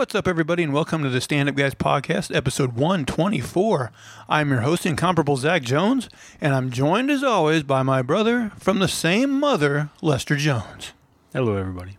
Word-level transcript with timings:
what's 0.00 0.14
up, 0.14 0.26
everybody, 0.26 0.62
and 0.62 0.72
welcome 0.72 1.02
to 1.02 1.10
the 1.10 1.20
Stand 1.20 1.46
Up 1.50 1.54
Guys 1.54 1.74
Podcast, 1.74 2.34
episode 2.34 2.72
124. 2.72 3.92
I'm 4.30 4.48
your 4.48 4.62
host, 4.62 4.86
Incomparable 4.86 5.36
Zach 5.36 5.60
Jones, 5.60 6.08
and 6.40 6.54
I'm 6.54 6.70
joined, 6.70 7.10
as 7.10 7.22
always, 7.22 7.64
by 7.64 7.82
my 7.82 8.00
brother 8.00 8.50
from 8.58 8.78
the 8.78 8.88
same 8.88 9.38
mother, 9.38 9.90
Lester 10.00 10.36
Jones. 10.36 10.94
Hello, 11.34 11.54
everybody. 11.54 11.98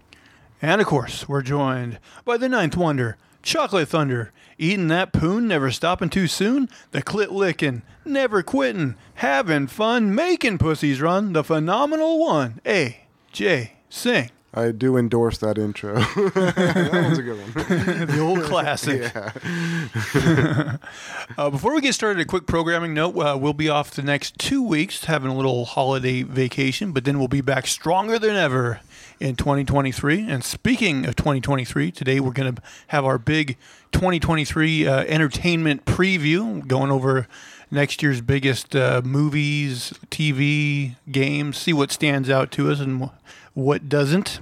And, 0.64 0.82
of 0.82 0.88
course, 0.88 1.30
we're 1.30 1.44
joined 1.44 2.00
by 2.26 2.38
the 2.38 2.50
ninth 2.50 2.76
wonder, 2.76 3.18
Chocolate 3.44 3.90
Thunder, 3.90 4.32
eating 4.58 4.88
that 4.88 5.14
poon, 5.14 5.48
never 5.48 5.70
stopping 5.70 6.10
too 6.10 6.26
soon, 6.26 6.70
the 6.90 7.04
clit 7.04 7.30
licking, 7.30 7.84
never 8.04 8.42
quitting, 8.42 8.96
having 9.14 9.68
fun, 9.68 10.16
making 10.16 10.58
pussies 10.58 11.02
run, 11.02 11.34
the 11.34 11.44
phenomenal 11.44 12.18
one, 12.18 12.62
A.J. 12.66 13.74
Singh. 13.92 14.32
I 14.54 14.72
do 14.72 14.98
endorse 14.98 15.38
that 15.38 15.58
intro. 15.58 15.96
that 15.96 16.90
one's 16.92 17.18
a 17.18 17.24
good 17.24 17.40
one. 17.40 17.52
the 18.08 18.20
old 18.20 18.44
classic. 18.44 19.10
uh, 21.38 21.50
before 21.50 21.74
we 21.74 21.80
get 21.80 21.94
started, 21.94 22.20
a 22.20 22.26
quick 22.26 22.48
programming 22.48 22.94
note. 22.94 23.18
Uh, 23.18 23.38
we'll 23.38 23.54
be 23.54 23.70
off 23.70 23.92
the 23.92 24.02
next 24.02 24.38
two 24.38 24.62
weeks, 24.62 25.06
having 25.06 25.32
a 25.32 25.36
little 25.36 25.64
holiday 25.64 26.24
vacation, 26.24 26.92
but 26.92 27.06
then 27.06 27.18
we'll 27.18 27.30
be 27.30 27.40
back 27.40 27.66
stronger 27.66 28.20
than 28.20 28.36
ever 28.36 28.82
in 29.22 29.38
2023. 29.38 30.30
And 30.30 30.44
speaking 30.44 31.06
of 31.06 31.16
2023, 31.16 31.90
today 31.92 32.20
we're 32.20 32.32
going 32.32 32.54
to 32.54 32.62
have 32.88 33.06
our 33.06 33.18
big 33.18 33.56
2023 33.94 34.86
uh, 34.86 35.06
entertainment 35.06 35.86
preview, 35.86 36.68
going 36.68 36.92
over 36.92 37.26
next 37.72 38.04
year's 38.04 38.20
biggest 38.20 38.76
uh, 38.76 39.02
movies, 39.06 39.94
TV, 40.10 40.98
games, 41.10 41.58
see 41.58 41.72
what 41.72 41.90
stands 41.92 42.30
out 42.30 42.52
to 42.52 42.70
us 42.70 42.82
and 42.82 43.10
what 43.54 43.90
doesn't. 43.90 44.40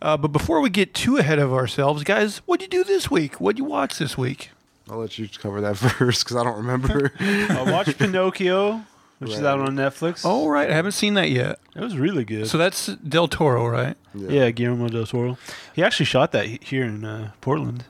Uh, 0.00 0.16
but 0.16 0.28
before 0.28 0.60
we 0.60 0.70
get 0.70 0.94
too 0.94 1.16
ahead 1.16 1.38
of 1.38 1.52
ourselves, 1.52 2.04
guys, 2.04 2.38
what'd 2.46 2.62
you 2.62 2.68
do 2.68 2.84
this 2.84 3.10
week? 3.10 3.40
What'd 3.40 3.58
you 3.58 3.64
watch 3.64 3.98
this 3.98 4.16
week? 4.18 4.50
I'll 4.90 4.98
let 4.98 5.18
you 5.18 5.28
cover 5.28 5.60
that 5.62 5.76
first 5.98 6.24
because 6.24 6.36
I 6.36 6.44
don't 6.44 6.56
remember. 6.58 7.12
I 7.18 7.64
watched 7.70 7.98
Pinocchio, 7.98 8.82
which 9.18 9.30
is 9.32 9.42
out 9.42 9.60
on 9.60 9.74
Netflix. 9.74 10.22
Oh, 10.24 10.48
right. 10.48 10.70
I 10.70 10.74
haven't 10.74 10.92
seen 10.92 11.14
that 11.14 11.30
yet. 11.30 11.58
it 11.74 11.80
was 11.80 11.96
really 11.96 12.24
good. 12.24 12.46
So 12.46 12.58
that's 12.58 12.86
Del 12.86 13.26
Toro, 13.28 13.66
right? 13.66 13.96
yeah. 14.14 14.50
Guillermo 14.50 14.88
del 14.88 15.06
Toro. 15.06 15.38
He 15.74 15.82
actually 15.82 16.06
shot 16.06 16.32
that 16.32 16.46
here 16.46 16.84
in 16.84 17.04
uh, 17.04 17.32
Portland. 17.40 17.84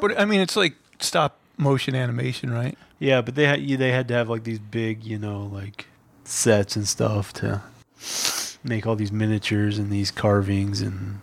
But 0.00 0.18
I 0.20 0.24
mean, 0.24 0.40
it's 0.40 0.56
like 0.56 0.74
stop 1.00 1.38
motion 1.56 1.94
animation, 1.94 2.52
right? 2.52 2.76
Yeah, 2.98 3.22
but 3.22 3.34
they 3.34 3.46
had 3.46 3.66
they 3.66 3.90
had 3.90 4.06
to 4.08 4.14
have 4.14 4.28
like 4.28 4.44
these 4.44 4.58
big, 4.60 5.04
you 5.04 5.18
know, 5.18 5.50
like 5.52 5.86
sets 6.24 6.76
and 6.76 6.86
stuff 6.86 7.32
to 7.32 7.62
make 8.62 8.86
all 8.86 8.96
these 8.96 9.12
miniatures 9.12 9.78
and 9.78 9.90
these 9.90 10.10
carvings 10.10 10.80
and 10.80 11.20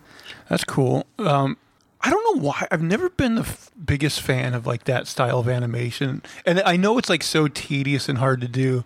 That's 0.49 0.63
cool. 0.63 1.05
Um, 1.19 1.57
I 2.01 2.09
don't 2.09 2.35
know 2.35 2.41
why. 2.43 2.67
I've 2.71 2.81
never 2.81 3.09
been 3.09 3.35
the 3.35 3.41
f- 3.41 3.71
biggest 3.83 4.21
fan 4.21 4.53
of 4.53 4.67
like 4.67 4.83
that 4.85 5.07
style 5.07 5.39
of 5.39 5.49
animation, 5.49 6.21
and 6.45 6.61
I 6.61 6.77
know 6.77 6.97
it's 6.97 7.09
like 7.09 7.23
so 7.23 7.47
tedious 7.47 8.07
and 8.07 8.19
hard 8.19 8.39
to 8.41 8.47
do. 8.47 8.83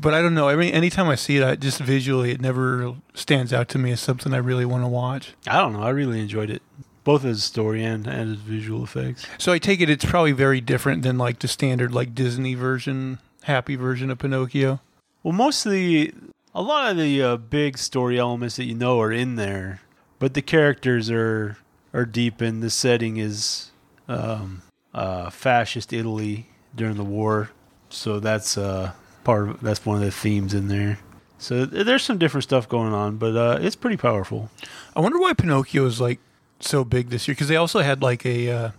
But 0.00 0.14
I 0.14 0.22
don't 0.22 0.34
know. 0.34 0.48
I 0.48 0.56
mean, 0.56 0.72
anytime 0.74 1.08
I 1.08 1.14
see 1.14 1.38
it, 1.38 1.44
I 1.44 1.56
just 1.56 1.80
visually, 1.80 2.30
it 2.30 2.40
never 2.40 2.94
stands 3.14 3.52
out 3.52 3.68
to 3.70 3.78
me 3.78 3.90
as 3.92 4.00
something 4.00 4.32
I 4.32 4.38
really 4.38 4.64
want 4.64 4.84
to 4.84 4.88
watch. 4.88 5.34
I 5.46 5.58
don't 5.58 5.72
know. 5.72 5.82
I 5.82 5.90
really 5.90 6.20
enjoyed 6.20 6.50
it, 6.50 6.62
both 7.04 7.24
as 7.24 7.38
a 7.38 7.40
story 7.40 7.84
and 7.84 8.06
and 8.06 8.32
as 8.32 8.38
visual 8.38 8.84
effects. 8.84 9.26
So 9.38 9.52
I 9.52 9.58
take 9.58 9.80
it 9.80 9.88
it's 9.88 10.04
probably 10.04 10.32
very 10.32 10.60
different 10.60 11.02
than 11.02 11.16
like 11.16 11.38
the 11.38 11.48
standard 11.48 11.92
like 11.92 12.14
Disney 12.14 12.54
version, 12.54 13.18
happy 13.44 13.76
version 13.76 14.10
of 14.10 14.18
Pinocchio. 14.18 14.80
Well, 15.22 15.32
most 15.32 15.64
of 15.66 15.72
the, 15.72 16.12
a 16.54 16.62
lot 16.62 16.90
of 16.90 16.96
the 16.96 17.22
uh, 17.22 17.36
big 17.36 17.78
story 17.78 18.18
elements 18.18 18.56
that 18.56 18.64
you 18.64 18.74
know 18.74 19.00
are 19.00 19.12
in 19.12 19.36
there, 19.36 19.80
but 20.18 20.34
the 20.34 20.42
characters 20.42 21.10
are 21.10 21.58
are 21.92 22.04
deep, 22.04 22.40
and 22.40 22.62
the 22.62 22.70
setting 22.70 23.16
is 23.16 23.70
um, 24.08 24.62
uh, 24.94 25.30
fascist 25.30 25.92
Italy 25.92 26.48
during 26.74 26.96
the 26.96 27.04
war, 27.04 27.50
so 27.88 28.20
that's 28.20 28.58
uh, 28.58 28.92
part 29.24 29.48
of 29.48 29.60
that's 29.60 29.84
one 29.84 29.96
of 29.96 30.02
the 30.02 30.10
themes 30.10 30.54
in 30.54 30.68
there. 30.68 30.98
So 31.38 31.64
there's 31.66 32.02
some 32.02 32.18
different 32.18 32.42
stuff 32.42 32.68
going 32.68 32.92
on, 32.92 33.16
but 33.16 33.36
uh, 33.36 33.58
it's 33.60 33.76
pretty 33.76 33.96
powerful. 33.96 34.50
I 34.96 35.00
wonder 35.00 35.20
why 35.20 35.34
Pinocchio 35.34 35.86
is 35.86 36.00
like 36.00 36.18
so 36.58 36.84
big 36.84 37.10
this 37.10 37.28
year 37.28 37.34
because 37.34 37.46
they 37.46 37.56
also 37.56 37.78
had 37.80 38.02
like 38.02 38.26
a 38.26 38.50
uh, 38.50 38.70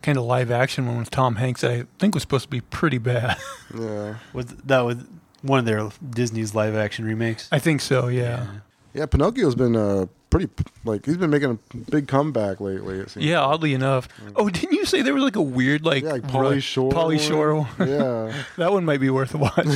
kind 0.00 0.16
of 0.16 0.24
live 0.24 0.52
action 0.52 0.86
one 0.86 0.98
with 0.98 1.10
Tom 1.10 1.36
Hanks 1.36 1.62
that 1.62 1.70
I 1.72 1.84
think 1.98 2.14
was 2.14 2.22
supposed 2.22 2.44
to 2.44 2.50
be 2.50 2.60
pretty 2.60 2.98
bad. 2.98 3.38
yeah. 3.76 4.16
Was 4.32 4.46
that 4.46 4.80
was 4.82 4.98
one 5.44 5.58
of 5.60 5.64
their 5.64 5.88
Disney's 6.10 6.54
live 6.54 6.74
action 6.74 7.04
remakes? 7.04 7.48
I 7.52 7.58
think 7.58 7.80
so. 7.80 8.08
Yeah. 8.08 8.46
Yeah, 8.94 9.06
Pinocchio's 9.06 9.56
been 9.56 9.74
uh, 9.74 10.06
pretty, 10.30 10.48
like, 10.84 11.04
he's 11.04 11.16
been 11.16 11.30
making 11.30 11.50
a 11.50 11.58
big 11.90 12.06
comeback 12.06 12.60
lately, 12.60 13.00
it 13.00 13.10
seems. 13.10 13.26
Yeah, 13.26 13.40
oddly 13.40 13.74
enough. 13.74 14.06
Oh, 14.36 14.48
didn't 14.48 14.72
you 14.72 14.86
say 14.86 15.02
there 15.02 15.12
was 15.14 15.24
like 15.24 15.34
a 15.34 15.42
weird 15.42 15.84
like 15.84 16.04
Yeah, 16.04 16.12
like 16.12 16.22
Pauly 16.22 16.50
ru- 16.52 16.60
Shore. 16.60 16.92
Pauly 16.92 17.16
one. 17.16 17.18
Shore 17.18 17.54
one? 17.56 17.66
Yeah. 17.80 18.32
that 18.56 18.72
one 18.72 18.84
might 18.84 19.00
be 19.00 19.10
worth 19.10 19.34
a 19.34 19.38
watch. 19.38 19.56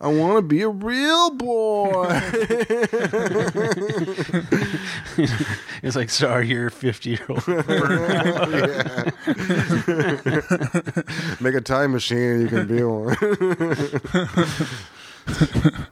I 0.00 0.06
want 0.08 0.38
to 0.38 0.42
be 0.42 0.62
a 0.62 0.68
real 0.70 1.28
boy. 1.30 2.04
It's 5.82 5.96
like, 5.96 6.10
sorry, 6.10 6.48
you're 6.48 6.66
a 6.68 6.70
50 6.70 7.10
year 7.10 7.20
old. 7.28 7.46
Make 11.40 11.54
a 11.54 11.60
time 11.60 11.92
machine 11.92 12.18
and 12.18 12.42
you 12.42 12.48
can 12.48 12.66
be 12.66 12.82
one. 12.82 13.14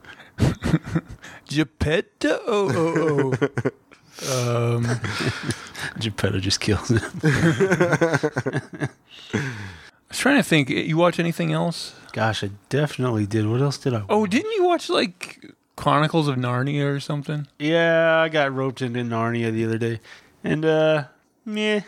Geppetto. 1.47 2.41
Oh, 2.47 2.73
oh, 2.75 3.35
oh. 4.29 4.77
um, 4.77 4.87
Geppetto 5.99 6.39
just 6.39 6.61
kills 6.61 6.89
him. 6.89 7.01
I 7.23 8.19
was 10.09 10.19
trying 10.19 10.39
to 10.39 10.43
think. 10.43 10.71
You 10.71 10.97
watch 10.97 11.19
anything 11.19 11.53
else? 11.53 11.95
Gosh, 12.13 12.43
I 12.43 12.49
definitely 12.71 13.27
did. 13.27 13.47
What 13.47 13.61
else 13.61 13.77
did 13.77 13.93
I? 13.93 14.05
Oh, 14.09 14.25
didn't 14.27 14.53
you 14.53 14.65
watch 14.65 14.89
like 14.89 15.45
Chronicles 15.77 16.29
of 16.29 16.37
Narnia 16.37 16.95
or 16.95 17.01
something? 17.01 17.47
yeah, 17.59 18.19
I 18.19 18.29
got 18.29 18.55
roped 18.55 18.83
into 18.83 19.01
Narnia 19.01 19.53
the 19.53 19.65
other 19.65 19.79
day, 19.79 20.01
and 20.45 20.65
uh, 20.65 21.05
meh. 21.45 21.81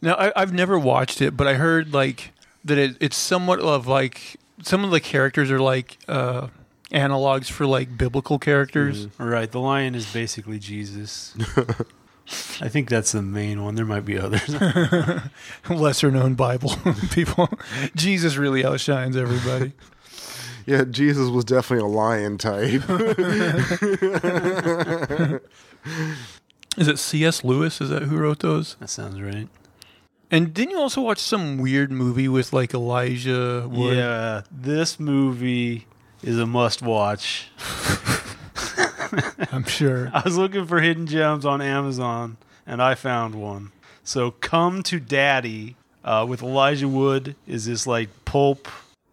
Now 0.00 0.14
I, 0.14 0.32
I've 0.36 0.52
never 0.52 0.78
watched 0.78 1.20
it, 1.20 1.36
but 1.36 1.46
I 1.46 1.54
heard 1.54 1.92
like 1.92 2.32
that 2.64 2.78
it, 2.78 2.96
it's 3.00 3.16
somewhat 3.16 3.60
of 3.60 3.86
like 3.86 4.36
some 4.62 4.84
of 4.84 4.90
the 4.90 5.00
characters 5.00 5.50
are 5.50 5.60
like 5.60 5.98
uh, 6.08 6.48
analogs 6.90 7.50
for 7.50 7.66
like 7.66 7.96
biblical 7.96 8.38
characters. 8.38 9.08
Right, 9.18 9.50
the 9.50 9.60
lion 9.60 9.94
is 9.94 10.12
basically 10.12 10.58
Jesus. 10.58 11.34
I 12.60 12.68
think 12.68 12.90
that's 12.90 13.12
the 13.12 13.22
main 13.22 13.64
one. 13.64 13.74
There 13.74 13.86
might 13.86 14.04
be 14.04 14.18
others. 14.18 14.54
lesser 15.70 16.10
known 16.10 16.34
Bible 16.34 16.74
people. 17.10 17.48
Jesus 17.96 18.36
really 18.36 18.64
outshines 18.64 19.16
everybody. 19.16 19.72
Yeah, 20.68 20.84
Jesus 20.84 21.30
was 21.30 21.46
definitely 21.46 21.88
a 21.88 21.96
lion 21.96 22.36
type. 22.36 22.82
Is 26.76 26.88
it 26.88 26.98
C.S. 26.98 27.42
Lewis? 27.42 27.80
Is 27.80 27.88
that 27.88 28.02
who 28.02 28.18
wrote 28.18 28.40
those? 28.40 28.76
that 28.78 28.90
sounds 28.90 29.18
right. 29.18 29.48
And 30.30 30.52
didn't 30.52 30.72
you 30.72 30.78
also 30.78 31.00
watch 31.00 31.20
some 31.20 31.56
weird 31.56 31.90
movie 31.90 32.28
with 32.28 32.52
like 32.52 32.74
Elijah 32.74 33.66
Wood? 33.66 33.96
Yeah, 33.96 34.42
this 34.52 35.00
movie 35.00 35.86
is 36.22 36.38
a 36.38 36.46
must 36.46 36.82
watch. 36.82 37.48
I'm 39.50 39.64
sure. 39.64 40.10
I 40.12 40.20
was 40.22 40.36
looking 40.36 40.66
for 40.66 40.82
hidden 40.82 41.06
gems 41.06 41.46
on 41.46 41.62
Amazon, 41.62 42.36
and 42.66 42.82
I 42.82 42.94
found 42.94 43.36
one. 43.36 43.72
So, 44.04 44.32
"Come 44.32 44.82
to 44.82 45.00
Daddy" 45.00 45.76
uh, 46.04 46.26
with 46.28 46.42
Elijah 46.42 46.88
Wood 46.88 47.36
is 47.46 47.64
this 47.64 47.86
like 47.86 48.10
pulp 48.26 48.68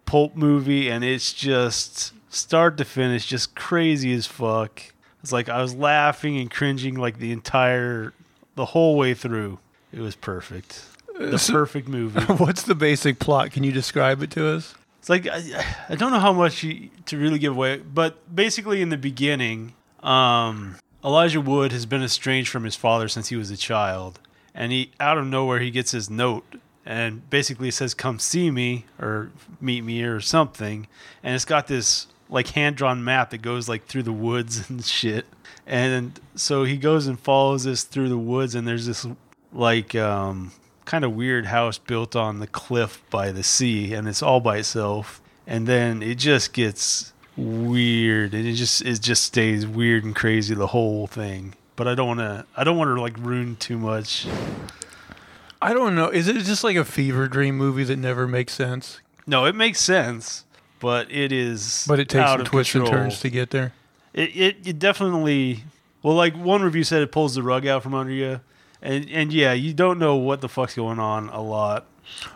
pulp 0.06 0.36
movie, 0.36 0.88
and 0.88 1.04
it's 1.04 1.32
just 1.32 2.12
start 2.30 2.76
to 2.78 2.84
finish, 2.84 3.26
just 3.26 3.54
crazy 3.54 4.14
as 4.14 4.26
fuck. 4.26 4.82
It's 5.22 5.32
like 5.32 5.48
I 5.48 5.60
was 5.60 5.74
laughing 5.74 6.38
and 6.38 6.50
cringing 6.50 6.94
like 6.94 7.18
the 7.18 7.32
entire, 7.32 8.12
the 8.54 8.66
whole 8.66 8.96
way 8.96 9.12
through. 9.12 9.58
It 9.92 10.00
was 10.00 10.14
perfect. 10.16 10.84
The 11.18 11.38
so- 11.38 11.52
perfect 11.52 11.88
movie. 11.88 12.20
What's 12.34 12.62
the 12.62 12.74
basic 12.74 13.18
plot? 13.18 13.50
Can 13.50 13.64
you 13.64 13.72
describe 13.72 14.22
it 14.22 14.30
to 14.32 14.46
us? 14.48 14.74
It's 15.00 15.08
like 15.08 15.28
I, 15.28 15.64
I 15.88 15.94
don't 15.94 16.10
know 16.10 16.18
how 16.18 16.32
much 16.32 16.62
you, 16.64 16.90
to 17.06 17.16
really 17.16 17.38
give 17.38 17.52
away, 17.52 17.76
but 17.78 18.34
basically 18.34 18.82
in 18.82 18.88
the 18.88 18.96
beginning, 18.96 19.74
um, 20.02 20.76
Elijah 21.04 21.40
Wood 21.40 21.70
has 21.70 21.86
been 21.86 22.02
estranged 22.02 22.50
from 22.50 22.64
his 22.64 22.74
father 22.74 23.06
since 23.06 23.28
he 23.28 23.36
was 23.36 23.50
a 23.50 23.56
child, 23.56 24.18
and 24.52 24.72
he 24.72 24.90
out 24.98 25.16
of 25.16 25.26
nowhere 25.26 25.60
he 25.60 25.70
gets 25.70 25.92
his 25.92 26.10
note 26.10 26.44
and 26.86 27.28
basically 27.28 27.68
it 27.68 27.74
says, 27.74 27.92
"Come 27.92 28.18
see 28.18 28.50
me" 28.50 28.84
or 29.00 29.30
"Meet 29.60 29.82
me" 29.84 30.02
or 30.02 30.20
something, 30.20 30.86
and 31.22 31.34
it's 31.34 31.44
got 31.44 31.66
this 31.66 32.06
like 32.28 32.48
hand 32.48 32.76
drawn 32.76 33.04
map 33.04 33.30
that 33.30 33.42
goes 33.42 33.68
like 33.68 33.86
through 33.86 34.04
the 34.04 34.12
woods 34.12 34.66
and 34.70 34.84
shit, 34.84 35.26
and 35.66 36.18
so 36.34 36.64
he 36.64 36.76
goes 36.76 37.06
and 37.06 37.18
follows 37.18 37.64
this 37.64 37.82
through 37.82 38.08
the 38.08 38.18
woods, 38.18 38.54
and 38.54 38.66
there's 38.66 38.86
this 38.86 39.06
like 39.52 39.94
um, 39.94 40.52
kind 40.84 41.04
of 41.04 41.12
weird 41.14 41.46
house 41.46 41.78
built 41.78 42.14
on 42.16 42.38
the 42.38 42.46
cliff 42.46 43.02
by 43.10 43.32
the 43.32 43.42
sea, 43.42 43.92
and 43.92 44.08
it's 44.08 44.22
all 44.22 44.40
by 44.40 44.58
itself. 44.58 45.20
And 45.48 45.66
then 45.66 46.02
it 46.02 46.16
just 46.18 46.52
gets 46.52 47.12
weird, 47.36 48.34
and 48.34 48.46
it 48.46 48.54
just 48.54 48.82
it 48.82 49.00
just 49.00 49.22
stays 49.24 49.66
weird 49.66 50.04
and 50.04 50.14
crazy 50.14 50.54
the 50.54 50.68
whole 50.68 51.06
thing. 51.06 51.54
but 51.76 51.86
I 51.86 51.94
don't 51.94 52.08
want 52.08 52.20
to. 52.20 52.46
I 52.56 52.64
don't 52.64 52.76
want 52.76 52.94
to 52.96 53.00
like 53.00 53.16
ruin 53.18 53.56
too 53.56 53.78
much. 53.78 54.26
I 55.66 55.74
don't 55.74 55.96
know. 55.96 56.10
Is 56.10 56.28
it 56.28 56.36
just 56.44 56.62
like 56.62 56.76
a 56.76 56.84
fever 56.84 57.26
dream 57.26 57.56
movie 57.56 57.82
that 57.82 57.96
never 57.96 58.28
makes 58.28 58.52
sense? 58.52 59.00
No, 59.26 59.46
it 59.46 59.56
makes 59.56 59.80
sense, 59.80 60.44
but 60.78 61.10
it 61.10 61.32
is. 61.32 61.84
But 61.88 61.98
it 61.98 62.08
takes 62.08 62.30
some 62.30 62.44
twists 62.44 62.70
control. 62.70 62.92
and 62.94 63.02
turns 63.02 63.20
to 63.22 63.30
get 63.30 63.50
there. 63.50 63.72
It, 64.14 64.36
it 64.36 64.56
it 64.64 64.78
definitely. 64.78 65.64
Well, 66.04 66.14
like 66.14 66.36
one 66.36 66.62
review 66.62 66.84
said, 66.84 67.02
it 67.02 67.10
pulls 67.10 67.34
the 67.34 67.42
rug 67.42 67.66
out 67.66 67.82
from 67.82 67.94
under 67.94 68.12
you, 68.12 68.40
and 68.80 69.10
and 69.10 69.32
yeah, 69.32 69.54
you 69.54 69.74
don't 69.74 69.98
know 69.98 70.14
what 70.14 70.40
the 70.40 70.48
fuck's 70.48 70.76
going 70.76 71.00
on 71.00 71.30
a 71.30 71.42
lot. 71.42 71.86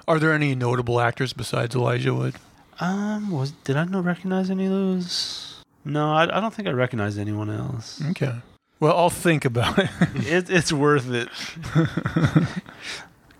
Are 0.08 0.18
there 0.18 0.32
any 0.32 0.56
notable 0.56 1.00
actors 1.00 1.32
besides 1.32 1.76
Elijah 1.76 2.12
Wood? 2.12 2.34
Um, 2.80 3.30
was 3.30 3.52
did 3.52 3.76
I 3.76 3.84
not 3.84 4.04
recognize 4.04 4.50
any 4.50 4.64
of 4.64 4.72
those? 4.72 5.62
No, 5.84 6.12
I, 6.12 6.24
I 6.24 6.40
don't 6.40 6.52
think 6.52 6.66
I 6.66 6.72
recognized 6.72 7.16
anyone 7.16 7.48
else. 7.48 8.02
Okay. 8.10 8.34
Well, 8.80 8.96
I'll 8.96 9.08
think 9.08 9.44
about 9.44 9.78
it. 9.78 9.90
it, 10.14 10.50
it's 10.50 10.72
worth 10.72 11.08
it. 11.12 11.28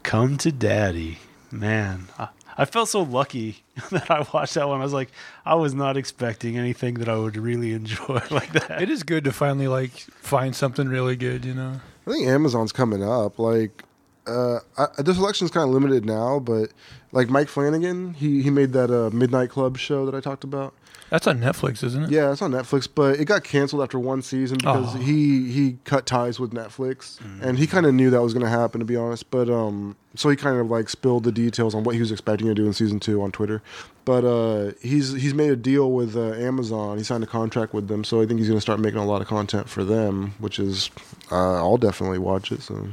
Come 0.03 0.39
to 0.39 0.51
daddy, 0.53 1.19
man. 1.51 2.09
I, 2.19 2.29
I 2.57 2.65
felt 2.65 2.89
so 2.89 3.03
lucky 3.03 3.63
that 3.91 4.11
I 4.11 4.27
watched 4.33 4.55
that 4.55 4.69
one. 4.69 4.81
I 4.81 4.85
was 4.85 4.93
like, 4.93 5.11
I 5.45 5.55
was 5.55 5.75
not 5.75 5.97
expecting 5.97 6.59
anything 6.59 6.95
that 6.95 7.09
I 7.09 7.17
would 7.17 7.37
really 7.37 7.73
enjoy 7.73 8.21
like 8.31 8.53
that. 8.53 8.83
it 8.83 8.91
is 8.91 9.03
good 9.03 9.25
to 9.25 9.33
finally 9.33 9.69
like 9.69 9.93
find 9.93 10.55
something 10.55 10.89
really 10.89 11.17
good, 11.17 11.45
you 11.45 11.55
know. 11.55 11.81
I 12.07 12.11
think 12.11 12.27
Amazon's 12.27 12.73
coming 12.73 13.03
up. 13.03 13.39
Like, 13.39 13.85
uh, 14.27 14.61
I, 14.79 14.87
the 14.99 15.15
selection's 15.15 15.51
kind 15.51 15.69
of 15.69 15.75
limited 15.75 16.05
now, 16.05 16.39
but 16.39 16.71
like 17.13 17.29
Mike 17.29 17.49
Flanagan, 17.49 18.15
he 18.15 18.43
he 18.43 18.51
made 18.51 18.73
that 18.73 18.91
uh, 18.91 19.11
Midnight 19.15 19.51
Club 19.51 19.79
show 19.79 20.07
that 20.07 20.15
I 20.15 20.21
talked 20.21 20.45
about. 20.45 20.75
That's 21.11 21.27
on 21.27 21.41
Netflix, 21.41 21.83
isn't 21.85 22.05
it? 22.05 22.11
Yeah, 22.11 22.31
it's 22.33 22.41
on 22.41 22.53
Netflix, 22.53 22.89
but 22.93 23.19
it 23.19 23.25
got 23.27 23.43
canceled 23.45 23.83
after 23.83 23.99
one 23.99 24.23
season 24.23 24.59
because 24.59 24.95
Oh. 24.95 24.99
he 24.99 25.51
he 25.51 25.77
cut 25.85 26.07
ties 26.07 26.39
with 26.41 26.53
Netflix, 26.53 27.19
and 27.43 27.59
he 27.59 27.67
kind 27.67 27.85
of 27.85 27.95
knew 27.95 28.11
that 28.11 28.23
was 28.23 28.33
going 28.33 28.45
to 28.45 28.51
happen, 28.51 28.79
to 28.79 28.85
be 28.85 28.97
honest. 28.97 29.29
But 29.31 29.51
um, 29.51 29.97
so 30.15 30.29
he 30.29 30.37
kind 30.37 30.59
of 30.59 30.71
like 30.71 30.89
spilled 30.89 31.25
the 31.25 31.33
details 31.33 31.75
on 31.75 31.85
what 31.85 31.95
he 31.95 32.01
was 32.01 32.11
expecting 32.11 32.49
to 32.49 32.55
do 32.55 32.67
in 32.67 32.73
season 32.73 32.99
two 32.99 33.23
on 33.23 33.31
Twitter. 33.31 33.63
But 34.05 34.25
uh, 34.25 34.73
he's 34.81 35.13
he's 35.13 35.35
made 35.35 35.51
a 35.51 35.57
deal 35.57 35.93
with 35.93 36.17
uh, 36.17 36.33
Amazon. 36.33 36.99
He 36.99 37.05
signed 37.05 37.23
a 37.23 37.29
contract 37.29 37.73
with 37.73 37.89
them, 37.89 38.03
so 38.03 38.21
I 38.21 38.27
think 38.27 38.39
he's 38.41 38.49
going 38.49 38.57
to 38.57 38.63
start 38.63 38.81
making 38.81 38.99
a 38.99 39.05
lot 39.05 39.23
of 39.23 39.29
content 39.29 39.69
for 39.69 39.85
them, 39.85 40.35
which 40.39 40.59
is 40.59 40.91
uh, 41.31 41.57
I'll 41.57 41.77
definitely 41.77 42.19
watch 42.19 42.51
it. 42.51 42.63
So 42.63 42.89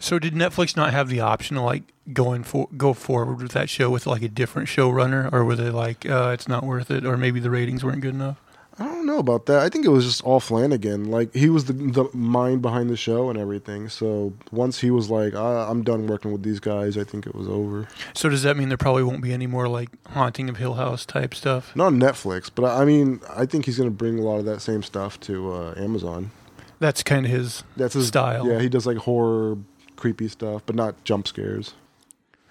So 0.00 0.18
did 0.18 0.34
Netflix 0.34 0.76
not 0.76 0.92
have 0.92 1.08
the 1.08 1.20
option 1.20 1.56
to 1.56 1.62
like 1.62 1.84
going 2.12 2.42
for 2.42 2.68
go 2.76 2.92
forward 2.92 3.40
with 3.42 3.52
that 3.52 3.68
show 3.68 3.90
with 3.90 4.06
like 4.06 4.22
a 4.22 4.28
different 4.28 4.68
showrunner, 4.68 5.32
or 5.32 5.44
were 5.44 5.56
they 5.56 5.70
like 5.70 6.08
uh, 6.08 6.30
it's 6.34 6.48
not 6.48 6.64
worth 6.64 6.90
it, 6.90 7.04
or 7.06 7.16
maybe 7.16 7.38
the 7.40 7.50
ratings 7.50 7.84
weren't 7.84 8.00
good 8.00 8.14
enough? 8.14 8.38
I 8.80 8.84
don't 8.84 9.06
know 9.06 9.18
about 9.18 9.46
that. 9.46 9.60
I 9.60 9.68
think 9.68 9.84
it 9.84 9.88
was 9.88 10.04
just 10.04 10.22
all 10.22 10.40
Flanagan. 10.40 11.10
Like 11.10 11.34
he 11.34 11.48
was 11.48 11.64
the 11.66 11.72
the 11.72 12.08
mind 12.12 12.62
behind 12.62 12.90
the 12.90 12.96
show 12.96 13.28
and 13.28 13.38
everything. 13.38 13.88
So 13.88 14.32
once 14.52 14.78
he 14.80 14.90
was 14.90 15.10
like, 15.10 15.34
ah, 15.34 15.68
"I'm 15.68 15.82
done 15.82 16.06
working 16.06 16.32
with 16.32 16.42
these 16.42 16.60
guys," 16.60 16.96
I 16.96 17.04
think 17.04 17.26
it 17.26 17.34
was 17.34 17.48
over. 17.48 17.88
So 18.14 18.28
does 18.28 18.42
that 18.44 18.56
mean 18.56 18.68
there 18.68 18.78
probably 18.78 19.02
won't 19.02 19.22
be 19.22 19.32
any 19.32 19.46
more 19.46 19.68
like 19.68 19.90
Haunting 20.08 20.48
of 20.48 20.56
Hill 20.58 20.74
House 20.74 21.04
type 21.04 21.34
stuff? 21.34 21.74
Not 21.74 21.92
Netflix, 21.92 22.50
but 22.54 22.64
I 22.64 22.82
I 22.82 22.84
mean, 22.84 23.20
I 23.36 23.44
think 23.44 23.66
he's 23.66 23.76
going 23.76 23.90
to 23.90 23.94
bring 23.94 24.18
a 24.18 24.22
lot 24.22 24.38
of 24.38 24.44
that 24.46 24.60
same 24.62 24.82
stuff 24.82 25.20
to 25.20 25.52
uh, 25.52 25.74
Amazon. 25.76 26.30
That's 26.78 27.02
kind 27.02 27.26
of 27.26 27.32
his. 27.32 27.64
That's 27.76 27.94
his 27.94 28.08
Style. 28.08 28.46
Yeah, 28.46 28.60
he 28.60 28.68
does 28.68 28.86
like 28.86 28.98
horror, 28.98 29.58
creepy 29.96 30.28
stuff, 30.28 30.62
but 30.64 30.76
not 30.76 31.02
jump 31.04 31.26
scares. 31.26 31.74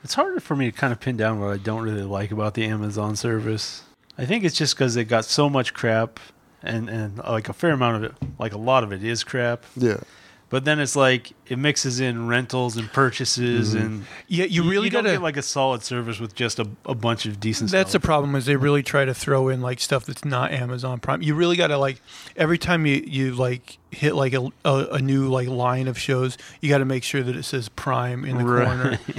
It's 0.03 0.13
harder 0.13 0.39
for 0.39 0.55
me 0.55 0.69
to 0.69 0.77
kind 0.77 0.93
of 0.93 0.99
pin 0.99 1.17
down 1.17 1.39
what 1.39 1.51
I 1.51 1.57
don't 1.57 1.81
really 1.81 2.03
like 2.03 2.31
about 2.31 2.53
the 2.53 2.65
Amazon 2.65 3.15
service. 3.15 3.83
I 4.17 4.25
think 4.25 4.43
it's 4.43 4.55
just 4.57 4.75
because 4.75 4.95
they 4.95 5.03
got 5.03 5.25
so 5.25 5.49
much 5.49 5.73
crap, 5.73 6.19
and 6.63 6.89
and 6.89 7.17
like 7.19 7.49
a 7.49 7.53
fair 7.53 7.71
amount 7.71 7.97
of 7.97 8.03
it, 8.03 8.13
like 8.39 8.53
a 8.53 8.57
lot 8.57 8.83
of 8.83 8.91
it 8.91 9.03
is 9.03 9.23
crap. 9.23 9.63
Yeah, 9.75 9.97
But 10.49 10.65
then 10.65 10.79
it's 10.79 10.95
like 10.95 11.33
it 11.47 11.57
mixes 11.59 11.99
in 11.99 12.27
rentals 12.27 12.77
and 12.77 12.91
purchases, 12.91 13.75
and 13.75 14.05
Yeah, 14.27 14.45
you 14.45 14.67
really 14.67 14.89
don't 14.89 15.03
gotta. 15.03 15.15
get 15.17 15.21
like 15.21 15.37
a 15.37 15.41
solid 15.43 15.83
service 15.83 16.19
with 16.19 16.33
just 16.33 16.57
a, 16.57 16.67
a 16.85 16.95
bunch 16.95 17.25
of 17.27 17.39
decent. 17.39 17.69
Stuff. 17.69 17.77
That's 17.79 17.91
the 17.91 17.99
problem 17.99 18.33
is 18.35 18.45
they 18.47 18.55
really 18.55 18.81
try 18.81 19.05
to 19.05 19.13
throw 19.13 19.49
in 19.49 19.61
like 19.61 19.79
stuff 19.79 20.05
that's 20.07 20.25
not 20.25 20.51
Amazon 20.51 20.99
Prime. 20.99 21.21
You 21.21 21.35
really 21.35 21.55
got 21.57 21.67
to 21.67 21.77
like 21.77 22.01
every 22.35 22.57
time 22.57 22.85
you 22.87 23.03
you 23.05 23.33
like 23.35 23.77
hit 23.91 24.15
like 24.15 24.33
a, 24.33 24.49
a, 24.65 24.87
a 24.93 24.99
new 24.99 25.27
like 25.29 25.47
line 25.47 25.87
of 25.87 25.97
shows, 25.99 26.37
you 26.59 26.69
got 26.69 26.79
to 26.79 26.85
make 26.85 27.03
sure 27.03 27.21
that 27.21 27.35
it 27.35 27.43
says 27.43 27.69
Prime 27.69 28.25
in 28.25 28.37
the 28.37 28.45
Right. 28.45 28.65
corner. 28.65 28.99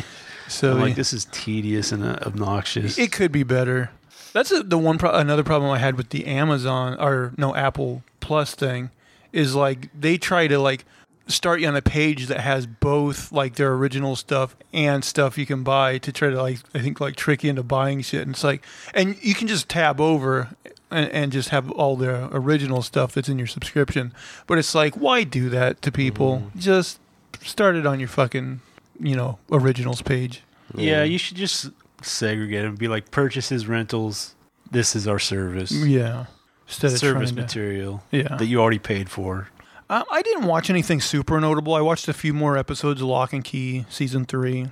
So 0.50 0.72
I'm 0.72 0.80
like 0.80 0.94
this 0.94 1.12
is 1.12 1.26
tedious 1.30 1.92
and 1.92 2.02
uh, 2.02 2.18
obnoxious. 2.22 2.96
it 2.98 3.12
could 3.12 3.30
be 3.32 3.42
better. 3.42 3.90
That's 4.32 4.50
a, 4.52 4.62
the 4.62 4.78
one 4.78 4.98
pro- 4.98 5.12
another 5.12 5.44
problem 5.44 5.70
I 5.70 5.78
had 5.78 5.96
with 5.96 6.10
the 6.10 6.26
Amazon 6.26 6.96
or 7.00 7.32
no 7.36 7.54
Apple 7.54 8.02
Plus 8.20 8.54
thing 8.54 8.90
is 9.32 9.54
like 9.54 9.88
they 9.98 10.19
try 10.19 10.46
to 10.46 10.58
like 10.58 10.84
start 11.26 11.60
you 11.60 11.69
on 11.69 11.76
a 11.76 11.82
page 11.82 12.26
that 12.26 12.40
has 12.40 12.66
both 12.66 13.30
like 13.30 13.56
their 13.56 13.75
original 13.75 14.16
stuff 14.16 14.56
and 14.72 15.04
stuff 15.04 15.36
you 15.36 15.44
can 15.46 15.62
buy 15.62 15.98
to 15.98 16.10
try 16.10 16.30
to 16.30 16.42
like 16.42 16.58
I 16.75 16.80
think 16.80 17.00
like 17.00 17.16
trick 17.16 17.44
you 17.44 17.50
into 17.50 17.62
buying 17.62 18.00
shit. 18.00 18.22
And 18.22 18.32
it's 18.32 18.44
like 18.44 18.64
and 18.94 19.16
you 19.22 19.34
can 19.34 19.46
just 19.46 19.69
tab 19.69 20.00
over 20.00 20.48
and, 20.90 21.10
and 21.10 21.32
just 21.32 21.50
have 21.50 21.70
all 21.70 21.96
the 21.96 22.28
original 22.34 22.82
stuff 22.82 23.12
that's 23.12 23.28
in 23.28 23.38
your 23.38 23.46
subscription. 23.46 24.12
But 24.46 24.58
it's 24.58 24.74
like 24.74 24.94
why 24.94 25.24
do 25.24 25.48
that 25.50 25.82
to 25.82 25.92
people? 25.92 26.44
Mm. 26.54 26.60
Just 26.60 26.98
start 27.42 27.76
it 27.76 27.86
on 27.86 28.00
your 28.00 28.08
fucking 28.08 28.60
you 28.98 29.14
know 29.14 29.38
originals 29.50 30.02
page. 30.02 30.42
yeah, 30.74 31.02
you 31.02 31.19
should 31.19 31.36
just 31.36 31.70
segregate 32.02 32.64
them. 32.64 32.76
Be 32.76 32.88
like 32.88 33.10
purchases, 33.10 33.66
rentals. 33.66 34.34
This 34.70 34.94
is 34.94 35.08
our 35.08 35.18
service. 35.18 35.72
Yeah. 35.72 36.26
Instead 36.66 36.92
of 36.92 36.98
service 36.98 37.30
trying 37.30 37.36
to, 37.36 37.42
material 37.42 38.02
yeah. 38.10 38.36
that 38.36 38.46
you 38.46 38.60
already 38.60 38.78
paid 38.78 39.08
for. 39.08 39.48
Um, 39.90 40.04
I 40.10 40.20
didn't 40.20 40.44
watch 40.44 40.68
anything 40.68 41.00
super 41.00 41.40
notable. 41.40 41.74
I 41.74 41.80
watched 41.80 42.08
a 42.08 42.12
few 42.12 42.34
more 42.34 42.58
episodes 42.58 43.00
of 43.00 43.08
Locke 43.08 43.32
and 43.32 43.42
Key 43.42 43.86
season 43.88 44.26
three. 44.26 44.66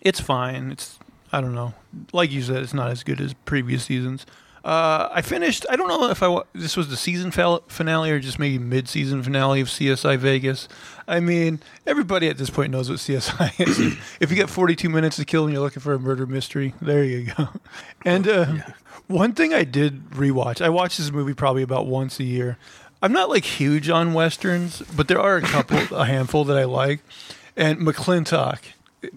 It's 0.00 0.20
fine. 0.20 0.72
It's 0.72 0.98
I 1.32 1.40
don't 1.40 1.54
know. 1.54 1.74
Like 2.12 2.30
you 2.30 2.42
said, 2.42 2.62
it's 2.62 2.72
not 2.72 2.90
as 2.90 3.02
good 3.02 3.20
as 3.20 3.34
previous 3.34 3.84
seasons. 3.84 4.24
Uh, 4.64 5.10
I 5.12 5.20
finished. 5.20 5.66
I 5.68 5.76
don't 5.76 5.88
know 5.88 6.08
if 6.08 6.22
I 6.22 6.40
this 6.54 6.74
was 6.74 6.88
the 6.88 6.96
season 6.96 7.30
finale 7.30 8.10
or 8.10 8.18
just 8.18 8.38
maybe 8.38 8.58
mid-season 8.58 9.22
finale 9.22 9.60
of 9.60 9.68
CSI 9.68 10.16
Vegas. 10.16 10.68
I 11.06 11.20
mean, 11.20 11.60
everybody 11.86 12.30
at 12.30 12.38
this 12.38 12.48
point 12.48 12.72
knows 12.72 12.88
what 12.88 12.98
CSI 12.98 13.60
is. 13.60 13.78
if 14.20 14.30
you 14.30 14.36
get 14.36 14.48
42 14.48 14.88
minutes 14.88 15.16
to 15.16 15.26
kill 15.26 15.44
and 15.44 15.52
you're 15.52 15.62
looking 15.62 15.82
for 15.82 15.92
a 15.92 15.98
murder 15.98 16.24
mystery, 16.24 16.72
there 16.80 17.04
you 17.04 17.32
go. 17.36 17.48
And 18.06 18.28
uh, 18.28 18.46
one 19.06 19.32
thing 19.32 19.54
I 19.54 19.64
did 19.64 20.10
rewatch. 20.10 20.60
I 20.60 20.68
watch 20.68 20.98
this 20.98 21.10
movie 21.10 21.32
probably 21.32 21.62
about 21.62 21.86
once 21.86 22.20
a 22.20 22.24
year. 22.24 22.58
I'm 23.02 23.12
not 23.12 23.28
like 23.30 23.44
huge 23.44 23.88
on 23.88 24.12
westerns, 24.12 24.82
but 24.94 25.08
there 25.08 25.20
are 25.20 25.36
a 25.36 25.42
couple, 25.42 25.78
a 25.96 26.04
handful 26.06 26.44
that 26.44 26.56
I 26.56 26.64
like. 26.64 27.00
And 27.56 27.78
McLintock 27.80 28.58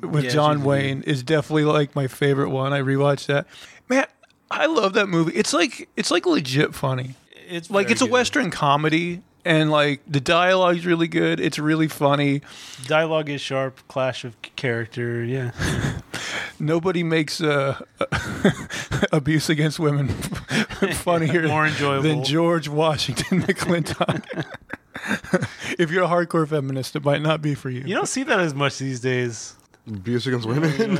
with 0.01 0.25
Yeah, 0.25 0.29
John 0.29 0.63
Wayne 0.63 1.03
is 1.03 1.23
definitely 1.23 1.65
like 1.65 1.95
my 1.95 2.07
favorite 2.07 2.49
one. 2.49 2.71
I 2.73 2.81
rewatched 2.81 3.27
that. 3.27 3.47
Man, 3.89 4.05
I 4.49 4.65
love 4.67 4.93
that 4.93 5.07
movie. 5.07 5.33
It's 5.33 5.53
like 5.53 5.89
it's 5.95 6.11
like 6.11 6.25
legit 6.25 6.73
funny. 6.75 7.15
It's 7.49 7.69
Like 7.69 7.89
it's 7.91 8.01
a 8.01 8.05
good. 8.05 8.11
western 8.11 8.49
comedy 8.51 9.21
and 9.45 9.71
like 9.71 10.01
the 10.07 10.19
dialogue's 10.19 10.85
really 10.85 11.07
good. 11.07 11.39
It's 11.39 11.57
really 11.59 11.87
funny. 11.87 12.41
Dialogue 12.85 13.29
is 13.29 13.39
sharp, 13.41 13.79
clash 13.87 14.23
of 14.25 14.35
character. 14.55 15.23
Yeah, 15.23 15.51
Nobody 16.59 17.03
makes 17.03 17.39
uh, 17.39 17.79
abuse 19.11 19.49
against 19.49 19.79
women 19.79 20.07
funnier 20.93 21.47
more 21.47 21.67
enjoyable. 21.67 22.03
than 22.03 22.23
George 22.23 22.67
Washington 22.67 23.43
McLintock. 23.43 24.45
if 25.79 25.91
you're 25.91 26.03
a 26.03 26.07
hardcore 26.07 26.47
feminist, 26.47 26.95
it 26.95 27.05
might 27.05 27.21
not 27.21 27.41
be 27.41 27.53
for 27.55 27.69
you. 27.69 27.81
You 27.85 27.95
don't 27.95 28.07
see 28.07 28.23
that 28.23 28.39
as 28.39 28.53
much 28.53 28.77
these 28.79 28.99
days. 28.99 29.53
Abuse 29.87 30.27
against 30.27 30.47
women. 30.47 30.97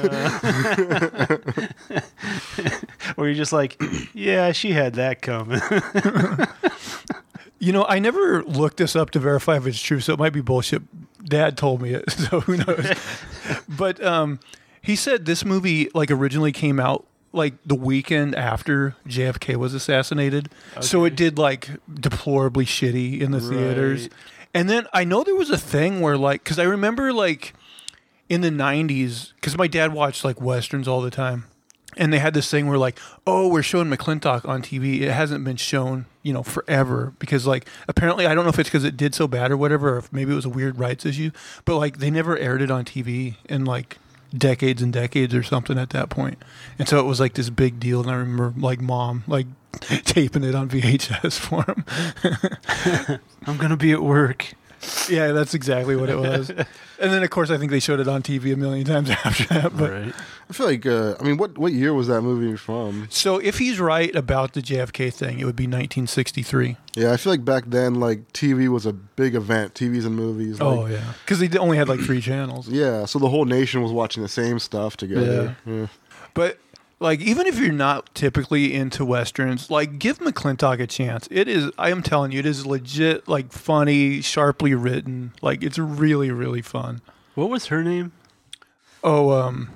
Where 3.16 3.28
you're 3.28 3.36
just 3.36 3.54
like, 3.54 3.82
yeah, 4.14 4.52
she 4.52 4.72
had 4.72 4.96
that 4.96 5.22
coming. 5.22 5.62
You 7.60 7.72
know, 7.72 7.86
I 7.86 8.00
never 8.00 8.44
looked 8.44 8.78
this 8.78 8.96
up 8.96 9.10
to 9.12 9.20
verify 9.20 9.58
if 9.58 9.66
it's 9.66 9.82
true, 9.82 10.00
so 10.00 10.14
it 10.14 10.20
might 10.20 10.34
be 10.34 10.42
bullshit. 10.42 10.84
Dad 11.26 11.58
told 11.58 11.82
me 11.82 11.94
it, 11.94 12.10
so 12.12 12.42
who 12.42 12.58
knows? 12.58 12.92
but 13.68 14.04
um, 14.04 14.40
he 14.82 14.96
said 14.96 15.26
this 15.26 15.44
movie 15.44 15.90
like 15.94 16.12
originally 16.12 16.52
came 16.52 16.80
out 16.80 17.06
like 17.34 17.56
the 17.66 17.76
weekend 17.76 18.36
after 18.36 18.96
JFK 19.08 19.56
was 19.56 19.74
assassinated, 19.74 20.50
so 20.82 21.04
it 21.04 21.16
did 21.16 21.38
like 21.38 21.70
deplorably 21.92 22.66
shitty 22.66 23.20
in 23.20 23.32
the 23.32 23.42
theaters. 23.42 24.10
And 24.54 24.70
then 24.70 24.88
I 24.94 25.04
know 25.04 25.24
there 25.24 25.36
was 25.36 25.50
a 25.50 25.58
thing 25.58 26.00
where 26.02 26.18
like, 26.18 26.44
because 26.44 26.58
I 26.60 26.64
remember 26.64 27.12
like 27.12 27.54
in 28.30 28.42
the 28.42 28.50
'90s, 28.50 29.34
because 29.36 29.58
my 29.58 29.68
dad 29.68 29.94
watched 29.94 30.24
like 30.24 30.42
westerns 30.42 30.88
all 30.88 31.02
the 31.02 31.12
time. 31.12 31.46
And 32.00 32.14
they 32.14 32.20
had 32.20 32.36
this 32.36 32.52
thing 32.52 32.68
where 32.68 32.78
like, 32.78 33.00
oh, 33.26 33.48
we're 33.48 33.64
showing 33.64 33.90
McLintock 33.90 34.48
on 34.48 34.62
TV. 34.62 35.02
It 35.02 35.12
hasn't 35.12 35.44
been 35.44 35.56
shown, 35.56 36.06
you 36.22 36.32
know, 36.32 36.44
forever 36.44 37.14
because 37.18 37.48
like 37.48 37.68
apparently 37.88 38.28
I 38.28 38.36
don't 38.36 38.44
know 38.44 38.50
if 38.50 38.60
it's 38.60 38.70
because 38.70 38.84
it 38.84 38.98
did 38.98 39.16
so 39.16 39.28
bad 39.28 39.50
or 39.50 39.58
whatever, 39.58 39.96
or 39.96 39.98
if 39.98 40.14
maybe 40.14 40.32
it 40.32 40.36
was 40.36 40.46
a 40.46 40.50
weird 40.50 40.78
rights 40.78 41.08
issue, 41.08 41.32
but 41.66 41.78
like 41.78 41.98
they 41.98 42.12
never 42.12 42.38
aired 42.38 42.62
it 42.62 42.70
on 42.70 42.86
TV 42.86 43.38
in 43.46 43.66
like 43.66 43.98
decades 44.36 44.82
and 44.82 44.94
decades 44.94 45.34
or 45.34 45.42
something 45.42 45.78
at 45.78 45.90
that 45.92 46.10
point. 46.10 46.38
And 46.78 46.88
so 46.88 47.00
it 47.00 47.04
was 47.04 47.20
like 47.20 47.34
this 47.34 47.50
big 47.50 47.80
deal. 47.80 48.02
And 48.02 48.12
I 48.12 48.16
remember 48.16 48.54
like 48.60 48.82
mom 48.82 49.24
like 49.28 49.48
taping 49.80 50.44
it 50.44 50.56
on 50.56 50.70
VHS 50.70 51.40
for 51.40 51.64
him. 51.64 53.20
I'm 53.48 53.58
gonna 53.58 53.78
be 53.78 53.92
at 53.92 54.04
work. 54.04 54.54
Yeah, 55.10 55.32
that's 55.32 55.54
exactly 55.54 55.96
what 55.96 56.10
it 56.10 56.18
was. 56.18 56.50
and 56.50 56.66
then, 56.98 57.24
of 57.24 57.30
course, 57.30 57.50
I 57.50 57.58
think 57.58 57.72
they 57.72 57.80
showed 57.80 58.00
it 58.00 58.08
on 58.08 58.22
TV 58.22 58.54
a 58.54 58.56
million 58.56 58.86
times 58.86 59.10
after 59.24 59.44
that. 59.46 59.78
But 59.78 59.92
right. 59.92 60.14
I 60.50 60.54
feel 60.54 60.66
like 60.66 60.86
uh, 60.86 61.16
I 61.20 61.24
mean, 61.24 61.38
what 61.38 61.58
what 61.58 61.74
year 61.74 61.94
was 61.94 62.08
that 62.08 62.22
movie 62.22 62.56
from? 62.58 63.08
so, 63.10 63.38
if 63.38 63.58
he's 63.58 63.80
right 63.80 64.14
about 64.16 64.54
the 64.54 64.62
JFK 64.62 65.14
thing, 65.14 65.40
it 65.40 65.46
would 65.46 65.56
be 65.56 65.66
1963. 65.66 66.78
Yeah, 66.96 67.12
I 67.12 67.18
feel 67.18 67.34
like 67.34 67.46
back 67.46 67.66
then, 67.68 67.96
like 67.96 68.32
TV 68.34 68.68
was 68.68 68.86
a 68.86 68.94
big 68.94 69.36
event. 69.36 69.74
TVs 69.74 70.06
and 70.06 70.16
movies. 70.16 70.60
Like, 70.60 70.78
oh 70.78 70.86
yeah, 70.86 71.14
because 71.24 71.40
they 71.40 71.58
only 71.58 71.78
had 71.78 71.90
like 71.90 72.00
three 72.00 72.22
channels. 72.22 72.68
yeah. 72.68 73.06
So 73.06 73.20
the 73.20 73.30
whole 73.30 73.46
nation 73.46 73.82
was 73.82 73.92
watching 73.92 74.24
the 74.24 74.30
same 74.30 74.60
stuff 74.60 74.98
together. 74.98 75.56
Yeah. 75.66 75.88
But 76.34 76.60
like, 77.00 77.20
even 77.22 77.46
if 77.48 77.60
you're 77.60 77.72
not 77.72 78.14
typically 78.16 78.74
into 78.74 79.06
westerns, 79.06 79.70
like, 79.70 80.00
give 80.00 80.20
McLintock 80.20 80.80
a 80.82 80.88
chance. 80.88 81.28
It 81.30 81.48
is. 81.48 81.70
I 81.78 81.92
am 81.92 82.02
telling 82.02 82.32
you, 82.32 82.40
it 82.40 82.46
is 82.46 82.66
legit. 82.66 83.28
Like, 83.28 83.52
funny, 83.52 84.22
sharply 84.22 84.74
written. 84.74 85.34
Like, 85.42 85.64
it's 85.64 85.78
really, 85.78 86.32
really 86.32 86.62
fun. 86.62 87.02
What 87.36 87.50
was 87.50 87.68
her 87.68 87.84
name? 87.84 88.12
Oh, 89.04 89.32
um, 89.32 89.70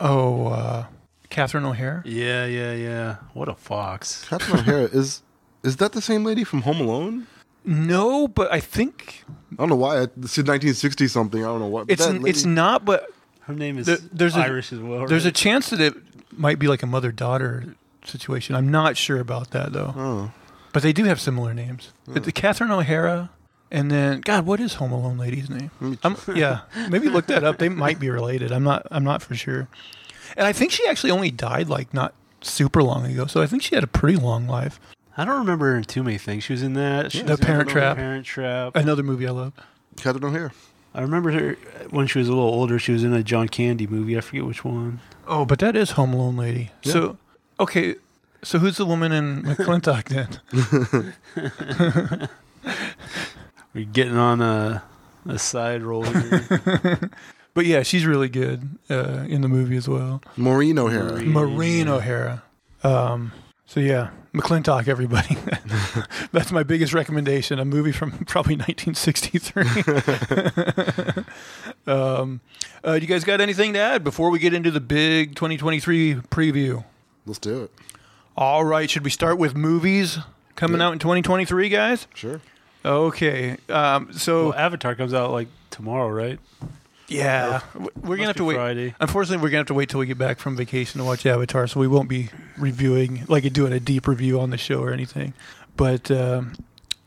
oh, 0.00 0.46
uh, 0.48 0.86
Catherine 1.28 1.64
O'Hara. 1.66 2.02
Yeah, 2.06 2.46
yeah, 2.46 2.72
yeah. 2.72 3.16
What 3.34 3.48
a 3.48 3.54
fox. 3.54 4.24
Catherine 4.28 4.60
O'Hara 4.60 4.82
is 4.92 5.22
is 5.62 5.76
that 5.76 5.92
the 5.92 6.00
same 6.00 6.24
lady 6.24 6.44
from 6.44 6.62
Home 6.62 6.80
Alone? 6.80 7.26
No, 7.64 8.28
but 8.28 8.50
I 8.52 8.60
think 8.60 9.24
I 9.52 9.56
don't 9.56 9.68
know 9.68 9.76
why. 9.76 9.96
This 10.16 10.38
is 10.38 10.44
1960 10.44 11.08
something. 11.08 11.42
I 11.44 11.48
don't 11.48 11.60
know 11.60 11.66
what. 11.66 11.90
it's 11.90 12.06
that 12.06 12.24
it's 12.24 12.44
not. 12.46 12.84
But 12.84 13.10
Her 13.40 13.52
name 13.52 13.76
is 13.78 13.86
There- 13.86 13.98
there's 14.12 14.36
a- 14.36 14.40
Irish 14.40 14.72
as 14.72 14.78
well. 14.78 15.06
there's 15.06 15.26
a 15.26 15.32
chance 15.32 15.68
that 15.70 15.80
it 15.80 15.94
might 16.38 16.58
be 16.58 16.68
like 16.68 16.82
a 16.82 16.86
mother 16.86 17.12
daughter 17.12 17.74
situation. 18.04 18.54
I'm 18.54 18.70
not 18.70 18.96
sure 18.96 19.18
about 19.20 19.50
that 19.50 19.72
though. 19.72 19.94
Oh, 19.96 20.32
But 20.72 20.82
they 20.82 20.92
do 20.92 21.04
have 21.04 21.20
similar 21.20 21.52
names. 21.54 21.92
Oh. 22.08 22.12
The 22.14 22.32
Catherine 22.32 22.70
O'Hara, 22.70 23.30
and 23.70 23.90
then 23.90 24.20
God, 24.20 24.46
what 24.46 24.60
is 24.60 24.74
Home 24.74 24.92
Alone 24.92 25.18
lady's 25.18 25.50
name? 25.50 25.70
I'm, 26.02 26.16
yeah, 26.34 26.60
maybe 26.90 27.08
look 27.08 27.26
that 27.26 27.42
up. 27.44 27.58
They 27.58 27.68
might 27.68 27.98
be 27.98 28.10
related. 28.10 28.52
I'm 28.52 28.64
not. 28.64 28.86
I'm 28.90 29.04
not 29.04 29.22
for 29.22 29.34
sure. 29.34 29.68
And 30.36 30.46
I 30.46 30.52
think 30.52 30.70
she 30.72 30.86
actually 30.86 31.10
only 31.12 31.30
died 31.30 31.68
like 31.68 31.92
not 31.94 32.12
super 32.42 32.82
long 32.82 33.06
ago. 33.06 33.26
So 33.26 33.42
I 33.42 33.46
think 33.46 33.62
she 33.62 33.74
had 33.74 33.82
a 33.84 33.88
pretty 33.88 34.16
long 34.18 34.46
life. 34.46 34.78
I 35.16 35.24
don't 35.24 35.38
remember 35.38 35.70
her 35.70 35.76
in 35.76 35.84
too 35.84 36.02
many 36.04 36.18
things. 36.18 36.44
She 36.44 36.52
was 36.52 36.62
in 36.62 36.74
that. 36.74 37.10
She 37.12 37.18
Yeah, 37.18 37.24
was 37.30 37.38
The 37.38 37.42
in 37.42 37.46
Parent 37.46 37.70
Trap. 37.70 37.96
Parent 37.96 38.26
Trap. 38.26 38.76
Another 38.76 39.02
movie 39.02 39.26
I 39.26 39.30
love. 39.30 39.54
Catherine 39.96 40.24
O'Hara. 40.24 40.52
I 40.96 41.02
remember 41.02 41.30
her 41.30 41.56
when 41.90 42.06
she 42.06 42.18
was 42.18 42.26
a 42.28 42.32
little 42.32 42.48
older. 42.48 42.78
She 42.78 42.90
was 42.92 43.04
in 43.04 43.12
a 43.12 43.22
John 43.22 43.48
Candy 43.48 43.86
movie. 43.86 44.16
I 44.16 44.22
forget 44.22 44.46
which 44.46 44.64
one. 44.64 45.00
Oh, 45.28 45.44
but 45.44 45.58
that 45.58 45.76
is 45.76 45.90
Home 45.92 46.14
Alone 46.14 46.36
lady. 46.36 46.70
Yeah. 46.82 46.92
So 46.92 47.18
okay, 47.60 47.96
so 48.42 48.58
who's 48.58 48.78
the 48.78 48.86
woman 48.86 49.12
in 49.12 49.42
McLintock 49.44 50.08
then? 50.08 51.12
We're 53.74 53.84
getting 53.84 54.16
on 54.16 54.40
a 54.40 54.82
a 55.28 55.38
side 55.38 55.82
roll 55.82 56.04
here. 56.04 57.10
But 57.54 57.64
yeah, 57.64 57.82
she's 57.84 58.04
really 58.04 58.28
good 58.28 58.68
uh, 58.90 59.24
in 59.26 59.40
the 59.40 59.48
movie 59.48 59.78
as 59.78 59.88
well. 59.88 60.20
Maureen 60.36 60.78
O'Hara. 60.78 61.22
Maureen. 61.22 61.32
Maureen 61.32 61.88
O'Hara. 61.88 62.42
Um, 62.84 63.32
so 63.66 63.80
yeah, 63.80 64.10
McLintock, 64.32 64.88
everybody. 64.88 65.36
That's 66.32 66.52
my 66.52 66.62
biggest 66.62 66.94
recommendation. 66.94 67.58
A 67.58 67.64
movie 67.64 67.92
from 67.92 68.12
probably 68.26 68.56
1963. 68.56 71.24
um, 71.86 72.40
uh, 72.86 72.92
you 72.92 73.06
guys 73.06 73.24
got 73.24 73.40
anything 73.40 73.72
to 73.74 73.78
add 73.78 74.04
before 74.04 74.30
we 74.30 74.38
get 74.38 74.54
into 74.54 74.70
the 74.70 74.80
big 74.80 75.34
2023 75.34 76.14
preview? 76.30 76.84
Let's 77.26 77.38
do 77.38 77.64
it. 77.64 77.70
All 78.36 78.64
right, 78.64 78.88
should 78.90 79.04
we 79.04 79.10
start 79.10 79.38
with 79.38 79.54
movies 79.56 80.18
coming 80.54 80.80
Yeah. 80.80 80.88
out 80.88 80.92
in 80.92 80.98
2023, 80.98 81.68
guys? 81.68 82.06
Sure. 82.14 82.40
Okay. 82.84 83.56
Um, 83.68 84.12
so 84.12 84.50
well, 84.50 84.54
Avatar 84.54 84.94
comes 84.94 85.12
out 85.14 85.32
like 85.32 85.48
tomorrow, 85.70 86.08
right? 86.08 86.38
Yeah, 87.08 87.60
we're 87.74 88.16
gonna 88.16 88.18
Must 88.18 88.26
have 88.26 88.36
to 88.36 88.44
wait. 88.44 88.54
Friday. 88.54 88.94
Unfortunately, 89.00 89.42
we're 89.42 89.50
gonna 89.50 89.60
have 89.60 89.66
to 89.68 89.74
wait 89.74 89.88
till 89.88 90.00
we 90.00 90.06
get 90.06 90.18
back 90.18 90.38
from 90.38 90.56
vacation 90.56 90.98
to 90.98 91.04
watch 91.04 91.24
Avatar, 91.26 91.66
so 91.66 91.80
we 91.80 91.88
won't 91.88 92.08
be 92.08 92.30
reviewing, 92.56 93.24
like 93.28 93.50
doing 93.52 93.72
a 93.72 93.80
deep 93.80 94.06
review 94.08 94.40
on 94.40 94.50
the 94.50 94.58
show 94.58 94.80
or 94.80 94.92
anything. 94.92 95.34
But 95.76 96.10
um, 96.10 96.54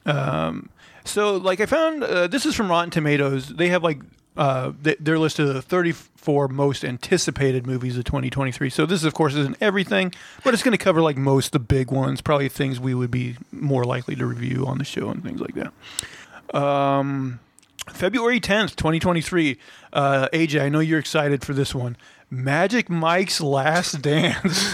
um, 0.05 0.69
so, 1.03 1.37
like, 1.37 1.59
I 1.59 1.65
found 1.65 2.03
uh, 2.03 2.27
this 2.27 2.45
is 2.45 2.55
from 2.55 2.69
Rotten 2.69 2.91
Tomatoes. 2.91 3.49
They 3.49 3.69
have 3.69 3.83
like 3.83 3.99
uh, 4.37 4.73
th- 4.83 4.97
their 4.99 5.19
list 5.19 5.39
of 5.39 5.47
the 5.53 5.61
34 5.61 6.47
most 6.47 6.85
anticipated 6.85 7.65
movies 7.67 7.97
of 7.97 8.05
2023. 8.05 8.69
So 8.69 8.85
this, 8.85 9.03
of 9.03 9.13
course, 9.13 9.35
isn't 9.35 9.57
everything, 9.59 10.13
but 10.43 10.53
it's 10.53 10.63
going 10.63 10.77
to 10.77 10.83
cover 10.83 11.01
like 11.01 11.17
most 11.17 11.51
the 11.51 11.59
big 11.59 11.91
ones, 11.91 12.21
probably 12.21 12.47
things 12.49 12.79
we 12.79 12.93
would 12.93 13.11
be 13.11 13.35
more 13.51 13.83
likely 13.83 14.15
to 14.15 14.25
review 14.25 14.65
on 14.65 14.77
the 14.77 14.85
show 14.85 15.09
and 15.09 15.23
things 15.23 15.41
like 15.41 15.55
that. 15.55 16.55
Um, 16.57 17.39
February 17.87 18.39
10th, 18.39 18.75
2023. 18.75 19.57
Uh, 19.91 20.27
AJ, 20.33 20.61
I 20.61 20.69
know 20.69 20.79
you're 20.79 20.99
excited 20.99 21.43
for 21.43 21.53
this 21.53 21.73
one. 21.73 21.97
Magic 22.31 22.91
Mike's 22.91 23.41
Last 23.41 24.01
Dance. 24.03 24.73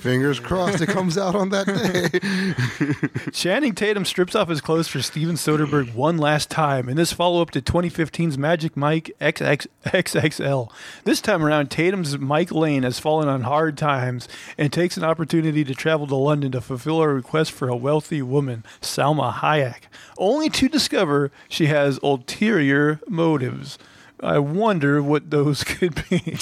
Fingers 0.00 0.40
crossed 0.40 0.80
it 0.80 0.88
comes 0.88 1.18
out 1.18 1.34
on 1.34 1.50
that 1.50 1.66
day. 1.66 3.30
Channing 3.32 3.74
Tatum 3.74 4.06
strips 4.06 4.34
off 4.34 4.48
his 4.48 4.62
clothes 4.62 4.88
for 4.88 5.02
Steven 5.02 5.34
Soderbergh 5.36 5.94
one 5.94 6.16
last 6.16 6.48
time 6.48 6.88
in 6.88 6.96
this 6.96 7.12
follow 7.12 7.42
up 7.42 7.50
to 7.50 7.60
2015's 7.60 8.38
Magic 8.38 8.78
Mike 8.78 9.14
XX, 9.20 9.66
XXL. 9.84 10.70
This 11.04 11.20
time 11.20 11.44
around, 11.44 11.70
Tatum's 11.70 12.16
Mike 12.18 12.50
Lane 12.50 12.82
has 12.82 12.98
fallen 12.98 13.28
on 13.28 13.42
hard 13.42 13.76
times 13.76 14.28
and 14.56 14.72
takes 14.72 14.96
an 14.96 15.04
opportunity 15.04 15.64
to 15.64 15.74
travel 15.74 16.06
to 16.06 16.16
London 16.16 16.52
to 16.52 16.62
fulfill 16.62 17.02
a 17.02 17.08
request 17.08 17.52
for 17.52 17.68
a 17.68 17.76
wealthy 17.76 18.22
woman, 18.22 18.64
Salma 18.80 19.34
Hayek, 19.34 19.82
only 20.16 20.48
to 20.48 20.68
discover 20.70 21.30
she 21.50 21.66
has 21.66 21.98
ulterior 22.02 23.00
motives. 23.06 23.78
I 24.22 24.38
wonder 24.38 25.02
what 25.02 25.30
those 25.30 25.64
could 25.64 26.00
be. 26.08 26.36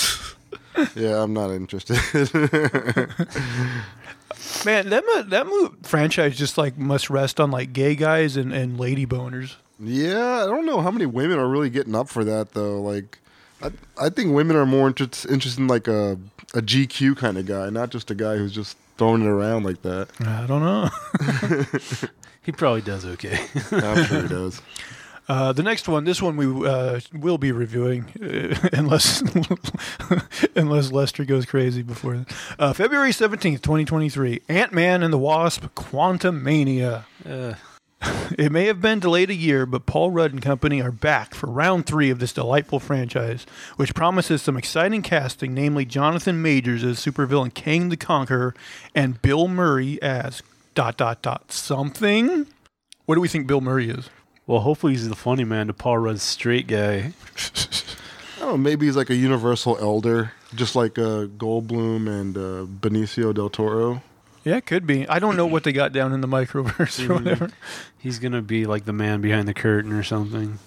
yeah, 0.95 1.23
I'm 1.23 1.33
not 1.33 1.51
interested. 1.51 1.97
Man, 4.65 4.89
that 4.91 5.05
mo- 5.07 5.23
that 5.23 5.47
mo- 5.47 5.75
franchise 5.83 6.37
just 6.37 6.57
like 6.59 6.77
must 6.79 7.11
rest 7.11 7.41
on 7.41 7.51
like 7.51 7.73
gay 7.73 7.95
guys 7.95 8.37
and, 8.37 8.53
and 8.53 8.79
lady 8.79 9.07
boners. 9.07 9.57
yeah, 9.79 10.43
I 10.43 10.47
don't 10.47 10.67
know 10.67 10.81
how 10.81 10.91
many 10.91 11.07
women 11.07 11.39
are 11.39 11.49
really 11.49 11.71
getting 11.71 11.95
up 11.95 12.09
for 12.09 12.25
that 12.25 12.53
though. 12.53 12.81
Like, 12.81 13.19
I 13.63 13.71
I 14.01 14.09
think 14.11 14.35
women 14.35 14.57
are 14.57 14.67
more 14.67 14.89
inter- 14.89 15.05
interested 15.31 15.61
in 15.61 15.67
like 15.69 15.89
a 15.89 16.19
a 16.55 16.61
GQ 16.63 17.17
kind 17.17 17.39
of 17.39 17.47
guy, 17.47 17.71
not 17.71 17.91
just 17.91 18.11
a 18.11 18.15
guy 18.15 18.37
who's 18.37 18.53
just 18.53 18.77
throwing 18.99 19.23
it 19.23 19.29
around 19.29 19.65
like 19.65 19.83
that. 19.83 20.09
I 20.21 20.47
don't 20.47 20.63
know. 20.63 22.09
He 22.43 22.53
probably 22.53 22.81
does 22.81 23.05
okay. 23.05 23.39
I'm 23.71 24.03
sure 24.07 24.23
he 24.23 24.29
does. 24.29 24.63
Uh, 25.29 25.53
the 25.53 25.63
next 25.63 25.89
one, 25.89 26.05
this 26.05 26.21
one 26.21 26.37
we 26.37 26.69
uh, 26.69 27.01
will 27.13 27.39
be 27.39 27.53
reviewing, 27.53 28.07
uh, 28.21 28.69
unless 28.73 29.23
unless 30.57 30.91
Lester 30.91 31.25
goes 31.25 31.47
crazy 31.47 31.83
before 31.83 32.15
then. 32.15 32.27
Uh, 32.59 32.73
February 32.73 33.13
seventeenth, 33.13 33.63
twenty 33.63 33.85
twenty 33.85 34.09
three. 34.09 34.43
Ant 34.49 34.73
Man 34.73 35.03
and 35.03 35.13
the 35.13 35.19
Wasp: 35.19 35.65
Quantumania. 35.75 37.05
It 38.39 38.51
may 38.51 38.65
have 38.67 38.81
been 38.81 39.01
delayed 39.01 39.29
a 39.29 39.35
year, 39.35 39.67
but 39.67 39.85
Paul 39.85 40.11
Rudd 40.11 40.33
and 40.33 40.41
company 40.41 40.81
are 40.81 40.93
back 40.93 41.35
for 41.35 41.51
round 41.51 41.85
three 41.85 42.09
of 42.09 42.19
this 42.19 42.33
delightful 42.33 42.81
franchise, 42.81 43.45
which 43.77 43.95
promises 43.95 44.41
some 44.41 44.57
exciting 44.57 45.03
casting, 45.03 45.53
namely 45.53 45.85
Jonathan 45.85 46.41
Majors 46.41 46.83
as 46.83 46.99
supervillain 46.99 47.53
Kang 47.53 47.91
the 47.91 47.99
Conqueror 47.99 48.55
and 48.95 49.21
Bill 49.21 49.49
Murray 49.49 50.01
as 50.01 50.43
dot 50.75 50.97
dot 50.97 51.21
dot 51.21 51.53
something. 51.53 52.47
What 53.05 53.17
do 53.17 53.21
we 53.21 53.29
think 53.29 53.47
Bill 53.47 53.61
Murray 53.61 53.91
is? 53.91 54.09
Well, 54.51 54.61
hopefully 54.63 54.95
he's 54.95 55.09
the 55.09 55.15
funny 55.15 55.45
man 55.45 55.69
to 55.69 55.73
Paul 55.73 55.99
Rudd's 55.99 56.25
straight 56.25 56.67
guy. 56.67 57.13
I. 58.43 58.57
Maybe 58.57 58.87
he's 58.87 58.97
like 58.97 59.09
a 59.09 59.15
universal 59.15 59.79
elder, 59.79 60.33
just 60.57 60.75
like 60.75 60.99
uh, 60.99 61.27
Goldblum 61.27 62.09
and 62.09 62.37
uh, 62.37 62.67
Benicio 62.67 63.33
del 63.33 63.49
Toro. 63.49 64.03
Yeah, 64.43 64.57
it 64.57 64.67
could 64.67 64.89
be. 64.89 65.07
I 65.09 65.21
don't 65.21 65.37
know 65.37 65.47
what 65.47 65.63
they 65.63 65.73
got 65.73 65.93
down 65.93 66.13
in 66.13 66.21
the 66.21 66.27
microverse 66.27 67.09
or 67.09 67.15
whatever. 67.15 67.51
He's 67.99 68.19
gonna 68.19 68.43
be 68.43 68.67
like 68.67 68.87
the 68.87 68.93
man 68.93 69.21
behind 69.21 69.47
the 69.47 69.55
curtain 69.55 69.93
or 69.93 70.03
something. 70.03 70.59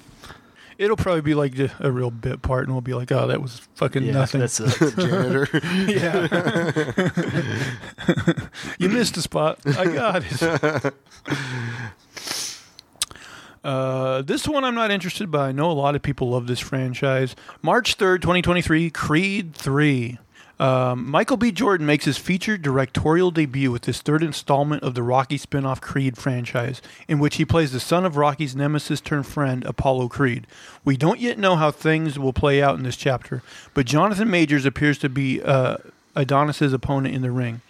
It'll 0.78 0.96
probably 0.96 1.22
be 1.22 1.34
like 1.34 1.54
just 1.54 1.75
a 1.80 1.92
real 1.92 2.10
bit 2.10 2.42
part, 2.42 2.63
and 2.63 2.74
we'll 2.74 2.82
be 2.82 2.94
like, 2.94 3.12
"Oh, 3.12 3.28
that 3.28 3.42
was 3.42 3.68
fucking 3.75 4.04
yeah, 4.04 4.13
nothing." 4.13 4.40
That's 4.40 4.62
it. 4.62 4.96
Janitor. 4.96 5.50
yeah, 5.92 6.28
you 8.78 8.88
missed 8.88 9.18
a 9.18 9.22
spot. 9.22 9.60
I 9.66 9.86
got 9.86 10.24
it. 10.25 10.94
Uh, 13.63 14.22
this 14.22 14.48
one 14.48 14.63
I'm 14.63 14.75
not 14.75 14.91
interested, 14.91 15.32
but 15.32 15.41
I 15.41 15.51
know 15.51 15.72
a 15.72 15.74
lot 15.74 15.96
of 15.96 16.01
people 16.01 16.32
love 16.32 16.48
this 16.48 16.60
franchise. 16.60 17.36
March 17.62 17.98
3rd, 17.98 18.22
2023, 18.22 18.89
Creed 18.89 19.55
3. 19.55 20.20
Um, 20.60 21.10
Michael 21.10 21.38
B. 21.38 21.51
Jordan 21.51 21.86
makes 21.86 22.05
his 22.05 22.17
feature 22.17 22.58
directorial 22.58 23.32
debut 23.32 23.72
with 23.72 23.84
this 23.84 24.01
third 24.01 24.22
installment 24.22 24.84
of 24.84 24.93
the 24.93 25.01
Rocky 25.01 25.38
spin-off 25.38 25.82
Creed 25.82 26.17
franchise, 26.17 26.82
in 27.08 27.20
which 27.20 27.38
he 27.38 27.46
plays 27.46 27.72
the 27.72 27.79
son 27.79 28.05
of 28.05 28.17
Rocky's 28.17 28.55
nemesis 28.55 29.01
turned 29.01 29.25
friend, 29.25 29.65
Apollo 29.65 30.10
Creed. 30.10 30.46
We 30.86 30.96
don't 30.96 31.20
yet 31.20 31.39
know 31.39 31.55
how 31.55 31.72
things 31.72 32.20
will 32.20 32.34
play 32.34 32.62
out 32.62 32.77
in 32.77 32.84
this 32.84 32.96
chapter, 32.96 33.41
but 33.74 33.88
Jonathan 33.88 34.29
Majors 34.29 34.65
appears 34.65 34.98
to 35.00 35.10
be 35.10 35.41
uh, 35.41 35.77
Adonis's 36.15 36.72
opponent 36.72 37.15
in 37.15 37.24
the 37.24 37.32
ring. 37.32 37.62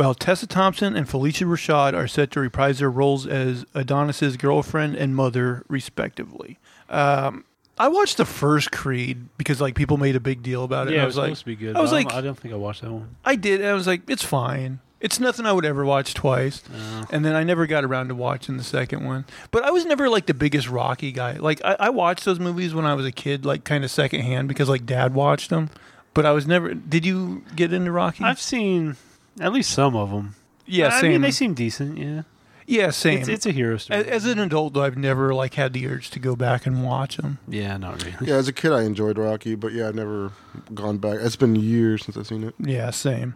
While 0.00 0.14
Tessa 0.14 0.46
Thompson 0.46 0.96
and 0.96 1.06
Phylicia 1.06 1.46
Rashad 1.46 1.92
are 1.94 2.08
set 2.08 2.30
to 2.32 2.40
reprise 2.40 2.78
their 2.78 2.90
roles 2.90 3.26
as 3.26 3.66
Adonis's 3.74 4.36
girlfriend 4.38 4.96
and 4.96 5.14
mother, 5.14 5.62
respectively. 5.68 6.58
Um, 6.88 7.44
I 7.78 7.88
watched 7.88 8.16
the 8.16 8.24
first 8.24 8.72
Creed 8.72 9.28
because 9.36 9.60
like 9.60 9.74
people 9.74 9.96
made 9.98 10.16
a 10.16 10.20
big 10.20 10.42
deal 10.42 10.64
about 10.64 10.88
it. 10.88 10.92
Yeah, 10.92 10.96
and 10.96 11.00
it 11.00 11.02
I 11.02 11.06
was 11.06 11.16
was 11.16 11.18
like, 11.18 11.26
supposed 11.28 11.40
to 11.40 11.46
be 11.46 11.56
good. 11.56 11.76
I 11.76 11.80
was 11.80 11.92
like, 11.92 12.08
don't- 12.08 12.18
I 12.18 12.20
don't 12.22 12.38
think 12.38 12.54
I 12.54 12.56
watched 12.56 12.80
that 12.82 12.90
one. 12.90 13.14
I 13.24 13.36
did. 13.36 13.60
And 13.60 13.68
I 13.68 13.74
was 13.74 13.86
like, 13.86 14.08
it's 14.08 14.24
fine. 14.24 14.80
It's 15.00 15.18
nothing 15.20 15.44
I 15.46 15.52
would 15.52 15.64
ever 15.64 15.84
watch 15.84 16.12
twice. 16.14 16.62
Uh, 16.72 17.04
And 17.10 17.24
then 17.24 17.34
I 17.34 17.42
never 17.44 17.66
got 17.66 17.84
around 17.84 18.08
to 18.08 18.14
watching 18.14 18.56
the 18.58 18.64
second 18.64 19.04
one. 19.04 19.24
But 19.50 19.64
I 19.64 19.70
was 19.70 19.84
never 19.86 20.08
like 20.10 20.26
the 20.26 20.34
biggest 20.34 20.68
Rocky 20.68 21.10
guy. 21.12 21.32
Like 21.34 21.60
I, 21.64 21.76
I 21.78 21.90
watched 21.90 22.24
those 22.26 22.38
movies 22.40 22.74
when 22.74 22.84
I 22.86 22.94
was 22.94 23.04
a 23.06 23.12
kid, 23.12 23.44
like 23.46 23.64
kind 23.64 23.84
of 23.84 23.90
secondhand 23.90 24.48
because 24.48 24.68
like 24.70 24.84
dad 24.86 25.14
watched 25.14 25.48
them. 25.50 25.68
But 26.14 26.24
I 26.26 26.32
was 26.32 26.46
never. 26.46 26.74
Did 26.74 27.06
you 27.06 27.44
get 27.54 27.72
into 27.72 27.92
Rocky? 27.92 28.24
I've 28.24 28.40
seen 28.40 28.96
at 29.38 29.52
least 29.52 29.70
some 29.70 29.94
of 29.96 30.10
them. 30.10 30.34
yeah, 30.66 30.88
I 30.94 31.00
same. 31.00 31.12
mean, 31.12 31.20
they 31.20 31.30
seem 31.30 31.54
decent. 31.54 31.98
Yeah, 31.98 32.22
yeah, 32.66 32.90
same. 32.90 33.18
it's, 33.20 33.28
it's 33.28 33.46
a 33.46 33.52
hero 33.52 33.76
story. 33.76 34.00
as, 34.00 34.06
as 34.06 34.24
an 34.26 34.38
adult, 34.38 34.74
though, 34.74 34.82
I've 34.82 34.96
never 34.96 35.34
like 35.34 35.54
had 35.54 35.72
the 35.72 35.86
urge 35.86 36.10
to 36.10 36.18
go 36.18 36.34
back 36.36 36.66
and 36.66 36.84
watch 36.84 37.16
them. 37.16 37.38
yeah, 37.48 37.76
not 37.76 38.02
really. 38.04 38.26
Yeah, 38.28 38.36
as 38.36 38.48
a 38.48 38.52
kid, 38.52 38.72
I 38.72 38.82
enjoyed 38.82 39.18
Rocky, 39.18 39.54
but 39.54 39.72
yeah, 39.72 39.88
I've 39.88 39.94
never 39.94 40.32
gone 40.74 40.98
back. 40.98 41.18
It's 41.20 41.36
been 41.36 41.56
years 41.56 42.04
since 42.04 42.16
I've 42.16 42.26
seen 42.26 42.44
it. 42.44 42.54
Yeah, 42.58 42.90
same. 42.90 43.34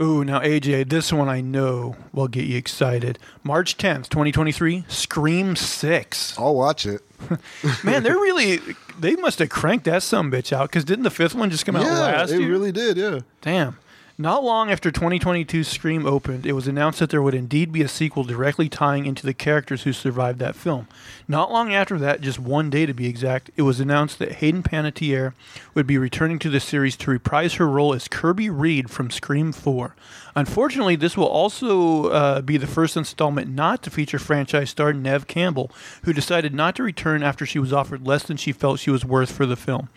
Ooh, 0.00 0.24
now 0.24 0.40
AJ, 0.40 0.90
this 0.90 1.10
one 1.10 1.30
I 1.30 1.40
know 1.40 1.96
will 2.12 2.28
get 2.28 2.44
you 2.44 2.58
excited. 2.58 3.18
March 3.42 3.78
10th, 3.78 4.10
2023, 4.10 4.84
Scream 4.88 5.56
6. 5.56 6.38
I'll 6.38 6.54
watch 6.54 6.84
it. 6.84 7.00
Man, 7.82 8.02
they're 8.02 8.12
really 8.12 8.60
they 8.98 9.16
must 9.16 9.38
have 9.38 9.48
cranked 9.48 9.86
that 9.86 10.02
some 10.02 10.30
bitch 10.30 10.52
out 10.52 10.70
cuz 10.70 10.84
didn't 10.84 11.04
the 11.04 11.10
fifth 11.10 11.34
one 11.34 11.48
just 11.48 11.64
come 11.64 11.76
out 11.76 11.84
yeah, 11.86 11.98
last 11.98 12.30
it 12.30 12.40
year? 12.40 12.50
really 12.50 12.72
did. 12.72 12.98
Yeah. 12.98 13.20
Damn. 13.40 13.78
Not 14.18 14.42
long 14.42 14.70
after 14.70 14.90
2022 14.90 15.62
Scream 15.62 16.06
opened, 16.06 16.46
it 16.46 16.54
was 16.54 16.66
announced 16.66 17.00
that 17.00 17.10
there 17.10 17.20
would 17.20 17.34
indeed 17.34 17.70
be 17.70 17.82
a 17.82 17.88
sequel 17.88 18.24
directly 18.24 18.66
tying 18.66 19.04
into 19.04 19.26
the 19.26 19.34
characters 19.34 19.82
who 19.82 19.92
survived 19.92 20.38
that 20.38 20.56
film. 20.56 20.88
Not 21.28 21.52
long 21.52 21.74
after 21.74 21.98
that, 21.98 22.22
just 22.22 22.38
one 22.38 22.70
day 22.70 22.86
to 22.86 22.94
be 22.94 23.08
exact, 23.08 23.50
it 23.56 23.62
was 23.62 23.78
announced 23.78 24.18
that 24.18 24.36
Hayden 24.36 24.62
Panettiere 24.62 25.34
would 25.74 25.86
be 25.86 25.98
returning 25.98 26.38
to 26.38 26.48
the 26.48 26.60
series 26.60 26.96
to 26.96 27.10
reprise 27.10 27.54
her 27.54 27.68
role 27.68 27.92
as 27.92 28.08
Kirby 28.08 28.48
Reed 28.48 28.88
from 28.88 29.10
Scream 29.10 29.52
4. 29.52 29.94
Unfortunately, 30.36 30.96
this 30.96 31.16
will 31.16 31.26
also 31.26 32.10
uh, 32.10 32.40
be 32.42 32.58
the 32.58 32.66
first 32.66 32.94
installment 32.94 33.48
not 33.48 33.82
to 33.82 33.90
feature 33.90 34.18
franchise 34.18 34.68
star 34.68 34.92
Neve 34.92 35.26
Campbell, 35.26 35.70
who 36.02 36.12
decided 36.12 36.54
not 36.54 36.76
to 36.76 36.82
return 36.82 37.22
after 37.22 37.46
she 37.46 37.58
was 37.58 37.72
offered 37.72 38.06
less 38.06 38.22
than 38.22 38.36
she 38.36 38.52
felt 38.52 38.78
she 38.78 38.90
was 38.90 39.02
worth 39.02 39.32
for 39.32 39.46
the 39.46 39.56
film. 39.56 39.88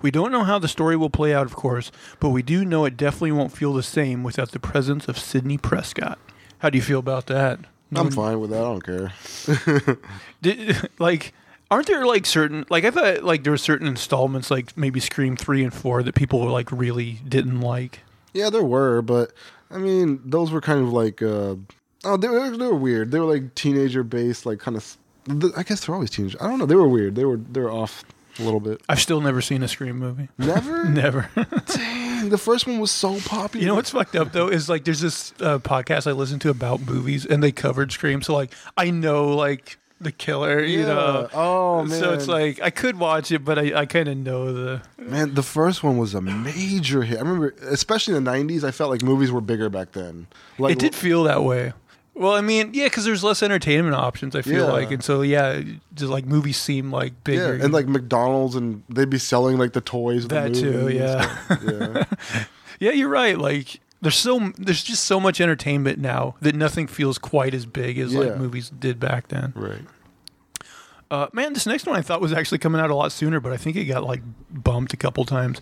We 0.00 0.10
don't 0.10 0.32
know 0.32 0.44
how 0.44 0.58
the 0.58 0.66
story 0.66 0.96
will 0.96 1.10
play 1.10 1.34
out, 1.34 1.44
of 1.44 1.54
course, 1.54 1.92
but 2.20 2.30
we 2.30 2.42
do 2.42 2.64
know 2.64 2.86
it 2.86 2.96
definitely 2.96 3.32
won't 3.32 3.52
feel 3.52 3.74
the 3.74 3.82
same 3.82 4.22
without 4.22 4.52
the 4.52 4.58
presence 4.58 5.08
of 5.08 5.18
Sidney 5.18 5.58
Prescott. 5.58 6.18
How 6.60 6.70
do 6.70 6.78
you 6.78 6.82
feel 6.82 6.98
about 6.98 7.26
that? 7.26 7.60
I'm 7.94 8.10
fine 8.10 8.40
with 8.40 8.50
that. 8.50 8.64
I 8.64 8.78
don't 8.78 8.82
care. 8.82 9.98
Did, 10.42 10.88
like, 10.98 11.34
aren't 11.70 11.86
there 11.86 12.06
like 12.06 12.24
certain 12.24 12.64
like 12.70 12.84
I 12.84 12.90
thought 12.90 13.24
like 13.24 13.44
there 13.44 13.52
were 13.52 13.58
certain 13.58 13.86
installments 13.86 14.50
like 14.50 14.76
maybe 14.76 15.00
Scream 15.00 15.36
three 15.36 15.62
and 15.62 15.72
four 15.72 16.02
that 16.02 16.14
people 16.14 16.46
like 16.50 16.72
really 16.72 17.20
didn't 17.28 17.60
like. 17.60 18.00
Yeah, 18.32 18.48
there 18.48 18.64
were, 18.64 19.02
but 19.02 19.32
I 19.72 19.78
mean, 19.78 20.20
those 20.24 20.50
were 20.50 20.60
kind 20.60 20.80
of 20.80 20.92
like, 20.92 21.22
uh, 21.22 21.56
oh, 22.04 22.16
they 22.16 22.28
were, 22.28 22.56
they 22.56 22.66
were 22.66 22.74
weird. 22.74 23.10
They 23.10 23.18
were 23.18 23.32
like 23.32 23.54
teenager 23.54 24.02
based, 24.02 24.46
like 24.46 24.58
kind 24.58 24.76
of. 24.76 24.96
I 25.56 25.62
guess 25.62 25.86
they're 25.86 25.94
always 25.94 26.10
teenagers. 26.10 26.40
I 26.40 26.48
don't 26.48 26.58
know. 26.58 26.66
They 26.66 26.74
were 26.74 26.88
weird. 26.88 27.14
They 27.14 27.24
were 27.24 27.36
they 27.36 27.60
were 27.60 27.70
off 27.70 28.04
a 28.38 28.42
little 28.42 28.60
bit. 28.60 28.80
I've 28.88 29.00
still 29.00 29.20
never 29.20 29.40
seen 29.40 29.62
a 29.62 29.68
Scream 29.68 29.98
movie. 29.98 30.28
Never. 30.38 30.84
Never. 30.88 31.30
Dang, 31.66 32.28
the 32.28 32.38
first 32.38 32.66
one 32.66 32.80
was 32.80 32.90
so 32.90 33.20
popular. 33.20 33.62
You 33.62 33.68
know 33.68 33.74
what's 33.74 33.90
fucked 33.90 34.16
up 34.16 34.32
though 34.32 34.48
is 34.48 34.68
like 34.68 34.84
there's 34.84 35.00
this 35.00 35.32
uh, 35.40 35.58
podcast 35.58 36.06
I 36.06 36.12
listen 36.12 36.38
to 36.40 36.50
about 36.50 36.80
movies 36.80 37.26
and 37.26 37.42
they 37.42 37.52
covered 37.52 37.92
Scream, 37.92 38.22
so 38.22 38.34
like 38.34 38.52
I 38.76 38.90
know 38.90 39.36
like 39.36 39.78
the 40.02 40.12
killer, 40.12 40.62
you 40.62 40.80
Yeah. 40.80 40.86
know. 40.86 41.28
Oh 41.32 41.84
man. 41.84 42.00
So 42.00 42.12
it's 42.12 42.28
like 42.28 42.60
I 42.60 42.70
could 42.70 42.98
watch 42.98 43.30
it, 43.32 43.44
but 43.44 43.58
I, 43.58 43.80
I 43.80 43.86
kind 43.86 44.08
of 44.08 44.16
know 44.16 44.52
the. 44.52 44.82
man, 44.98 45.34
the 45.34 45.42
first 45.42 45.82
one 45.82 45.96
was 45.98 46.14
a 46.14 46.20
major 46.20 47.02
hit. 47.02 47.18
I 47.18 47.20
remember, 47.22 47.54
especially 47.62 48.16
in 48.16 48.24
the 48.24 48.30
'90s. 48.30 48.64
I 48.64 48.70
felt 48.70 48.90
like 48.90 49.02
movies 49.02 49.30
were 49.30 49.40
bigger 49.40 49.68
back 49.68 49.92
then. 49.92 50.26
Like 50.58 50.72
it 50.72 50.78
did 50.78 50.94
feel 50.94 51.24
that 51.24 51.42
way. 51.44 51.72
Well, 52.14 52.32
I 52.34 52.42
mean, 52.42 52.74
yeah, 52.74 52.84
because 52.86 53.06
there's 53.06 53.24
less 53.24 53.42
entertainment 53.42 53.94
options. 53.96 54.36
I 54.36 54.42
feel 54.42 54.66
Yeah. 54.66 54.72
like, 54.72 54.90
and 54.90 55.02
so 55.02 55.22
yeah, 55.22 55.62
just 55.94 56.10
like 56.10 56.26
movies 56.26 56.58
seem 56.58 56.90
like 56.92 57.12
Yeah, 57.12 57.18
bigger. 57.24 57.54
and 57.64 57.72
like 57.72 57.86
McDonald's, 57.88 58.54
and 58.54 58.82
they'd 58.90 59.08
be 59.08 59.18
selling 59.18 59.56
like 59.56 59.72
the 59.72 59.80
toys. 59.80 60.24
of 60.24 60.28
the 60.28 60.34
That 60.34 60.54
too, 60.54 60.90
yeah. 60.90 61.38
yeah. 62.30 62.44
yeah, 62.80 62.90
you're 62.90 63.08
right. 63.08 63.38
Like 63.38 63.80
there's 64.02 64.16
so 64.16 64.52
there's 64.58 64.82
just 64.84 65.04
so 65.04 65.20
much 65.20 65.40
entertainment 65.40 65.98
now 66.00 66.34
that 66.42 66.54
nothing 66.54 66.86
feels 66.86 67.16
quite 67.16 67.54
as 67.54 67.64
big 67.64 67.98
as 67.98 68.12
Yeah. 68.12 68.20
like 68.20 68.36
movies 68.36 68.68
did 68.68 69.00
back 69.00 69.28
then. 69.28 69.52
Right. 69.56 69.80
Uh, 71.12 71.28
man, 71.34 71.52
this 71.52 71.66
next 71.66 71.84
one 71.86 71.94
I 71.94 72.00
thought 72.00 72.22
was 72.22 72.32
actually 72.32 72.56
coming 72.56 72.80
out 72.80 72.88
a 72.88 72.94
lot 72.94 73.12
sooner, 73.12 73.38
but 73.38 73.52
I 73.52 73.58
think 73.58 73.76
it 73.76 73.84
got 73.84 74.02
like 74.02 74.22
bumped 74.50 74.94
a 74.94 74.96
couple 74.96 75.26
times. 75.26 75.60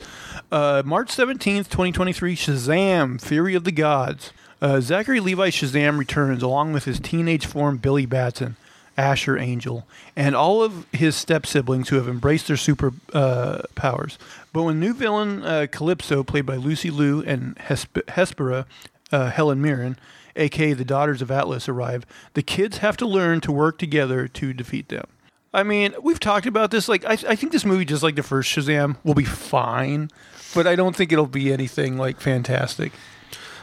Uh, 0.53 0.85
March 0.87 1.09
17th, 1.09 1.69
2023, 1.69 2.37
Shazam, 2.37 3.21
Fury 3.21 3.57
of 3.57 3.65
the 3.65 3.73
Gods. 3.73 4.33
Uh, 4.63 4.81
Zachary 4.81 5.19
Levi 5.19 5.51
Shazam 5.51 5.99
returns 5.99 6.45
along 6.45 6.73
with 6.73 6.85
his 6.85 7.01
teenage 7.01 7.47
form 7.47 7.79
Billy 7.79 8.07
Batson, 8.07 8.55
Asher 8.97 9.37
Angel, 9.37 9.89
and 10.15 10.37
all 10.37 10.63
of 10.63 10.87
his 10.93 11.17
step 11.17 11.45
siblings 11.45 11.89
who 11.89 11.97
have 11.97 12.07
embraced 12.07 12.47
their 12.47 12.57
super 12.57 12.93
uh, 13.13 13.63
powers. 13.75 14.19
But 14.53 14.63
when 14.63 14.79
new 14.79 14.95
villain 14.95 15.43
uh, 15.43 15.67
Kalypso, 15.69 16.25
played 16.25 16.47
by 16.47 16.55
Lucy 16.55 16.91
Liu, 16.91 17.25
and 17.27 17.57
Hesp- 17.57 18.05
Hespera, 18.07 18.67
uh, 19.11 19.31
Helen 19.31 19.61
Mirren, 19.61 19.99
aka 20.37 20.75
the 20.75 20.85
Daughters 20.85 21.21
of 21.21 21.31
Atlas, 21.33 21.69
arrive, 21.69 22.07
the 22.35 22.43
kids 22.45 22.79
have 22.79 22.97
to 22.99 23.05
learn 23.05 23.41
to 23.41 23.51
work 23.51 23.79
together 23.79 24.29
to 24.29 24.53
defeat 24.53 24.91
them. 24.91 25.09
I 25.53 25.63
mean, 25.63 25.95
we've 26.03 26.21
talked 26.21 26.47
about 26.47 26.71
this. 26.71 26.89
Like, 26.89 27.05
I, 27.05 27.13
I 27.13 27.37
think 27.37 27.53
this 27.53 27.65
movie, 27.65 27.85
just 27.85 28.03
like 28.03 28.15
the 28.15 28.23
first 28.23 28.55
Shazam, 28.55 28.97
will 29.05 29.15
be 29.15 29.25
fine, 29.25 30.11
but 30.55 30.67
I 30.67 30.77
don't 30.77 30.95
think 30.95 31.13
it'll 31.13 31.27
be 31.27 31.53
anything 31.53 31.97
like 31.99 32.21
fantastic. 32.21 32.93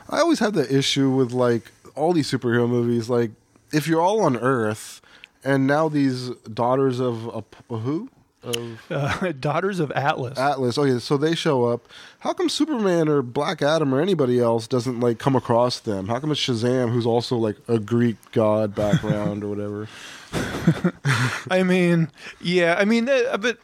I 0.09 0.19
always 0.19 0.39
have 0.39 0.53
the 0.53 0.73
issue 0.75 1.09
with 1.09 1.31
like 1.31 1.71
all 1.95 2.13
these 2.13 2.29
superhero 2.29 2.67
movies. 2.67 3.09
Like, 3.09 3.31
if 3.71 3.87
you're 3.87 4.01
all 4.01 4.21
on 4.21 4.37
Earth, 4.37 5.01
and 5.43 5.65
now 5.65 5.87
these 5.87 6.29
daughters 6.53 6.99
of 6.99 7.27
a, 7.27 7.73
a 7.73 7.77
who 7.77 8.09
of 8.47 8.81
Uh, 8.91 9.31
Daughters 9.39 9.79
of 9.79 9.91
Atlas. 9.91 10.37
Atlas. 10.37 10.77
Okay, 10.77 10.99
so 10.99 11.17
they 11.17 11.35
show 11.35 11.65
up. 11.65 11.87
How 12.19 12.33
come 12.33 12.49
Superman 12.49 13.07
or 13.07 13.21
Black 13.21 13.61
Adam 13.61 13.93
or 13.93 14.01
anybody 14.01 14.39
else 14.39 14.67
doesn't 14.67 14.99
like 14.99 15.19
come 15.19 15.35
across 15.35 15.79
them? 15.79 16.07
How 16.07 16.19
come 16.19 16.31
it's 16.31 16.41
Shazam, 16.41 16.91
who's 16.91 17.05
also 17.05 17.35
like 17.37 17.57
a 17.67 17.79
Greek 17.79 18.15
god 18.31 18.73
background 18.73 19.43
or 19.43 19.49
whatever? 19.49 19.87
I 21.51 21.63
mean, 21.63 22.09
yeah, 22.41 22.75
I 22.77 22.85
mean, 22.85 23.05
that, 23.05 23.41
but 23.41 23.57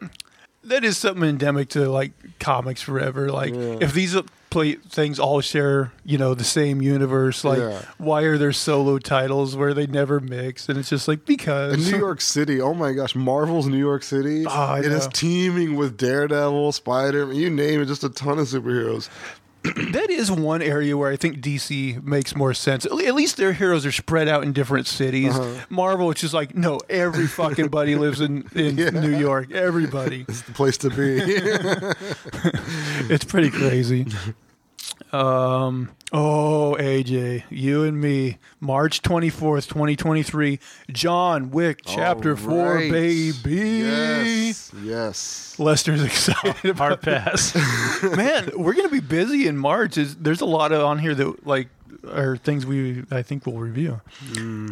that 0.63 0.83
is 0.83 0.97
something 0.97 1.23
endemic 1.27 1.69
to 1.69 1.89
like 1.89 2.11
comics 2.39 2.81
forever. 2.81 3.29
Like, 3.31 3.53
Yeah. 3.53 3.77
if 3.81 3.93
these 3.93 4.15
play 4.53 4.73
things 4.75 5.19
all 5.19 5.41
share, 5.41 5.91
you 6.05 6.17
know, 6.17 6.33
the 6.33 6.43
same 6.43 6.81
universe, 6.81 7.43
like, 7.43 7.59
Yeah. 7.59 7.81
why 7.97 8.21
are 8.21 8.37
there 8.37 8.53
solo 8.53 8.99
titles 8.99 9.55
where 9.57 9.73
they 9.73 9.87
never 9.87 10.19
mix? 10.19 10.69
And 10.69 10.77
it's 10.77 10.89
just 10.89 11.07
like 11.07 11.25
because 11.25 11.73
In 11.73 11.91
New 11.91 11.97
York 11.97 12.21
City, 12.21 12.61
oh 12.61 12.73
my 12.73 12.93
gosh, 12.93 13.15
Marvel's 13.15 13.67
New 13.67 13.77
York 13.79 14.03
City. 14.03 14.45
Oh, 14.47 14.75
it 14.75 14.85
is 14.85 15.05
know. 15.05 15.11
teaming 15.13 15.75
with 15.75 15.97
Daredevil, 15.97 16.71
Spider, 16.71 17.33
you 17.33 17.49
name 17.49 17.81
it, 17.81 17.87
just 17.87 18.03
a 18.03 18.09
ton 18.09 18.39
of 18.39 18.47
superheroes. 18.47 19.09
that 19.93 20.09
is 20.09 20.29
one 20.29 20.61
area 20.61 20.97
where 20.97 21.09
I 21.09 21.15
think 21.15 21.37
DC 21.39 22.03
makes 22.03 22.35
more 22.35 22.53
sense. 22.53 22.85
At 22.85 22.91
at 22.91 23.15
least 23.15 23.37
their 23.37 23.53
heroes 23.53 23.85
are 23.85 23.93
spread 23.93 24.27
out 24.27 24.43
in 24.43 24.51
different 24.51 24.87
cities. 24.87 25.33
Uh-huh. 25.39 25.65
Marvel, 25.69 26.11
it's 26.11 26.19
just 26.19 26.33
like 26.33 26.53
no, 26.53 26.79
every 26.89 27.27
fucking 27.27 27.69
buddy 27.69 27.95
lives 27.95 28.19
in 28.19 28.43
in 28.55 28.77
Yeah. 28.83 28.89
New 28.89 29.17
York. 29.17 29.51
Everybody. 29.53 30.25
It's 30.27 30.41
the 30.41 30.51
place 30.51 30.77
to 30.79 30.89
be. 30.89 31.21
It's 33.09 33.25
pretty 33.25 33.49
crazy. 33.51 34.05
Um. 35.13 35.91
Oh, 36.11 36.75
AJ, 36.79 37.43
you 37.49 37.83
and 37.83 37.99
me, 37.99 38.37
March 38.59 39.01
twenty 39.01 39.29
fourth, 39.29 39.67
twenty 39.67 39.95
twenty 39.95 40.21
three. 40.21 40.59
John 40.91 41.49
Wick, 41.51 41.81
Chapter 41.85 42.31
All 42.31 42.37
Four, 42.37 42.77
baby. 42.79 43.31
Yes. 43.81 44.71
Yes. 44.81 45.55
Lester's 45.57 46.03
excited 46.05 46.65
about 46.65 46.77
Hard 46.77 47.01
pass. 47.01 47.55
Man, 48.03 48.51
we're 48.55 48.73
gonna 48.73 48.89
be 48.89 48.99
busy 48.99 49.47
in 49.47 49.57
March. 49.57 49.97
Is 49.97 50.15
there's 50.15 50.41
a 50.41 50.45
lot 50.45 50.71
of 50.71 50.81
on 50.81 50.99
here 50.99 51.15
that 51.15 51.47
like 51.47 51.69
are 52.11 52.37
things 52.37 52.65
we 52.65 53.03
I 53.11 53.21
think 53.21 53.45
we'll 53.45 53.57
review. 53.57 54.01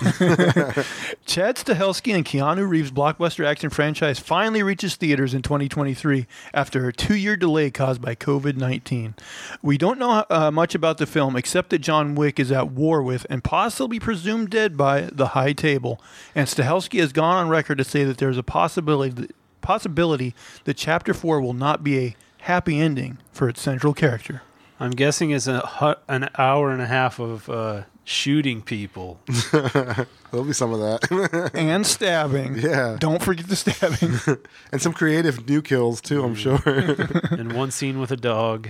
Chad 1.26 1.56
Stahelski 1.56 2.14
and 2.14 2.24
Keanu 2.24 2.66
Reeves' 2.66 2.90
blockbuster 2.90 3.44
action 3.44 3.68
franchise 3.68 4.18
finally 4.18 4.62
reaches 4.62 4.96
theaters 4.96 5.34
in 5.34 5.42
2023 5.42 6.26
after 6.54 6.88
a 6.88 6.92
two-year 6.92 7.36
delay 7.36 7.70
caused 7.70 8.00
by 8.00 8.14
COVID-19. 8.14 9.18
We 9.62 9.76
don't 9.76 9.98
know 9.98 10.24
uh, 10.30 10.50
much 10.50 10.74
about 10.74 10.96
the 10.96 11.06
film 11.06 11.36
except 11.36 11.68
that 11.70 11.80
John 11.80 12.14
Wick 12.14 12.40
is 12.40 12.50
at 12.50 12.70
war 12.70 13.02
with 13.02 13.26
and 13.28 13.44
possibly 13.44 14.00
presumed 14.00 14.48
dead 14.48 14.76
by 14.76 15.02
the 15.12 15.28
High 15.28 15.52
Table, 15.52 16.00
and 16.34 16.48
Stahelski 16.48 16.98
has 17.00 17.12
gone 17.12 17.36
on 17.36 17.48
record 17.50 17.76
to 17.78 17.84
say 17.84 18.02
that 18.04 18.16
there's 18.16 18.38
a 18.38 18.42
possibility 18.42 19.12
that, 19.22 19.34
possibility 19.60 20.34
that 20.64 20.78
Chapter 20.78 21.12
Four 21.12 21.42
will 21.42 21.52
not 21.52 21.84
be 21.84 21.98
a 21.98 22.16
happy 22.38 22.80
ending 22.80 23.18
for 23.32 23.50
its 23.50 23.60
central 23.60 23.92
character. 23.92 24.40
I'm 24.78 24.92
guessing 24.92 25.30
it's 25.30 25.46
a 25.46 25.98
an 26.08 26.30
hour 26.38 26.70
and 26.70 26.80
a 26.80 26.86
half 26.86 27.20
of 27.20 27.50
uh, 27.50 27.82
shooting 28.04 28.62
people. 28.62 29.20
There'll 29.52 30.46
be 30.46 30.52
some 30.52 30.72
of 30.72 30.80
that. 30.80 31.50
and 31.54 31.86
stabbing. 31.86 32.56
yeah. 32.58 32.96
Don't 32.98 33.22
forget 33.22 33.48
the 33.48 33.56
stabbing. 33.56 34.40
And 34.72 34.80
some 34.80 34.92
creative 34.92 35.48
new 35.48 35.62
kills 35.62 36.00
too, 36.00 36.22
I'm 36.22 36.34
sure. 36.36 36.60
and 36.64 37.52
one 37.54 37.70
scene 37.72 37.98
with 37.98 38.12
a 38.12 38.16
dog. 38.16 38.68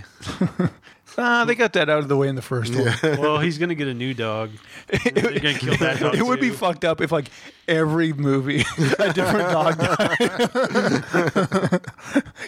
ah, 1.18 1.44
they 1.44 1.54
got 1.54 1.74
that 1.74 1.90
out 1.90 1.98
of 1.98 2.08
the 2.08 2.16
way 2.16 2.28
in 2.28 2.36
the 2.36 2.42
first 2.42 2.74
one. 2.74 2.94
Well, 3.20 3.38
he's 3.38 3.58
gonna 3.58 3.74
get 3.74 3.88
a 3.88 3.92
new 3.94 4.14
dog. 4.14 4.52
They're 4.88 5.12
gonna 5.12 5.54
kill 5.58 5.76
that 5.76 6.00
dog. 6.00 6.14
It 6.14 6.24
would 6.24 6.40
be 6.40 6.48
fucked 6.50 6.86
up 6.86 7.02
if 7.02 7.12
like 7.12 7.28
every 7.68 8.14
movie 8.14 8.64
a 8.98 9.12
different 9.12 9.50
dog 9.50 9.76
died. 9.78 10.18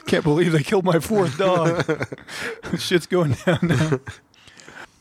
Can't 0.07 0.25
believe 0.25 0.53
they 0.53 0.62
killed 0.62 0.85
my 0.85 0.99
fourth 0.99 1.37
dog. 1.37 1.85
Shit's 2.79 3.07
going 3.07 3.37
down 3.45 3.59
now. 3.62 4.01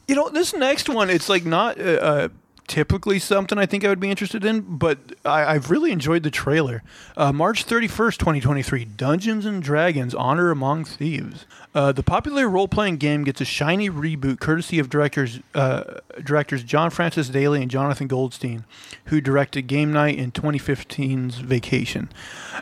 You 0.07 0.15
know, 0.15 0.29
this 0.29 0.53
next 0.53 0.89
one, 0.89 1.09
it's 1.09 1.29
like 1.29 1.45
not 1.45 1.79
uh, 1.79 1.83
uh, 1.83 2.29
typically 2.71 3.19
something 3.19 3.57
I 3.57 3.65
think 3.65 3.83
I 3.83 3.89
would 3.89 3.99
be 3.99 4.09
interested 4.09 4.45
in, 4.45 4.61
but 4.61 4.97
I, 5.25 5.55
I've 5.55 5.69
really 5.69 5.91
enjoyed 5.91 6.23
the 6.23 6.31
trailer. 6.31 6.83
Uh, 7.17 7.33
March 7.33 7.65
31st, 7.65 8.17
2023, 8.17 8.85
Dungeons 8.85 9.45
and 9.45 9.61
Dragons 9.61 10.15
Honor 10.15 10.51
Among 10.51 10.85
Thieves. 10.85 11.45
Uh, 11.75 11.91
the 11.91 12.01
popular 12.01 12.47
role 12.47 12.69
playing 12.69 12.95
game 12.95 13.25
gets 13.25 13.41
a 13.41 13.45
shiny 13.45 13.89
reboot 13.89 14.39
courtesy 14.39 14.79
of 14.79 14.89
directors, 14.89 15.41
uh, 15.53 15.99
directors 16.23 16.63
John 16.63 16.89
Francis 16.89 17.27
Daly 17.27 17.61
and 17.61 17.69
Jonathan 17.69 18.07
Goldstein, 18.07 18.63
who 19.05 19.19
directed 19.19 19.63
Game 19.63 19.91
Night 19.91 20.17
in 20.17 20.31
2015's 20.31 21.39
Vacation. 21.39 22.09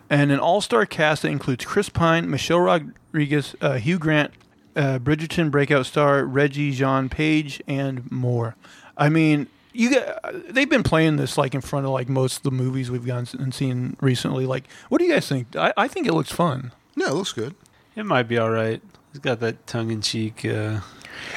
And 0.09 0.31
an 0.31 0.39
all 0.39 0.61
star 0.61 0.87
cast 0.87 1.21
that 1.21 1.29
includes 1.29 1.65
Chris 1.65 1.89
Pine, 1.89 2.29
Michelle 2.29 2.61
Rodriguez, 2.61 3.55
uh, 3.61 3.73
Hugh 3.75 3.99
Grant, 3.99 4.33
uh, 4.75 4.99
Bridgerton 4.99 5.49
breakout 5.51 5.85
star 5.85 6.23
Regé-Jean 6.23 7.09
Page, 7.09 7.61
and 7.67 8.09
more. 8.11 8.55
I 8.97 9.09
mean, 9.09 9.47
you 9.73 9.89
get, 9.91 10.19
they've 10.53 10.69
been 10.69 10.83
playing 10.83 11.17
this 11.17 11.37
like 11.37 11.53
in 11.55 11.61
front 11.61 11.85
of 11.85 11.91
like 11.91 12.09
most 12.09 12.37
of 12.37 12.43
the 12.43 12.51
movies 12.51 12.89
we've 12.91 13.05
gone 13.05 13.27
and 13.37 13.53
seen 13.53 13.95
recently. 14.01 14.45
Like, 14.45 14.65
what 14.89 14.97
do 14.99 15.05
you 15.05 15.13
guys 15.13 15.27
think? 15.27 15.55
I, 15.55 15.73
I 15.77 15.87
think 15.87 16.07
it 16.07 16.13
looks 16.13 16.31
fun. 16.31 16.71
yeah, 16.95 17.07
it 17.09 17.13
looks 17.13 17.31
good. 17.33 17.55
It 17.95 18.05
might 18.05 18.23
be 18.23 18.37
all 18.37 18.49
right. 18.51 18.81
It's 19.11 19.19
got 19.19 19.39
that 19.41 19.65
tongue 19.67 19.91
in 19.91 20.01
cheek. 20.01 20.45
Uh, 20.45 20.81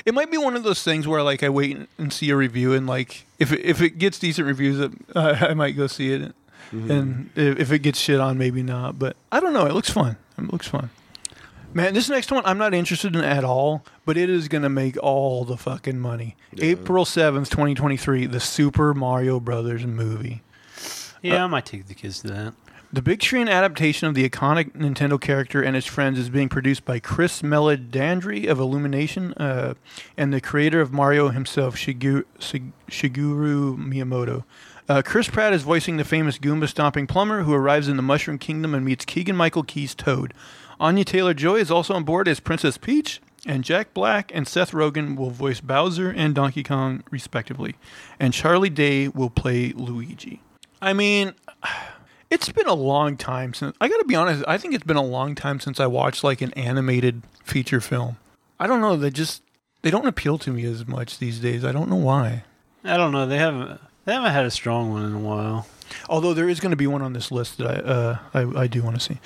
It 0.05 0.14
might 0.14 0.31
be 0.31 0.37
one 0.38 0.55
of 0.57 0.62
those 0.62 0.83
things 0.83 1.09
where 1.09 1.23
like 1.23 1.42
I 1.42 1.49
wait 1.49 1.88
and 1.99 2.12
see 2.12 2.31
a 2.31 2.37
review 2.37 2.73
and 2.75 2.87
like 2.87 3.25
if 3.38 3.51
it, 3.53 3.61
if 3.64 3.81
it 3.81 3.99
gets 3.99 4.18
decent 4.18 4.47
reviews, 4.47 4.79
uh, 4.81 4.90
I 5.49 5.55
might 5.55 5.73
go 5.77 5.87
see 5.87 6.12
it. 6.12 6.35
And 6.71 7.31
if, 7.37 7.59
if 7.59 7.73
it 7.73 7.81
gets 7.81 7.99
shit 7.99 8.18
on, 8.21 8.38
maybe 8.38 8.62
not. 8.62 8.99
But 8.99 9.16
I 9.31 9.40
don't 9.40 9.53
know. 9.53 9.66
It 9.66 9.75
looks 9.75 9.90
fun. 9.90 10.16
It 10.38 10.51
looks 10.53 10.66
fun. 10.68 10.88
Man, 11.75 11.95
this 11.95 12.09
next 12.09 12.31
one 12.31 12.43
I'm 12.45 12.59
not 12.59 12.75
interested 12.75 13.15
in 13.17 13.23
at 13.25 13.45
all, 13.45 13.85
but 14.05 14.17
it 14.17 14.29
is 14.29 14.49
going 14.49 14.63
to 14.63 14.69
make 14.69 14.97
all 15.03 15.45
the 15.45 15.57
fucking 15.57 15.99
money. 15.99 16.37
April 16.59 17.05
7th, 17.05 17.49
2023, 17.49 18.27
the 18.27 18.41
Super 18.41 18.93
Mario 18.93 19.41
Brothers 19.41 19.87
movie. 19.87 20.43
yeah, 21.23 21.45
I 21.45 21.47
might 21.47 21.65
take 21.65 21.87
the 21.87 21.95
kids 21.95 22.21
to 22.21 22.29
that. 22.29 22.55
The 22.95 23.01
big 23.01 23.23
screen 23.23 23.49
adaptation 23.49 24.07
of 24.07 24.15
the 24.15 24.29
iconic 24.29 24.73
Nintendo 24.73 25.19
character 25.19 25.63
and 25.63 25.75
his 25.75 25.87
friends 25.87 26.19
is 26.19 26.29
being 26.29 26.51
produced 26.51 26.85
by 26.85 26.99
Chris 26.99 27.41
Meledandri 27.41 28.47
of 28.47 28.59
Illumination 28.59 29.33
uh, 29.35 29.73
and 30.19 30.31
the 30.31 30.43
creator 30.43 30.83
of 30.83 30.93
Mario 30.93 31.31
himself, 31.31 31.75
Shigu- 31.75 32.25
Shig- 32.39 32.73
Shigeru 32.91 33.79
Miyamoto. 33.79 34.45
Uh, 34.91 35.01
Chris 35.01 35.27
Pratt 35.29 35.55
is 35.55 35.63
voicing 35.63 35.97
the 35.97 36.05
famous 36.05 36.37
Goomba 36.39 36.69
stomping 36.69 37.07
plumber 37.07 37.45
who 37.45 37.55
arrives 37.55 37.89
in 37.89 37.97
the 37.97 38.03
Mushroom 38.03 38.37
Kingdom 38.37 38.75
and 38.75 38.85
meets 38.85 39.07
Keegan 39.07 39.37
Michael 39.37 39.63
Key's 39.63 39.95
Toad. 39.95 40.35
Anya 40.83 41.05
Taylor 41.05 41.33
Joy 41.33 41.59
is 41.59 41.71
also 41.71 41.95
on 41.95 42.03
board 42.03 42.27
as 42.27 42.40
Princess 42.40 42.77
Peach, 42.77 43.21
and 43.47 43.62
Jack 43.62 43.95
Black 43.95 44.33
and 44.35 44.49
Seth 44.49 44.73
Rogen 44.73 45.16
will 45.16 45.31
voice 45.31 45.61
Bowser 45.61 46.11
and 46.11 46.35
Donkey 46.35 46.64
Kong, 46.64 47.05
respectively. 47.09 47.77
And 48.18 48.35
Charlie 48.35 48.68
Day 48.68 49.07
will 49.07 49.31
play 49.31 49.73
Luigi. 49.77 50.40
I 50.81 50.92
mean, 50.92 51.35
it's 52.31 52.49
been 52.49 52.66
a 52.66 52.75
long 52.75 53.16
time 53.16 53.55
since 53.55 53.77
I 53.81 53.88
got 53.88 53.99
to 53.99 54.05
be 54.05 54.16
honest. 54.16 54.45
I 54.49 54.59
think 54.59 54.75
it's 54.75 54.83
been 54.83 54.97
a 54.97 55.05
long 55.05 55.37
time 55.37 55.61
since 55.61 55.79
I 55.79 55.87
watched 55.87 56.25
like 56.25 56.42
an 56.42 56.53
animated 56.55 57.23
feature 57.45 57.81
film. 57.81 58.16
I 58.59 58.66
don't 58.66 58.81
know. 58.81 58.97
They 58.97 59.11
just 59.11 59.42
they 59.83 59.90
don't 59.90 60.09
appeal 60.09 60.37
to 60.38 60.51
me 60.51 60.64
as 60.64 60.88
much 60.88 61.18
these 61.21 61.38
days. 61.38 61.64
I 61.64 61.71
don't 61.71 61.90
know 61.90 61.95
why. 61.95 62.42
I 62.83 62.97
don't 62.97 63.12
know. 63.12 63.27
They 63.27 63.38
haven't 63.38 63.81
they 64.05 64.14
haven't 64.14 64.33
had 64.33 64.47
a 64.47 64.51
strong 64.51 64.90
one 64.90 65.05
in 65.05 65.14
a 65.14 65.21
while. 65.21 65.68
Although 66.09 66.35
there 66.35 66.49
is 66.49 66.59
going 66.59 66.71
to 66.71 66.77
be 66.77 66.88
one 66.88 67.03
on 67.03 67.12
this 67.12 67.31
list 67.31 67.59
that 67.59 67.68
I 67.68 67.88
uh, 67.88 68.18
I, 68.35 68.62
I 68.62 68.66
do 68.66 68.83
want 68.83 68.97
to 68.97 69.01
see. 69.01 69.21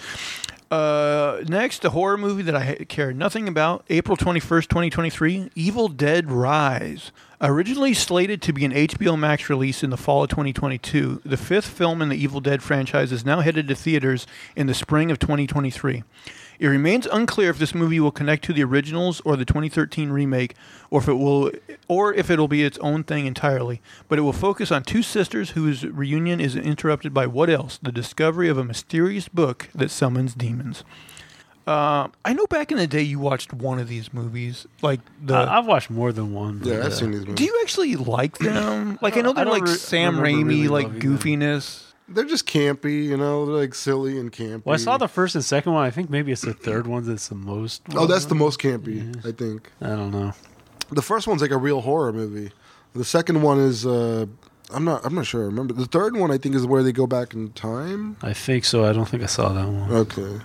Uh, 0.71 1.45
next, 1.49 1.85
a 1.85 1.91
horror 1.91 2.17
movie 2.19 2.43
that 2.43 2.57
I 2.57 2.75
care 2.89 3.13
nothing 3.13 3.47
about. 3.47 3.85
April 3.89 4.17
twenty 4.17 4.41
first, 4.41 4.69
twenty 4.69 4.91
twenty 4.91 5.11
three. 5.11 5.51
Evil 5.55 5.89
Dead 5.89 6.31
Rise. 6.31 7.13
Originally 7.41 7.93
slated 7.93 8.41
to 8.43 8.53
be 8.53 8.65
an 8.65 8.73
HBO 8.73 9.19
Max 9.19 9.51
release 9.51 9.83
in 9.83 9.91
the 9.91 9.99
fall 9.99 10.25
of 10.25 10.31
2022, 10.31 11.21
the 11.23 11.37
fifth 11.37 11.67
film 11.69 12.01
in 12.01 12.09
the 12.09 12.17
Evil 12.17 12.41
Dead 12.41 12.63
franchise 12.63 13.13
is 13.13 13.27
now 13.27 13.41
headed 13.41 13.69
to 13.69 13.75
theaters 13.75 14.27
in 14.57 14.67
the 14.67 14.73
spring 14.73 15.11
of 15.11 15.19
2023. 15.19 16.03
It 16.59 16.67
remains 16.69 17.07
unclear 17.07 17.51
if 17.51 17.59
this 17.59 17.75
movie 17.75 18.01
will 18.01 18.11
connect 18.11 18.45
to 18.45 18.53
the 18.53 18.65
originals 18.65 19.21
or 19.25 19.37
the 19.37 19.45
2013 19.45 20.11
remake, 20.11 20.55
or 20.91 21.01
if 21.01 21.09
it 21.09 21.15
will, 21.15 21.51
or 21.89 22.15
if 22.15 22.31
it'll 22.31 22.49
be 22.49 22.63
its 22.65 22.79
own 22.79 23.05
thing 23.05 23.27
entirely. 23.27 23.81
But 24.09 24.19
it 24.19 24.23
will 24.23 24.33
focus 24.33 24.71
on 24.73 24.83
two 24.83 25.03
sisters 25.03 25.51
whose 25.51 25.85
reunion 25.85 26.41
is 26.41 26.57
interrupted 26.57 27.13
by 27.13 27.27
what 27.27 27.51
else? 27.51 27.79
The 27.83 27.93
discovery 27.93 28.49
of 28.49 28.59
a 28.59 28.65
mysterious 28.65 29.29
book 29.29 29.69
that 29.75 29.91
summons 29.91 30.35
demons. 30.35 30.85
Uh, 31.67 32.07
I 32.25 32.33
know 32.33 32.47
back 32.47 32.71
in 32.71 32.79
the 32.79 32.87
day 32.87 33.03
you 33.03 33.19
watched 33.19 33.53
one 33.53 33.81
of 33.81 33.89
these 33.89 34.15
movies, 34.15 34.69
like 34.83 35.01
the. 35.21 35.35
I, 35.35 35.59
I've 35.59 35.67
watched 35.67 35.91
more 35.91 36.13
than 36.13 36.33
one. 36.33 36.61
Yeah, 36.63 36.85
I've 36.85 36.95
seen 36.95 37.11
these 37.11 37.23
movies. 37.23 37.35
do 37.35 37.45
you 37.45 37.59
actually 37.63 37.97
like 37.97 38.39
them? 38.39 39.01
Like 39.03 39.17
I 39.17 39.21
know 39.21 39.33
they're 39.33 39.45
don't 39.45 39.53
like 39.53 39.65
re- 39.65 39.75
Sam 39.75 40.17
Raimi, 40.19 40.47
really 40.47 40.69
like 40.69 40.87
goofiness. 41.01 41.81
them. 41.81 41.86
Goofiness. 42.09 42.15
They're 42.15 42.25
just 42.25 42.47
campy, 42.47 43.05
you 43.05 43.17
know. 43.17 43.47
They're 43.47 43.57
like 43.57 43.75
silly 43.75 44.19
and 44.19 44.33
campy. 44.33 44.65
Well, 44.65 44.75
I 44.75 44.79
saw 44.79 44.97
the 44.97 45.09
first 45.09 45.35
and 45.35 45.45
second 45.45 45.73
one. 45.73 45.85
I 45.85 45.91
think 45.91 46.11
maybe 46.11 46.33
it's 46.33 46.43
the 46.43 46.55
third 46.55 46.87
one 46.87 47.05
that's 47.05 47.29
the 47.29 47.35
most. 47.35 47.83
Oh, 47.95 48.07
that's 48.07 48.27
the 48.27 48.35
most 48.35 48.61
campy, 48.61 49.17
I 49.27 49.33
think. 49.33 49.71
I 49.81 49.89
don't 49.89 50.11
know. 50.11 50.33
The 50.91 51.03
first 51.03 51.27
one's 51.27 51.43
like 51.43 51.51
a 51.51 51.57
real 51.59 51.81
horror 51.81 52.13
movie. 52.13 52.53
The 52.95 53.05
second 53.05 53.43
one 53.43 53.59
is 53.59 53.85
uh 53.85 54.27
I'm 54.73 54.85
not 54.85 55.05
I'm 55.05 55.15
not 55.15 55.27
sure. 55.27 55.43
I 55.43 55.47
remember 55.47 55.75
the 55.75 55.85
third 55.87 56.17
one 56.17 56.31
I 56.31 56.39
think 56.39 56.55
is 56.55 56.65
where 56.65 56.83
they 56.83 56.93
go 56.93 57.07
back 57.07 57.35
in 57.35 57.51
time. 57.53 58.17
I 58.23 58.33
think 58.33 58.65
so. 58.65 58.85
I 58.85 58.93
don't 58.93 59.07
think 59.09 59.23
I 59.23 59.27
saw 59.27 59.53
that 59.53 59.67
one. 59.67 59.91
Okay. 59.93 60.41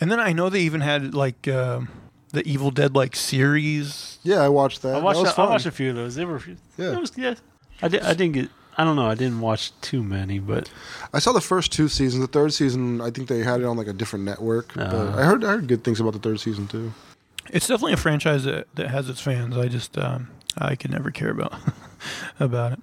And 0.00 0.10
then 0.10 0.20
I 0.20 0.32
know 0.32 0.48
they 0.48 0.60
even 0.60 0.80
had 0.80 1.14
like 1.14 1.48
um 1.48 1.88
the 2.30 2.46
Evil 2.46 2.70
Dead 2.70 2.94
like 2.94 3.16
series. 3.16 4.18
Yeah, 4.22 4.36
I 4.42 4.48
watched 4.48 4.82
that. 4.82 4.94
I 4.94 4.98
watched. 5.00 5.16
that 5.16 5.22
was 5.22 5.30
a- 5.30 5.32
I 5.32 5.36
fun. 5.36 5.48
watched 5.50 5.66
a 5.66 5.70
few 5.72 5.90
of 5.90 5.96
those. 5.96 6.14
They 6.14 6.24
were. 6.24 6.40
Yeah. 6.76 6.92
It 6.92 7.00
was, 7.00 7.12
yeah. 7.16 7.34
I 7.82 7.88
did. 7.88 8.02
I 8.02 8.14
didn't 8.14 8.32
get. 8.34 8.50
I 8.78 8.84
don't 8.84 8.94
know. 8.96 9.06
I 9.08 9.16
didn't 9.16 9.40
watch 9.40 9.72
too 9.80 10.02
many, 10.04 10.38
but 10.38 10.70
I 11.12 11.18
saw 11.18 11.32
the 11.32 11.40
first 11.40 11.72
two 11.72 11.88
seasons. 11.88 12.22
The 12.22 12.28
third 12.28 12.52
season, 12.52 13.00
I 13.00 13.10
think 13.10 13.28
they 13.28 13.40
had 13.42 13.60
it 13.60 13.64
on 13.66 13.76
like 13.76 13.88
a 13.88 13.92
different 13.92 14.24
network. 14.24 14.72
but 14.74 14.94
Uh. 14.94 15.14
I 15.18 15.24
heard 15.24 15.44
I 15.44 15.48
heard 15.48 15.66
good 15.66 15.82
things 15.84 15.98
about 16.00 16.12
the 16.12 16.20
third 16.20 16.38
season 16.40 16.68
too. 16.68 16.92
It's 17.50 17.66
definitely 17.66 17.94
a 17.94 17.96
franchise 17.98 18.44
that, 18.44 18.68
that 18.76 18.88
has 18.90 19.08
its 19.10 19.20
fans. 19.20 19.56
I 19.56 19.66
just 19.68 19.98
um, 19.98 20.28
I 20.56 20.76
could 20.76 20.92
never 20.92 21.10
care 21.10 21.30
about 21.30 21.54
about 22.40 22.72
it. 22.74 22.80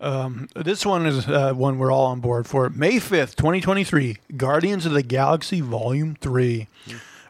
Um, 0.00 0.48
this 0.56 0.86
one 0.86 1.04
is 1.06 1.28
uh, 1.28 1.52
one 1.52 1.78
we're 1.78 1.92
all 1.92 2.06
on 2.06 2.20
board 2.20 2.46
for. 2.46 2.68
May 2.70 2.98
fifth, 2.98 3.36
twenty 3.36 3.60
twenty 3.60 3.84
three. 3.84 4.16
Guardians 4.36 4.84
of 4.86 4.92
the 4.92 5.02
Galaxy 5.02 5.60
Volume 5.60 6.16
Three. 6.20 6.66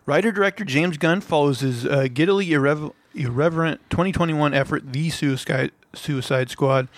Writer 0.07 0.33
director 0.33 0.65
James 0.65 0.97
Gunn 0.97 1.21
follows 1.21 1.61
his 1.61 1.85
uh, 1.85 2.09
giddily 2.13 2.51
irrev- 2.53 2.93
irreverent 3.15 3.81
2021 3.91 4.55
effort, 4.55 4.93
The 4.93 5.11
Suicide, 5.11 5.73
Suicide 5.95 6.49
Squad, 6.51 6.89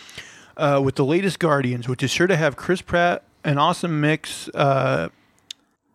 uh, 0.57 0.81
with 0.83 0.97
the 0.97 1.05
latest 1.05 1.39
Guardians, 1.39 1.89
which 1.89 2.03
is 2.03 2.11
sure 2.11 2.27
to 2.27 2.37
have 2.37 2.57
Chris 2.57 2.83
Pratt, 2.83 3.23
an 3.45 3.59
awesome 3.59 4.01
mix. 4.01 4.49
Uh, 4.51 5.09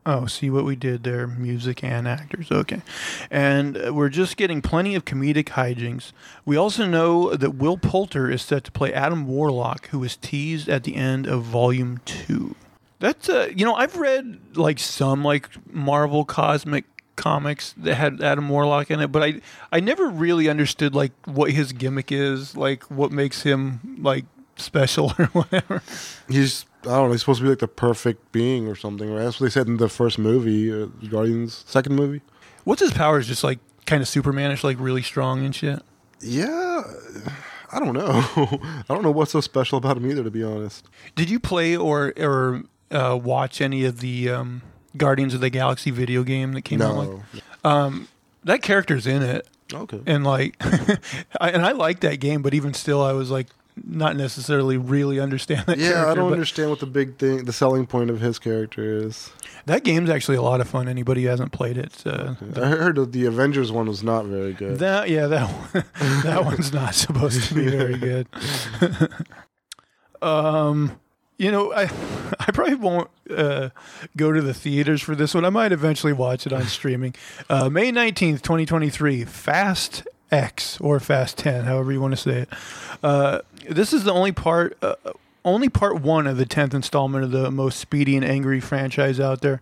oh, 0.05 0.25
see 0.25 0.49
what 0.49 0.63
we 0.63 0.75
did 0.75 1.03
there 1.03 1.27
music 1.27 1.83
and 1.83 2.07
actors. 2.07 2.51
Okay. 2.51 2.81
And 3.29 3.95
we're 3.95 4.09
just 4.09 4.37
getting 4.37 4.61
plenty 4.61 4.95
of 4.95 5.05
comedic 5.05 5.45
hijinks. 5.49 6.11
We 6.45 6.55
also 6.55 6.85
know 6.85 7.35
that 7.35 7.55
Will 7.55 7.77
Poulter 7.77 8.29
is 8.31 8.41
set 8.41 8.63
to 8.63 8.71
play 8.71 8.93
Adam 8.93 9.27
Warlock, 9.27 9.89
who 9.89 9.99
was 9.99 10.15
teased 10.15 10.69
at 10.69 10.83
the 10.83 10.95
end 10.95 11.27
of 11.27 11.43
Volume 11.43 11.99
2. 12.05 12.55
That's 12.99 13.29
uh, 13.29 13.51
you 13.55 13.63
know, 13.63 13.75
I've 13.75 13.95
read 13.97 14.57
like 14.57 14.79
some 14.79 15.23
like 15.23 15.49
Marvel 15.71 16.25
cosmic 16.25 16.85
comics 17.15 17.73
that 17.77 17.95
had 17.95 18.21
Adam 18.21 18.49
Warlock 18.49 18.89
in 18.89 19.01
it, 19.01 19.11
but 19.11 19.21
I 19.21 19.41
I 19.71 19.81
never 19.81 20.07
really 20.07 20.49
understood 20.49 20.95
like 20.95 21.11
what 21.25 21.51
his 21.51 21.73
gimmick 21.73 22.11
is, 22.11 22.57
like 22.57 22.83
what 22.85 23.11
makes 23.11 23.43
him 23.43 23.97
like 24.01 24.25
special 24.57 25.13
or 25.19 25.25
whatever. 25.27 25.81
He's 26.29 26.65
I 26.83 26.89
don't 26.89 27.07
know. 27.07 27.11
He's 27.11 27.21
supposed 27.21 27.39
to 27.39 27.43
be 27.43 27.49
like 27.49 27.59
the 27.59 27.67
perfect 27.67 28.31
being 28.31 28.67
or 28.67 28.75
something, 28.75 29.11
right? 29.11 29.23
That's 29.23 29.39
what 29.39 29.47
they 29.47 29.51
said 29.51 29.67
in 29.67 29.77
the 29.77 29.89
first 29.89 30.17
movie, 30.19 30.71
uh, 30.71 30.85
Guardians, 31.09 31.63
second 31.67 31.95
movie. 31.95 32.21
What's 32.63 32.81
his 32.81 32.91
powers? 32.93 33.27
Just 33.27 33.43
like 33.43 33.59
kind 33.85 34.01
of 34.01 34.07
Supermanish, 34.07 34.63
like 34.63 34.77
really 34.79 35.01
strong 35.01 35.43
and 35.45 35.53
shit. 35.55 35.81
Yeah, 36.21 36.83
I 37.71 37.79
don't 37.79 37.93
know. 37.93 38.23
I 38.89 38.93
don't 38.93 39.03
know 39.03 39.11
what's 39.11 39.31
so 39.31 39.41
special 39.41 39.77
about 39.77 39.97
him 39.97 40.09
either, 40.09 40.23
to 40.23 40.31
be 40.31 40.43
honest. 40.43 40.85
Did 41.15 41.29
you 41.29 41.39
play 41.39 41.75
or 41.75 42.13
or 42.17 42.63
uh, 42.91 43.19
watch 43.21 43.59
any 43.61 43.83
of 43.85 43.99
the 43.99 44.29
um, 44.29 44.61
Guardians 44.95 45.33
of 45.33 45.41
the 45.41 45.49
Galaxy 45.49 45.91
video 45.91 46.23
game 46.23 46.53
that 46.53 46.61
came 46.61 46.81
out? 46.81 46.95
Like, 46.95 47.09
No, 47.65 48.07
that 48.43 48.61
character's 48.61 49.05
in 49.05 49.21
it. 49.21 49.47
Okay. 49.73 49.99
and 50.05 50.23
like, 50.23 50.55
I, 51.41 51.49
and 51.49 51.65
I 51.65 51.73
like 51.73 51.99
that 51.99 52.21
game, 52.21 52.41
but 52.41 52.53
even 52.53 52.73
still, 52.73 53.01
I 53.01 53.11
was 53.11 53.29
like, 53.29 53.47
not 53.85 54.15
necessarily 54.15 54.77
really 54.77 55.19
understand 55.19 55.65
that. 55.67 55.77
Yeah, 55.77 56.09
I 56.09 56.13
don't 56.15 56.31
understand 56.31 56.69
what 56.69 56.79
the 56.79 56.85
big 56.85 57.17
thing, 57.17 57.45
the 57.45 57.53
selling 57.53 57.85
point 57.85 58.09
of 58.09 58.19
his 58.21 58.39
character 58.39 58.83
is. 58.97 59.31
That 59.65 59.83
game's 59.83 60.09
actually 60.09 60.37
a 60.37 60.41
lot 60.41 60.61
of 60.61 60.69
fun. 60.69 60.87
Anybody 60.87 61.23
who 61.23 61.29
hasn't 61.29 61.51
played 61.51 61.77
it, 61.77 62.03
uh, 62.05 62.35
I 62.55 62.67
heard 62.67 62.95
that 62.95 63.11
the 63.11 63.25
Avengers 63.25 63.71
one 63.71 63.87
was 63.87 64.03
not 64.03 64.25
very 64.25 64.53
good. 64.53 64.79
That 64.79 65.09
yeah, 65.09 65.27
that 65.27 65.49
one, 65.73 65.83
that 66.23 66.45
one's 66.45 66.71
not 66.73 66.95
supposed 66.95 67.43
to 67.49 67.53
be 67.53 67.67
very 67.69 67.97
good. 67.97 68.27
um, 70.21 70.99
you 71.37 71.51
know, 71.51 71.73
I 71.73 71.83
I 72.39 72.51
probably 72.51 72.75
won't 72.75 73.09
uh, 73.29 73.69
go 74.15 74.31
to 74.31 74.41
the 74.41 74.53
theaters 74.53 75.01
for 75.01 75.15
this 75.15 75.33
one. 75.33 75.45
I 75.45 75.49
might 75.49 75.71
eventually 75.71 76.13
watch 76.13 76.45
it 76.47 76.53
on 76.53 76.63
streaming. 76.65 77.13
Uh, 77.49 77.69
May 77.69 77.91
nineteenth, 77.91 78.41
twenty 78.41 78.65
twenty 78.65 78.89
three. 78.89 79.23
Fast 79.25 80.07
X 80.31 80.79
or 80.79 80.99
Fast 80.99 81.37
Ten, 81.37 81.65
however 81.65 81.91
you 81.91 82.01
want 82.01 82.13
to 82.13 82.17
say 82.17 82.39
it. 82.41 82.49
Uh, 83.03 83.39
this 83.69 83.93
is 83.93 84.03
the 84.03 84.13
only 84.13 84.31
part. 84.31 84.77
Uh, 84.81 84.95
only 85.45 85.69
part 85.69 86.01
one 86.01 86.27
of 86.27 86.35
the 86.35 86.45
10th 86.45 86.73
installment 86.73 87.23
of 87.23 87.31
the 87.31 87.49
most 87.49 87.79
speedy 87.79 88.17
and 88.17 88.25
angry 88.25 88.59
franchise 88.59 89.17
out 89.17 89.39
there. 89.39 89.61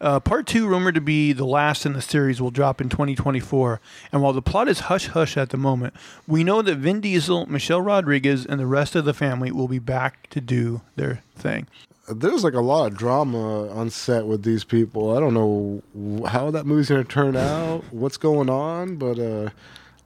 Uh, 0.00 0.20
part 0.20 0.46
two, 0.46 0.66
rumored 0.66 0.94
to 0.94 1.00
be 1.00 1.32
the 1.32 1.44
last 1.44 1.84
in 1.84 1.92
the 1.92 2.00
series, 2.00 2.40
will 2.40 2.50
drop 2.50 2.80
in 2.80 2.88
2024. 2.88 3.80
And 4.12 4.22
while 4.22 4.32
the 4.32 4.42
plot 4.42 4.68
is 4.68 4.80
hush 4.80 5.08
hush 5.08 5.36
at 5.36 5.50
the 5.50 5.56
moment, 5.56 5.94
we 6.26 6.44
know 6.44 6.62
that 6.62 6.76
Vin 6.76 7.00
Diesel, 7.00 7.46
Michelle 7.46 7.80
Rodriguez, 7.80 8.46
and 8.46 8.60
the 8.60 8.66
rest 8.66 8.94
of 8.94 9.04
the 9.04 9.14
family 9.14 9.50
will 9.50 9.68
be 9.68 9.78
back 9.78 10.30
to 10.30 10.40
do 10.40 10.82
their 10.96 11.22
thing. 11.34 11.66
There's 12.10 12.44
like 12.44 12.54
a 12.54 12.60
lot 12.60 12.92
of 12.92 12.96
drama 12.96 13.68
on 13.68 13.90
set 13.90 14.26
with 14.26 14.42
these 14.42 14.64
people. 14.64 15.14
I 15.14 15.20
don't 15.20 15.34
know 15.34 15.82
how 16.26 16.50
that 16.52 16.64
movie's 16.64 16.88
going 16.88 17.04
to 17.04 17.08
turn 17.08 17.36
out, 17.36 17.84
what's 17.90 18.16
going 18.16 18.48
on, 18.48 18.96
but 18.96 19.18
uh, 19.18 19.50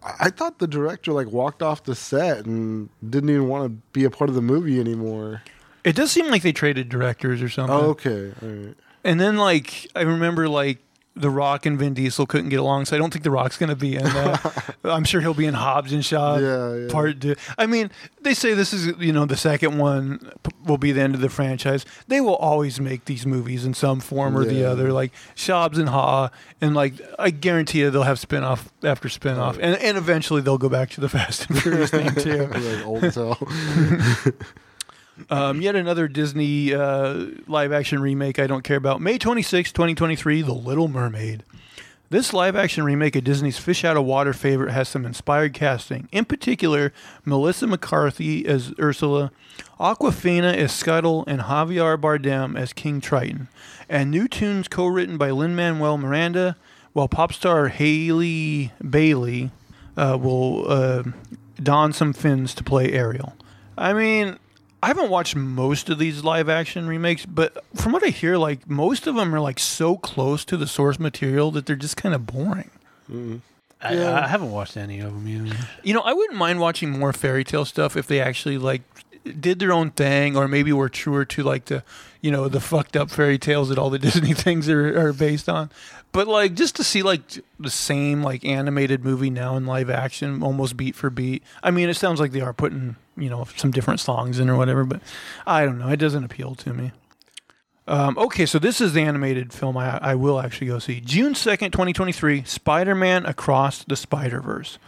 I 0.05 0.31
thought 0.31 0.59
the 0.59 0.67
director 0.67 1.13
like 1.13 1.29
walked 1.29 1.63
off 1.63 1.85
the 1.85 1.95
set 1.95 2.45
and 2.45 2.89
didn't 3.09 3.31
even 3.31 3.49
want 3.49 3.65
to 3.65 3.83
be 3.93 4.05
a 4.05 4.11
part 4.11 4.29
of 4.31 4.35
the 4.35 4.43
movie 4.43 4.81
anymore. 4.81 5.43
It 5.85 5.97
does 5.97 6.13
seem 6.13 6.29
like 6.29 6.43
they 6.43 6.53
traded 6.53 6.89
directors 6.89 7.43
or 7.43 7.49
something. 7.49 7.75
Oh, 7.75 7.91
okay. 7.91 8.33
All 8.43 8.49
right. 8.49 8.77
And 9.05 9.21
then, 9.21 9.37
like, 9.37 9.89
I 9.97 10.03
remember, 10.03 10.49
like, 10.49 10.79
The 11.15 11.29
Rock 11.29 11.67
and 11.67 11.79
Vin 11.79 11.93
Diesel 11.93 12.25
couldn't 12.27 12.49
get 12.49 12.59
along, 12.59 12.87
so 12.87 12.97
I 12.97 12.99
don't 12.99 13.13
think 13.13 13.23
The 13.23 13.31
Rock's 13.31 13.59
going 13.59 13.69
to 13.69 13.77
be 13.77 13.97
in 13.97 14.03
that. 14.05 14.75
I'm 14.85 15.05
sure 15.05 15.21
he'll 15.21 15.35
be 15.35 15.45
in 15.47 15.53
Hobbs 15.55 15.93
and 15.93 16.03
Shaw 16.05 16.39
Yeah, 16.39 16.75
yeah. 16.75 16.91
part 16.91 17.21
two. 17.21 17.37
I 17.59 17.67
mean, 17.67 17.91
they 18.23 18.33
say 18.33 18.55
this 18.55 18.73
is, 18.73 18.99
you 18.99 19.13
know, 19.13 19.27
the 19.27 19.37
second 19.37 19.77
one 19.79 20.19
p- 20.43 20.51
will 20.67 20.79
be 20.79 20.91
the 20.91 21.03
end 21.03 21.15
of 21.15 21.21
the 21.21 21.29
franchise. 21.29 21.85
They 22.09 22.21
will 22.23 22.37
always 22.37 22.81
make 22.81 23.05
these 23.05 23.27
movies 23.27 23.65
in 23.67 23.75
some 23.75 24.01
form 24.01 24.37
or 24.39 24.45
the 24.47 24.65
other, 24.65 24.91
like 24.93 25.13
Shabs 25.37 25.79
and 25.79 25.91
Ha, 25.91 26.31
and 26.63 26.75
like 26.75 26.95
I 27.19 27.29
guarantee 27.31 27.81
you 27.81 27.91
they'll 27.91 28.05
have 28.05 28.19
spin 28.19 28.43
off 28.43 28.73
after 28.83 29.09
spin 29.11 29.39
off, 29.39 29.57
oh, 29.59 29.61
and 29.61 29.77
and 29.83 29.99
eventually 29.99 30.41
they'll 30.41 30.57
go 30.59 30.69
back 30.71 30.89
to 30.91 31.01
the 31.03 31.09
Fast 31.11 31.51
and 31.51 31.61
Furious 31.63 31.91
thing 31.91 32.15
too. 32.15 32.47
like 32.53 32.87
old 32.87 33.05
as. 33.05 33.19
Um, 35.31 35.61
yet 35.61 35.77
another 35.77 36.09
Disney 36.09 36.75
uh, 36.75 37.27
live 37.47 37.73
action 37.73 38.01
remake 38.01 38.39
I 38.39 38.47
don't 38.47 38.63
care 38.63 38.77
about. 38.77 39.01
May 39.01 39.19
26, 39.19 39.73
2023, 39.73 40.43
The 40.43 40.53
Little 40.53 40.89
Mermaid. 40.89 41.45
This 42.13 42.35
live 42.35 42.57
action 42.57 42.85
remake 42.85 43.17
of 43.17 43.25
Disney's 43.25 43.57
fish 43.57 43.87
out 43.87 43.97
of 43.97 44.05
water 44.05 44.35
favorite 44.35 44.71
has 44.73 44.87
some 44.87 45.07
inspired 45.07 45.55
casting. 45.55 46.11
In 46.13 46.27
particular, 46.27 46.93
Melissa 47.25 47.67
McCarthy 47.67 48.45
as 48.47 48.75
Ursula, 48.79 49.33
Awkwafina 49.81 50.55
as 50.55 50.73
Scuttle, 50.75 51.25
and 51.27 51.41
Javier 51.41 51.99
Bardem 51.99 52.55
as 52.55 52.75
King 52.75 53.01
Triton. 53.01 53.49
And 53.89 54.11
new 54.11 54.29
tunes 54.29 54.69
co 54.69 54.87
written 54.89 55.17
by 55.17 55.31
Lin 55.31 55.57
Manuel 55.57 55.97
Miranda, 55.97 56.59
while 56.93 57.09
pop 57.09 57.33
star 57.33 57.69
Halle 57.69 58.73
Bailey 58.91 59.51
uh, 59.97 60.19
will 60.21 60.71
uh, 60.71 61.05
don 61.63 61.95
some 61.95 62.13
fins 62.13 62.55
to 62.57 62.63
play 62.63 62.93
Ariel. 62.93 63.35
I 63.79 63.95
mean, 63.95 64.39
I 64.83 64.89
haven't 64.89 65.11
watched 65.11 65.37
most 65.37 65.89
of 65.91 65.99
these 65.99 66.25
live 66.25 66.49
action 66.49 66.89
remakes, 66.89 67.25
but 67.25 67.65
from 67.75 67.93
what 67.93 68.03
I 68.03 68.09
hear, 68.09 68.37
like 68.37 68.69
most 68.69 69.07
of 69.07 69.15
them 69.15 69.33
are 69.35 69.41
like 69.41 69.59
so 69.61 69.97
close 69.97 70.45
to 70.47 70.57
the 70.57 70.67
source 70.67 70.99
material 70.99 71.51
that 71.53 71.67
they're 71.67 71.77
just 71.77 71.97
kind 71.97 72.15
of 72.15 72.27
boring. 72.27 72.71
Mm-hmm. 73.11 73.37
I, 73.81 73.95
Yeah. 73.95 74.25
I 74.25 74.29
haven't 74.29 74.51
watched 74.51 74.77
any 74.77 74.99
of 75.01 75.13
them 75.13 75.29
either. 75.29 75.57
You 75.85 75.95
know, 75.95 76.01
I 76.01 76.13
wouldn't 76.13 76.39
mind 76.39 76.61
watching 76.61 76.91
more 76.91 77.13
fairy 77.13 77.45
tale 77.45 77.65
stuff 77.65 77.97
if 77.97 78.07
they 78.09 78.21
actually 78.21 78.59
like 78.59 78.83
did 79.25 79.59
their 79.59 79.73
own 79.73 79.91
thing, 79.91 80.37
or 80.37 80.49
maybe 80.49 80.73
were 80.73 80.89
truer 80.89 81.25
to 81.27 81.43
like 81.43 81.67
the, 81.67 81.83
you 82.21 82.31
know, 82.31 82.49
the 82.49 82.61
fucked 82.61 82.97
up 82.97 83.11
fairy 83.11 83.39
tales 83.39 83.69
that 83.69 83.79
all 83.79 83.91
the 83.91 83.99
Disney 84.01 84.35
things 84.35 84.69
are, 84.69 85.09
are 85.09 85.13
based 85.13 85.49
on. 85.49 85.71
But 86.13 86.29
like 86.29 86.55
just 86.55 86.77
to 86.77 86.85
see 86.85 87.03
like 87.03 87.23
the 87.59 87.71
same 87.71 88.23
like 88.23 88.45
animated 88.45 89.05
movie 89.05 89.31
now 89.31 89.57
in 89.57 89.65
live 89.65 89.89
action, 89.89 90.43
almost 90.43 90.77
beat 90.77 90.95
for 90.95 91.09
beat. 91.09 91.43
I 91.63 91.71
mean, 91.71 91.89
it 91.89 91.95
sounds 91.95 92.21
like 92.21 92.33
they 92.33 92.43
are 92.43 92.53
putting 92.53 92.97
you 93.17 93.31
know 93.31 93.47
some 93.57 93.71
different 93.71 94.01
songs 94.01 94.39
in 94.39 94.51
or 94.51 94.57
whatever, 94.57 94.85
but 94.85 95.01
I 95.47 95.65
don't 95.65 95.79
know. 95.79 95.89
It 95.89 95.97
doesn't 95.97 96.25
appeal 96.25 96.55
to 96.57 96.75
me. 96.75 96.93
Um, 97.89 98.17
okay, 98.17 98.47
so 98.47 98.59
this 98.59 98.81
is 98.81 98.93
the 98.93 99.03
animated 99.03 99.53
film 99.53 99.77
I, 99.77 99.99
I 99.99 100.15
will 100.15 100.41
actually 100.41 100.69
go 100.69 100.79
see. 100.79 101.01
June 101.01 101.35
2nd, 101.35 101.73
2023, 101.73 102.45
Spider 102.45 102.95
Man 102.95 103.27
Across 103.27 103.85
the 103.85 103.97
Spider 103.97 104.41
Verse. 104.41 104.79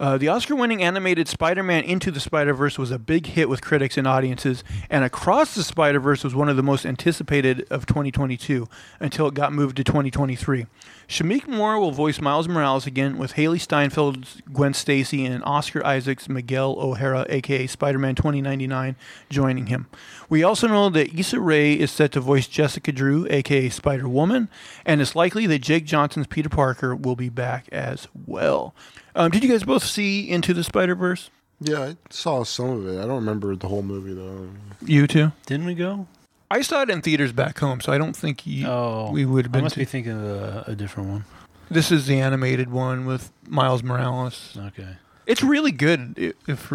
Uh, 0.00 0.16
the 0.16 0.28
Oscar 0.28 0.56
winning 0.56 0.82
animated 0.82 1.28
Spider 1.28 1.62
Man 1.62 1.84
Into 1.84 2.10
the 2.10 2.20
Spider 2.20 2.54
Verse 2.54 2.78
was 2.78 2.90
a 2.90 2.98
big 2.98 3.26
hit 3.26 3.50
with 3.50 3.60
critics 3.60 3.98
and 3.98 4.06
audiences, 4.06 4.64
and 4.88 5.04
Across 5.04 5.54
the 5.54 5.62
Spider 5.62 6.00
Verse 6.00 6.24
was 6.24 6.34
one 6.34 6.48
of 6.48 6.56
the 6.56 6.62
most 6.62 6.86
anticipated 6.86 7.66
of 7.68 7.84
2022 7.84 8.66
until 8.98 9.28
it 9.28 9.34
got 9.34 9.52
moved 9.52 9.76
to 9.76 9.84
2023. 9.84 10.64
Shameik 11.06 11.46
Moore 11.46 11.78
will 11.78 11.90
voice 11.90 12.18
Miles 12.18 12.48
Morales 12.48 12.86
again, 12.86 13.18
with 13.18 13.34
Hailee 13.34 13.58
Steinfeld's 13.58 14.40
Gwen 14.50 14.72
Stacy 14.72 15.26
and 15.26 15.44
Oscar 15.44 15.84
Isaac's 15.84 16.30
Miguel 16.30 16.76
O'Hara, 16.78 17.26
aka 17.28 17.66
Spider 17.66 17.98
Man 17.98 18.14
2099, 18.14 18.96
joining 19.28 19.66
him. 19.66 19.86
We 20.30 20.42
also 20.44 20.68
know 20.68 20.88
that 20.90 21.12
Issa 21.12 21.40
Rae 21.40 21.74
is 21.74 21.90
set 21.90 22.12
to 22.12 22.20
voice 22.20 22.46
Jessica 22.46 22.92
Drew, 22.92 23.26
aka 23.28 23.68
Spider 23.68 24.08
Woman, 24.08 24.48
and 24.86 25.00
it's 25.02 25.14
likely 25.16 25.46
that 25.48 25.58
Jake 25.58 25.84
Johnson's 25.84 26.26
Peter 26.28 26.48
Parker 26.48 26.94
will 26.96 27.16
be 27.16 27.28
back 27.28 27.68
as 27.72 28.06
well. 28.26 28.74
Um, 29.16 29.30
did 29.32 29.42
you 29.42 29.50
guys 29.50 29.64
both 29.64 29.82
see 29.84 30.30
Into 30.30 30.54
the 30.54 30.62
Spider 30.64 30.94
Verse? 30.94 31.30
Yeah, 31.60 31.80
I 31.80 31.96
saw 32.08 32.44
some 32.44 32.70
of 32.70 32.86
it. 32.88 32.98
I 32.98 33.02
don't 33.02 33.16
remember 33.16 33.54
the 33.56 33.68
whole 33.68 33.82
movie 33.82 34.14
though. 34.14 34.48
You 34.86 35.06
too. 35.06 35.32
Didn't 35.46 35.66
we 35.66 35.74
go? 35.74 36.06
I 36.50 36.62
saw 36.62 36.82
it 36.82 36.90
in 36.90 37.02
theaters 37.02 37.32
back 37.32 37.58
home, 37.58 37.80
so 37.80 37.92
I 37.92 37.98
don't 37.98 38.16
think 38.16 38.46
you, 38.46 38.66
Oh, 38.66 39.10
we 39.12 39.24
would 39.24 39.44
have 39.46 39.52
been. 39.52 39.58
I 39.58 39.60
been. 39.60 39.64
must 39.64 39.74
to- 39.74 39.80
be 39.80 39.84
thinking 39.84 40.12
of 40.12 40.24
a, 40.24 40.64
a 40.68 40.74
different 40.76 41.10
one. 41.10 41.24
this 41.70 41.90
is 41.92 42.06
the 42.06 42.18
animated 42.20 42.70
one 42.70 43.04
with 43.04 43.32
Miles 43.48 43.82
Morales. 43.82 44.56
Okay. 44.56 44.96
It's 45.26 45.42
really 45.42 45.70
good. 45.72 46.14
i- 46.18 46.32
If 46.50 46.72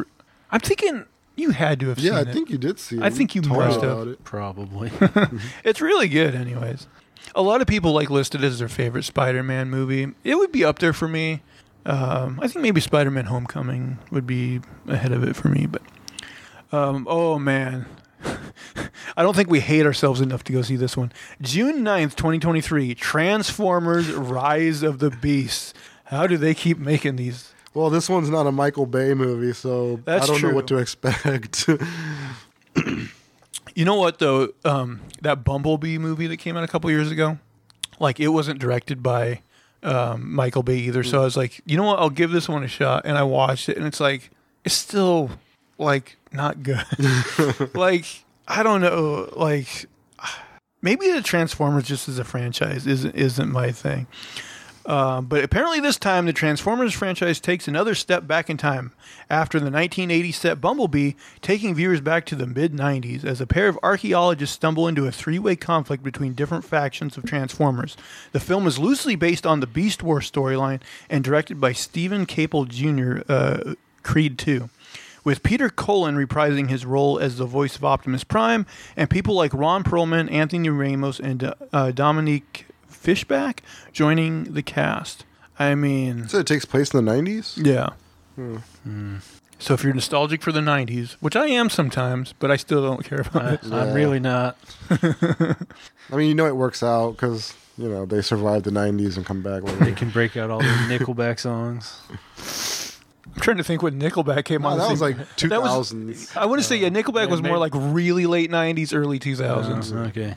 I'm 0.52 0.60
thinking 0.60 1.06
you 1.36 1.52
had 1.52 1.80
to 1.82 1.90
have 1.90 2.00
seen 2.00 2.08
it. 2.08 2.12
Yeah, 2.14 2.20
I 2.20 2.22
it. 2.22 2.34
think 2.34 2.50
you 2.50 2.58
did 2.58 2.80
see 2.80 2.98
it. 2.98 3.04
I 3.04 3.10
think 3.10 3.36
you 3.36 3.42
told 3.42 3.60
must 3.60 3.82
have. 3.82 3.92
about 3.92 4.08
it. 4.08 4.24
Probably. 4.24 4.92
It's 5.64 5.82
really 5.82 6.08
good, 6.08 6.36
anyways. 6.36 6.88
A 7.36 7.42
lot 7.42 7.62
of 7.62 7.68
people 7.68 7.92
like 7.92 8.10
listed 8.10 8.44
as 8.44 8.60
their 8.60 8.68
favorite 8.70 9.04
Spider-Man 9.04 9.70
movie. 9.70 10.14
It 10.24 10.36
would 10.36 10.52
be 10.52 10.64
up 10.64 10.80
there 10.80 10.94
for 10.94 11.08
me. 11.08 11.42
Um, 11.86 12.40
I 12.42 12.48
think 12.48 12.62
maybe 12.64 12.80
Spider-Man: 12.82 13.26
Homecoming 13.26 13.98
would 14.12 14.26
be 14.26 14.62
ahead 14.88 15.12
of 15.12 15.24
it 15.24 15.36
for 15.36 15.50
me. 15.50 15.66
But 15.66 15.82
um, 16.72 17.06
oh 17.10 17.38
man, 17.38 17.86
I 19.18 19.24
don't 19.24 19.36
think 19.36 19.50
we 19.50 19.60
hate 19.60 19.86
ourselves 19.86 20.22
enough 20.22 20.44
to 20.46 20.54
go 20.54 20.62
see 20.62 20.76
this 20.78 20.96
one. 20.96 21.12
June 21.42 21.84
9th, 21.84 22.16
2023, 22.16 22.96
Transformers: 22.96 24.12
Rise 24.12 24.82
of 24.84 25.00
the 25.00 25.10
Beasts. 25.12 25.74
How 26.06 26.28
do 26.28 26.38
they 26.38 26.54
keep 26.54 26.78
making 26.78 27.18
these? 27.18 27.52
Well, 27.76 27.90
this 27.92 28.10
one's 28.10 28.30
not 28.30 28.48
a 28.48 28.52
Michael 28.52 28.86
Bay 28.88 29.14
movie, 29.14 29.54
so 29.54 30.00
That's 30.06 30.24
I 30.24 30.28
don't 30.28 30.38
true. 30.40 30.50
know 30.50 30.56
what 30.56 30.68
to 30.68 30.78
expect. 30.78 31.70
You 33.76 33.84
know 33.84 33.96
what 33.96 34.20
though? 34.20 34.54
Um, 34.64 35.02
that 35.22 35.44
Bumblebee 35.44 35.98
movie 35.98 36.28
that 36.28 36.38
came 36.38 36.56
out 36.56 36.64
a 36.64 36.68
couple 36.68 36.90
years 36.90 37.12
ago, 37.12 37.38
like 38.00 38.22
it 38.22 38.30
wasn't 38.30 38.60
directed 38.60 39.04
by 39.04 39.42
um, 39.84 40.34
Michael 40.34 40.64
Bay 40.64 40.78
either. 40.78 41.04
So 41.04 41.20
I 41.20 41.26
was 41.26 41.36
like, 41.36 41.62
you 41.66 41.76
know 41.76 41.84
what? 41.84 42.00
I'll 42.00 42.10
give 42.10 42.32
this 42.32 42.48
one 42.48 42.64
a 42.64 42.70
shot. 42.70 43.02
And 43.06 43.18
I 43.18 43.24
watched 43.24 43.68
it, 43.68 43.76
and 43.76 43.86
it's 43.86 44.00
like 44.00 44.32
it's 44.64 44.76
still 44.76 45.30
like 45.78 46.16
not 46.32 46.64
good. 46.64 46.86
like 47.76 48.06
I 48.48 48.64
don't 48.64 48.80
know. 48.80 49.30
Like 49.36 49.88
maybe 50.82 51.12
the 51.12 51.22
Transformers 51.22 51.84
just 51.84 52.08
as 52.08 52.18
a 52.18 52.24
franchise 52.24 52.88
isn't 52.88 53.14
isn't 53.14 53.52
my 53.52 53.74
thing. 53.74 54.08
Uh, 54.86 55.20
but 55.20 55.44
apparently, 55.44 55.80
this 55.80 55.98
time 55.98 56.26
the 56.26 56.34
Transformers 56.34 56.94
franchise 56.94 57.40
takes 57.40 57.68
another 57.68 57.96
step 57.96 58.28
back 58.28 58.50
in 58.50 58.58
time 58.58 58.92
after 59.30 59.60
the 59.60 59.72
1980 59.72 60.32
set 60.32 60.62
Bumblebee, 60.62 61.14
taking 61.42 61.74
viewers 61.74 62.02
back 62.02 62.26
to 62.28 62.36
the 62.36 62.46
mid 62.46 62.72
90s 62.72 63.26
as 63.26 63.42
a 63.42 63.48
pair 63.48 63.68
of 63.68 63.80
archaeologists 63.82 64.56
stumble 64.56 64.88
into 64.88 65.08
a 65.08 65.12
three 65.12 65.40
way 65.40 65.56
conflict 65.56 66.04
between 66.04 66.34
different 66.34 66.64
factions 66.64 67.18
of 67.18 67.26
Transformers. 67.26 67.98
The 68.32 68.40
film 68.40 68.68
is 68.68 68.78
loosely 68.78 69.16
based 69.16 69.46
on 69.46 69.60
the 69.60 69.68
Beast 69.68 70.04
Wars 70.04 70.30
storyline 70.30 70.82
and 71.10 71.24
directed 71.24 71.60
by 71.60 71.74
Steven 71.74 72.28
Caple 72.28 72.68
Jr., 72.68 73.24
uh, 73.32 73.74
Creed 74.04 74.38
2 74.38 74.70
with 75.24 75.42
Peter 75.42 75.70
Cullen 75.70 76.16
reprising 76.16 76.70
his 76.70 76.86
role 76.86 77.18
as 77.18 77.38
the 77.38 77.46
voice 77.46 77.76
of 77.76 77.84
Optimus 77.84 78.24
Prime, 78.24 78.68
and 78.96 79.10
people 79.10 79.34
like 79.34 79.52
Ron 79.54 79.84
Perlman, 79.84 80.32
Anthony 80.32 80.70
Ramos, 80.70 81.20
and 81.20 81.52
uh, 81.74 81.92
Dominique 81.92 82.68
Fishback 83.06 83.62
joining 83.94 84.54
the 84.54 84.64
cast. 84.64 85.26
I 85.60 85.76
mean, 85.76 86.28
So 86.28 86.40
it 86.40 86.48
takes 86.48 86.66
place 86.66 86.94
in 86.94 87.06
the 87.06 87.12
90s? 87.12 87.64
yeah. 87.66 87.90
Hmm. 88.36 89.18
So 89.58 89.74
if 89.74 89.84
you're 89.84 89.94
nostalgic 89.94 90.42
for 90.42 90.52
the 90.52 90.60
'90s, 90.60 91.14
which 91.22 91.36
I 91.38 91.46
am 91.48 91.70
sometimes, 91.70 92.34
but 92.40 92.52
I 92.52 92.58
still 92.58 92.82
don't 92.84 93.06
care 93.06 93.22
about 93.22 93.42
I, 93.44 93.54
it. 93.54 93.60
I'm 93.72 93.94
really 93.94 94.20
not. 94.20 94.58
I 94.90 96.16
mean, 96.16 96.28
you 96.28 96.36
know 96.36 96.46
it 96.46 96.58
works 96.58 96.84
out 96.84 97.12
because, 97.12 97.54
you 97.78 97.88
know, 97.88 98.06
they 98.06 98.22
survived 98.22 98.66
the 98.66 98.72
90s 98.72 99.16
and 99.16 99.26
come 99.26 99.42
back 99.42 99.64
They 99.80 99.94
can 99.94 100.10
break 100.10 100.36
out 100.36 100.50
all 100.52 100.60
the 100.60 100.66
Nickelback 100.90 101.40
songs. 101.40 102.02
I'm 103.34 103.42
trying 103.42 103.56
to 103.58 103.64
think 103.64 103.82
when 103.82 103.98
Nickelback 104.00 104.44
came 104.44 104.64
No, 104.64 104.70
on. 104.70 104.78
the 104.78 104.84
that 104.84 104.90
was 104.92 105.00
scene. 105.00 105.18
like 105.18 105.38
That 105.50 105.62
was- 105.62 106.36
I 106.36 106.46
want 106.46 106.60
to 106.62 106.68
say 106.68 106.76
yeah, 106.76 106.90
Nickelback 106.90 107.26
Yeah, 107.28 107.32
was 107.32 107.42
more 107.42 107.58
like 107.58 107.72
really 107.76 108.26
late 108.26 108.52
'90s, 108.52 108.94
early 108.94 109.20
2000s. 109.20 109.94
Oh, 109.96 110.00
okay. 110.10 110.36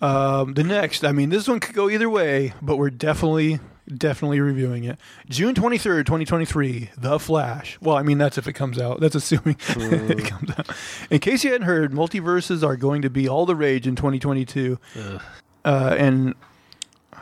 Um, 0.00 0.54
the 0.54 0.64
next, 0.64 1.04
I 1.04 1.12
mean, 1.12 1.30
this 1.30 1.48
one 1.48 1.60
could 1.60 1.74
go 1.74 1.88
either 1.88 2.10
way, 2.10 2.52
but 2.60 2.76
we're 2.76 2.90
definitely, 2.90 3.60
definitely 3.88 4.40
reviewing 4.40 4.84
it. 4.84 4.98
June 5.28 5.54
23rd, 5.54 6.04
2023, 6.04 6.90
The 6.98 7.18
Flash. 7.18 7.78
Well, 7.80 7.96
I 7.96 8.02
mean, 8.02 8.18
that's 8.18 8.36
if 8.36 8.46
it 8.46 8.52
comes 8.52 8.78
out. 8.78 9.00
That's 9.00 9.14
assuming 9.14 9.56
it 9.68 10.24
comes 10.24 10.50
out. 10.58 10.68
In 11.10 11.20
case 11.20 11.44
you 11.44 11.52
hadn't 11.52 11.66
heard, 11.66 11.92
multiverses 11.92 12.62
are 12.66 12.76
going 12.76 13.02
to 13.02 13.10
be 13.10 13.28
all 13.28 13.46
the 13.46 13.56
rage 13.56 13.86
in 13.86 13.96
2022. 13.96 14.78
Uh, 15.64 15.96
and 15.98 16.34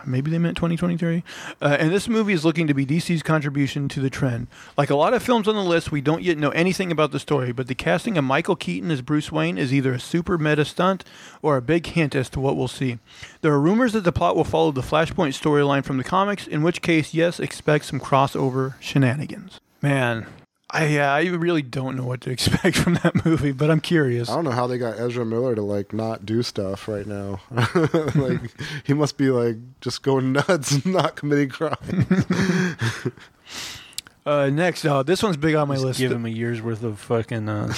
maybe 0.07 0.31
they 0.31 0.39
meant 0.39 0.57
2023. 0.57 1.23
Uh, 1.61 1.77
and 1.79 1.93
this 1.93 2.09
movie 2.09 2.33
is 2.33 2.45
looking 2.45 2.67
to 2.67 2.75
be 2.75 2.87
DC's 2.87 3.23
contribution 3.23 3.89
to 3.89 4.01
the 4.01 4.11
trend. 4.11 4.47
Like 4.77 4.91
a 4.91 4.95
lot 4.95 5.15
of 5.15 5.23
films 5.23 5.49
on 5.49 5.55
the 5.55 5.63
list, 5.63 5.93
we 5.93 6.01
don't 6.01 6.23
yet 6.23 6.39
know 6.39 6.51
anything 6.51 6.93
about 6.93 7.13
the 7.13 7.19
story, 7.19 7.53
but 7.53 7.69
the 7.69 7.75
casting 7.75 8.19
of 8.19 8.25
Michael 8.25 8.57
Keaton 8.57 8.91
as 8.91 9.03
Bruce 9.03 9.33
Wayne 9.33 9.59
is 9.59 9.73
either 9.73 9.93
a 9.93 10.01
super 10.01 10.39
meta 10.39 10.65
stunt 10.65 11.05
or 11.41 11.57
a 11.57 11.63
big 11.63 11.87
hint 11.87 12.15
as 12.15 12.29
to 12.31 12.41
what 12.41 12.57
we'll 12.57 12.69
see. 12.69 12.99
There 13.41 13.53
are 13.53 13.61
rumors 13.61 13.93
that 13.93 14.05
the 14.05 14.13
plot 14.13 14.37
will 14.37 14.45
follow 14.45 14.73
the 14.73 14.81
Flashpoint 14.81 15.39
storyline 15.41 15.85
from 15.85 15.99
the 15.99 16.05
comics, 16.05 16.47
in 16.47 16.63
which 16.63 16.83
case, 16.83 17.15
yes, 17.15 17.41
expect 17.41 17.87
some 17.87 18.01
crossover 18.01 18.75
shenanigans. 18.81 19.61
Man. 19.81 20.27
I, 20.75 20.87
yeah, 20.87 21.13
I 21.13 21.25
really 21.27 21.61
don't 21.63 21.97
know 21.97 22.05
what 22.05 22.23
to 22.23 22.31
expect 22.37 22.77
from 22.77 22.95
that 22.95 23.27
movie, 23.27 23.53
but 23.53 23.71
I'm 23.71 23.81
curious. 23.81 24.31
I 24.31 24.35
don't 24.35 24.45
know 24.45 24.53
how 24.53 24.67
they 24.67 24.79
got 24.79 24.99
Ezra 24.99 25.25
Miller 25.25 25.55
to 25.55 25.63
like 25.63 25.93
not 25.93 26.25
do 26.25 26.43
stuff 26.43 26.89
right 26.89 27.07
now. 27.07 27.41
like 28.15 28.41
he 28.85 28.95
must 28.95 29.19
be 29.19 29.29
like 29.31 29.57
just 29.83 30.03
going 30.03 30.33
nuts 30.33 30.73
and 30.73 30.87
not 30.87 31.17
committing 31.17 31.51
crimes. 31.51 31.79
Uh, 34.25 34.51
next, 34.51 34.85
uh, 34.85 35.03
this 35.03 35.21
one's 35.21 35.37
big 35.37 35.57
on 35.57 35.67
my 35.67 35.75
Just 35.75 35.85
list. 35.85 35.99
give 35.99 36.13
him 36.13 36.25
a 36.25 36.29
year's 36.29 36.63
worth 36.63 36.85
of 36.85 37.01
fucking 37.01 37.49
uh, 37.49 37.75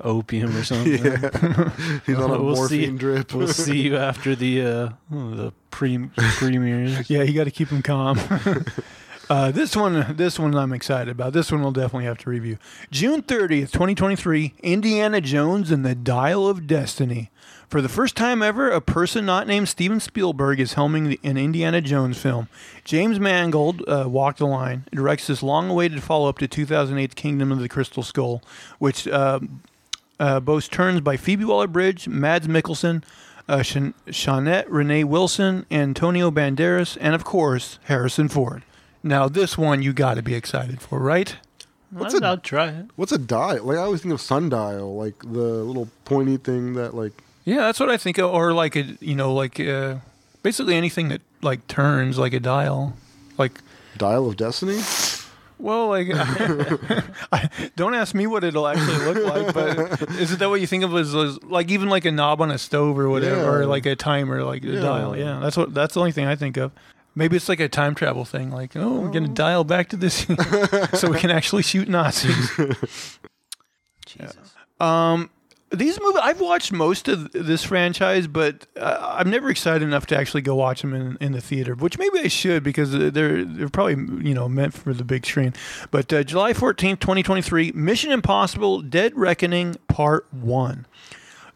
opium 0.00 0.56
or 0.56 0.64
something. 0.64 0.94
yeah, 1.04 1.70
he's 2.04 2.18
on 2.18 2.30
a 2.32 2.42
We'll 2.42 2.56
see. 2.56 2.80
morphine 2.80 2.96
drip. 2.96 3.32
We'll 3.32 3.46
see 3.46 3.82
you 3.82 3.96
after 3.96 4.34
the 4.34 4.62
uh, 4.62 4.88
the 5.10 5.52
pre 5.70 6.08
premieres. 6.16 7.08
Yeah, 7.08 7.22
you 7.22 7.34
got 7.34 7.44
to 7.44 7.52
keep 7.52 7.68
him 7.68 7.82
calm. 7.82 8.18
Uh, 9.28 9.50
this 9.50 9.74
one, 9.74 10.16
this 10.16 10.38
one, 10.38 10.54
I'm 10.54 10.72
excited 10.72 11.10
about. 11.10 11.32
This 11.32 11.50
one 11.50 11.62
we'll 11.62 11.72
definitely 11.72 12.04
have 12.04 12.18
to 12.18 12.30
review. 12.30 12.58
June 12.90 13.22
30th, 13.22 13.72
2023. 13.72 14.54
Indiana 14.62 15.20
Jones 15.20 15.70
and 15.70 15.84
the 15.84 15.94
Dial 15.94 16.46
of 16.48 16.66
Destiny. 16.66 17.30
For 17.68 17.80
the 17.80 17.88
first 17.88 18.16
time 18.16 18.42
ever, 18.42 18.70
a 18.70 18.80
person 18.80 19.26
not 19.26 19.48
named 19.48 19.68
Steven 19.68 19.98
Spielberg 19.98 20.60
is 20.60 20.74
helming 20.74 21.08
the, 21.08 21.20
an 21.24 21.36
Indiana 21.36 21.80
Jones 21.80 22.16
film. 22.16 22.48
James 22.84 23.18
Mangold 23.18 23.82
uh, 23.88 24.04
walked 24.06 24.38
the 24.38 24.46
line, 24.46 24.84
directs 24.92 25.26
this 25.26 25.42
long-awaited 25.42 26.04
follow-up 26.04 26.38
to 26.38 26.46
2008's 26.46 27.14
Kingdom 27.14 27.50
of 27.50 27.58
the 27.58 27.68
Crystal 27.68 28.04
Skull, 28.04 28.40
which 28.78 29.08
uh, 29.08 29.40
uh, 30.20 30.38
boasts 30.38 30.68
turns 30.68 31.00
by 31.00 31.16
Phoebe 31.16 31.44
Waller-Bridge, 31.44 32.06
Mads 32.06 32.46
Mikkelsen, 32.46 33.02
uh, 33.48 34.62
Renee 34.68 35.04
Wilson, 35.04 35.66
Antonio 35.68 36.30
Banderas, 36.30 36.96
and 37.00 37.16
of 37.16 37.24
course 37.24 37.80
Harrison 37.84 38.28
Ford. 38.28 38.62
Now 39.06 39.28
this 39.28 39.56
one 39.56 39.82
you 39.82 39.92
got 39.92 40.14
to 40.14 40.22
be 40.22 40.34
excited 40.34 40.80
for, 40.80 40.98
right? 40.98 41.36
What's 41.90 42.14
I'll, 42.14 42.24
a- 42.24 42.26
I'll 42.26 42.38
try 42.38 42.68
it. 42.68 42.86
What's 42.96 43.12
a 43.12 43.18
dial? 43.18 43.64
Like 43.64 43.78
I 43.78 43.82
always 43.82 44.02
think 44.02 44.12
of 44.12 44.20
sundial, 44.20 44.96
like 44.96 45.18
the 45.20 45.62
little 45.64 45.88
pointy 46.04 46.36
thing 46.36 46.74
that 46.74 46.94
like 46.94 47.12
Yeah, 47.44 47.58
that's 47.66 47.78
what 47.80 47.88
I 47.90 47.96
think. 47.96 48.18
of, 48.18 48.30
Or 48.32 48.52
like 48.52 48.74
a 48.76 48.82
you 49.00 49.14
know 49.14 49.32
like 49.32 49.60
uh, 49.60 49.96
basically 50.42 50.74
anything 50.74 51.08
that 51.10 51.22
like 51.42 51.66
turns 51.68 52.18
like 52.18 52.32
a 52.34 52.40
dial, 52.40 52.94
like. 53.38 53.60
dial 53.96 54.28
of 54.28 54.36
destiny. 54.36 54.80
Well, 55.58 55.88
like, 55.88 56.08
I, 57.32 57.48
don't 57.76 57.94
ask 57.94 58.14
me 58.14 58.26
what 58.26 58.44
it'll 58.44 58.68
actually 58.68 58.98
look 59.06 59.24
like, 59.24 59.54
but 59.54 60.02
is 60.20 60.30
it 60.32 60.38
that 60.40 60.50
what 60.50 60.60
you 60.60 60.66
think 60.66 60.84
of 60.84 60.94
as, 60.94 61.14
as 61.14 61.42
like 61.44 61.70
even 61.70 61.88
like 61.88 62.04
a 62.04 62.10
knob 62.12 62.42
on 62.42 62.50
a 62.50 62.58
stove 62.58 62.98
or 62.98 63.08
whatever, 63.08 63.36
Yeah. 63.40 63.46
or 63.48 63.64
like 63.66 63.86
a 63.86 63.96
timer, 63.96 64.42
like 64.44 64.62
a 64.64 64.80
dial? 64.82 65.16
Yeah, 65.16 65.38
that's 65.40 65.56
what 65.56 65.72
that's 65.72 65.94
the 65.94 66.00
only 66.00 66.12
thing 66.12 66.26
I 66.26 66.36
think 66.36 66.58
of. 66.58 66.72
Maybe 67.16 67.34
it's 67.34 67.48
like 67.48 67.60
a 67.60 67.68
time 67.68 67.94
travel 67.94 68.26
thing, 68.26 68.50
like 68.50 68.76
oh, 68.76 69.00
we're 69.00 69.10
gonna 69.10 69.28
dial 69.28 69.64
back 69.64 69.88
to 69.88 69.96
this 69.96 70.26
so 70.92 71.10
we 71.10 71.18
can 71.18 71.30
actually 71.30 71.62
shoot 71.62 71.88
Nazis. 71.88 72.50
Jesus. 74.06 74.54
Um, 74.78 75.30
these 75.70 75.98
movies 75.98 76.20
I've 76.22 76.40
watched 76.40 76.72
most 76.72 77.08
of 77.08 77.32
this 77.32 77.64
franchise, 77.64 78.26
but 78.26 78.66
uh, 78.76 79.16
I'm 79.18 79.30
never 79.30 79.48
excited 79.48 79.82
enough 79.82 80.04
to 80.06 80.16
actually 80.16 80.42
go 80.42 80.54
watch 80.54 80.82
them 80.82 80.92
in, 80.92 81.16
in 81.18 81.32
the 81.32 81.40
theater. 81.40 81.74
Which 81.74 81.98
maybe 81.98 82.18
I 82.20 82.28
should 82.28 82.62
because 82.62 82.92
they're 82.92 83.44
they're 83.44 83.70
probably 83.70 83.94
you 84.28 84.34
know 84.34 84.46
meant 84.46 84.74
for 84.74 84.92
the 84.92 85.02
big 85.02 85.24
screen. 85.24 85.54
But 85.90 86.12
uh, 86.12 86.22
July 86.22 86.52
14th, 86.52 87.00
2023, 87.00 87.72
Mission 87.72 88.12
Impossible: 88.12 88.82
Dead 88.82 89.16
Reckoning 89.16 89.76
Part 89.88 90.26
One. 90.32 90.86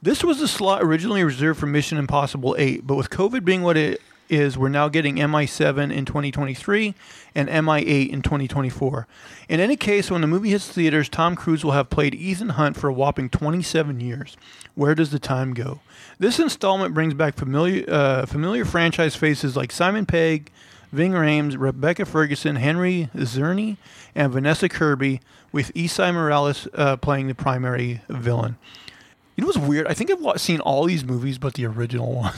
This 0.02 0.24
was 0.24 0.40
a 0.40 0.48
slot 0.48 0.82
originally 0.82 1.22
reserved 1.22 1.60
for 1.60 1.66
Mission 1.66 1.98
Impossible 1.98 2.56
8, 2.58 2.86
but 2.86 2.94
with 2.94 3.10
COVID 3.10 3.44
being 3.44 3.60
what 3.62 3.76
it 3.76 4.00
is, 4.30 4.56
we're 4.56 4.68
now 4.68 4.88
getting 4.88 5.16
MI7 5.16 5.92
in 5.92 6.04
2023 6.04 6.94
and 7.34 7.48
MI8 7.48 8.08
in 8.08 8.22
2024. 8.22 9.06
In 9.48 9.60
any 9.60 9.76
case, 9.76 10.10
when 10.10 10.20
the 10.20 10.26
movie 10.26 10.50
hits 10.50 10.68
theaters, 10.68 11.08
Tom 11.08 11.36
Cruise 11.36 11.64
will 11.64 11.72
have 11.72 11.90
played 11.90 12.14
Ethan 12.14 12.50
Hunt 12.50 12.76
for 12.76 12.88
a 12.88 12.92
whopping 12.92 13.28
27 13.28 14.00
years. 14.00 14.36
Where 14.74 14.94
does 14.94 15.10
the 15.10 15.18
time 15.18 15.54
go? 15.54 15.80
This 16.18 16.38
installment 16.38 16.94
brings 16.94 17.14
back 17.14 17.34
familiar 17.34 17.84
uh, 17.88 18.26
familiar 18.26 18.64
franchise 18.64 19.16
faces 19.16 19.56
like 19.56 19.72
Simon 19.72 20.06
Pegg, 20.06 20.50
Ving 20.92 21.12
Rhames, 21.12 21.56
Rebecca 21.58 22.04
Ferguson, 22.04 22.56
Henry 22.56 23.10
Czerny, 23.14 23.76
and 24.14 24.32
Vanessa 24.32 24.68
Kirby, 24.68 25.20
with 25.52 25.72
Esai 25.74 26.12
Morales 26.12 26.68
uh, 26.74 26.96
playing 26.96 27.26
the 27.26 27.34
primary 27.34 28.02
villain. 28.08 28.56
You 29.36 29.42
know 29.42 29.46
what's 29.46 29.58
weird? 29.58 29.86
I 29.86 29.94
think 29.94 30.10
I've 30.10 30.40
seen 30.40 30.60
all 30.60 30.84
these 30.84 31.04
movies 31.04 31.38
but 31.38 31.54
the 31.54 31.66
original 31.66 32.14
one. 32.14 32.34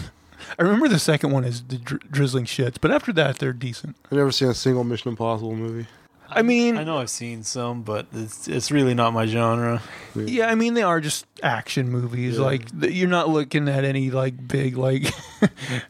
I 0.58 0.62
remember 0.62 0.88
the 0.88 0.98
second 0.98 1.30
one 1.30 1.44
is 1.44 1.62
the 1.62 1.78
dri- 1.78 2.00
drizzling 2.10 2.44
shits, 2.44 2.76
but 2.80 2.90
after 2.90 3.12
that 3.14 3.38
they're 3.38 3.52
decent. 3.52 3.96
I've 4.06 4.18
never 4.18 4.32
seen 4.32 4.48
a 4.48 4.54
single 4.54 4.84
Mission 4.84 5.10
Impossible 5.10 5.54
movie. 5.56 5.86
I 6.34 6.40
mean, 6.40 6.78
I 6.78 6.84
know 6.84 6.96
I've 6.98 7.10
seen 7.10 7.42
some, 7.42 7.82
but 7.82 8.06
it's 8.12 8.48
it's 8.48 8.70
really 8.70 8.94
not 8.94 9.12
my 9.12 9.26
genre. 9.26 9.82
yeah, 10.14 10.46
I 10.46 10.54
mean 10.54 10.72
they 10.72 10.82
are 10.82 10.98
just 11.00 11.26
action 11.42 11.90
movies. 11.90 12.36
Yeah. 12.38 12.44
Like 12.44 12.62
you're 12.80 13.08
not 13.08 13.28
looking 13.28 13.68
at 13.68 13.84
any 13.84 14.10
like 14.10 14.48
big 14.48 14.78
like 14.78 15.12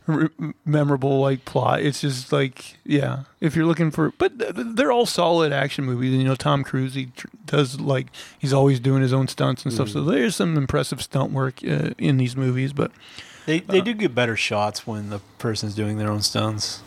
memorable 0.64 1.20
like 1.20 1.44
plot. 1.44 1.82
It's 1.82 2.00
just 2.00 2.32
like 2.32 2.76
yeah, 2.84 3.24
if 3.40 3.54
you're 3.54 3.66
looking 3.66 3.90
for, 3.90 4.12
but 4.18 4.38
th- 4.38 4.54
th- 4.54 4.66
they're 4.74 4.92
all 4.92 5.06
solid 5.06 5.52
action 5.52 5.84
movies. 5.84 6.12
You 6.12 6.24
know, 6.24 6.34
Tom 6.34 6.64
Cruise 6.64 6.94
he 6.94 7.10
does 7.46 7.80
like 7.80 8.08
he's 8.38 8.52
always 8.52 8.80
doing 8.80 9.02
his 9.02 9.12
own 9.12 9.28
stunts 9.28 9.64
and 9.64 9.72
stuff. 9.72 9.90
So 9.90 10.02
there's 10.02 10.36
some 10.36 10.56
impressive 10.56 11.02
stunt 11.02 11.32
work 11.32 11.60
uh, 11.64 11.90
in 11.98 12.16
these 12.16 12.36
movies, 12.36 12.72
but. 12.72 12.90
They 13.46 13.60
they 13.60 13.80
Uh, 13.80 13.84
do 13.84 13.94
get 13.94 14.14
better 14.14 14.36
shots 14.36 14.86
when 14.86 15.10
the 15.10 15.18
person's 15.38 15.74
doing 15.74 15.98
their 15.98 16.10
own 16.10 16.22
stunts. 16.22 16.82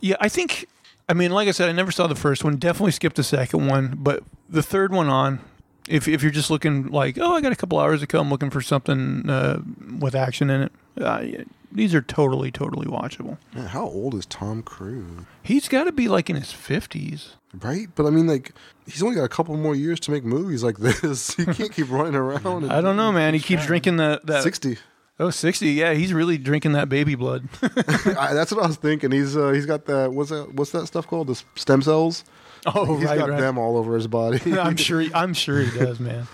Yeah, 0.00 0.16
I 0.20 0.28
think. 0.28 0.66
I 1.08 1.14
mean, 1.14 1.30
like 1.32 1.48
I 1.48 1.50
said, 1.50 1.68
I 1.68 1.72
never 1.72 1.90
saw 1.92 2.06
the 2.06 2.14
first 2.14 2.42
one. 2.44 2.56
Definitely 2.56 2.92
skipped 2.92 3.16
the 3.16 3.24
second 3.24 3.66
one, 3.68 3.94
but 3.98 4.22
the 4.48 4.62
third 4.62 4.92
one 4.92 5.08
on. 5.08 5.40
If 5.88 6.06
if 6.08 6.22
you're 6.22 6.30
just 6.32 6.48
looking 6.50 6.86
like, 6.88 7.18
oh, 7.20 7.34
I 7.34 7.40
got 7.40 7.52
a 7.52 7.56
couple 7.56 7.78
hours 7.78 8.00
to 8.00 8.06
come, 8.06 8.30
looking 8.30 8.50
for 8.50 8.60
something 8.62 9.28
uh, 9.28 9.60
with 9.98 10.14
action 10.14 10.48
in 10.48 10.62
it, 10.62 10.72
uh, 11.00 11.20
yeah, 11.24 11.42
these 11.72 11.92
are 11.92 12.00
totally 12.00 12.52
totally 12.52 12.86
watchable. 12.86 13.36
Man, 13.52 13.66
how 13.66 13.82
old 13.84 14.14
is 14.14 14.24
Tom 14.24 14.62
Cruise? 14.62 15.24
He's 15.42 15.68
got 15.68 15.84
to 15.84 15.92
be 15.92 16.06
like 16.08 16.30
in 16.30 16.36
his 16.36 16.52
fifties. 16.52 17.34
Right? 17.60 17.88
But 17.96 18.06
I 18.06 18.10
mean, 18.10 18.26
like, 18.28 18.52
he's 18.86 19.02
only 19.02 19.16
got 19.16 19.24
a 19.24 19.28
couple 19.28 19.56
more 19.56 19.74
years 19.74 19.98
to 20.00 20.12
make 20.12 20.24
movies 20.24 20.62
like 20.62 20.78
this. 21.02 21.34
He 21.34 21.44
can't 21.44 21.72
keep 21.72 21.90
running 21.90 22.14
around. 22.14 22.46
And 22.62 22.72
I 22.72 22.80
don't 22.80 22.96
know, 22.96 23.10
man. 23.12 23.34
He 23.34 23.40
keeps 23.40 23.66
drinking 23.66 23.96
the 23.96 24.20
that 24.24 24.44
60. 24.44 24.78
Oh 25.20 25.30
60. 25.30 25.70
Yeah, 25.70 25.94
he's 25.94 26.12
really 26.12 26.38
drinking 26.38 26.72
that 26.72 26.88
baby 26.88 27.14
blood. 27.14 27.48
I, 27.62 28.34
that's 28.34 28.52
what 28.52 28.64
I 28.64 28.66
was 28.66 28.76
thinking. 28.76 29.10
He's 29.10 29.36
uh, 29.36 29.50
he's 29.50 29.66
got 29.66 29.86
that. 29.86 30.12
What's 30.12 30.30
that? 30.30 30.52
What's 30.54 30.70
that 30.72 30.86
stuff 30.86 31.06
called? 31.06 31.28
The 31.28 31.42
stem 31.54 31.82
cells. 31.82 32.24
oh, 32.66 32.96
He's 32.96 33.06
right, 33.06 33.18
got 33.18 33.30
right. 33.30 33.40
them 33.40 33.58
all 33.58 33.76
over 33.76 33.94
his 33.94 34.06
body. 34.06 34.40
I'm 34.58 34.76
sure. 34.76 35.00
He, 35.00 35.12
I'm 35.14 35.34
sure 35.34 35.60
he 35.60 35.78
does, 35.78 35.98
man. 36.00 36.26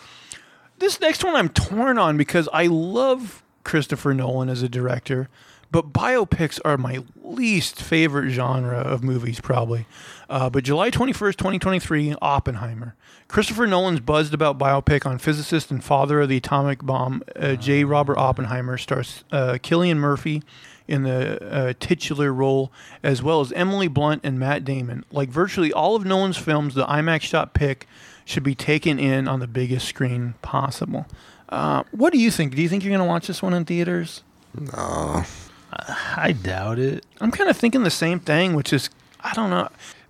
This 0.78 1.00
next 1.00 1.24
one 1.24 1.34
I'm 1.34 1.48
torn 1.48 1.98
on 1.98 2.16
because 2.16 2.48
I 2.52 2.66
love 2.66 3.42
Christopher 3.64 4.14
Nolan 4.14 4.48
as 4.48 4.62
a 4.62 4.68
director, 4.68 5.28
but 5.72 5.92
biopics 5.92 6.60
are 6.64 6.76
my 6.78 7.02
least 7.22 7.82
favorite 7.82 8.30
genre 8.30 8.78
of 8.78 9.02
movies, 9.02 9.40
probably. 9.40 9.86
Uh, 10.28 10.50
but 10.50 10.62
July 10.62 10.90
21st, 10.90 11.36
2023, 11.36 12.14
Oppenheimer. 12.20 12.94
Christopher 13.28 13.66
Nolan's 13.66 14.00
buzzed 14.00 14.34
about 14.34 14.58
biopic 14.58 15.06
on 15.06 15.18
physicist 15.18 15.70
and 15.70 15.82
father 15.82 16.20
of 16.20 16.28
the 16.28 16.36
atomic 16.36 16.82
bomb, 16.82 17.22
uh, 17.36 17.54
J. 17.54 17.84
Robert 17.84 18.18
Oppenheimer, 18.18 18.76
stars 18.76 19.24
uh, 19.32 19.54
Cillian 19.62 19.96
Murphy 19.96 20.42
in 20.86 21.02
the 21.02 21.42
uh, 21.44 21.72
titular 21.80 22.32
role, 22.32 22.72
as 23.02 23.22
well 23.22 23.40
as 23.40 23.52
Emily 23.52 23.88
Blunt 23.88 24.22
and 24.24 24.38
Matt 24.38 24.64
Damon. 24.64 25.04
Like 25.10 25.28
virtually 25.28 25.72
all 25.72 25.96
of 25.96 26.04
Nolan's 26.04 26.38
films, 26.38 26.74
the 26.74 26.86
IMAX 26.86 27.22
shot 27.22 27.54
pick 27.54 27.86
should 28.24 28.42
be 28.42 28.54
taken 28.54 28.98
in 28.98 29.28
on 29.28 29.40
the 29.40 29.46
biggest 29.46 29.86
screen 29.86 30.34
possible. 30.42 31.06
Uh, 31.48 31.84
what 31.92 32.12
do 32.12 32.18
you 32.18 32.30
think? 32.30 32.54
Do 32.54 32.60
you 32.60 32.68
think 32.68 32.84
you're 32.84 32.90
going 32.90 33.00
to 33.00 33.08
watch 33.08 33.26
this 33.26 33.42
one 33.42 33.54
in 33.54 33.64
theaters? 33.64 34.22
No. 34.54 35.24
I 36.16 36.32
doubt 36.32 36.78
it. 36.78 37.04
I'm 37.20 37.30
kind 37.30 37.48
of 37.48 37.56
thinking 37.56 37.82
the 37.82 37.90
same 37.90 38.20
thing, 38.20 38.54
which 38.54 38.72
is 38.72 38.90
I 39.20 39.34
don't 39.34 39.50
know, 39.50 39.68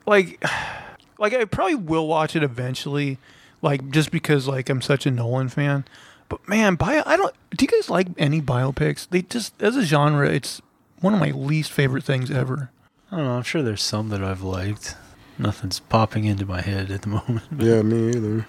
like, 0.08 0.42
like 1.18 1.34
I 1.34 1.44
probably 1.44 1.76
will 1.76 2.06
watch 2.06 2.34
it 2.34 2.42
eventually, 2.42 3.18
like 3.62 3.90
just 3.90 4.10
because 4.10 4.48
like 4.48 4.68
I'm 4.68 4.82
such 4.82 5.06
a 5.06 5.10
Nolan 5.10 5.48
fan. 5.48 5.84
But 6.28 6.46
man, 6.48 6.74
bio, 6.74 7.02
I 7.06 7.16
don't. 7.16 7.34
Do 7.56 7.64
you 7.64 7.68
guys 7.68 7.88
like 7.88 8.08
any 8.18 8.42
biopics? 8.42 9.08
They 9.08 9.22
just 9.22 9.60
as 9.62 9.76
a 9.76 9.82
genre, 9.82 10.28
it's 10.28 10.60
one 11.00 11.14
of 11.14 11.20
my 11.20 11.30
least 11.30 11.72
favorite 11.72 12.04
things 12.04 12.30
ever. 12.30 12.70
I 13.10 13.16
don't 13.16 13.24
know. 13.24 13.32
I'm 13.32 13.42
sure 13.42 13.62
there's 13.62 13.82
some 13.82 14.10
that 14.10 14.22
I've 14.22 14.42
liked. 14.42 14.96
Nothing's 15.38 15.80
popping 15.80 16.24
into 16.24 16.44
my 16.44 16.60
head 16.60 16.90
at 16.90 17.02
the 17.02 17.08
moment. 17.08 17.44
Yeah, 17.56 17.82
me 17.82 18.10
either. 18.10 18.46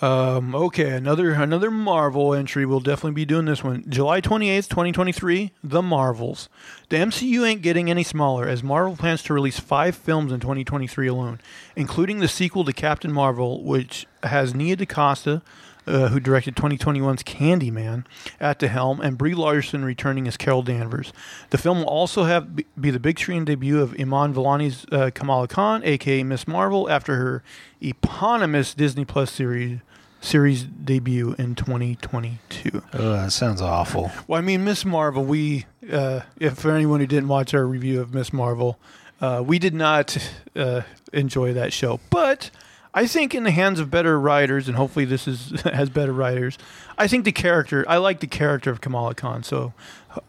Um, 0.00 0.54
okay, 0.54 0.90
another 0.90 1.32
another 1.32 1.72
Marvel 1.72 2.32
entry. 2.32 2.64
We'll 2.64 2.78
definitely 2.78 3.12
be 3.12 3.24
doing 3.24 3.46
this 3.46 3.64
one. 3.64 3.84
July 3.88 4.20
28th, 4.20 4.68
2023, 4.68 5.50
The 5.64 5.82
Marvels. 5.82 6.48
The 6.88 6.98
MCU 6.98 7.46
ain't 7.46 7.62
getting 7.62 7.90
any 7.90 8.04
smaller 8.04 8.46
as 8.46 8.62
Marvel 8.62 8.96
plans 8.96 9.24
to 9.24 9.34
release 9.34 9.58
5 9.58 9.96
films 9.96 10.30
in 10.30 10.38
2023 10.38 11.08
alone, 11.08 11.40
including 11.74 12.20
the 12.20 12.28
sequel 12.28 12.64
to 12.64 12.72
Captain 12.72 13.12
Marvel 13.12 13.64
which 13.64 14.06
has 14.22 14.54
Nia 14.54 14.76
DaCosta 14.76 15.42
uh, 15.88 16.08
who 16.08 16.20
directed 16.20 16.54
2021's 16.54 17.22
Candyman, 17.22 18.04
at 18.38 18.58
the 18.58 18.68
helm, 18.68 19.00
and 19.00 19.16
Brie 19.18 19.34
Larson 19.34 19.84
returning 19.84 20.28
as 20.28 20.36
Carol 20.36 20.62
Danvers. 20.62 21.12
The 21.50 21.58
film 21.58 21.78
will 21.78 21.88
also 21.88 22.24
have 22.24 22.54
be 22.54 22.90
the 22.90 23.00
big 23.00 23.18
screen 23.18 23.44
debut 23.44 23.80
of 23.80 23.98
Iman 23.98 24.34
Vellani's 24.34 24.84
uh, 24.92 25.10
Kamala 25.14 25.48
Khan, 25.48 25.82
aka 25.84 26.22
Miss 26.22 26.46
Marvel, 26.46 26.88
after 26.88 27.16
her 27.16 27.42
eponymous 27.80 28.74
Disney 28.74 29.04
Plus 29.04 29.32
series 29.32 29.80
series 30.20 30.64
debut 30.64 31.34
in 31.38 31.54
2022. 31.54 32.82
Oh, 32.92 33.12
that 33.12 33.32
sounds 33.32 33.62
awful. 33.62 34.10
Well, 34.26 34.38
I 34.38 34.44
mean, 34.44 34.64
Miss 34.64 34.84
Marvel. 34.84 35.24
We, 35.24 35.66
uh, 35.90 36.20
if 36.38 36.58
for 36.58 36.72
anyone 36.72 37.00
who 37.00 37.06
didn't 37.06 37.28
watch 37.28 37.54
our 37.54 37.64
review 37.64 38.00
of 38.00 38.12
Miss 38.12 38.32
Marvel, 38.32 38.78
uh, 39.20 39.42
we 39.46 39.58
did 39.58 39.74
not 39.74 40.16
uh, 40.56 40.82
enjoy 41.12 41.52
that 41.52 41.72
show, 41.72 42.00
but 42.10 42.50
I 42.94 43.06
think 43.06 43.34
in 43.34 43.44
the 43.44 43.50
hands 43.50 43.80
of 43.80 43.90
better 43.90 44.18
writers, 44.18 44.68
and 44.68 44.76
hopefully 44.76 45.04
this 45.04 45.28
is 45.28 45.60
has 45.64 45.90
better 45.90 46.12
writers. 46.12 46.58
I 46.96 47.08
think 47.08 47.24
the 47.24 47.32
character. 47.32 47.84
I 47.88 47.98
like 47.98 48.20
the 48.20 48.26
character 48.26 48.70
of 48.70 48.80
Kamala 48.80 49.14
Khan, 49.14 49.42
so 49.42 49.72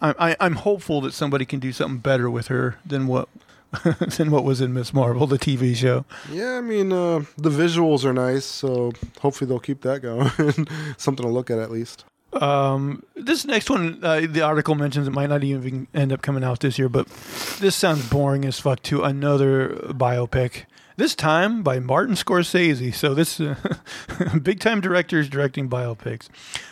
I, 0.01 0.13
I, 0.19 0.35
I'm 0.39 0.55
hopeful 0.55 1.01
that 1.01 1.13
somebody 1.13 1.45
can 1.45 1.59
do 1.59 1.71
something 1.71 1.99
better 1.99 2.29
with 2.29 2.47
her 2.47 2.77
than 2.85 3.07
what 3.07 3.29
than 4.17 4.31
what 4.31 4.43
was 4.43 4.61
in 4.61 4.73
Miss 4.73 4.93
Marvel, 4.93 5.27
the 5.27 5.39
TV 5.39 5.75
show. 5.75 6.05
Yeah, 6.31 6.55
I 6.57 6.61
mean 6.61 6.91
uh, 6.91 7.23
the 7.37 7.49
visuals 7.49 8.03
are 8.03 8.13
nice, 8.13 8.45
so 8.45 8.93
hopefully 9.19 9.47
they'll 9.47 9.59
keep 9.59 9.81
that 9.81 10.01
going. 10.01 10.29
Something 10.97 11.25
to 11.25 11.31
look 11.31 11.49
at 11.49 11.59
at 11.59 11.71
least. 11.71 12.05
Um, 12.33 13.03
this 13.15 13.43
next 13.45 13.69
one, 13.69 13.99
uh, 14.03 14.21
the 14.29 14.41
article 14.41 14.75
mentions 14.75 15.07
it 15.07 15.11
might 15.11 15.29
not 15.29 15.43
even 15.43 15.87
end 15.95 16.11
up 16.11 16.21
coming 16.21 16.43
out 16.43 16.59
this 16.59 16.77
year, 16.77 16.89
but 16.89 17.07
this 17.59 17.75
sounds 17.75 18.07
boring 18.07 18.45
as 18.45 18.59
fuck 18.59 18.83
to 18.83 19.03
another 19.03 19.69
biopic. 19.89 20.65
This 20.99 21.15
time 21.15 21.63
by 21.63 21.79
Martin 21.79 22.15
Scorsese. 22.15 22.93
So 22.93 23.13
this 23.13 23.39
uh, 23.39 23.55
big 24.43 24.59
time 24.59 24.81
director 24.81 25.17
is 25.17 25.29
directing 25.29 25.69
biopics. 25.69 26.27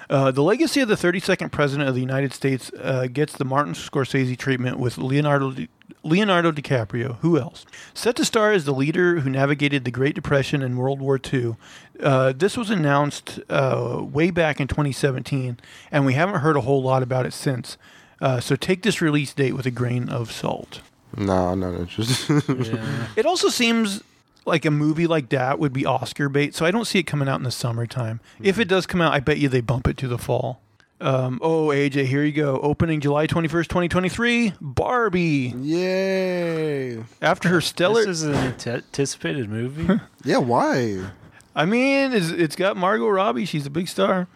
Uh, 0.10 0.32
the 0.32 0.44
legacy 0.44 0.82
of 0.82 0.90
the 0.90 0.96
32nd 0.96 1.50
president 1.50 1.88
of 1.88 1.96
the 1.96 2.02
United 2.02 2.34
States 2.34 2.70
uh, 2.78 3.08
gets 3.08 3.38
the 3.38 3.46
Martin 3.46 3.74
Scorsese 3.74 4.38
treatment 4.38 4.80
with 4.80 4.98
Leonardo 4.98 5.52
Di- 5.52 5.70
Leonardo 6.04 6.52
DiCaprio. 6.52 7.20
Who 7.20 7.40
else? 7.40 7.66
Set 7.94 8.18
to 8.18 8.26
star 8.26 8.52
as 8.52 8.66
the 8.66 8.74
leader 8.74 9.22
who 9.22 9.30
navigated 9.30 9.86
the 9.86 9.92
Great 9.92 10.14
Depression 10.14 10.62
and 10.62 10.78
World 10.78 11.00
War 11.00 11.18
II. 11.34 11.56
Uh, 12.04 12.34
this 12.36 12.58
was 12.58 12.70
announced 12.70 13.40
uh, 13.50 14.02
way 14.04 14.30
back 14.30 14.60
in 14.60 14.68
2017, 14.68 15.58
and 15.90 16.06
we 16.06 16.16
haven't 16.16 16.42
heard 16.42 16.58
a 16.58 16.62
whole 16.62 16.84
lot 16.84 17.02
about 17.02 17.26
it 17.26 17.32
since. 17.32 17.78
Uh, 18.20 18.42
so 18.42 18.58
take 18.58 18.84
this 18.84 19.02
release 19.02 19.34
date 19.34 19.54
with 19.54 19.66
a 19.66 19.72
grain 19.72 20.10
of 20.10 20.34
salt. 20.34 20.82
No, 21.16 21.32
I'm 21.32 21.62
not 21.62 21.76
interested. 21.76 22.44
Yeah. 22.74 23.08
It 23.16 23.26
also 23.26 23.48
seems 23.48 24.04
like 24.48 24.66
a 24.66 24.72
movie 24.72 25.08
like 25.08 25.30
that 25.30 25.60
would 25.60 25.74
be 25.74 25.86
Oscar 25.86 26.30
bait, 26.30 26.56
so 26.56 26.66
I 26.66 26.72
don't 26.72 26.86
see 26.86 27.00
it 27.00 27.04
coming 27.04 27.28
out 27.28 27.36
in 27.38 27.44
the 27.44 27.52
summertime. 27.52 28.20
If 28.42 28.60
it 28.60 28.68
does 28.68 28.86
come 28.88 29.02
out, 29.02 29.14
I 29.14 29.20
bet 29.20 29.38
you 29.38 29.50
they 29.50 29.62
bump 29.62 29.88
it 29.88 29.98
to 29.98 30.08
the 30.08 30.18
fall. 30.18 30.62
Um, 31.00 31.40
oh, 31.44 31.68
AJ, 31.68 32.06
here 32.06 32.24
you 32.24 32.32
go. 32.32 32.60
Opening 32.60 33.02
July 33.02 33.28
21st, 33.28 33.68
2023, 33.68 34.54
Barbie. 34.60 35.54
Yay! 35.56 37.04
After 37.22 37.50
her 37.50 37.62
stellar. 37.62 38.04
This 38.04 38.22
is 38.22 38.24
an 38.24 38.36
anticipated 38.36 39.50
movie. 39.50 40.00
Yeah, 40.24 40.40
why? 40.40 41.12
I 41.56 41.66
mean, 41.66 42.12
it's, 42.12 42.30
it's 42.30 42.56
got 42.58 42.76
Margot 42.76 43.08
Robbie. 43.08 43.46
She's 43.46 43.66
a 43.66 43.70
big 43.70 43.88
star. 43.88 44.28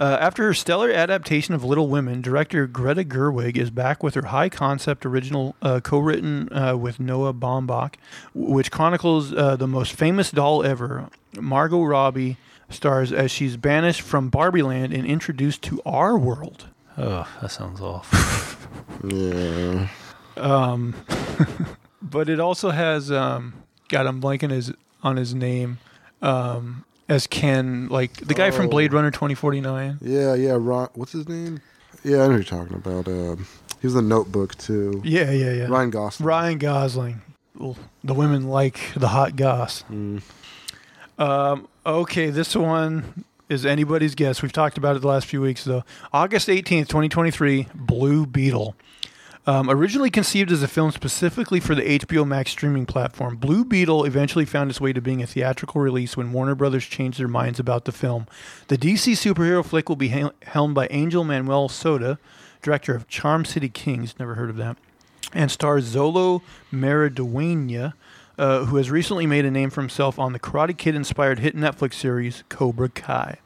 Uh, 0.00 0.16
after 0.18 0.44
her 0.44 0.54
stellar 0.54 0.90
adaptation 0.90 1.54
of 1.54 1.62
Little 1.62 1.86
Women, 1.86 2.22
director 2.22 2.66
Greta 2.66 3.04
Gerwig 3.04 3.58
is 3.58 3.70
back 3.70 4.02
with 4.02 4.14
her 4.14 4.28
high 4.28 4.48
concept 4.48 5.04
original 5.04 5.54
uh, 5.60 5.80
co 5.80 5.98
written 5.98 6.50
uh, 6.56 6.74
with 6.74 6.98
Noah 6.98 7.34
Baumbach, 7.34 7.96
which 8.32 8.70
chronicles 8.70 9.34
uh, 9.34 9.56
the 9.56 9.66
most 9.66 9.92
famous 9.92 10.30
doll 10.30 10.64
ever. 10.64 11.10
Margot 11.38 11.82
Robbie 11.82 12.38
stars 12.70 13.12
as 13.12 13.30
she's 13.30 13.58
banished 13.58 14.00
from 14.00 14.30
Barbie 14.30 14.62
Land 14.62 14.94
and 14.94 15.06
introduced 15.06 15.60
to 15.64 15.82
our 15.84 16.16
world. 16.18 16.68
oh, 16.96 17.28
that 17.42 17.50
sounds 17.50 17.82
awful. 17.82 18.58
Yeah. 19.04 19.88
Um, 20.38 20.94
but 22.02 22.30
it 22.30 22.40
also 22.40 22.70
has 22.70 23.12
um, 23.12 23.52
God, 23.90 24.06
I'm 24.06 24.22
blanking 24.22 24.50
his 24.50 24.72
on 25.02 25.16
his 25.16 25.34
name 25.34 25.78
um, 26.22 26.86
as 27.10 27.26
Ken, 27.26 27.88
like 27.88 28.14
the 28.14 28.32
guy 28.34 28.50
from 28.50 28.66
Oh. 28.66 28.70
Blade 28.70 28.92
Runner 28.94 29.10
2049. 29.10 29.98
Yeah, 30.00 30.34
yeah. 30.34 30.56
Ron, 30.58 30.88
what's 30.94 31.12
his 31.12 31.28
name? 31.28 31.60
Yeah, 32.02 32.18
I 32.18 32.20
know 32.20 32.28
who 32.28 32.34
you're 32.36 32.44
talking 32.44 32.76
about. 32.76 33.06
Um, 33.08 33.46
he 33.80 33.86
was 33.86 33.94
in 33.94 34.08
the 34.08 34.14
Notebook 34.14 34.54
too. 34.56 35.02
Yeah, 35.04 35.30
yeah, 35.30 35.52
yeah. 35.52 35.66
Ryan 35.68 35.90
Gosling. 35.90 36.26
Ryan 36.26 36.58
Gosling. 36.58 37.20
The 38.04 38.14
women 38.14 38.48
like 38.48 38.78
the 38.96 39.08
hot 39.08 39.36
goss. 39.36 39.84
Mm. 39.90 40.22
Um, 41.18 41.68
okay, 41.84 42.30
this 42.30 42.56
one 42.56 43.24
is 43.50 43.66
anybody's 43.66 44.14
guess. 44.14 44.40
We've 44.40 44.52
talked 44.52 44.78
about 44.78 44.96
it 44.96 45.02
the 45.02 45.08
last 45.08 45.26
few 45.26 45.42
weeks, 45.42 45.64
though. 45.64 45.84
August 46.12 46.48
18th, 46.48 46.88
2023, 46.88 47.66
Blue 47.74 48.24
Beetle. 48.24 48.74
Um, 49.50 49.68
originally 49.68 50.10
conceived 50.10 50.52
as 50.52 50.62
a 50.62 50.68
film 50.68 50.92
specifically 50.92 51.58
for 51.58 51.74
the 51.74 51.98
HBO 51.98 52.24
Max 52.24 52.52
streaming 52.52 52.86
platform, 52.86 53.36
Blue 53.36 53.64
Beetle 53.64 54.04
eventually 54.04 54.44
found 54.44 54.70
its 54.70 54.80
way 54.80 54.92
to 54.92 55.00
being 55.00 55.24
a 55.24 55.26
theatrical 55.26 55.80
release 55.80 56.16
when 56.16 56.30
Warner 56.30 56.54
Brothers 56.54 56.84
changed 56.84 57.18
their 57.18 57.26
minds 57.26 57.58
about 57.58 57.84
the 57.84 57.90
film. 57.90 58.28
The 58.68 58.78
DC 58.78 59.14
superhero 59.14 59.64
flick 59.64 59.88
will 59.88 59.96
be 59.96 60.06
hel- 60.06 60.34
helmed 60.42 60.76
by 60.76 60.86
Angel 60.92 61.24
Manuel 61.24 61.68
Soto, 61.68 62.16
director 62.62 62.94
of 62.94 63.08
Charm 63.08 63.44
City 63.44 63.68
Kings, 63.68 64.14
never 64.20 64.36
heard 64.36 64.50
of 64.50 64.56
that, 64.58 64.76
and 65.32 65.50
stars 65.50 65.96
Xolo 65.96 66.42
Maridueña, 66.72 67.94
uh, 68.38 68.66
who 68.66 68.76
has 68.76 68.88
recently 68.88 69.26
made 69.26 69.44
a 69.44 69.50
name 69.50 69.70
for 69.70 69.80
himself 69.80 70.16
on 70.16 70.32
the 70.32 70.38
Karate 70.38 70.78
Kid 70.78 70.94
inspired 70.94 71.40
hit 71.40 71.56
Netflix 71.56 71.94
series 71.94 72.44
Cobra 72.48 72.88
Kai. 72.88 73.38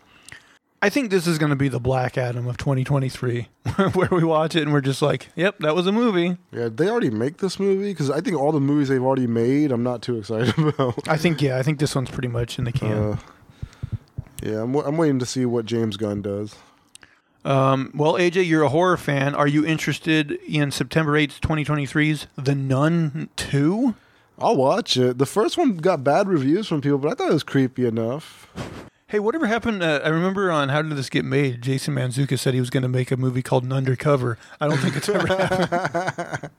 I 0.84 0.90
think 0.90 1.10
this 1.10 1.26
is 1.26 1.38
going 1.38 1.48
to 1.48 1.56
be 1.56 1.68
the 1.68 1.80
Black 1.80 2.18
Adam 2.18 2.46
of 2.46 2.58
2023, 2.58 3.48
where 3.94 4.08
we 4.12 4.22
watch 4.22 4.54
it 4.54 4.64
and 4.64 4.70
we're 4.70 4.82
just 4.82 5.00
like, 5.00 5.30
yep, 5.34 5.58
that 5.60 5.74
was 5.74 5.86
a 5.86 5.92
movie. 5.92 6.36
Yeah, 6.52 6.68
they 6.70 6.90
already 6.90 7.08
make 7.08 7.38
this 7.38 7.58
movie 7.58 7.90
because 7.90 8.10
I 8.10 8.20
think 8.20 8.36
all 8.36 8.52
the 8.52 8.60
movies 8.60 8.88
they've 8.90 9.02
already 9.02 9.26
made, 9.26 9.72
I'm 9.72 9.82
not 9.82 10.02
too 10.02 10.18
excited 10.18 10.52
about. 10.58 11.08
I 11.08 11.16
think, 11.16 11.40
yeah, 11.40 11.56
I 11.56 11.62
think 11.62 11.78
this 11.78 11.94
one's 11.94 12.10
pretty 12.10 12.28
much 12.28 12.58
in 12.58 12.64
the 12.66 12.72
can. 12.72 12.92
Uh, 12.92 13.16
yeah, 14.42 14.60
I'm, 14.60 14.74
wa- 14.74 14.82
I'm 14.84 14.98
waiting 14.98 15.18
to 15.20 15.24
see 15.24 15.46
what 15.46 15.64
James 15.64 15.96
Gunn 15.96 16.20
does. 16.20 16.54
Um, 17.46 17.90
well, 17.94 18.12
AJ, 18.14 18.46
you're 18.46 18.62
a 18.64 18.68
horror 18.68 18.98
fan. 18.98 19.34
Are 19.34 19.48
you 19.48 19.64
interested 19.64 20.32
in 20.46 20.70
September 20.70 21.12
8th, 21.12 21.40
2023's 21.40 22.26
The 22.36 22.54
Nun 22.54 23.30
2? 23.36 23.94
I'll 24.38 24.56
watch 24.56 24.98
it. 24.98 25.16
The 25.16 25.24
first 25.24 25.56
one 25.56 25.78
got 25.78 26.04
bad 26.04 26.28
reviews 26.28 26.68
from 26.68 26.82
people, 26.82 26.98
but 26.98 27.10
I 27.10 27.14
thought 27.14 27.30
it 27.30 27.32
was 27.32 27.42
creepy 27.42 27.86
enough. 27.86 28.48
Hey, 29.08 29.18
whatever 29.18 29.46
happened? 29.46 29.82
Uh, 29.82 30.00
I 30.02 30.08
remember 30.08 30.50
on 30.50 30.70
How 30.70 30.80
Did 30.80 30.96
This 30.96 31.10
Get 31.10 31.26
Made, 31.26 31.60
Jason 31.60 31.94
Mantzoukas 31.94 32.38
said 32.38 32.54
he 32.54 32.60
was 32.60 32.70
going 32.70 32.84
to 32.84 32.88
make 32.88 33.10
a 33.10 33.18
movie 33.18 33.42
called 33.42 33.70
Undercover. 33.70 34.38
I 34.62 34.66
don't 34.66 34.78
think 34.78 34.96
it's 34.96 35.10
ever 35.10 35.26
happened. 35.36 36.50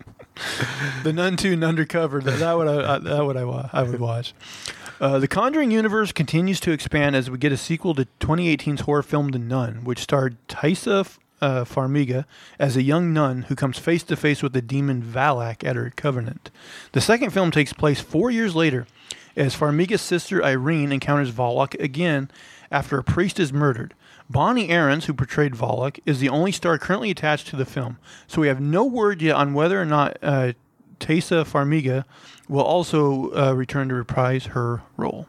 the 1.03 1.11
Nun 1.11 1.37
2 1.37 1.59
Undercover. 1.63 2.21
That, 2.21 2.37
that 2.37 2.53
would 2.53 2.67
I, 2.67 2.99
that 2.99 3.25
would 3.25 3.35
I, 3.35 3.69
I 3.73 3.81
would 3.81 3.99
watch. 3.99 4.35
Uh, 5.01 5.17
the 5.17 5.27
Conjuring 5.27 5.71
universe 5.71 6.11
continues 6.11 6.59
to 6.59 6.71
expand 6.71 7.15
as 7.15 7.31
we 7.31 7.39
get 7.39 7.51
a 7.51 7.57
sequel 7.57 7.95
to 7.95 8.07
2018's 8.19 8.81
horror 8.81 9.01
film 9.01 9.29
The 9.29 9.39
Nun, 9.39 9.83
which 9.83 9.99
starred 9.99 10.37
Taissa 10.47 11.17
uh, 11.41 11.63
Farmiga 11.65 12.25
as 12.59 12.77
a 12.77 12.81
young 12.81 13.11
nun 13.11 13.43
who 13.43 13.55
comes 13.55 13.77
face 13.77 14.03
to 14.03 14.15
face 14.15 14.41
with 14.41 14.53
the 14.53 14.61
demon 14.61 15.01
Valak 15.01 15.63
at 15.63 15.75
her 15.75 15.91
covenant. 15.95 16.51
The 16.93 17.01
second 17.01 17.31
film 17.31 17.51
takes 17.51 17.73
place 17.73 17.99
four 17.99 18.31
years 18.31 18.55
later 18.55 18.87
as 19.35 19.55
Farmiga's 19.55 20.01
sister 20.01 20.43
Irene 20.43 20.91
encounters 20.91 21.29
Volok 21.29 21.73
again 21.75 22.29
after 22.71 22.97
a 22.97 23.03
priest 23.03 23.39
is 23.39 23.53
murdered. 23.53 23.93
Bonnie 24.29 24.69
Aarons, 24.69 25.05
who 25.05 25.13
portrayed 25.13 25.55
Volok, 25.55 25.99
is 26.05 26.19
the 26.19 26.29
only 26.29 26.51
star 26.51 26.77
currently 26.77 27.11
attached 27.11 27.47
to 27.47 27.55
the 27.55 27.65
film, 27.65 27.97
so 28.27 28.41
we 28.41 28.47
have 28.47 28.59
no 28.59 28.83
word 28.83 29.21
yet 29.21 29.35
on 29.35 29.53
whether 29.53 29.79
or 29.79 29.85
not 29.85 30.17
uh, 30.23 30.53
Tessa 30.99 31.45
Farmiga 31.45 32.05
will 32.47 32.63
also 32.63 33.31
uh, 33.33 33.53
return 33.53 33.89
to 33.89 33.95
reprise 33.95 34.47
her 34.47 34.81
role. 34.97 35.27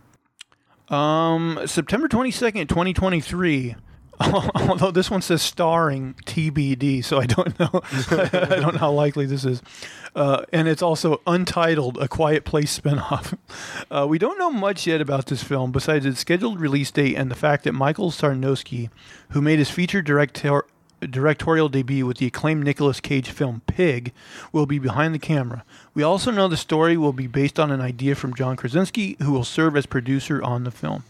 Um, 0.88 1.60
September 1.66 2.08
22nd, 2.08 2.68
2023. 2.68 3.76
Although 4.20 4.92
this 4.92 5.10
one 5.10 5.20
says 5.20 5.42
starring 5.42 6.14
TBD, 6.24 7.04
so 7.04 7.18
I 7.18 7.26
don't 7.26 7.58
know. 7.58 7.68
I 8.10 8.60
don't 8.60 8.74
know 8.74 8.78
how 8.78 8.92
likely 8.92 9.26
this 9.26 9.44
is. 9.44 9.62
Uh, 10.16 10.46
and 10.50 10.66
it's 10.66 10.80
also 10.80 11.20
untitled, 11.26 11.98
A 11.98 12.08
Quiet 12.08 12.44
Place 12.44 12.80
spinoff. 12.80 13.38
Uh, 13.88 14.04
we 14.08 14.18
don't 14.18 14.38
know 14.38 14.50
much 14.50 14.86
yet 14.86 15.00
about 15.00 15.26
this 15.26 15.42
film 15.42 15.70
besides 15.70 16.04
its 16.04 16.18
scheduled 16.18 16.58
release 16.58 16.90
date 16.90 17.14
and 17.14 17.30
the 17.30 17.36
fact 17.36 17.62
that 17.62 17.72
Michael 17.72 18.10
Sarnoski, 18.10 18.90
who 19.30 19.40
made 19.40 19.60
his 19.60 19.70
feature 19.70 20.02
director- 20.02 20.64
directorial 21.00 21.68
debut 21.68 22.04
with 22.04 22.18
the 22.18 22.26
acclaimed 22.26 22.64
Nicolas 22.64 23.00
Cage 23.00 23.30
film 23.30 23.62
Pig, 23.66 24.12
will 24.52 24.66
be 24.66 24.78
behind 24.78 25.14
the 25.14 25.20
camera. 25.20 25.64
We 25.94 26.02
also 26.02 26.30
know 26.30 26.48
the 26.48 26.56
story 26.56 26.96
will 26.96 27.12
be 27.12 27.28
based 27.28 27.60
on 27.60 27.70
an 27.70 27.80
idea 27.80 28.14
from 28.14 28.34
John 28.34 28.56
Krasinski, 28.56 29.16
who 29.22 29.32
will 29.32 29.44
serve 29.44 29.76
as 29.76 29.86
producer 29.86 30.42
on 30.42 30.64
the 30.64 30.70
film. 30.72 31.04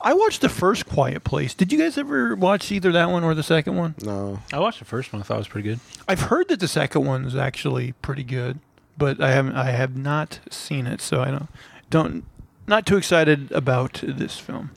I 0.00 0.14
watched 0.14 0.40
the 0.40 0.48
first 0.48 0.86
Quiet 0.86 1.24
Place. 1.24 1.54
Did 1.54 1.72
you 1.72 1.78
guys 1.78 1.98
ever 1.98 2.34
watch 2.36 2.70
either 2.70 2.92
that 2.92 3.10
one 3.10 3.24
or 3.24 3.34
the 3.34 3.42
second 3.42 3.76
one? 3.76 3.94
No. 4.02 4.40
I 4.52 4.58
watched 4.60 4.78
the 4.78 4.84
first 4.84 5.12
one. 5.12 5.20
I 5.22 5.24
thought 5.24 5.34
it 5.34 5.38
was 5.38 5.48
pretty 5.48 5.68
good. 5.68 5.80
I've 6.06 6.22
heard 6.22 6.48
that 6.48 6.60
the 6.60 6.68
second 6.68 7.04
one 7.04 7.24
is 7.24 7.34
actually 7.34 7.92
pretty 8.00 8.24
good, 8.24 8.60
but 8.96 9.20
I 9.20 9.32
haven't. 9.32 9.56
I 9.56 9.70
have 9.70 9.96
not 9.96 10.40
seen 10.50 10.86
it, 10.86 11.00
so 11.00 11.20
I 11.20 11.30
don't. 11.30 11.48
Don't. 11.90 12.24
Not 12.66 12.86
too 12.86 12.96
excited 12.96 13.50
about 13.50 14.00
this 14.04 14.38
film. 14.38 14.70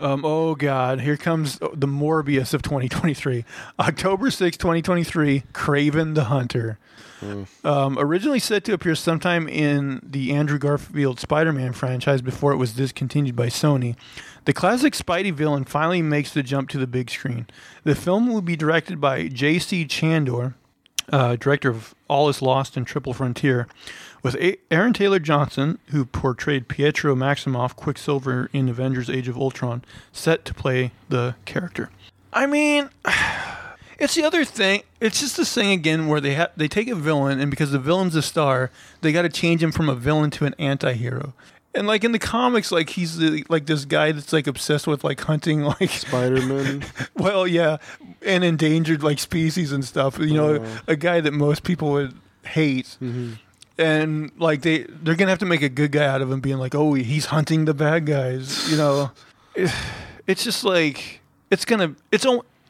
Um, 0.00 0.24
oh 0.24 0.54
God! 0.54 1.00
Here 1.02 1.16
comes 1.16 1.58
the 1.58 1.86
Morbius 1.86 2.52
of 2.52 2.62
2023, 2.62 3.44
October 3.78 4.30
6, 4.30 4.56
2023. 4.56 5.44
Kraven 5.52 6.14
the 6.14 6.24
Hunter. 6.24 6.78
Um, 7.64 7.98
originally 7.98 8.38
set 8.38 8.64
to 8.64 8.72
appear 8.72 8.94
sometime 8.94 9.48
in 9.48 10.00
the 10.02 10.32
Andrew 10.32 10.58
Garfield 10.58 11.18
Spider-Man 11.20 11.72
franchise 11.72 12.22
before 12.22 12.52
it 12.52 12.56
was 12.56 12.72
discontinued 12.72 13.34
by 13.36 13.46
Sony, 13.46 13.96
the 14.44 14.52
classic 14.52 14.94
Spidey 14.94 15.32
villain 15.32 15.64
finally 15.64 16.02
makes 16.02 16.32
the 16.32 16.42
jump 16.42 16.68
to 16.70 16.78
the 16.78 16.86
big 16.86 17.10
screen. 17.10 17.46
The 17.84 17.94
film 17.94 18.32
will 18.32 18.42
be 18.42 18.56
directed 18.56 19.00
by 19.00 19.28
J.C. 19.28 19.86
Chandor, 19.86 20.54
uh, 21.10 21.36
director 21.36 21.70
of 21.70 21.94
All 22.08 22.28
Is 22.28 22.42
Lost 22.42 22.76
and 22.76 22.86
Triple 22.86 23.14
Frontier, 23.14 23.68
with 24.22 24.36
A- 24.36 24.58
Aaron 24.70 24.92
Taylor 24.92 25.18
Johnson, 25.18 25.78
who 25.88 26.04
portrayed 26.04 26.68
Pietro 26.68 27.14
Maximoff, 27.14 27.76
Quicksilver 27.76 28.48
in 28.52 28.68
Avengers: 28.68 29.10
Age 29.10 29.28
of 29.28 29.36
Ultron, 29.36 29.82
set 30.12 30.44
to 30.46 30.54
play 30.54 30.92
the 31.08 31.34
character. 31.44 31.90
I 32.32 32.46
mean, 32.46 32.90
it's 33.98 34.14
the 34.14 34.24
other 34.24 34.44
thing. 34.44 34.82
It's 35.00 35.20
just 35.20 35.36
this 35.36 35.52
thing 35.52 35.70
again 35.70 36.08
where 36.08 36.20
they 36.20 36.34
have 36.34 36.50
they 36.56 36.68
take 36.68 36.88
a 36.88 36.94
villain, 36.94 37.40
and 37.40 37.50
because 37.50 37.72
the 37.72 37.78
villain's 37.78 38.14
a 38.16 38.22
star, 38.22 38.70
they 39.00 39.12
got 39.12 39.22
to 39.22 39.28
change 39.28 39.62
him 39.62 39.72
from 39.72 39.88
a 39.88 39.94
villain 39.94 40.30
to 40.32 40.44
an 40.44 40.54
anti-hero. 40.58 41.34
And 41.74 41.88
like 41.88 42.04
in 42.04 42.12
the 42.12 42.18
comics, 42.20 42.70
like 42.70 42.90
he's 42.90 43.18
the, 43.18 43.44
like 43.48 43.66
this 43.66 43.84
guy 43.84 44.12
that's 44.12 44.32
like 44.32 44.46
obsessed 44.46 44.86
with 44.86 45.02
like 45.02 45.20
hunting 45.20 45.62
like 45.80 45.90
Spider 45.90 46.40
Man. 46.40 46.84
well, 47.16 47.46
yeah, 47.46 47.78
and 48.22 48.44
endangered 48.44 49.02
like 49.02 49.18
species 49.18 49.72
and 49.72 49.84
stuff. 49.84 50.18
You 50.18 50.34
know, 50.34 50.54
uh-huh. 50.56 50.80
a 50.86 50.96
guy 50.96 51.20
that 51.20 51.32
most 51.32 51.64
people 51.64 51.92
would 51.92 52.14
hate. 52.44 52.96
Mm-hmm. 53.02 53.32
And 53.76 54.30
like 54.38 54.62
they 54.62 54.84
they're 54.84 55.16
gonna 55.16 55.30
have 55.30 55.40
to 55.40 55.46
make 55.46 55.62
a 55.62 55.68
good 55.68 55.90
guy 55.90 56.06
out 56.06 56.22
of 56.22 56.30
him, 56.30 56.40
being 56.40 56.58
like, 56.58 56.76
oh, 56.76 56.94
he's 56.94 57.26
hunting 57.26 57.64
the 57.64 57.74
bad 57.74 58.06
guys. 58.06 58.70
You 58.70 58.76
know, 58.76 59.10
it's 60.26 60.44
just 60.44 60.62
like 60.62 61.20
it's 61.50 61.64
gonna 61.64 61.96
it's 62.12 62.24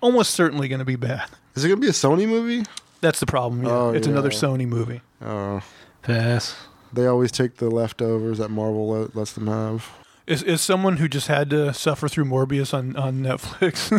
almost 0.05 0.33
certainly 0.35 0.69
gonna 0.69 0.85
be 0.85 0.97
bad. 0.97 1.29
Is 1.55 1.65
it 1.65 1.69
gonna 1.69 1.81
be 1.81 1.89
a 1.89 1.93
Sony 1.93 2.29
movie? 2.29 2.65
That's 3.01 3.21
the 3.21 3.27
problem. 3.27 3.65
Yeah. 3.65 3.71
Oh, 3.71 3.91
it's 3.91 4.07
another. 4.07 4.31
Sony 4.31 4.67
movie. 4.67 5.01
Oh, 5.23 5.63
Pass. 6.03 6.57
they 6.93 7.07
always 7.07 7.33
take 7.33 7.57
the 7.57 7.71
leftovers 7.71 8.39
that 8.39 8.51
Marvel 8.51 8.89
let, 8.89 9.17
lets 9.17 9.33
them 9.33 9.47
have. 9.47 9.91
Is 10.27 10.43
is 10.43 10.61
someone 10.61 10.99
who 10.99 11.09
just 11.09 11.27
had 11.29 11.51
to 11.51 11.73
suffer 11.75 12.09
through 12.09 12.27
Morbius 12.27 12.73
on 12.73 12.97
on 12.97 13.21
Netflix? 13.21 13.91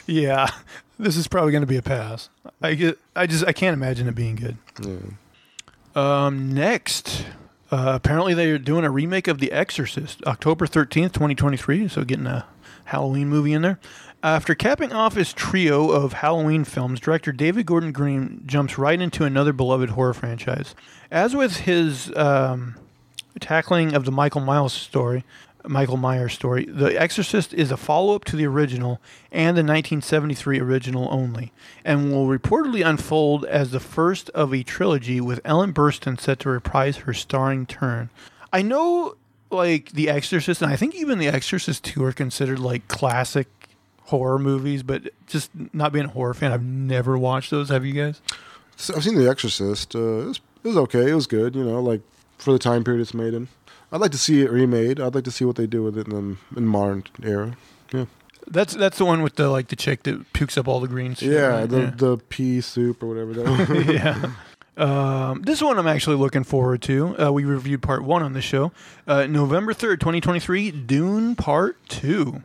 yeah, 0.06 0.48
this 0.98 1.16
is 1.16 1.28
probably 1.28 1.52
going 1.52 1.62
to 1.62 1.66
be 1.66 1.76
a 1.76 1.82
pass. 1.82 2.28
I 2.62 2.74
get, 2.74 2.98
I 3.14 3.26
just 3.26 3.44
I 3.46 3.52
can't 3.52 3.74
imagine 3.74 4.08
it 4.08 4.14
being 4.14 4.36
good. 4.36 4.56
Yeah. 4.82 4.96
Um, 5.94 6.52
next, 6.52 7.24
uh, 7.70 7.92
apparently 7.94 8.34
they're 8.34 8.58
doing 8.58 8.84
a 8.84 8.90
remake 8.90 9.28
of 9.28 9.38
The 9.38 9.52
Exorcist, 9.52 10.22
October 10.26 10.66
thirteenth, 10.66 11.12
twenty 11.12 11.34
twenty 11.34 11.56
three. 11.58 11.86
So 11.88 12.04
getting 12.04 12.26
a 12.26 12.46
Halloween 12.84 13.28
movie 13.28 13.52
in 13.52 13.62
there. 13.62 13.78
After 14.26 14.56
capping 14.56 14.92
off 14.92 15.14
his 15.14 15.32
trio 15.32 15.92
of 15.92 16.14
Halloween 16.14 16.64
films, 16.64 16.98
director 16.98 17.30
David 17.30 17.64
Gordon 17.64 17.92
Green 17.92 18.42
jumps 18.44 18.76
right 18.76 19.00
into 19.00 19.22
another 19.22 19.52
beloved 19.52 19.90
horror 19.90 20.14
franchise. 20.14 20.74
As 21.12 21.36
with 21.36 21.58
his 21.58 22.12
um, 22.16 22.74
tackling 23.38 23.94
of 23.94 24.04
the 24.04 24.10
Michael 24.10 24.40
Myers 24.40 24.72
story, 24.72 25.22
Michael 25.64 25.96
Myers 25.96 26.32
story, 26.32 26.64
The 26.64 27.00
Exorcist 27.00 27.54
is 27.54 27.70
a 27.70 27.76
follow-up 27.76 28.24
to 28.24 28.34
the 28.34 28.46
original 28.46 29.00
and 29.30 29.56
the 29.56 29.62
1973 29.62 30.58
original 30.58 31.06
only, 31.08 31.52
and 31.84 32.10
will 32.10 32.26
reportedly 32.26 32.84
unfold 32.84 33.44
as 33.44 33.70
the 33.70 33.78
first 33.78 34.28
of 34.30 34.52
a 34.52 34.64
trilogy 34.64 35.20
with 35.20 35.40
Ellen 35.44 35.72
Burstyn 35.72 36.18
set 36.18 36.40
to 36.40 36.48
reprise 36.48 36.96
her 36.96 37.14
starring 37.14 37.64
turn. 37.64 38.10
I 38.52 38.62
know, 38.62 39.14
like 39.52 39.92
The 39.92 40.08
Exorcist, 40.08 40.62
and 40.62 40.72
I 40.72 40.74
think 40.74 40.96
even 40.96 41.20
The 41.20 41.28
Exorcist 41.28 41.84
2 41.84 42.02
are 42.02 42.12
considered 42.12 42.58
like 42.58 42.88
classic 42.88 43.46
horror 44.06 44.38
movies, 44.38 44.82
but 44.82 45.10
just 45.26 45.50
not 45.72 45.92
being 45.92 46.06
a 46.06 46.08
horror 46.08 46.34
fan, 46.34 46.52
I've 46.52 46.62
never 46.64 47.16
watched 47.18 47.50
those. 47.50 47.68
Have 47.68 47.84
you 47.84 47.92
guys? 47.92 48.20
So 48.76 48.94
I've 48.94 49.04
seen 49.04 49.14
The 49.16 49.28
Exorcist. 49.28 49.94
Uh, 49.94 49.98
it, 49.98 50.26
was, 50.26 50.40
it 50.64 50.68
was 50.68 50.76
okay. 50.78 51.10
It 51.10 51.14
was 51.14 51.26
good. 51.26 51.54
You 51.54 51.64
know, 51.64 51.80
like 51.82 52.00
for 52.38 52.52
the 52.52 52.58
time 52.58 52.84
period 52.84 53.00
it's 53.00 53.14
made 53.14 53.34
in. 53.34 53.48
I'd 53.92 54.00
like 54.00 54.10
to 54.12 54.18
see 54.18 54.42
it 54.42 54.50
remade. 54.50 55.00
I'd 55.00 55.14
like 55.14 55.24
to 55.24 55.30
see 55.30 55.44
what 55.44 55.56
they 55.56 55.66
do 55.66 55.82
with 55.82 55.96
it 55.96 56.08
in 56.08 56.36
the 56.52 56.58
in 56.58 56.66
modern 56.66 57.04
era. 57.22 57.56
Yeah, 57.92 58.06
That's 58.48 58.74
that's 58.74 58.98
the 58.98 59.04
one 59.04 59.22
with 59.22 59.36
the 59.36 59.48
like 59.48 59.68
the 59.68 59.76
chick 59.76 60.02
that 60.02 60.32
pukes 60.32 60.58
up 60.58 60.66
all 60.66 60.80
the 60.80 60.88
green 60.88 61.14
shit. 61.14 61.32
yeah, 61.32 61.60
right? 61.60 61.68
the 61.68 61.92
the 61.96 62.16
pea 62.28 62.60
soup 62.60 63.02
or 63.02 63.06
whatever 63.06 63.32
that. 63.34 63.86
yeah. 63.94 64.32
Um, 64.76 65.40
this 65.42 65.62
one 65.62 65.78
I'm 65.78 65.86
actually 65.86 66.16
looking 66.16 66.44
forward 66.44 66.82
to. 66.82 67.18
Uh, 67.18 67.30
we 67.32 67.44
reviewed 67.44 67.80
part 67.80 68.02
one 68.04 68.22
on 68.22 68.34
the 68.34 68.42
show. 68.42 68.72
Uh, 69.06 69.26
November 69.26 69.72
3rd, 69.72 70.00
2023, 70.00 70.70
Dune 70.70 71.34
Part 71.34 71.78
2. 71.88 72.42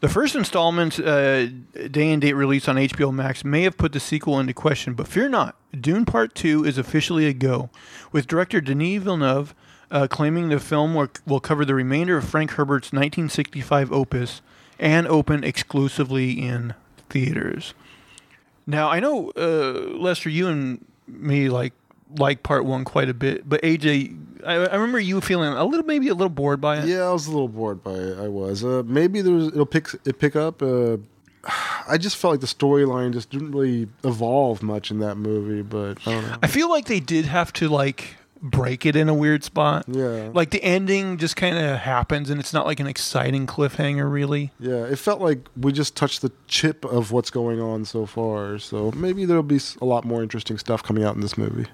The 0.00 0.08
first 0.08 0.34
installment's 0.34 0.98
uh, 0.98 1.48
day 1.90 2.10
and 2.10 2.20
date 2.20 2.34
release 2.34 2.68
on 2.68 2.76
HBO 2.76 3.12
Max 3.12 3.44
may 3.44 3.62
have 3.62 3.78
put 3.78 3.92
the 3.92 4.00
sequel 4.00 4.38
into 4.38 4.52
question, 4.52 4.94
but 4.94 5.08
fear 5.08 5.28
not. 5.28 5.56
Dune 5.72 6.04
Part 6.04 6.34
2 6.34 6.64
is 6.64 6.78
officially 6.78 7.26
a 7.26 7.32
go, 7.32 7.70
with 8.12 8.26
director 8.26 8.60
Denis 8.60 9.02
Villeneuve 9.02 9.54
uh, 9.90 10.06
claiming 10.08 10.48
the 10.48 10.58
film 10.58 10.94
will, 10.94 11.08
will 11.26 11.40
cover 11.40 11.64
the 11.64 11.74
remainder 11.74 12.16
of 12.16 12.28
Frank 12.28 12.52
Herbert's 12.52 12.92
1965 12.92 13.92
opus 13.92 14.42
and 14.78 15.06
open 15.06 15.44
exclusively 15.44 16.32
in 16.32 16.74
theaters. 17.08 17.74
Now 18.66 18.90
I 18.90 19.00
know 19.00 19.30
uh, 19.36 19.96
Lester, 19.96 20.30
you 20.30 20.48
and 20.48 20.84
me 21.06 21.48
like 21.48 21.72
like 22.16 22.42
part 22.42 22.64
one 22.64 22.84
quite 22.84 23.08
a 23.08 23.14
bit, 23.14 23.48
but 23.48 23.62
AJ, 23.62 24.44
I, 24.46 24.54
I 24.54 24.74
remember 24.74 25.00
you 25.00 25.20
feeling 25.20 25.52
a 25.52 25.64
little, 25.64 25.86
maybe 25.86 26.08
a 26.08 26.14
little 26.14 26.28
bored 26.28 26.60
by 26.60 26.78
it. 26.78 26.86
yeah, 26.86 27.02
I 27.02 27.12
was 27.12 27.26
a 27.26 27.30
little 27.30 27.48
bored 27.48 27.82
by 27.82 27.94
it. 27.94 28.18
I 28.18 28.28
was. 28.28 28.64
Uh, 28.64 28.82
maybe 28.84 29.20
there's 29.20 29.48
it'll 29.48 29.66
pick 29.66 29.88
it 30.04 30.18
pick 30.18 30.36
up. 30.36 30.62
Uh, 30.62 30.98
I 31.88 31.98
just 31.98 32.16
felt 32.16 32.32
like 32.32 32.40
the 32.40 32.46
storyline 32.46 33.12
just 33.12 33.30
didn't 33.30 33.52
really 33.52 33.88
evolve 34.04 34.62
much 34.62 34.90
in 34.90 34.98
that 35.00 35.16
movie. 35.16 35.62
But 35.62 35.98
I 36.06 36.12
don't 36.12 36.22
know. 36.22 36.36
I 36.42 36.46
feel 36.46 36.70
like 36.70 36.86
they 36.86 37.00
did 37.00 37.24
have 37.26 37.52
to 37.54 37.68
like 37.68 38.16
break 38.44 38.84
it 38.84 38.94
in 38.94 39.08
a 39.08 39.14
weird 39.14 39.42
spot. 39.42 39.86
Yeah. 39.88 40.30
Like 40.32 40.50
the 40.50 40.62
ending 40.62 41.16
just 41.16 41.34
kind 41.34 41.56
of 41.58 41.78
happens, 41.78 42.30
and 42.30 42.38
it's 42.38 42.52
not 42.52 42.66
like 42.66 42.78
an 42.78 42.86
exciting 42.86 43.46
cliffhanger, 43.46 44.10
really. 44.10 44.52
Yeah, 44.60 44.84
it 44.84 44.98
felt 44.98 45.20
like 45.20 45.48
we 45.56 45.72
just 45.72 45.96
touched 45.96 46.22
the 46.22 46.30
chip 46.46 46.84
of 46.84 47.10
what's 47.10 47.30
going 47.30 47.60
on 47.60 47.86
so 47.86 48.06
far. 48.06 48.58
So 48.58 48.92
maybe 48.92 49.24
there'll 49.24 49.42
be 49.42 49.60
a 49.80 49.84
lot 49.84 50.04
more 50.04 50.22
interesting 50.22 50.58
stuff 50.58 50.82
coming 50.82 51.02
out 51.02 51.14
in 51.14 51.22
this 51.22 51.38
movie. 51.38 51.66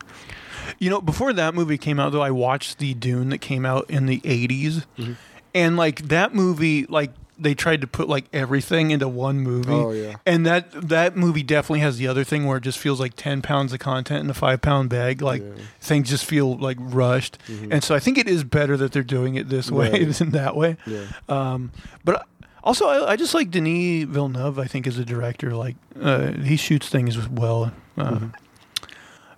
You 0.78 0.88
know, 0.88 1.00
before 1.00 1.32
that 1.32 1.54
movie 1.54 1.76
came 1.76 1.98
out, 1.98 2.12
though, 2.12 2.22
I 2.22 2.30
watched 2.30 2.78
the 2.78 2.94
Dune 2.94 3.30
that 3.30 3.38
came 3.38 3.66
out 3.66 3.90
in 3.90 4.06
the 4.06 4.20
'80s, 4.20 4.84
mm-hmm. 4.96 5.14
and 5.54 5.76
like 5.76 6.02
that 6.02 6.34
movie, 6.34 6.86
like 6.86 7.10
they 7.40 7.54
tried 7.54 7.80
to 7.80 7.86
put 7.86 8.08
like 8.08 8.26
everything 8.32 8.90
into 8.90 9.08
one 9.08 9.40
movie. 9.40 9.72
Oh, 9.72 9.90
yeah. 9.92 10.16
and 10.26 10.44
that 10.46 10.70
that 10.88 11.16
movie 11.16 11.42
definitely 11.42 11.80
has 11.80 11.98
the 11.98 12.06
other 12.08 12.22
thing 12.24 12.46
where 12.46 12.58
it 12.58 12.62
just 12.62 12.78
feels 12.78 13.00
like 13.00 13.14
ten 13.16 13.42
pounds 13.42 13.72
of 13.72 13.78
content 13.80 14.24
in 14.24 14.30
a 14.30 14.34
five 14.34 14.60
pound 14.60 14.90
bag. 14.90 15.22
Like 15.22 15.42
Yeah. 15.42 15.62
things 15.80 16.08
just 16.10 16.24
feel 16.24 16.56
like 16.56 16.76
rushed, 16.80 17.38
and 17.48 17.82
so 17.82 17.94
I 17.94 17.98
think 18.00 18.18
it 18.18 18.28
is 18.28 18.44
better 18.44 18.76
that 18.76 18.92
they're 18.92 19.02
doing 19.02 19.34
it 19.36 19.48
this 19.48 19.70
way 19.70 19.90
Yeah. 20.00 20.12
than 20.18 20.30
that 20.30 20.54
way. 20.56 20.76
Yeah. 20.86 21.06
Um, 21.28 21.72
but 22.04 22.26
Also, 22.62 22.86
I, 22.86 23.12
I 23.12 23.16
just 23.16 23.32
like 23.32 23.50
Denis 23.50 24.04
Villeneuve. 24.04 24.58
I 24.58 24.66
think 24.66 24.86
as 24.86 24.98
a 24.98 25.04
director, 25.04 25.56
like 25.56 25.76
uh, 26.00 26.32
he 26.32 26.56
shoots 26.56 26.88
things 26.90 27.16
well. 27.28 27.72
Uh, 27.96 28.28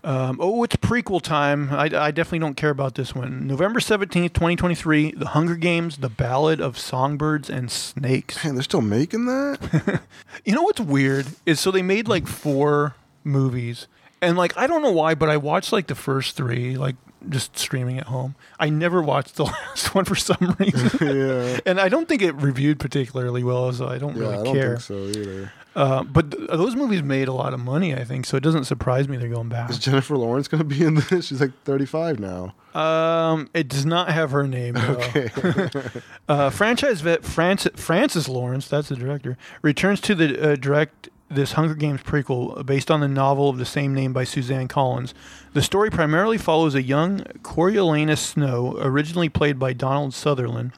um, 0.04 0.38
oh, 0.40 0.62
it's 0.64 0.76
prequel 0.76 1.22
time. 1.22 1.70
I, 1.70 1.84
I 1.84 2.10
definitely 2.10 2.40
don't 2.40 2.56
care 2.56 2.70
about 2.70 2.94
this 2.96 3.14
one. 3.14 3.46
November 3.46 3.80
seventeenth, 3.80 4.32
twenty 4.32 4.56
twenty 4.56 4.74
three. 4.74 5.12
The 5.12 5.28
Hunger 5.28 5.56
Games: 5.56 5.98
The 5.98 6.08
Ballad 6.08 6.60
of 6.60 6.76
Songbirds 6.78 7.48
and 7.48 7.70
Snakes. 7.70 8.44
Man, 8.44 8.54
they're 8.54 8.62
still 8.64 8.80
making 8.82 9.26
that. 9.26 10.00
You 10.44 10.54
know 10.54 10.62
what's 10.62 10.80
weird 10.80 11.26
is 11.46 11.60
so 11.60 11.70
they 11.70 11.82
made 11.82 12.08
like 12.08 12.26
four 12.26 12.96
movies, 13.22 13.86
and 14.20 14.36
like 14.36 14.56
I 14.56 14.66
don't 14.66 14.82
know 14.82 14.90
why, 14.90 15.14
but 15.14 15.28
I 15.28 15.36
watched 15.36 15.72
like 15.72 15.86
the 15.86 15.94
first 15.94 16.36
three, 16.36 16.76
like 16.76 16.96
just 17.28 17.56
streaming 17.58 17.98
at 17.98 18.06
home. 18.06 18.34
I 18.60 18.68
never 18.70 19.02
watched 19.02 19.36
the 19.36 19.44
last 19.70 19.94
one 19.94 20.04
for 20.04 20.14
some 20.16 20.56
reason, 20.58 20.90
yeah. 21.16 21.60
and 21.66 21.80
I 21.80 21.88
don't 21.88 22.08
think 22.08 22.22
it 22.22 22.32
reviewed 22.34 22.78
particularly 22.78 23.42
well, 23.44 23.72
so 23.72 23.86
I 23.88 23.98
don't 23.98 24.14
Yeah, 24.16 24.22
really 24.22 24.34
I 24.34 24.42
don't 24.44 24.54
care. 24.54 24.76
think 24.78 24.80
so 24.80 25.20
either. 25.20 25.52
Uh, 25.74 26.02
but 26.04 26.30
th- 26.32 26.48
those 26.50 26.76
movies 26.76 27.02
made 27.02 27.28
a 27.28 27.32
lot 27.32 27.54
of 27.54 27.60
money, 27.60 27.94
I 27.94 28.04
think, 28.04 28.26
so 28.26 28.36
it 28.36 28.42
doesn't 28.42 28.64
surprise 28.64 29.08
me 29.08 29.16
they're 29.16 29.30
going 29.30 29.48
back. 29.48 29.70
Is 29.70 29.78
Jennifer 29.78 30.18
Lawrence 30.18 30.46
going 30.46 30.58
to 30.58 30.64
be 30.66 30.84
in 30.84 30.96
this? 30.96 31.26
She's 31.28 31.40
like 31.40 31.52
35 31.64 32.18
now. 32.20 32.54
Um, 32.78 33.48
it 33.54 33.68
does 33.68 33.86
not 33.86 34.10
have 34.10 34.32
her 34.32 34.46
name. 34.46 34.74
though. 34.74 35.00
Okay. 35.14 35.30
Uh, 36.28 36.48
franchise 36.50 37.00
vet 37.00 37.24
Francis, 37.24 37.72
Francis 37.76 38.28
Lawrence, 38.28 38.68
that's 38.68 38.88
the 38.88 38.96
director, 38.96 39.36
returns 39.60 40.00
to 40.02 40.14
the 40.14 40.52
uh, 40.52 40.56
direct 40.56 41.08
this 41.34 41.52
Hunger 41.52 41.74
Games 41.74 42.02
prequel 42.02 42.64
based 42.64 42.90
on 42.90 43.00
the 43.00 43.08
novel 43.08 43.48
of 43.48 43.58
the 43.58 43.64
same 43.64 43.94
name 43.94 44.12
by 44.12 44.24
Suzanne 44.24 44.68
Collins. 44.68 45.14
The 45.52 45.62
story 45.62 45.90
primarily 45.90 46.38
follows 46.38 46.74
a 46.74 46.82
young 46.82 47.20
Coriolanus 47.42 48.20
Snow, 48.20 48.76
originally 48.78 49.28
played 49.28 49.58
by 49.58 49.72
Donald 49.72 50.14
Sutherland, 50.14 50.72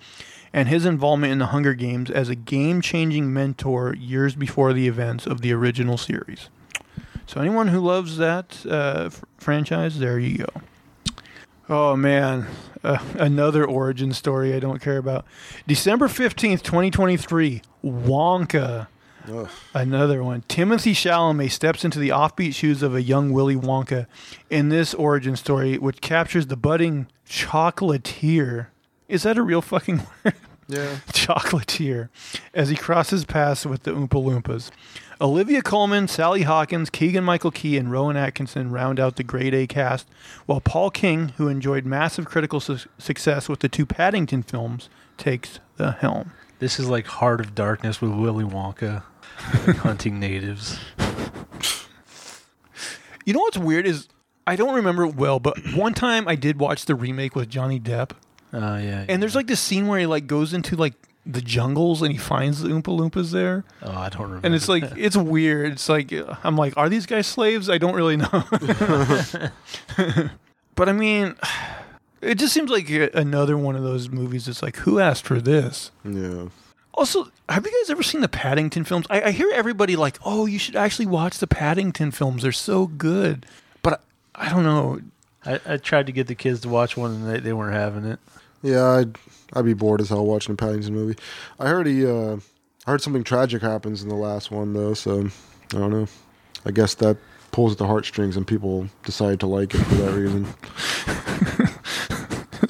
and 0.53 0.69
his 0.69 0.87
involvement 0.87 1.33
in 1.33 1.39
the 1.39 1.47
Hunger 1.47 1.75
Games 1.75 2.11
as 2.11 2.29
a 2.29 2.35
game-changing 2.35 3.33
mentor 3.33 3.95
years 3.95 4.35
before 4.35 4.73
the 4.73 4.87
events 4.87 5.27
of 5.27 5.41
the 5.41 5.53
original 5.53 5.99
series. 5.99 6.49
So 7.27 7.41
anyone 7.41 7.69
who 7.69 7.81
loves 7.81 8.17
that 8.19 8.65
uh, 8.67 9.05
f- 9.07 9.25
franchise, 9.39 9.99
there 9.99 10.19
you 10.19 10.39
go. 10.39 10.63
Oh 11.69 11.97
man, 11.97 12.47
uh, 12.83 12.99
another 13.15 13.65
origin 13.65 14.13
story 14.13 14.55
I 14.55 14.61
don't 14.61 14.83
care 14.83 14.99
about. 14.99 15.25
December 15.67 16.09
15th, 16.09 16.63
2023, 16.63 17.63
Wonka. 17.83 18.89
Ugh. 19.31 19.49
Another 19.73 20.23
one. 20.23 20.43
Timothée 20.43 20.93
Chalamet 20.93 21.51
steps 21.51 21.85
into 21.85 21.99
the 21.99 22.11
offbeat 22.11 22.55
shoes 22.55 22.83
of 22.83 22.95
a 22.95 23.03
young 23.03 23.33
Willy 23.33 23.57
Wonka 23.57 24.07
in 24.51 24.69
this 24.69 24.93
origin 24.95 25.37
story, 25.37 25.79
which 25.79 26.01
captures 26.01 26.49
the 26.49 26.57
budding 26.57 27.07
chocolatier. 27.29 28.67
Is 29.09 29.23
that 29.23 29.39
a 29.39 29.43
real 29.43 29.63
fucking 29.63 29.99
word? 30.25 30.35
Yeah. 30.67 30.97
chocolatier 31.13 32.09
as 32.55 32.71
he 32.71 32.77
crosses 32.77 33.27
paths 33.27 33.67
with 33.67 33.83
the 33.83 33.91
Oompa 33.91 34.09
Loompas. 34.09 34.71
Olivia 35.21 35.61
Colman, 35.63 36.09
Sally 36.09 36.43
Hawkins, 36.43 36.89
Keegan 36.91 37.23
Michael 37.23 37.51
Key, 37.51 37.77
and 37.77 37.91
Rowan 37.93 38.17
Atkinson 38.17 38.71
round 38.71 38.99
out 38.99 39.17
the 39.17 39.23
grade 39.23 39.55
A 39.55 39.67
cast, 39.67 40.09
while 40.47 40.61
Paul 40.61 40.91
King, 40.91 41.29
who 41.37 41.49
enjoyed 41.49 41.85
massive 41.85 42.25
critical 42.25 42.61
su- 42.61 42.79
success 42.99 43.49
with 43.49 43.61
the 43.61 43.69
two 43.69 43.85
Paddington 43.87 44.43
films, 44.43 44.89
takes 45.19 45.61
the 45.77 45.93
helm. 45.93 46.33
This 46.59 46.81
is 46.81 46.89
like 46.89 47.07
Heart 47.07 47.41
of 47.41 47.55
Darkness 47.55 48.01
with 48.01 48.13
Willy 48.13 48.45
Wonka 48.45 48.95
like 48.95 49.14
hunting 49.37 50.19
natives. 50.21 50.79
You 53.25 53.33
know 53.33 53.41
what's 53.41 53.57
weird 53.59 53.87
is 53.87 54.09
I 54.47 54.57
don't 54.57 54.75
remember 54.75 55.05
it 55.05 55.15
well, 55.17 55.41
but 55.41 55.57
one 55.75 55.95
time 55.95 56.29
I 56.29 56.35
did 56.37 56.59
watch 56.59 56.85
the 56.85 56.95
remake 56.95 57.35
with 57.35 57.49
Johnny 57.49 57.81
Depp, 57.81 58.11
Oh 58.53 58.77
yeah. 58.77 59.07
and 59.09 59.23
there's 59.23 59.35
like 59.35 59.47
this 59.47 59.61
scene 59.61 59.87
where 59.87 59.99
he 59.99 60.07
like 60.07 60.27
goes 60.27 60.53
into 60.53 60.77
like 60.77 60.93
the 61.27 61.41
jungles 61.41 62.03
and 62.03 62.13
he 62.13 62.19
finds 62.19 62.61
the 62.61 62.69
Oompa 62.69 62.83
Loompas 62.99 63.31
there. 63.33 63.65
oh, 63.83 63.91
I 63.93 64.11
don't 64.11 64.23
remember. 64.23 64.47
And 64.47 64.55
it's 64.55 64.69
like 64.69 64.85
it's 64.97 65.17
weird. 65.17 65.73
It's 65.73 65.89
like 65.89 66.13
I'm 66.45 66.57
like, 66.57 66.77
are 66.77 66.91
these 66.91 67.07
guys 67.07 67.27
slaves? 67.27 67.71
I 67.71 67.79
don't 67.79 67.95
really 67.95 68.19
know. 68.19 68.29
but 70.75 70.89
I 70.89 70.93
mean, 70.93 71.37
it 72.21 72.35
just 72.37 72.53
seems 72.53 72.71
like 72.71 72.91
another 73.15 73.57
one 73.57 73.75
of 73.77 73.83
those 73.83 74.11
movies. 74.11 74.49
It's 74.49 74.63
like, 74.63 74.77
who 74.77 74.99
asked 75.01 75.25
for 75.25 75.41
this? 75.41 75.91
Yeah. 76.05 76.49
Also, 76.93 77.29
have 77.49 77.67
you 77.67 77.73
guys 77.83 77.91
ever 77.91 78.03
seen 78.03 78.21
the 78.21 78.29
Paddington 78.29 78.85
films? 78.85 79.07
I, 79.11 79.23
I 79.23 79.31
hear 79.33 79.51
everybody 79.53 79.97
like, 79.97 80.19
oh, 80.25 80.47
you 80.47 80.59
should 80.59 80.77
actually 80.77 81.07
watch 81.07 81.39
the 81.39 81.47
Paddington 81.47 82.11
films. 82.11 82.43
They're 82.43 82.53
so 82.53 82.87
good. 82.87 83.47
But 83.83 84.03
I, 84.35 84.47
I 84.47 84.51
don't 84.51 84.65
know. 84.65 85.01
I, 85.45 85.61
I 85.67 85.77
tried 85.77 86.07
to 86.07 86.13
get 86.13 86.27
the 86.27 86.35
kids 86.35 86.61
to 86.61 86.69
watch 86.69 86.97
one 86.97 87.11
and 87.13 87.29
they, 87.29 87.41
they 87.41 87.53
weren't 87.53 87.75
having 87.75 88.05
it. 88.05 88.19
Yeah, 88.63 88.85
I'd 88.93 89.19
I'd 89.53 89.67
be 89.67 89.75
bored 89.75 90.01
as 90.01 90.09
hell 90.09 90.25
watching 90.25 90.55
a 90.55 90.57
Paddington 90.57 90.95
movie. 90.95 91.19
I 91.61 91.69
heard 91.69 91.87
he 91.87 92.07
uh 92.07 92.37
I 92.87 92.91
heard 92.91 93.03
something 93.03 93.23
tragic 93.23 93.61
happens 93.61 94.03
in 94.03 94.09
the 94.09 94.15
last 94.15 94.51
one 94.51 94.73
though, 94.73 94.95
so 94.95 95.27
I 95.75 95.79
don't 95.79 95.91
know. 95.91 96.07
I 96.65 96.71
guess 96.71 96.95
that 96.95 97.19
pulls 97.53 97.73
at 97.73 97.79
the 97.79 97.87
heartstrings 97.87 98.39
and 98.39 98.47
people 98.47 98.89
decide 99.05 99.39
to 99.41 99.47
like 99.47 99.75
it 99.75 99.79
for 99.79 99.95
that 99.97 100.13
reason. 100.13 100.47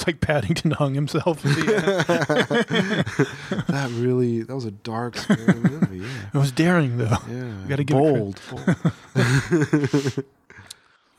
It's 0.04 0.08
like 0.08 0.20
Paddington 0.20 0.72
hung 0.72 0.92
himself. 0.92 1.46
At 1.46 1.56
the 1.56 3.06
end. 3.48 3.66
that 3.68 3.90
really 3.92 4.42
that 4.42 4.54
was 4.54 4.66
a 4.66 4.70
dark 4.70 5.16
scary 5.16 5.54
movie, 5.54 6.00
yeah. 6.00 6.26
it 6.34 6.36
was 6.36 6.52
daring 6.52 6.98
though. 6.98 7.16
Yeah. 7.26 7.54
Gotta 7.66 7.84
give 7.84 7.96
it 7.96 8.00
bold. 8.00 8.40
bold. 8.50 10.24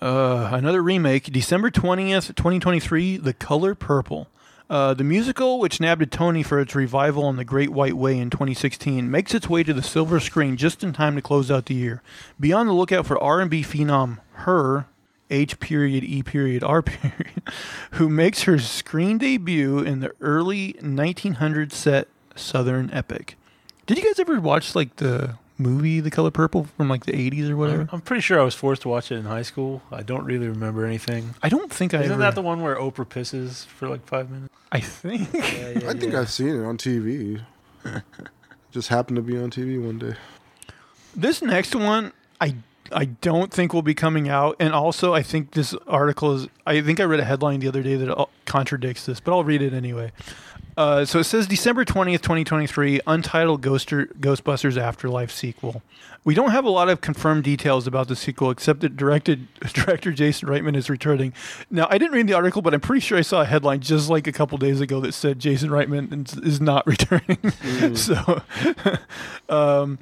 Uh, 0.01 0.49
another 0.51 0.83
remake, 0.83 1.23
December 1.31 1.71
20th, 1.71 2.35
2023, 2.35 3.17
The 3.17 3.33
Color 3.33 3.73
Purple. 3.73 4.27
Uh, 4.69 4.93
the 4.93 5.05
musical, 5.05 5.57
which 5.57 5.79
nabbed 5.79 6.01
a 6.01 6.05
Tony 6.05 6.43
for 6.43 6.59
its 6.59 6.75
revival 6.75 7.23
on 7.23 7.37
The 7.37 7.45
Great 7.45 7.69
White 7.71 7.95
Way 7.95 8.19
in 8.19 8.29
2016, 8.29 9.09
makes 9.09 9.33
its 9.33 9.49
way 9.49 9.63
to 9.63 9.73
the 9.73 9.81
silver 9.81 10.19
screen 10.19 10.57
just 10.57 10.83
in 10.83 10.91
time 10.93 11.15
to 11.15 11.21
close 11.23 11.49
out 11.49 11.67
the 11.67 11.73
year. 11.75 12.03
Be 12.39 12.51
on 12.53 12.67
the 12.67 12.73
lookout 12.73 13.07
for 13.07 13.17
R&B 13.17 13.63
phenom 13.63 14.19
Her, 14.33 14.85
H 15.29 15.59
period 15.59 16.03
E 16.03 16.21
period 16.23 16.63
R 16.63 16.81
period, 16.83 17.41
who 17.91 18.09
makes 18.09 18.43
her 18.43 18.59
screen 18.59 19.17
debut 19.17 19.79
in 19.79 19.99
the 19.99 20.11
early 20.21 20.73
1900s 20.81 21.71
set 21.73 22.07
Southern 22.35 22.91
epic. 22.91 23.37
Did 23.85 23.97
you 23.97 24.03
guys 24.03 24.19
ever 24.19 24.39
watch 24.39 24.75
like 24.75 24.95
the 24.97 25.37
movie 25.57 25.99
The 26.01 26.11
Color 26.11 26.31
Purple 26.31 26.65
from 26.77 26.89
like 26.89 27.05
the 27.05 27.13
80s 27.13 27.49
or 27.49 27.55
whatever? 27.57 27.81
I'm, 27.83 27.89
I'm 27.93 28.01
pretty 28.01 28.21
sure 28.21 28.39
I 28.39 28.43
was 28.43 28.55
forced 28.55 28.81
to 28.83 28.89
watch 28.89 29.11
it 29.11 29.15
in 29.15 29.25
high 29.25 29.41
school. 29.43 29.81
I 29.91 30.03
don't 30.03 30.25
really 30.25 30.47
remember 30.47 30.85
anything. 30.85 31.33
I 31.41 31.49
don't 31.49 31.71
think 31.71 31.93
I 31.93 31.99
Isn't 31.99 32.11
ever. 32.13 32.21
that 32.21 32.35
the 32.35 32.41
one 32.41 32.61
where 32.61 32.75
Oprah 32.75 33.07
pisses 33.07 33.65
for 33.65 33.87
like 33.87 34.05
five 34.05 34.29
minutes? 34.29 34.53
I 34.71 34.79
think. 34.81 35.29
Yeah, 35.33 35.69
yeah, 35.79 35.89
I 35.89 35.93
think 35.93 36.13
yeah. 36.13 36.21
I've 36.21 36.31
seen 36.31 36.49
it 36.49 36.65
on 36.65 36.77
TV. 36.77 37.41
Just 38.71 38.89
happened 38.89 39.15
to 39.15 39.21
be 39.21 39.37
on 39.37 39.49
TV 39.49 39.81
one 39.83 39.97
day. 39.99 40.15
This 41.15 41.41
next 41.41 41.73
one, 41.75 42.11
I 42.41 42.55
I 42.91 43.05
don't 43.05 43.51
think 43.51 43.73
will 43.73 43.81
be 43.81 43.93
coming 43.95 44.29
out, 44.29 44.55
and 44.59 44.73
also 44.73 45.13
I 45.13 45.23
think 45.23 45.51
this 45.51 45.73
article 45.87 46.33
is. 46.33 46.47
I 46.65 46.81
think 46.81 46.99
I 46.99 47.03
read 47.03 47.19
a 47.19 47.25
headline 47.25 47.59
the 47.59 47.67
other 47.67 47.83
day 47.83 47.95
that 47.95 48.27
contradicts 48.45 49.05
this, 49.05 49.19
but 49.19 49.31
I'll 49.31 49.43
read 49.43 49.61
it 49.61 49.73
anyway. 49.73 50.11
Uh, 50.77 51.05
so 51.05 51.19
it 51.19 51.23
says 51.23 51.47
December 51.47 51.85
twentieth, 51.85 52.21
twenty 52.21 52.43
twenty 52.43 52.67
three, 52.67 52.99
untitled 53.07 53.61
Ghoster, 53.61 54.07
Ghostbusters 54.19 54.77
Afterlife 54.77 55.31
sequel. 55.31 55.81
We 56.25 56.33
don't 56.33 56.49
have 56.51 56.65
a 56.65 56.69
lot 56.71 56.89
of 56.89 57.01
confirmed 57.01 57.43
details 57.43 57.85
about 57.87 58.07
the 58.07 58.15
sequel, 58.15 58.49
except 58.49 58.81
that 58.81 58.97
directed 58.97 59.47
director 59.73 60.11
Jason 60.11 60.49
Reitman 60.49 60.75
is 60.75 60.89
returning. 60.89 61.33
Now, 61.69 61.87
I 61.89 61.97
didn't 61.97 62.13
read 62.13 62.27
the 62.27 62.33
article, 62.33 62.61
but 62.61 62.73
I'm 62.73 62.81
pretty 62.81 62.99
sure 62.99 63.17
I 63.17 63.21
saw 63.21 63.41
a 63.41 63.45
headline 63.45 63.79
just 63.79 64.09
like 64.09 64.25
a 64.27 64.31
couple 64.31 64.57
days 64.57 64.81
ago 64.81 64.99
that 65.01 65.13
said 65.13 65.39
Jason 65.39 65.69
Reitman 65.69 66.27
is- 66.27 66.37
is 66.55 66.61
not 66.61 66.85
returning. 66.87 67.37
so, 67.95 68.41
um, 69.49 69.99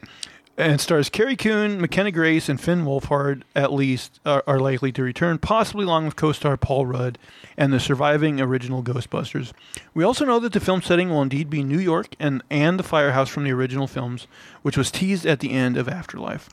and 0.58 0.80
stars 0.80 1.10
Carrie 1.10 1.36
Coon, 1.36 1.82
McKenna 1.82 2.12
Grace, 2.12 2.47
and 2.47 2.62
Finn 2.62 2.86
Wolfhard 2.86 3.43
at 3.56 3.74
least 3.74 4.20
are, 4.26 4.43
are 4.45 4.60
likely 4.60 4.91
to 4.91 5.04
return, 5.04 5.38
possibly 5.38 5.86
along 5.86 6.06
with 6.06 6.16
co-star 6.16 6.58
Paul 6.58 6.86
Rudd 6.86 7.18
and 7.58 7.74
the 7.74 7.80
surviving 7.80 8.39
original 8.39 8.84
Ghostbusters. 8.84 9.51
We 9.93 10.04
also 10.04 10.26
know 10.26 10.39
that 10.39 10.54
the 10.54 10.60
film 10.60 10.82
setting 10.82 11.10
will 11.10 11.22
indeed 11.22 11.49
be 11.49 11.64
New 11.64 11.80
York 11.80 12.16
and 12.20 12.43
and 12.49 12.78
the 12.78 12.84
firehouse 12.84 13.30
from 13.30 13.43
the 13.43 13.51
original 13.51 13.88
films, 13.88 14.28
which 14.62 14.78
was 14.78 14.91
teased 14.91 15.26
at 15.26 15.39
the 15.39 15.51
end 15.51 15.78
of 15.78 15.89
Afterlife. 15.89 16.49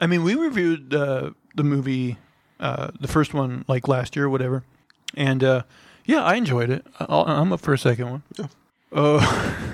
I 0.00 0.06
mean, 0.06 0.24
we 0.24 0.34
reviewed 0.34 0.92
uh, 0.92 1.30
the 1.54 1.64
movie, 1.64 2.18
uh, 2.58 2.90
the 3.00 3.08
first 3.08 3.34
one, 3.34 3.64
like 3.68 3.86
last 3.86 4.16
year 4.16 4.26
or 4.26 4.30
whatever, 4.30 4.64
and 5.16 5.44
uh, 5.44 5.62
yeah, 6.04 6.24
I 6.24 6.34
enjoyed 6.34 6.70
it. 6.70 6.84
I'll, 6.98 7.22
I'm 7.22 7.52
up 7.52 7.60
for 7.60 7.72
a 7.72 7.78
second 7.78 8.10
one. 8.10 8.22
Oh, 8.96 9.18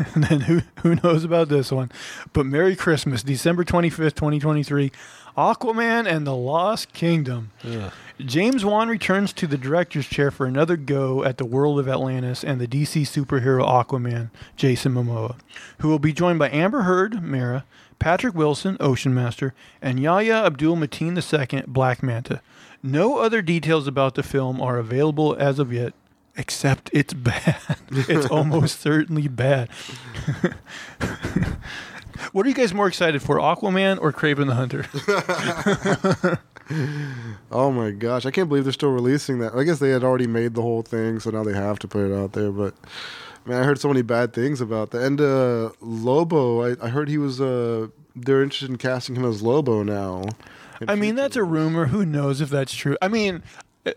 and 0.14 0.24
then 0.24 0.40
who 0.42 0.62
who 0.82 0.94
knows 0.96 1.24
about 1.24 1.48
this 1.48 1.70
one? 1.70 1.92
But 2.32 2.46
Merry 2.46 2.74
Christmas, 2.74 3.22
December 3.22 3.64
twenty 3.64 3.90
fifth, 3.90 4.14
twenty 4.14 4.40
twenty 4.40 4.62
three, 4.62 4.90
Aquaman 5.36 6.10
and 6.10 6.26
the 6.26 6.34
Lost 6.34 6.92
Kingdom. 6.92 7.50
Ugh. 7.64 7.92
James 8.18 8.64
Wan 8.64 8.88
returns 8.88 9.32
to 9.34 9.46
the 9.46 9.56
director's 9.56 10.06
chair 10.06 10.30
for 10.30 10.46
another 10.46 10.76
go 10.76 11.24
at 11.24 11.38
the 11.38 11.44
world 11.44 11.78
of 11.78 11.88
Atlantis 11.88 12.44
and 12.44 12.60
the 12.60 12.66
DC 12.66 13.02
superhero 13.02 13.66
Aquaman, 13.66 14.30
Jason 14.56 14.92
Momoa, 14.92 15.36
who 15.78 15.88
will 15.88 15.98
be 15.98 16.12
joined 16.12 16.38
by 16.38 16.50
Amber 16.50 16.82
Heard, 16.82 17.22
Mara, 17.22 17.64
Patrick 17.98 18.34
Wilson, 18.34 18.76
Ocean 18.80 19.14
Master, 19.14 19.54
and 19.80 20.00
Yahya 20.00 20.44
Abdul 20.44 20.76
Mateen 20.76 21.16
II, 21.16 21.62
Black 21.66 22.02
Manta. 22.02 22.42
No 22.82 23.18
other 23.18 23.40
details 23.42 23.86
about 23.86 24.14
the 24.14 24.22
film 24.22 24.60
are 24.60 24.78
available 24.78 25.34
as 25.38 25.58
of 25.58 25.72
yet. 25.72 25.94
Except 26.36 26.90
it's 26.92 27.12
bad. 27.12 27.76
it's 27.90 28.26
almost 28.26 28.80
certainly 28.80 29.28
bad. 29.28 29.68
what 32.32 32.46
are 32.46 32.48
you 32.48 32.54
guys 32.54 32.72
more 32.72 32.86
excited 32.86 33.20
for, 33.22 33.36
Aquaman 33.36 33.98
or 34.00 34.12
Kraven 34.12 34.46
the 34.46 34.54
Hunter? 34.54 34.86
Oh 37.50 37.72
my 37.72 37.90
gosh, 37.90 38.26
I 38.26 38.30
can't 38.30 38.48
believe 38.48 38.62
they're 38.62 38.72
still 38.72 38.92
releasing 38.92 39.40
that. 39.40 39.56
I 39.56 39.64
guess 39.64 39.80
they 39.80 39.90
had 39.90 40.04
already 40.04 40.28
made 40.28 40.54
the 40.54 40.62
whole 40.62 40.82
thing, 40.82 41.18
so 41.18 41.30
now 41.30 41.42
they 41.42 41.52
have 41.52 41.80
to 41.80 41.88
put 41.88 42.08
it 42.08 42.14
out 42.14 42.32
there. 42.32 42.52
But 42.52 42.74
man, 43.44 43.60
I 43.60 43.64
heard 43.64 43.80
so 43.80 43.88
many 43.88 44.02
bad 44.02 44.32
things 44.32 44.60
about 44.60 44.92
that. 44.92 45.02
And 45.02 45.20
uh, 45.20 45.70
Lobo, 45.80 46.62
I, 46.62 46.76
I 46.80 46.90
heard 46.90 47.08
he 47.08 47.18
was. 47.18 47.40
Uh, 47.40 47.88
they're 48.14 48.40
interested 48.42 48.70
in 48.70 48.76
casting 48.76 49.16
him 49.16 49.24
as 49.24 49.42
Lobo 49.42 49.82
now. 49.82 50.26
I 50.86 50.94
mean, 50.94 51.16
that's 51.16 51.34
a 51.34 51.42
rumor. 51.42 51.86
Who 51.86 52.06
knows 52.06 52.40
if 52.40 52.50
that's 52.50 52.72
true? 52.72 52.96
I 53.02 53.08
mean, 53.08 53.42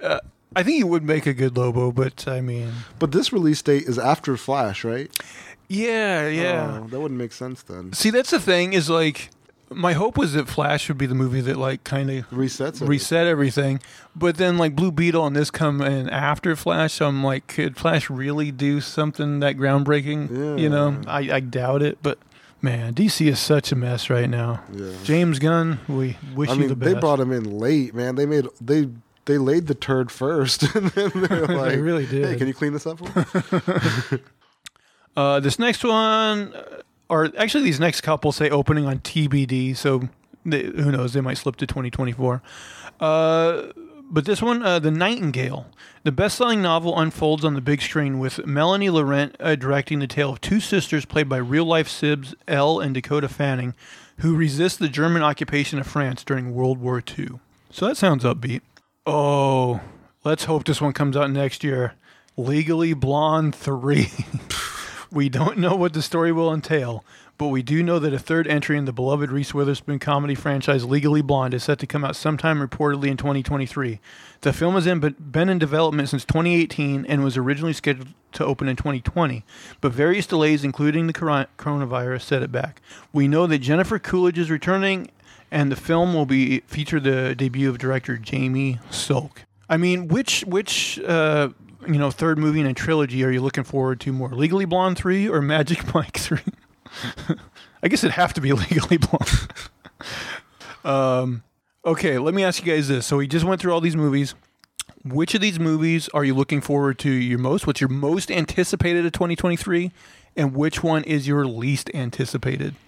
uh, 0.01 0.21
I 0.55 0.63
think 0.63 0.77
he 0.77 0.83
would 0.83 1.03
make 1.03 1.25
a 1.25 1.33
good 1.33 1.57
Lobo, 1.57 1.91
but 1.91 2.27
I 2.27 2.41
mean, 2.41 2.71
But 2.99 3.11
this 3.11 3.31
release 3.33 3.61
date 3.61 3.83
is 3.83 3.97
after 3.99 4.37
Flash, 4.37 4.83
right? 4.83 5.09
yeah, 5.69 6.27
yeah. 6.27 6.81
Oh, 6.83 6.87
that 6.87 6.99
wouldn't 6.99 7.17
make 7.19 7.33
sense 7.33 7.63
then. 7.63 7.93
See, 7.93 8.09
that's 8.09 8.31
the 8.31 8.39
thing 8.39 8.73
is 8.73 8.89
like, 8.89 9.29
my 9.69 9.93
hope 9.93 10.17
was 10.17 10.33
that 10.33 10.47
Flash 10.47 10.87
would 10.87 10.97
be 10.99 11.07
the 11.07 11.15
movie 11.15 11.41
that 11.41 11.57
like 11.57 11.83
kind 11.83 12.11
of 12.11 12.29
Resets 12.29 12.81
it. 12.81 12.87
reset 12.87 13.25
everything, 13.25 13.79
but 14.15 14.37
then 14.37 14.57
like 14.57 14.75
Blue 14.75 14.91
Beetle 14.91 15.25
and 15.25 15.35
this 15.35 15.49
come 15.49 15.81
in 15.81 16.09
after 16.09 16.55
Flash, 16.55 16.93
so 16.93 17.07
I'm 17.07 17.23
like, 17.23 17.47
could 17.47 17.75
Flash 17.77 18.09
really 18.09 18.51
do 18.51 18.81
something 18.81 19.39
that 19.39 19.57
groundbreaking? 19.57 20.59
You 20.59 20.69
know, 20.69 21.01
I, 21.07 21.19
I 21.35 21.39
doubt 21.39 21.81
it, 21.81 21.97
but. 22.03 22.19
Man, 22.61 22.93
DC 22.93 23.27
is 23.27 23.41
such 23.41 23.73
a 23.73 23.75
mess 23.75 24.09
right 24.09 24.29
now. 24.29 24.63
Yeah. 24.71 24.93
James 25.03 25.37
Gunn, 25.37 25.81
we 25.89 26.15
wish 26.33 26.49
I 26.49 26.53
you 26.53 26.59
mean, 26.59 26.69
the 26.69 26.77
best. 26.77 26.93
they 26.93 26.97
brought 27.01 27.19
him 27.19 27.33
in 27.33 27.59
late, 27.59 27.93
man. 27.93 28.15
They 28.15 28.25
made 28.25 28.47
they 28.61 28.87
they 29.25 29.37
laid 29.37 29.67
the 29.67 29.75
turd 29.75 30.11
first, 30.11 30.63
and 30.75 30.89
then 30.91 31.11
they're 31.15 31.47
like, 31.47 31.79
really 31.79 32.05
did. 32.05 32.25
Hey, 32.25 32.35
can 32.35 32.47
you 32.47 32.53
clean 32.53 32.73
this 32.73 32.85
up 32.85 32.99
for 32.99 34.11
me? 34.15 34.19
Uh, 35.15 35.39
this 35.39 35.59
next 35.59 35.83
one, 35.83 36.55
uh, 36.55 36.81
or 37.07 37.29
actually, 37.37 37.63
these 37.63 37.79
next 37.79 38.01
couple 38.01 38.31
say 38.31 38.49
opening 38.49 38.87
on 38.87 38.97
TBD, 38.97 39.77
so 39.77 40.09
they, 40.43 40.63
who 40.63 40.91
knows? 40.91 41.13
They 41.13 41.21
might 41.21 41.37
slip 41.37 41.55
to 41.57 41.67
2024. 41.67 42.41
Uh, 42.99 43.67
but 44.09 44.25
this 44.25 44.41
one, 44.41 44.63
uh, 44.63 44.79
The 44.79 44.89
Nightingale. 44.89 45.67
The 46.03 46.11
best 46.11 46.37
selling 46.37 46.63
novel 46.63 46.99
unfolds 46.99 47.45
on 47.45 47.53
the 47.53 47.61
big 47.61 47.83
screen 47.83 48.17
with 48.17 48.45
Melanie 48.45 48.89
Laurent 48.89 49.35
uh, 49.39 49.53
directing 49.55 49.99
the 49.99 50.07
tale 50.07 50.31
of 50.31 50.41
two 50.41 50.59
sisters 50.59 51.05
played 51.05 51.29
by 51.29 51.37
real 51.37 51.65
life 51.65 51.87
Sibs, 51.87 52.33
Elle 52.47 52.79
and 52.79 52.93
Dakota 52.93 53.29
Fanning, 53.29 53.75
who 54.17 54.35
resist 54.35 54.79
the 54.79 54.89
German 54.89 55.21
occupation 55.21 55.79
of 55.79 55.87
France 55.87 56.23
during 56.23 56.53
World 56.53 56.79
War 56.79 57.03
II. 57.17 57.39
So 57.69 57.87
that 57.87 57.97
sounds 57.97 58.23
upbeat. 58.23 58.61
Oh, 59.05 59.81
let's 60.23 60.45
hope 60.45 60.63
this 60.63 60.79
one 60.79 60.93
comes 60.93 61.17
out 61.17 61.29
next 61.29 61.63
year. 61.63 61.95
Legally 62.37 62.93
Blonde 62.93 63.53
3. 63.53 64.07
We 65.13 65.29
don't 65.29 65.59
know 65.59 65.75
what 65.75 65.93
the 65.93 66.01
story 66.01 66.31
will 66.31 66.51
entail, 66.51 67.05
but 67.37 67.49
we 67.49 67.61
do 67.61 67.83
know 67.83 67.99
that 67.99 68.15
a 68.15 68.17
third 68.17 68.47
entry 68.47 68.79
in 68.79 68.85
the 68.85 68.91
beloved 68.91 69.31
Reese 69.31 69.53
Witherspoon 69.53 69.99
comedy 69.99 70.33
franchise 70.33 70.85
Legally 70.85 71.21
Blonde 71.21 71.53
is 71.53 71.63
set 71.63 71.77
to 71.79 71.85
come 71.85 72.03
out 72.03 72.15
sometime 72.15 72.67
reportedly 72.67 73.09
in 73.09 73.17
2023. 73.17 73.99
The 74.41 74.51
film 74.51 74.73
has 74.73 74.85
been 74.87 75.49
in 75.49 75.59
development 75.59 76.09
since 76.09 76.25
2018 76.25 77.05
and 77.05 77.23
was 77.23 77.37
originally 77.37 77.73
scheduled 77.73 78.07
to 78.31 78.43
open 78.43 78.67
in 78.67 78.75
2020, 78.75 79.45
but 79.81 79.91
various 79.91 80.25
delays, 80.25 80.63
including 80.63 81.05
the 81.05 81.13
coronavirus, 81.13 82.23
set 82.23 82.41
it 82.41 82.51
back. 82.51 82.81
We 83.11 83.27
know 83.27 83.45
that 83.45 83.59
Jennifer 83.59 83.99
Coolidge 83.99 84.39
is 84.39 84.49
returning, 84.49 85.11
and 85.53 85.71
the 85.71 85.75
film 85.75 86.15
will 86.15 86.25
be 86.25 86.61
feature 86.61 86.99
the 86.99 87.35
debut 87.35 87.69
of 87.69 87.77
director 87.77 88.17
Jamie 88.17 88.79
Silk. 88.89 89.45
I 89.69 89.77
mean, 89.77 90.07
which 90.07 90.41
which 90.41 90.99
uh, 90.99 91.49
you 91.87 91.99
know 91.99 92.11
third 92.11 92.39
movie 92.39 92.59
in 92.59 92.65
a 92.65 92.73
trilogy 92.73 93.23
are 93.23 93.31
you 93.31 93.39
looking 93.39 93.63
forward 93.63 94.01
to 94.01 94.11
more? 94.11 94.29
Legally 94.29 94.65
Blonde 94.65 94.97
three 94.97 95.29
or 95.29 95.41
Magic 95.41 95.93
Mike 95.93 96.17
three? 96.17 96.39
I 97.83 97.87
guess 97.87 98.03
it'd 98.03 98.15
have 98.15 98.33
to 98.33 98.41
be 98.41 98.51
Legally 98.53 98.97
Blonde. 98.97 99.47
um, 100.83 101.43
okay, 101.85 102.17
let 102.17 102.33
me 102.33 102.43
ask 102.43 102.65
you 102.65 102.73
guys 102.73 102.87
this. 102.87 103.05
So 103.05 103.17
we 103.17 103.27
just 103.27 103.45
went 103.45 103.61
through 103.61 103.73
all 103.73 103.81
these 103.81 103.95
movies. 103.95 104.33
Which 105.05 105.35
of 105.35 105.41
these 105.41 105.59
movies 105.59 106.09
are 106.13 106.23
you 106.23 106.33
looking 106.33 106.61
forward 106.61 106.97
to 106.99 107.11
your 107.11 107.37
most? 107.37 107.67
What's 107.67 107.81
your 107.81 107.89
most 107.89 108.31
anticipated 108.31 109.05
of 109.05 109.11
2023? 109.11 109.91
And 110.35 110.55
which 110.55 110.81
one 110.83 111.03
is 111.03 111.27
your 111.27 111.45
least 111.45 111.89
anticipated? 111.93 112.75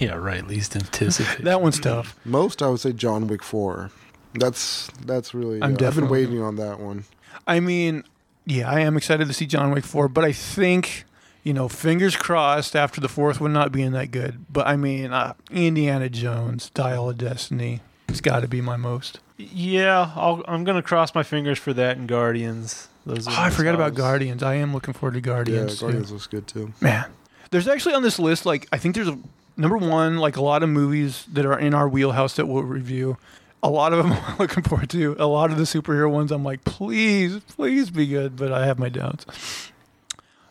Yeah, 0.00 0.14
right. 0.14 0.44
Least 0.46 0.74
anticipated. 0.74 1.44
That 1.44 1.62
one's 1.62 1.78
tough. 1.78 2.16
Most, 2.24 2.60
I 2.60 2.68
would 2.68 2.80
say 2.80 2.92
John 2.92 3.28
Wick 3.28 3.42
Four. 3.42 3.90
That's 4.34 4.88
that's 5.06 5.32
really. 5.32 5.62
I'm 5.62 5.76
uh, 5.80 5.86
I've 5.86 5.94
been 5.94 6.08
waiting 6.08 6.42
on 6.42 6.56
that 6.56 6.80
one. 6.80 7.04
I 7.46 7.60
mean, 7.60 8.02
yeah, 8.46 8.68
I 8.68 8.80
am 8.80 8.96
excited 8.96 9.28
to 9.28 9.32
see 9.34 9.46
John 9.46 9.70
Wick 9.70 9.84
4, 9.84 10.08
but 10.08 10.24
I 10.24 10.32
think, 10.32 11.04
you 11.44 11.52
know, 11.52 11.68
fingers 11.68 12.16
crossed 12.16 12.74
after 12.76 13.00
the 13.00 13.08
fourth 13.08 13.40
one 13.40 13.52
not 13.52 13.70
being 13.72 13.92
that 13.92 14.10
good. 14.10 14.44
But 14.50 14.66
I 14.66 14.76
mean, 14.76 15.12
uh, 15.12 15.34
Indiana 15.50 16.08
Jones, 16.08 16.70
Dial 16.70 17.08
of 17.10 17.18
Destiny, 17.18 17.80
it's 18.08 18.20
got 18.20 18.40
to 18.40 18.48
be 18.48 18.60
my 18.60 18.76
most. 18.76 19.20
yeah, 19.36 20.12
I'll, 20.16 20.42
I'm 20.48 20.64
gonna 20.64 20.82
cross 20.82 21.14
my 21.14 21.22
fingers 21.22 21.58
for 21.58 21.72
that 21.74 21.96
and 21.96 22.08
Guardians. 22.08 22.88
Those 23.06 23.26
Oh, 23.26 23.30
I 23.32 23.44
my 23.44 23.50
forgot 23.50 23.74
about. 23.74 23.94
Guardians. 23.94 24.42
I 24.42 24.54
am 24.56 24.72
looking 24.74 24.94
forward 24.94 25.14
to 25.14 25.20
Guardians. 25.20 25.72
yeah, 25.72 25.78
too. 25.78 25.84
Guardians 25.86 26.12
looks 26.12 26.26
good 26.26 26.46
too. 26.46 26.72
Man, 26.80 27.06
there's 27.50 27.66
actually 27.68 27.94
on 27.94 28.02
this 28.02 28.18
list, 28.18 28.44
like, 28.46 28.68
I 28.72 28.78
think 28.78 28.94
there's 28.94 29.08
a 29.08 29.18
number 29.56 29.76
one, 29.78 30.18
like 30.18 30.36
a 30.36 30.42
lot 30.42 30.62
of 30.62 30.68
movies 30.68 31.24
that 31.32 31.46
are 31.46 31.58
in 31.58 31.74
our 31.74 31.88
wheelhouse 31.88 32.36
that 32.36 32.46
we'll 32.46 32.62
review. 32.62 33.16
A 33.62 33.68
lot 33.70 33.92
of 33.92 34.02
them 34.04 34.12
I'm 34.26 34.38
looking 34.38 34.62
forward 34.62 34.90
to. 34.90 35.16
A 35.18 35.26
lot 35.26 35.50
of 35.50 35.56
the 35.58 35.64
superhero 35.64 36.10
ones, 36.10 36.30
I'm 36.32 36.44
like, 36.44 36.64
please, 36.64 37.40
please 37.48 37.90
be 37.90 38.06
good, 38.06 38.36
but 38.36 38.52
I 38.52 38.66
have 38.66 38.78
my 38.78 38.88
doubts. 38.88 39.26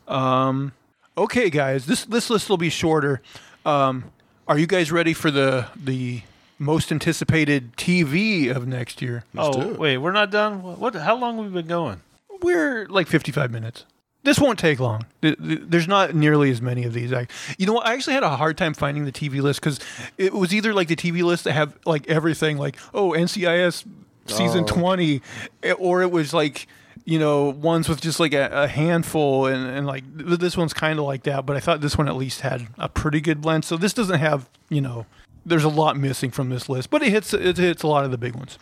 Um, 0.07 0.71
okay, 1.17 1.49
guys, 1.49 1.85
this 1.85 2.05
this 2.05 2.29
list 2.29 2.49
will 2.49 2.57
be 2.57 2.69
shorter. 2.69 3.21
Um, 3.65 4.05
are 4.47 4.57
you 4.57 4.67
guys 4.67 4.91
ready 4.91 5.13
for 5.13 5.29
the 5.31 5.67
the 5.75 6.21
most 6.57 6.91
anticipated 6.91 7.75
TV 7.77 8.53
of 8.53 8.67
next 8.67 9.01
year? 9.01 9.23
Let's 9.33 9.55
do 9.55 9.63
Oh 9.63 9.69
it. 9.71 9.79
wait, 9.79 9.97
we're 9.97 10.11
not 10.11 10.31
done. 10.31 10.61
What? 10.63 10.79
what 10.79 10.95
how 10.95 11.15
long 11.15 11.37
have 11.37 11.45
we 11.45 11.51
been 11.61 11.67
going? 11.67 12.01
We're 12.41 12.87
like 12.87 13.07
55 13.07 13.51
minutes. 13.51 13.85
This 14.23 14.37
won't 14.39 14.59
take 14.59 14.79
long. 14.79 15.05
Th- 15.21 15.37
th- 15.37 15.61
There's 15.63 15.87
not 15.87 16.13
nearly 16.13 16.51
as 16.51 16.61
many 16.61 16.83
of 16.83 16.91
these. 16.93 17.13
I, 17.13 17.27
you 17.57 17.65
know 17.65 17.73
what? 17.73 17.87
I 17.87 17.93
actually 17.93 18.13
had 18.15 18.23
a 18.23 18.35
hard 18.35 18.57
time 18.57 18.73
finding 18.73 19.05
the 19.05 19.11
TV 19.13 19.41
list 19.41 19.61
because 19.61 19.79
it 20.17 20.33
was 20.33 20.53
either 20.53 20.73
like 20.73 20.89
the 20.89 20.95
TV 20.95 21.23
list 21.23 21.45
that 21.45 21.53
have 21.53 21.77
like 21.85 22.07
everything, 22.09 22.57
like 22.57 22.77
oh 22.93 23.11
NCIS 23.11 23.85
season 24.27 24.63
Oh. 24.65 24.67
20, 24.67 25.21
eh, 25.63 25.71
or 25.73 26.01
it 26.01 26.11
was 26.11 26.33
like 26.33 26.67
you 27.05 27.17
know 27.17 27.45
ones 27.49 27.87
with 27.87 28.01
just 28.01 28.19
like 28.19 28.33
a, 28.33 28.49
a 28.51 28.67
handful, 28.67 29.45
and, 29.45 29.65
and 29.65 29.87
like 29.87 30.03
this 30.13 30.57
one's 30.57 30.73
kind 30.73 30.99
of 30.99 31.05
like 31.05 31.23
that. 31.23 31.45
But 31.45 31.55
I 31.55 31.61
thought 31.61 31.79
this 31.79 31.97
one 31.97 32.09
at 32.09 32.15
least 32.17 32.41
had 32.41 32.67
a 32.77 32.89
pretty 32.89 33.21
good 33.21 33.39
blend. 33.41 33.63
So 33.63 33.77
this 33.77 33.93
doesn't 33.93 34.19
have 34.19 34.49
you 34.67 34.81
know 34.81 35.05
there's 35.45 35.63
a 35.63 35.69
lot 35.69 35.95
missing 35.97 36.29
from 36.29 36.49
this 36.49 36.67
list, 36.67 36.89
but 36.89 37.01
it 37.01 37.09
hits 37.09 37.33
it 37.33 37.55
hits 37.57 37.83
a 37.83 37.87
lot 37.87 38.03
of 38.03 38.11
the 38.11 38.17
big 38.17 38.35
ones. 38.35 38.59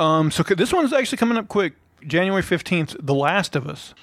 Um, 0.00 0.32
so 0.32 0.42
this 0.42 0.72
one's 0.72 0.92
actually 0.92 1.18
coming 1.18 1.38
up 1.38 1.46
quick. 1.46 1.74
January 2.06 2.42
15th, 2.42 2.96
The 3.00 3.14
Last 3.14 3.56
of 3.56 3.66
Us. 3.66 3.94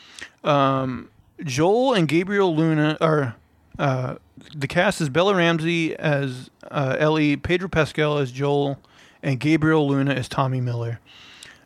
Um, 0.44 1.10
Joel 1.44 1.94
and 1.94 2.08
Gabriel 2.08 2.56
Luna 2.56 2.98
are 3.02 3.36
uh, 3.80 4.16
the 4.56 4.68
cast 4.68 5.02
is 5.02 5.10
Bella 5.10 5.36
Ramsey 5.36 5.96
as 5.96 6.50
uh, 6.70 6.96
Ellie, 7.00 7.38
Pedro 7.38 7.68
Pascal 7.68 8.18
as 8.18 8.32
Joel, 8.32 8.80
and 9.24 9.40
Gabriel 9.40 9.88
Luna 9.88 10.14
as 10.14 10.28
Tommy 10.28 10.62
Miller. 10.62 11.00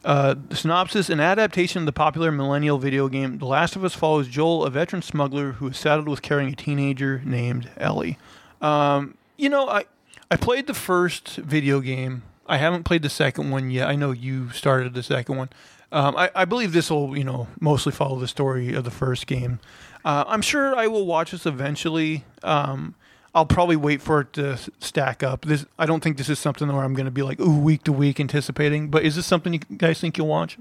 Uh, 0.04 0.36
the 0.50 0.56
synopsis: 0.56 1.10
An 1.10 1.20
adaptation 1.20 1.82
of 1.82 1.86
the 1.88 1.92
popular 1.92 2.32
millennial 2.32 2.78
video 2.78 3.08
game 3.10 3.40
The 3.40 3.46
Last 3.46 3.76
of 3.76 3.84
Us 3.84 3.96
follows 3.96 4.28
Joel, 4.28 4.64
a 4.64 4.70
veteran 4.70 5.02
smuggler 5.02 5.54
who 5.54 5.68
is 5.68 5.78
saddled 5.78 6.08
with 6.08 6.22
carrying 6.22 6.54
a 6.54 6.56
teenager 6.56 7.22
named 7.26 7.70
Ellie. 7.78 8.18
Um, 8.62 9.18
you 9.36 9.50
know, 9.50 9.68
I 9.68 9.86
I 10.30 10.36
played 10.36 10.68
the 10.68 10.74
first 10.74 11.38
video 11.38 11.82
game. 11.82 12.24
I 12.48 12.58
haven't 12.58 12.84
played 12.84 13.02
the 13.02 13.10
second 13.10 13.50
one 13.50 13.72
yet. 13.72 13.90
I 13.90 13.96
know 13.96 14.12
you 14.12 14.52
started 14.52 14.94
the 14.94 15.02
second 15.02 15.38
one. 15.38 15.50
Um, 15.96 16.18
I, 16.18 16.30
I 16.36 16.44
believe 16.44 16.74
this 16.74 16.92
will, 16.92 17.18
you 17.18 17.24
know, 17.24 17.48
mostly 17.62 17.94
follow 17.94 18.20
the 18.20 18.28
story 18.28 18.74
of 18.74 18.84
the 18.84 18.92
first 18.92 19.28
game. 19.28 19.60
Uh, 20.04 20.26
I'm 20.28 20.42
sure 20.42 20.76
I 20.76 20.88
will 20.88 21.06
watch 21.06 21.32
this 21.32 21.46
eventually. 21.46 22.26
Um, 22.44 22.96
I'll 23.34 23.46
probably 23.46 23.78
wait 23.78 24.02
for 24.02 24.20
it 24.20 24.34
to 24.34 24.58
stack 24.80 25.24
up. 25.24 25.46
This 25.46 25.66
I 25.80 25.86
don't 25.86 26.04
think 26.04 26.18
this 26.18 26.28
is 26.28 26.38
something 26.38 26.68
where 26.68 26.84
I'm 26.84 26.96
going 26.96 27.06
to 27.06 27.12
be 27.12 27.22
like, 27.22 27.40
ooh, 27.40 27.58
week 27.58 27.84
to 27.86 27.94
week 27.94 28.20
anticipating. 28.20 28.90
But 28.90 29.04
is 29.04 29.16
this 29.16 29.26
something 29.26 29.54
you 29.54 29.60
guys 29.78 30.02
think 30.02 30.18
you'll 30.18 30.28
watch? 30.28 30.58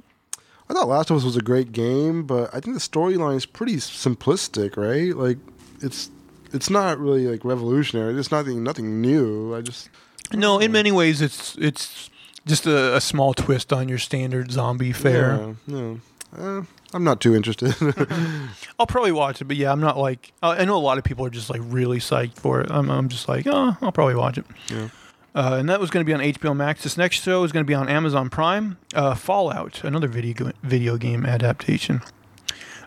I 0.70 0.72
thought 0.72 0.86
Last 0.86 1.10
of 1.10 1.16
Us 1.16 1.24
was 1.24 1.36
a 1.36 1.42
great 1.42 1.72
game, 1.72 2.24
but 2.26 2.48
I 2.54 2.60
think 2.60 2.74
the 2.74 2.80
storyline 2.80 3.36
is 3.36 3.44
pretty 3.44 3.76
simplistic, 3.76 4.76
right? 4.76 5.16
Like 5.16 5.38
it's 5.82 6.10
it's 6.52 6.70
not 6.70 7.00
really 7.00 7.26
like 7.26 7.44
revolutionary. 7.44 8.14
It's 8.14 8.30
nothing 8.30 8.62
nothing 8.62 9.00
new. 9.00 9.52
I 9.52 9.62
just 9.62 9.90
No, 10.32 10.60
in 10.60 10.70
many 10.70 10.92
ways, 10.92 11.20
it's 11.20 11.56
it's 11.56 12.08
just 12.46 12.66
a, 12.66 12.96
a 12.96 13.00
small 13.00 13.34
twist 13.34 13.72
on 13.72 13.88
your 13.88 13.98
standard 13.98 14.50
zombie 14.50 14.92
fare. 14.92 15.54
Yeah, 15.66 15.78
yeah. 15.78 15.94
Uh, 16.36 16.62
I'm 16.92 17.04
not 17.04 17.20
too 17.20 17.34
interested. 17.34 17.74
I'll 18.78 18.86
probably 18.86 19.12
watch 19.12 19.40
it, 19.40 19.44
but 19.44 19.56
yeah, 19.56 19.72
I'm 19.72 19.80
not 19.80 19.98
like 19.98 20.32
I 20.42 20.58
I 20.58 20.64
know 20.64 20.76
a 20.76 20.78
lot 20.78 20.98
of 20.98 21.04
people 21.04 21.24
are 21.26 21.30
just 21.30 21.50
like 21.50 21.60
really 21.64 21.98
psyched 21.98 22.38
for 22.38 22.60
it. 22.60 22.70
I'm, 22.70 22.90
I'm 22.90 23.08
just 23.08 23.28
like, 23.28 23.46
oh, 23.46 23.76
I'll 23.80 23.92
probably 23.92 24.14
watch 24.14 24.38
it. 24.38 24.46
Yeah. 24.68 24.88
Uh, 25.34 25.56
and 25.58 25.68
that 25.68 25.80
was 25.80 25.90
going 25.90 26.04
to 26.04 26.08
be 26.08 26.14
on 26.14 26.20
HBO 26.20 26.56
Max. 26.56 26.84
This 26.84 26.96
next 26.96 27.20
show 27.22 27.42
is 27.42 27.50
going 27.50 27.64
to 27.64 27.66
be 27.66 27.74
on 27.74 27.88
Amazon 27.88 28.30
Prime. 28.30 28.78
Uh, 28.94 29.16
Fallout, 29.16 29.82
another 29.82 30.06
video 30.06 30.52
video 30.62 30.96
game 30.96 31.26
adaptation. 31.26 32.02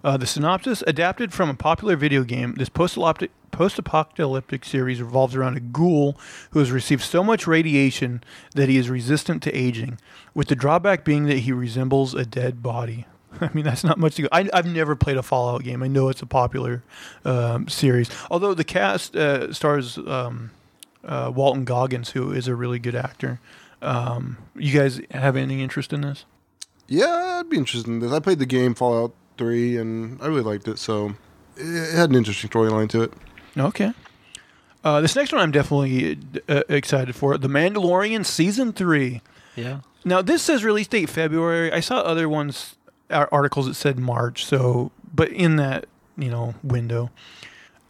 Uh, 0.03 0.17
the 0.17 0.25
synopsis 0.25 0.83
adapted 0.87 1.33
from 1.33 1.49
a 1.49 1.53
popular 1.53 1.95
video 1.95 2.23
game, 2.23 2.53
this 2.55 2.69
post-apocalyptic, 2.69 3.31
post-apocalyptic 3.51 4.63
series 4.65 5.01
revolves 5.01 5.35
around 5.35 5.57
a 5.57 5.59
ghoul 5.59 6.17
who 6.51 6.59
has 6.59 6.71
received 6.71 7.01
so 7.01 7.23
much 7.23 7.47
radiation 7.47 8.23
that 8.55 8.69
he 8.69 8.77
is 8.77 8.89
resistant 8.89 9.41
to 9.43 9.55
aging, 9.57 9.99
with 10.33 10.47
the 10.47 10.55
drawback 10.55 11.03
being 11.03 11.25
that 11.25 11.39
he 11.39 11.51
resembles 11.51 12.13
a 12.13 12.25
dead 12.25 12.61
body. 12.61 13.05
I 13.41 13.49
mean, 13.53 13.65
that's 13.65 13.83
not 13.83 13.97
much 13.97 14.15
to 14.15 14.23
go. 14.23 14.27
I, 14.31 14.49
I've 14.53 14.65
never 14.65 14.95
played 14.95 15.17
a 15.17 15.23
Fallout 15.23 15.63
game. 15.63 15.83
I 15.83 15.87
know 15.87 16.09
it's 16.09 16.21
a 16.21 16.27
popular 16.27 16.83
um, 17.25 17.67
series. 17.67 18.09
Although 18.29 18.53
the 18.53 18.63
cast 18.63 19.15
uh, 19.15 19.51
stars 19.53 19.97
um, 19.97 20.51
uh, 21.03 21.31
Walton 21.33 21.65
Goggins, 21.65 22.11
who 22.11 22.31
is 22.31 22.47
a 22.47 22.55
really 22.55 22.79
good 22.79 22.95
actor. 22.95 23.39
Um, 23.81 24.37
you 24.55 24.77
guys 24.77 25.01
have 25.11 25.35
any 25.35 25.61
interest 25.61 25.93
in 25.93 26.01
this? 26.01 26.25
Yeah, 26.87 27.39
I'd 27.39 27.49
be 27.49 27.57
interested 27.57 27.89
in 27.89 27.99
this. 27.99 28.11
I 28.11 28.19
played 28.19 28.39
the 28.39 28.45
game 28.45 28.73
Fallout 28.75 29.13
3 29.37 29.77
and 29.77 30.21
I 30.21 30.27
really 30.27 30.41
liked 30.41 30.67
it, 30.67 30.79
so 30.79 31.15
it 31.55 31.95
had 31.95 32.09
an 32.09 32.15
interesting 32.15 32.49
storyline 32.49 32.89
to 32.89 33.03
it. 33.03 33.13
Okay. 33.57 33.93
Uh, 34.83 35.01
this 35.01 35.15
next 35.15 35.31
one 35.31 35.41
I'm 35.41 35.51
definitely 35.51 36.17
uh, 36.47 36.61
excited 36.69 37.15
for. 37.15 37.37
The 37.37 37.47
Mandalorian 37.47 38.25
Season 38.25 38.71
3. 38.71 39.21
Yeah. 39.55 39.79
Now, 40.05 40.21
this 40.21 40.43
says 40.43 40.63
release 40.63 40.87
date 40.87 41.09
February. 41.09 41.71
I 41.71 41.79
saw 41.79 41.99
other 41.99 42.29
ones, 42.29 42.75
articles 43.09 43.65
that 43.65 43.73
said 43.73 43.99
March, 43.99 44.45
so, 44.45 44.91
but 45.13 45.29
in 45.29 45.57
that, 45.57 45.87
you 46.17 46.29
know, 46.29 46.55
window. 46.63 47.09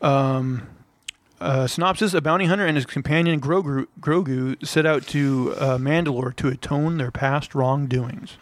Um, 0.02 0.68
uh, 1.40 1.68
synopsis 1.68 2.14
A 2.16 2.22
bounty 2.22 2.46
hunter 2.46 2.66
and 2.66 2.76
his 2.76 2.86
companion 2.86 3.40
Grogu, 3.40 3.88
Grogu 4.00 4.66
set 4.66 4.86
out 4.86 5.06
to 5.08 5.54
uh, 5.60 5.78
Mandalore 5.78 6.36
to 6.38 6.48
atone 6.48 6.98
their 6.98 7.12
past 7.12 7.54
wrongdoings. 7.54 8.38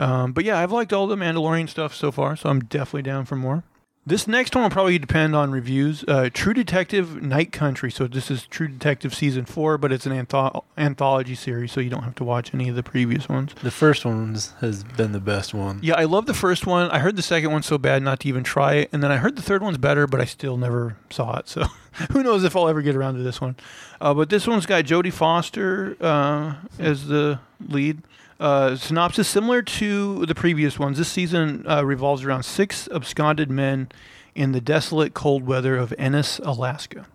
Um, 0.00 0.32
but 0.32 0.44
yeah, 0.44 0.58
I've 0.58 0.72
liked 0.72 0.92
all 0.92 1.06
the 1.06 1.16
Mandalorian 1.16 1.68
stuff 1.68 1.94
so 1.94 2.10
far, 2.10 2.34
so 2.34 2.48
I'm 2.48 2.60
definitely 2.60 3.02
down 3.02 3.26
for 3.26 3.36
more. 3.36 3.62
This 4.06 4.26
next 4.26 4.54
one 4.54 4.64
will 4.64 4.70
probably 4.70 4.98
depend 4.98 5.36
on 5.36 5.50
reviews. 5.52 6.04
Uh, 6.08 6.30
True 6.32 6.54
Detective 6.54 7.20
Night 7.22 7.52
Country. 7.52 7.90
So 7.90 8.06
this 8.06 8.30
is 8.30 8.46
True 8.46 8.66
Detective 8.66 9.14
season 9.14 9.44
four, 9.44 9.76
but 9.76 9.92
it's 9.92 10.06
an 10.06 10.12
antho- 10.12 10.64
anthology 10.78 11.34
series, 11.34 11.70
so 11.70 11.80
you 11.80 11.90
don't 11.90 12.04
have 12.04 12.14
to 12.14 12.24
watch 12.24 12.54
any 12.54 12.70
of 12.70 12.76
the 12.76 12.82
previous 12.82 13.28
ones. 13.28 13.54
The 13.62 13.70
first 13.70 14.06
one 14.06 14.36
has 14.60 14.84
been 14.84 15.12
the 15.12 15.20
best 15.20 15.52
one. 15.52 15.80
Yeah, 15.82 15.94
I 15.96 16.04
love 16.04 16.24
the 16.24 16.34
first 16.34 16.66
one. 16.66 16.90
I 16.90 16.98
heard 16.98 17.16
the 17.16 17.22
second 17.22 17.52
one 17.52 17.62
so 17.62 17.76
bad 17.76 18.02
not 18.02 18.20
to 18.20 18.28
even 18.28 18.42
try 18.42 18.76
it, 18.76 18.88
and 18.90 19.02
then 19.02 19.12
I 19.12 19.18
heard 19.18 19.36
the 19.36 19.42
third 19.42 19.62
one's 19.62 19.78
better, 19.78 20.06
but 20.06 20.18
I 20.18 20.24
still 20.24 20.56
never 20.56 20.96
saw 21.10 21.36
it. 21.36 21.48
So 21.48 21.66
who 22.12 22.22
knows 22.22 22.42
if 22.42 22.56
I'll 22.56 22.68
ever 22.68 22.80
get 22.80 22.96
around 22.96 23.16
to 23.16 23.22
this 23.22 23.38
one. 23.38 23.54
Uh, 24.00 24.14
but 24.14 24.30
this 24.30 24.46
one's 24.46 24.64
got 24.64 24.84
Jodie 24.84 25.12
Foster 25.12 25.96
uh, 26.00 26.54
as 26.78 27.06
the 27.06 27.38
lead. 27.68 28.02
Uh, 28.40 28.74
synopsis 28.74 29.28
similar 29.28 29.60
to 29.60 30.24
the 30.24 30.34
previous 30.34 30.78
ones. 30.78 30.96
This 30.96 31.08
season 31.08 31.64
uh, 31.68 31.84
revolves 31.84 32.24
around 32.24 32.42
six 32.44 32.88
absconded 32.90 33.50
men 33.50 33.90
in 34.34 34.52
the 34.52 34.62
desolate 34.62 35.12
cold 35.12 35.46
weather 35.46 35.76
of 35.76 35.92
Ennis, 35.98 36.38
Alaska. 36.38 37.06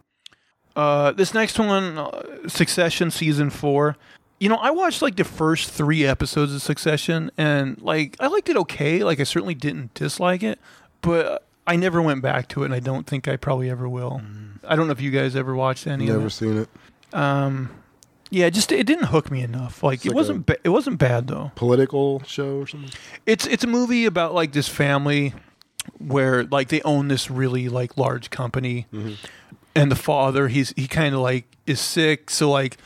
Uh, 0.75 1.11
this 1.13 1.33
next 1.33 1.57
one, 1.57 1.97
uh, 1.97 2.47
Succession 2.47 3.09
season 3.09 3.49
four. 3.49 3.97
You 4.39 4.49
know, 4.49 4.57
I 4.57 4.69
watched 4.69 5.01
like 5.01 5.15
the 5.15 5.23
first 5.23 5.71
three 5.71 6.05
episodes 6.05 6.53
of 6.53 6.61
Succession, 6.61 7.31
and 7.37 7.81
like 7.81 8.15
I 8.19 8.27
liked 8.27 8.47
it 8.49 8.57
okay. 8.57 9.03
Like 9.03 9.19
I 9.19 9.23
certainly 9.23 9.55
didn't 9.55 9.95
dislike 9.95 10.43
it, 10.43 10.59
but 11.01 11.47
I 11.65 11.75
never 11.75 12.01
went 12.03 12.21
back 12.21 12.49
to 12.49 12.61
it, 12.61 12.65
and 12.65 12.73
I 12.75 12.79
don't 12.81 13.07
think 13.07 13.27
I 13.27 13.37
probably 13.37 13.69
ever 13.71 13.89
will. 13.89 14.21
I 14.67 14.75
don't 14.75 14.85
know 14.85 14.91
if 14.91 15.01
you 15.01 15.09
guys 15.09 15.35
ever 15.35 15.55
watched 15.55 15.87
any 15.87 16.05
Never 16.05 16.19
of 16.19 16.25
it. 16.25 16.29
seen 16.31 16.57
it. 16.57 16.69
Um, 17.13 17.69
yeah, 18.31 18.49
just 18.49 18.71
it 18.71 18.85
didn't 18.87 19.05
hook 19.05 19.29
me 19.31 19.41
enough. 19.41 19.83
Like 19.83 19.97
It's 19.97 20.05
it 20.05 20.09
like 20.09 20.15
wasn't 20.15 20.45
ba- 20.45 20.57
it 20.63 20.69
wasn't 20.69 20.97
bad 20.97 21.27
though. 21.27 21.51
Political 21.55 22.23
show 22.23 22.59
or 22.59 22.67
something? 22.67 22.91
It's 23.25 23.45
it's 23.45 23.63
a 23.63 23.67
movie 23.67 24.05
about 24.05 24.33
like 24.33 24.51
this 24.53 24.67
family 24.67 25.33
where 25.99 26.43
like 26.45 26.69
they 26.69 26.81
own 26.81 27.07
this 27.07 27.29
really 27.29 27.69
like 27.69 27.97
large 27.97 28.29
company, 28.29 28.87
and 29.75 29.91
the 29.91 29.95
father 29.95 30.47
he's 30.47 30.73
he 30.75 30.87
kind 30.87 31.13
of 31.13 31.21
like 31.21 31.45
is 31.67 31.79
sick, 31.79 32.29
so 32.29 32.49
like 32.49 32.77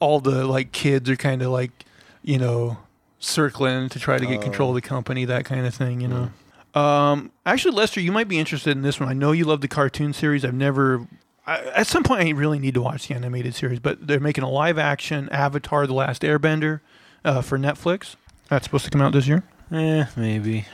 all 0.00 0.20
the 0.20 0.46
like 0.46 0.72
kids 0.72 1.08
are 1.10 1.16
kind 1.16 1.42
of 1.42 1.50
like 1.50 1.84
you 2.22 2.38
know 2.38 2.78
circling 3.18 3.88
to 3.88 3.98
try 3.98 4.18
to 4.18 4.26
get 4.26 4.40
control 4.42 4.70
of 4.70 4.74
the 4.74 4.82
company, 4.82 5.24
that 5.24 5.44
kind 5.44 5.66
of 5.66 5.74
thing, 5.74 6.00
you 6.00 6.08
know. 6.08 6.30
Um, 6.78 7.30
actually, 7.46 7.74
Lester, 7.74 8.00
you 8.00 8.12
might 8.12 8.28
be 8.28 8.38
interested 8.38 8.72
in 8.72 8.82
this 8.82 8.98
one. 9.00 9.08
I 9.08 9.12
know 9.12 9.32
you 9.32 9.44
love 9.44 9.60
the 9.60 9.68
cartoon 9.68 10.12
series. 10.12 10.44
I've 10.44 10.54
never. 10.54 11.06
I, 11.46 11.58
at 11.74 11.86
some 11.86 12.02
point, 12.02 12.22
I 12.22 12.30
really 12.30 12.58
need 12.58 12.74
to 12.74 12.82
watch 12.82 13.08
the 13.08 13.14
animated 13.14 13.54
series, 13.54 13.78
but 13.78 14.06
they're 14.06 14.20
making 14.20 14.44
a 14.44 14.50
live 14.50 14.78
action 14.78 15.28
Avatar: 15.30 15.86
The 15.86 15.94
Last 15.94 16.22
Airbender 16.22 16.80
uh, 17.24 17.42
for 17.42 17.58
Netflix. 17.58 18.16
That's 18.48 18.64
supposed 18.64 18.84
to 18.84 18.90
come 18.90 19.00
out 19.00 19.12
this 19.12 19.26
year. 19.26 19.42
Eh, 19.72 20.06
maybe. 20.16 20.66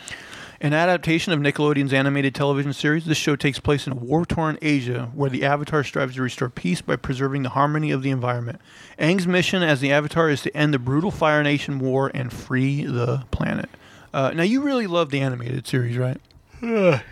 An 0.63 0.75
adaptation 0.75 1.33
of 1.33 1.41
Nickelodeon's 1.41 1.95
animated 1.95 2.35
television 2.35 2.75
series, 2.75 3.07
this 3.07 3.17
show 3.17 3.35
takes 3.35 3.59
place 3.59 3.87
in 3.87 3.99
war 3.99 4.27
torn 4.27 4.59
Asia, 4.61 5.11
where 5.15 5.31
the 5.31 5.43
Avatar 5.43 5.83
strives 5.83 6.17
to 6.17 6.23
restore 6.23 6.51
peace 6.51 6.83
by 6.83 6.97
preserving 6.97 7.45
the 7.45 7.49
harmony 7.51 7.91
of 7.91 8.03
the 8.03 8.11
environment. 8.11 8.61
Aang's 8.99 9.27
mission 9.27 9.63
as 9.63 9.81
the 9.81 9.91
Avatar 9.91 10.29
is 10.29 10.43
to 10.43 10.55
end 10.55 10.75
the 10.75 10.79
brutal 10.79 11.11
Fire 11.11 11.43
Nation 11.43 11.79
war 11.79 12.11
and 12.13 12.31
free 12.31 12.85
the 12.85 13.25
planet. 13.31 13.71
Uh, 14.13 14.33
now, 14.35 14.43
you 14.43 14.61
really 14.61 14.87
love 14.87 15.09
the 15.09 15.21
animated 15.21 15.67
series, 15.67 15.97
right? 15.97 16.21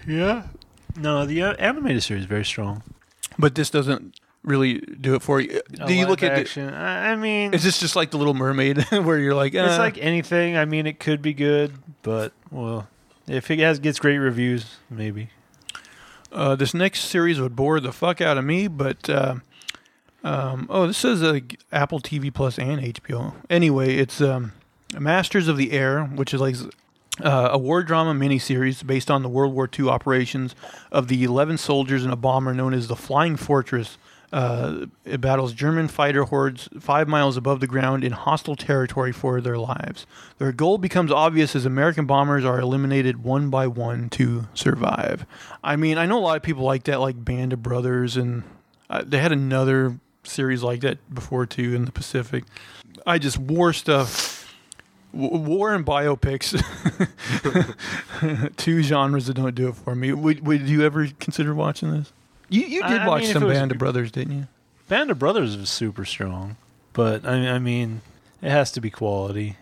yeah. 0.06 0.48
No, 0.98 1.24
the 1.24 1.42
uh, 1.42 1.54
animated 1.54 2.02
series 2.02 2.24
is 2.24 2.28
very 2.28 2.44
strong. 2.44 2.82
But 3.38 3.54
this 3.54 3.70
doesn't 3.70 4.18
really 4.42 4.78
do 4.78 5.14
it 5.14 5.22
for 5.22 5.40
you. 5.40 5.60
Do 5.86 5.92
you 5.92 6.06
look 6.06 6.22
at 6.22 6.56
I 6.58 7.16
mean, 7.16 7.54
Is 7.54 7.62
this 7.62 7.78
just 7.78 7.96
like 7.96 8.10
the 8.10 8.18
Little 8.18 8.34
Mermaid, 8.34 8.82
where 8.90 9.18
you're 9.18 9.34
like, 9.34 9.54
it's 9.54 9.74
uh, 9.74 9.78
like 9.78 9.98
anything. 9.98 10.56
I 10.56 10.64
mean, 10.64 10.86
it 10.86 10.98
could 10.98 11.22
be 11.22 11.34
good, 11.34 11.74
but 12.02 12.32
well, 12.50 12.88
if 13.26 13.50
it 13.50 13.58
has 13.60 13.78
gets 13.78 13.98
great 13.98 14.18
reviews, 14.18 14.76
maybe. 14.90 15.30
Uh, 16.30 16.54
this 16.56 16.74
next 16.74 17.00
series 17.00 17.40
would 17.40 17.56
bore 17.56 17.80
the 17.80 17.92
fuck 17.92 18.20
out 18.20 18.36
of 18.36 18.44
me, 18.44 18.68
but 18.68 19.08
uh, 19.08 19.36
um, 20.24 20.66
oh, 20.68 20.86
this 20.86 21.04
is 21.04 21.22
a 21.22 21.42
Apple 21.72 22.00
TV 22.00 22.32
Plus 22.32 22.58
and 22.58 22.80
HBO. 22.82 23.34
Anyway, 23.48 23.96
it's 23.96 24.20
um, 24.20 24.52
Masters 24.98 25.48
of 25.48 25.56
the 25.56 25.72
Air, 25.72 26.04
which 26.04 26.34
is 26.34 26.40
like 26.40 26.56
uh, 27.20 27.50
a 27.52 27.58
war 27.58 27.82
drama 27.82 28.14
miniseries 28.14 28.86
based 28.86 29.10
on 29.10 29.22
the 29.22 29.28
World 29.28 29.54
War 29.54 29.68
II 29.78 29.88
operations 29.88 30.54
of 30.92 31.08
the 31.08 31.24
11 31.24 31.58
soldiers 31.58 32.04
in 32.04 32.10
a 32.10 32.16
bomber 32.16 32.54
known 32.54 32.74
as 32.74 32.88
the 32.88 32.96
Flying 32.96 33.36
Fortress. 33.36 33.98
Uh, 34.30 34.86
it 35.06 35.22
battles 35.22 35.54
German 35.54 35.88
fighter 35.88 36.24
hordes 36.24 36.68
five 36.78 37.08
miles 37.08 37.38
above 37.38 37.60
the 37.60 37.66
ground 37.66 38.04
in 38.04 38.12
hostile 38.12 38.56
territory 38.56 39.10
for 39.10 39.40
their 39.40 39.56
lives. 39.56 40.06
Their 40.36 40.52
goal 40.52 40.76
becomes 40.76 41.10
obvious 41.10 41.56
as 41.56 41.64
American 41.64 42.04
bombers 42.04 42.44
are 42.44 42.60
eliminated 42.60 43.24
one 43.24 43.48
by 43.48 43.66
one 43.66 44.10
to 44.10 44.46
survive. 44.52 45.24
I 45.64 45.76
mean, 45.76 45.96
I 45.96 46.04
know 46.04 46.18
a 46.18 46.20
lot 46.20 46.36
of 46.36 46.42
people 46.42 46.64
like 46.64 46.84
that, 46.84 47.00
like 47.00 47.24
Band 47.24 47.54
of 47.54 47.62
Brothers, 47.62 48.18
and 48.18 48.42
uh, 48.90 49.02
they 49.06 49.18
had 49.18 49.32
another 49.32 49.98
series 50.24 50.62
like 50.62 50.80
that 50.80 50.98
before 51.14 51.46
too 51.46 51.74
in 51.74 51.86
the 51.86 51.92
Pacific. 51.92 52.44
I 53.06 53.18
just 53.18 53.38
war 53.38 53.72
stuff. 53.72 54.37
War 55.12 55.72
and 55.74 55.86
biopics, 55.86 56.52
two 58.56 58.82
genres 58.82 59.26
that 59.26 59.34
don't 59.34 59.54
do 59.54 59.68
it 59.68 59.74
for 59.76 59.94
me. 59.94 60.12
Would, 60.12 60.46
would 60.46 60.68
you 60.68 60.82
ever 60.84 61.08
consider 61.18 61.54
watching 61.54 61.90
this? 61.92 62.12
You 62.50 62.62
you 62.62 62.82
did 62.82 63.00
I 63.02 63.08
watch 63.08 63.22
mean, 63.22 63.32
some 63.32 63.44
was- 63.44 63.58
Band 63.58 63.72
of 63.72 63.78
Brothers, 63.78 64.10
didn't 64.10 64.36
you? 64.36 64.46
Band 64.88 65.10
of 65.10 65.18
Brothers 65.18 65.54
is 65.54 65.68
super 65.68 66.04
strong, 66.04 66.56
but 66.94 67.26
I, 67.26 67.48
I 67.50 67.58
mean, 67.58 68.00
it 68.40 68.50
has 68.50 68.72
to 68.72 68.80
be 68.80 68.90
quality. 68.90 69.56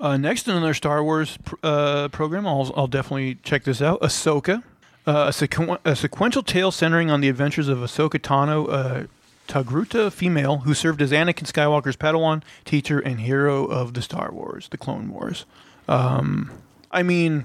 Uh, 0.00 0.16
next, 0.16 0.48
in 0.48 0.56
another 0.56 0.72
Star 0.72 1.04
Wars 1.04 1.36
pr- 1.44 1.56
uh, 1.62 2.08
program. 2.08 2.46
I'll, 2.46 2.72
I'll 2.74 2.86
definitely 2.86 3.34
check 3.42 3.64
this 3.64 3.82
out. 3.82 4.00
Ahsoka, 4.00 4.62
uh, 5.06 5.26
a, 5.28 5.28
sequ- 5.28 5.78
a 5.84 5.94
sequential 5.94 6.42
tale 6.42 6.70
centering 6.70 7.10
on 7.10 7.20
the 7.20 7.28
adventures 7.28 7.68
of 7.68 7.78
Ahsoka 7.78 8.18
Tano, 8.18 9.06
a 9.50 9.64
Togruta 9.64 10.12
female 10.12 10.58
who 10.58 10.74
served 10.74 11.02
as 11.02 11.10
Anakin 11.12 11.50
Skywalker's 11.50 11.96
Padawan, 11.96 12.42
teacher, 12.64 12.98
and 13.00 13.20
hero 13.20 13.64
of 13.64 13.94
the 13.94 14.02
Star 14.02 14.32
Wars, 14.32 14.68
the 14.70 14.78
Clone 14.78 15.10
Wars. 15.10 15.44
Um, 15.88 16.50
I 16.90 17.02
mean, 17.02 17.44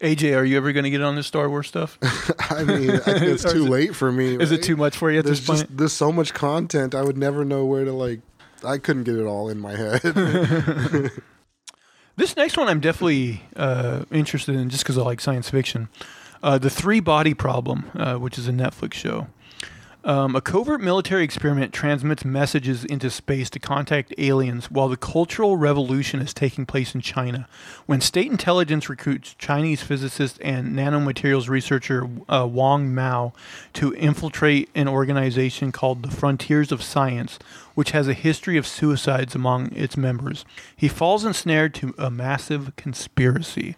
AJ, 0.00 0.36
are 0.36 0.44
you 0.44 0.56
ever 0.56 0.72
going 0.72 0.84
to 0.84 0.90
get 0.90 1.02
on 1.02 1.16
this 1.16 1.26
Star 1.26 1.48
Wars 1.48 1.68
stuff? 1.68 1.98
I 2.50 2.64
mean, 2.64 2.90
I 2.90 2.98
think 2.98 3.22
it's 3.22 3.44
too 3.50 3.66
it- 3.66 3.70
late 3.70 3.96
for 3.96 4.10
me. 4.10 4.36
Is 4.36 4.52
it 4.52 4.62
too 4.62 4.76
much 4.76 4.96
for 4.96 5.10
you 5.10 5.18
at 5.20 5.24
There's 5.24 5.46
this 5.46 5.62
point? 5.62 5.76
there's 5.76 5.92
so 5.92 6.10
much 6.12 6.34
content. 6.34 6.94
I 6.94 7.02
would 7.02 7.18
never 7.18 7.44
know 7.44 7.64
where 7.64 7.84
to 7.84 7.92
like. 7.92 8.20
I 8.64 8.78
couldn't 8.78 9.04
get 9.04 9.16
it 9.16 9.24
all 9.24 9.48
in 9.48 9.58
my 9.58 9.76
head. 9.76 11.10
This 12.14 12.36
next 12.36 12.58
one 12.58 12.68
I'm 12.68 12.80
definitely 12.80 13.42
uh, 13.56 14.04
interested 14.10 14.54
in 14.54 14.68
just 14.68 14.84
because 14.84 14.98
I 14.98 15.02
like 15.02 15.18
science 15.18 15.48
fiction. 15.48 15.88
Uh, 16.42 16.58
the 16.58 16.68
Three 16.68 17.00
Body 17.00 17.32
Problem, 17.32 17.90
uh, 17.94 18.16
which 18.16 18.36
is 18.38 18.46
a 18.46 18.52
Netflix 18.52 18.92
show. 18.92 19.28
Um, 20.04 20.34
a 20.34 20.40
covert 20.40 20.80
military 20.80 21.22
experiment 21.22 21.72
transmits 21.72 22.24
messages 22.24 22.84
into 22.84 23.08
space 23.08 23.48
to 23.50 23.60
contact 23.60 24.12
aliens 24.18 24.68
while 24.68 24.88
the 24.88 24.96
Cultural 24.96 25.56
Revolution 25.56 26.20
is 26.20 26.34
taking 26.34 26.66
place 26.66 26.92
in 26.92 27.00
China. 27.00 27.46
When 27.86 28.00
state 28.00 28.28
intelligence 28.28 28.88
recruits 28.88 29.34
Chinese 29.34 29.80
physicist 29.80 30.38
and 30.42 30.74
nanomaterials 30.74 31.48
researcher 31.48 32.08
uh, 32.28 32.48
Wang 32.50 32.92
Miao 32.92 33.32
to 33.74 33.94
infiltrate 33.94 34.70
an 34.74 34.88
organization 34.88 35.70
called 35.70 36.02
the 36.02 36.10
Frontiers 36.10 36.72
of 36.72 36.82
Science, 36.82 37.38
which 37.76 37.92
has 37.92 38.08
a 38.08 38.14
history 38.14 38.56
of 38.56 38.66
suicides 38.66 39.36
among 39.36 39.72
its 39.72 39.96
members, 39.96 40.44
he 40.74 40.88
falls 40.88 41.24
ensnared 41.24 41.74
to 41.74 41.94
a 41.96 42.10
massive 42.10 42.74
conspiracy. 42.74 43.76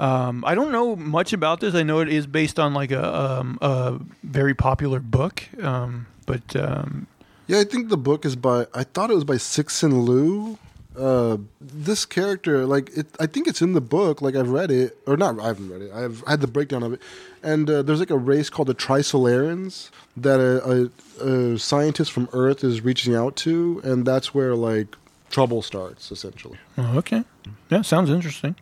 Um, 0.00 0.44
I 0.46 0.54
don't 0.54 0.72
know 0.72 0.96
much 0.96 1.32
about 1.34 1.60
this. 1.60 1.74
I 1.74 1.82
know 1.82 2.00
it 2.00 2.08
is 2.08 2.26
based 2.26 2.58
on 2.58 2.72
like 2.72 2.90
a, 2.90 3.04
um, 3.14 3.58
a 3.60 4.00
very 4.22 4.54
popular 4.54 4.98
book, 4.98 5.44
um, 5.62 6.06
but 6.26 6.56
um, 6.56 7.06
Yeah, 7.46 7.60
I 7.60 7.64
think 7.64 7.88
the 7.90 7.98
book 7.98 8.24
is 8.24 8.34
by. 8.34 8.66
I 8.72 8.84
thought 8.84 9.10
it 9.10 9.14
was 9.14 9.24
by 9.24 9.34
Cixin 9.36 10.06
Liu. 10.06 10.58
Uh, 10.98 11.36
this 11.60 12.04
character, 12.04 12.66
like, 12.66 12.90
it, 12.96 13.06
I 13.20 13.26
think 13.26 13.46
it's 13.46 13.62
in 13.62 13.74
the 13.74 13.80
book. 13.80 14.20
Like, 14.20 14.34
I've 14.34 14.50
read 14.50 14.70
it, 14.70 14.98
or 15.06 15.16
not. 15.16 15.38
I 15.38 15.46
haven't 15.46 15.70
read 15.70 15.82
it. 15.82 15.92
I've 15.92 16.22
had 16.26 16.40
the 16.40 16.48
breakdown 16.48 16.82
of 16.82 16.92
it, 16.92 17.00
and 17.42 17.70
uh, 17.70 17.82
there's 17.82 18.00
like 18.00 18.10
a 18.10 18.18
race 18.18 18.50
called 18.50 18.68
the 18.68 18.74
Trisolarans 18.74 19.90
that 20.16 20.40
a, 20.40 20.90
a, 21.22 21.28
a 21.54 21.58
scientist 21.58 22.10
from 22.10 22.28
Earth 22.32 22.64
is 22.64 22.80
reaching 22.82 23.14
out 23.14 23.36
to, 23.36 23.80
and 23.84 24.04
that's 24.04 24.34
where 24.34 24.56
like 24.56 24.96
trouble 25.30 25.62
starts, 25.62 26.10
essentially. 26.10 26.58
Oh, 26.76 26.98
okay. 26.98 27.22
Yeah, 27.70 27.82
sounds 27.82 28.10
interesting. 28.10 28.56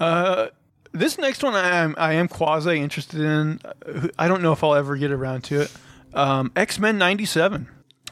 Uh, 0.00 0.48
this 0.92 1.18
next 1.18 1.42
one 1.42 1.54
I 1.54 1.76
am 1.76 1.94
I 1.98 2.14
am 2.14 2.26
quasi 2.26 2.80
interested 2.80 3.20
in. 3.20 3.60
Uh, 3.64 4.08
I 4.18 4.26
don't 4.26 4.42
know 4.42 4.52
if 4.52 4.64
I'll 4.64 4.74
ever 4.74 4.96
get 4.96 5.12
around 5.12 5.42
to 5.44 5.60
it. 5.60 5.72
Um, 6.14 6.50
X 6.56 6.78
Men 6.78 6.98
'97. 6.98 7.68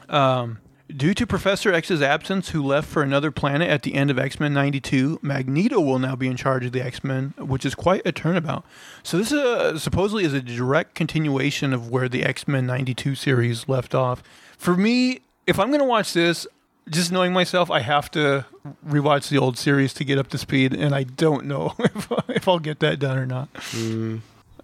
Um, 0.07 0.59
due 0.87 1.13
to 1.13 1.27
Professor 1.27 1.73
X's 1.73 2.01
absence, 2.01 2.49
who 2.49 2.63
left 2.63 2.87
for 2.87 3.03
another 3.03 3.31
planet 3.31 3.69
at 3.69 3.83
the 3.83 3.95
end 3.95 4.09
of 4.09 4.17
X 4.17 4.39
Men 4.39 4.53
'92, 4.53 5.19
Magneto 5.21 5.81
will 5.81 5.99
now 5.99 6.15
be 6.15 6.27
in 6.27 6.37
charge 6.37 6.65
of 6.65 6.71
the 6.71 6.81
X 6.81 7.03
Men, 7.03 7.33
which 7.37 7.65
is 7.65 7.75
quite 7.75 8.03
a 8.05 8.11
turnabout. 8.11 8.63
So 9.03 9.17
this 9.17 9.31
is 9.31 9.39
a, 9.39 9.79
supposedly 9.79 10.23
is 10.23 10.33
a 10.33 10.41
direct 10.41 10.95
continuation 10.95 11.73
of 11.73 11.89
where 11.89 12.07
the 12.07 12.23
X 12.23 12.47
Men 12.47 12.65
'92 12.67 13.15
series 13.15 13.67
left 13.67 13.93
off. 13.93 14.23
For 14.57 14.77
me, 14.77 15.21
if 15.47 15.59
I'm 15.59 15.67
going 15.67 15.79
to 15.79 15.85
watch 15.85 16.13
this, 16.13 16.47
just 16.89 17.11
knowing 17.11 17.33
myself, 17.33 17.69
I 17.71 17.79
have 17.81 18.09
to 18.11 18.45
rewatch 18.87 19.29
the 19.29 19.37
old 19.37 19.57
series 19.57 19.93
to 19.95 20.03
get 20.03 20.17
up 20.17 20.27
to 20.29 20.37
speed, 20.37 20.73
and 20.73 20.93
I 20.93 21.03
don't 21.03 21.45
know 21.45 21.73
if, 21.79 22.11
if 22.29 22.47
I'll 22.47 22.59
get 22.59 22.79
that 22.79 22.99
done 22.99 23.17
or 23.17 23.25
not. 23.25 23.49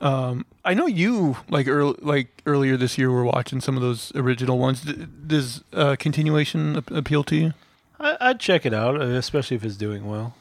Um, 0.01 0.45
I 0.63 0.73
know 0.73 0.88
you 0.88 1.38
like 1.49 1.67
early, 1.67 1.95
like 2.01 2.28
earlier 2.45 2.76
this 2.78 2.97
year 2.97 3.09
were 3.09 3.23
watching 3.23 3.61
some 3.61 3.76
of 3.76 3.82
those 3.82 4.11
original 4.15 4.57
ones. 4.59 4.82
D- 4.82 5.07
does 5.26 5.63
uh, 5.73 5.95
continuation 5.97 6.78
ap- 6.78 6.91
appeal 6.91 7.23
to 7.26 7.36
you? 7.36 7.53
I, 7.99 8.17
I'd 8.19 8.39
check 8.39 8.65
it 8.65 8.73
out, 8.73 8.99
uh, 8.99 9.05
especially 9.05 9.55
if 9.55 9.63
it's 9.63 9.78
doing 9.78 10.05
well. 10.07 10.36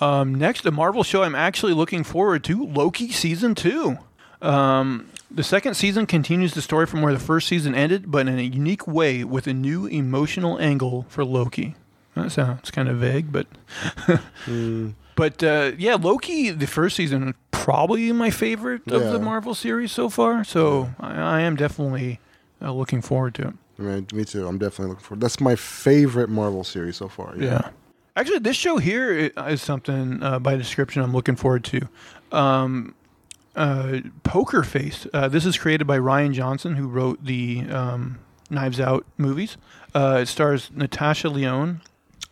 Um, 0.00 0.34
next, 0.34 0.66
a 0.66 0.70
Marvel 0.70 1.02
show 1.02 1.22
I'm 1.22 1.34
actually 1.34 1.72
looking 1.72 2.04
forward 2.04 2.44
to: 2.44 2.64
Loki 2.64 3.10
season 3.10 3.54
two. 3.54 3.98
Um, 4.42 5.08
the 5.30 5.42
second 5.42 5.74
season 5.74 6.06
continues 6.06 6.54
the 6.54 6.62
story 6.62 6.86
from 6.86 7.02
where 7.02 7.12
the 7.12 7.18
first 7.18 7.48
season 7.48 7.74
ended, 7.74 8.10
but 8.10 8.28
in 8.28 8.38
a 8.38 8.42
unique 8.42 8.86
way 8.86 9.24
with 9.24 9.46
a 9.46 9.54
new 9.54 9.86
emotional 9.86 10.58
angle 10.58 11.06
for 11.08 11.24
Loki. 11.24 11.74
That 12.14 12.32
sounds 12.32 12.70
kind 12.70 12.88
of 12.88 12.96
vague, 12.96 13.30
but 13.30 13.46
but 15.14 15.42
uh, 15.42 15.72
yeah, 15.78 15.94
Loki. 15.94 16.50
The 16.50 16.66
first 16.66 16.96
season 16.96 17.34
probably 17.50 18.10
my 18.12 18.30
favorite 18.30 18.90
of 18.90 19.12
the 19.12 19.18
Marvel 19.18 19.54
series 19.54 19.92
so 19.92 20.08
far. 20.08 20.42
So 20.42 20.90
I, 20.98 21.20
I 21.20 21.40
am 21.40 21.54
definitely 21.54 22.18
uh, 22.62 22.72
looking 22.72 23.02
forward 23.02 23.34
to 23.36 23.48
it. 23.48 23.54
I 23.78 23.82
mean, 23.82 24.06
me 24.12 24.24
too. 24.24 24.48
I'm 24.48 24.58
definitely 24.58 24.88
looking 24.90 25.04
forward. 25.04 25.20
That's 25.20 25.38
my 25.38 25.54
favorite 25.54 26.28
Marvel 26.28 26.64
series 26.64 26.96
so 26.96 27.08
far. 27.08 27.34
Yeah. 27.36 27.70
Actually, 28.16 28.40
this 28.40 28.56
show 28.56 28.78
here 28.78 29.30
is 29.46 29.62
something 29.62 30.22
uh, 30.22 30.40
by 30.40 30.56
description 30.56 31.02
I'm 31.02 31.12
looking 31.12 31.36
forward 31.36 31.62
to. 31.64 31.88
Um, 32.32 32.94
uh, 33.58 34.00
Poker 34.22 34.62
Face. 34.62 35.06
Uh, 35.12 35.28
this 35.28 35.44
is 35.44 35.58
created 35.58 35.86
by 35.86 35.98
Rian 35.98 36.32
Johnson, 36.32 36.76
who 36.76 36.86
wrote 36.86 37.24
the 37.24 37.66
um, 37.70 38.20
Knives 38.48 38.78
Out 38.80 39.04
movies. 39.18 39.56
Uh, 39.94 40.20
it 40.22 40.26
stars 40.26 40.70
Natasha 40.74 41.28
Lyonne. 41.28 41.82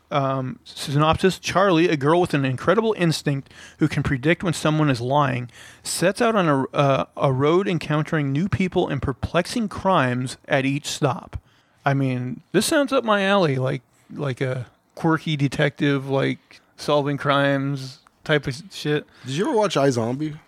Um, 0.09 0.61
synopsis 0.63 1.41
Charlie, 1.41 1.89
a 1.89 1.97
girl 1.97 2.21
with 2.21 2.33
an 2.33 2.45
incredible 2.45 2.95
instinct 2.97 3.53
who 3.81 3.89
can 3.89 4.05
predict 4.05 4.45
when 4.45 4.53
someone 4.53 4.89
is 4.89 5.01
lying, 5.01 5.51
sets 5.83 6.23
out 6.23 6.37
on 6.37 6.49
a, 6.49 6.63
uh, 6.73 7.05
a 7.17 7.33
road 7.33 7.67
encountering 7.67 8.31
new 8.31 8.49
people 8.49 8.87
and 8.87 9.03
perplexing 9.03 9.69
crimes 9.69 10.37
at 10.47 10.65
each 10.65 10.87
stop. 10.87 11.37
I 11.85 11.95
mean, 11.95 12.43
this 12.53 12.67
sounds 12.67 12.93
up 12.93 13.03
my 13.03 13.25
alley, 13.25 13.57
like 13.57 13.83
like 14.13 14.41
a 14.41 14.67
quirky 14.95 15.37
detective, 15.37 16.09
like 16.09 16.61
solving 16.77 17.17
crimes 17.17 17.99
type 18.23 18.47
of 18.47 18.63
shit. 18.71 19.07
Did 19.27 19.35
you 19.35 19.49
ever 19.49 19.57
watch 19.57 19.75
iZombie? 19.75 20.39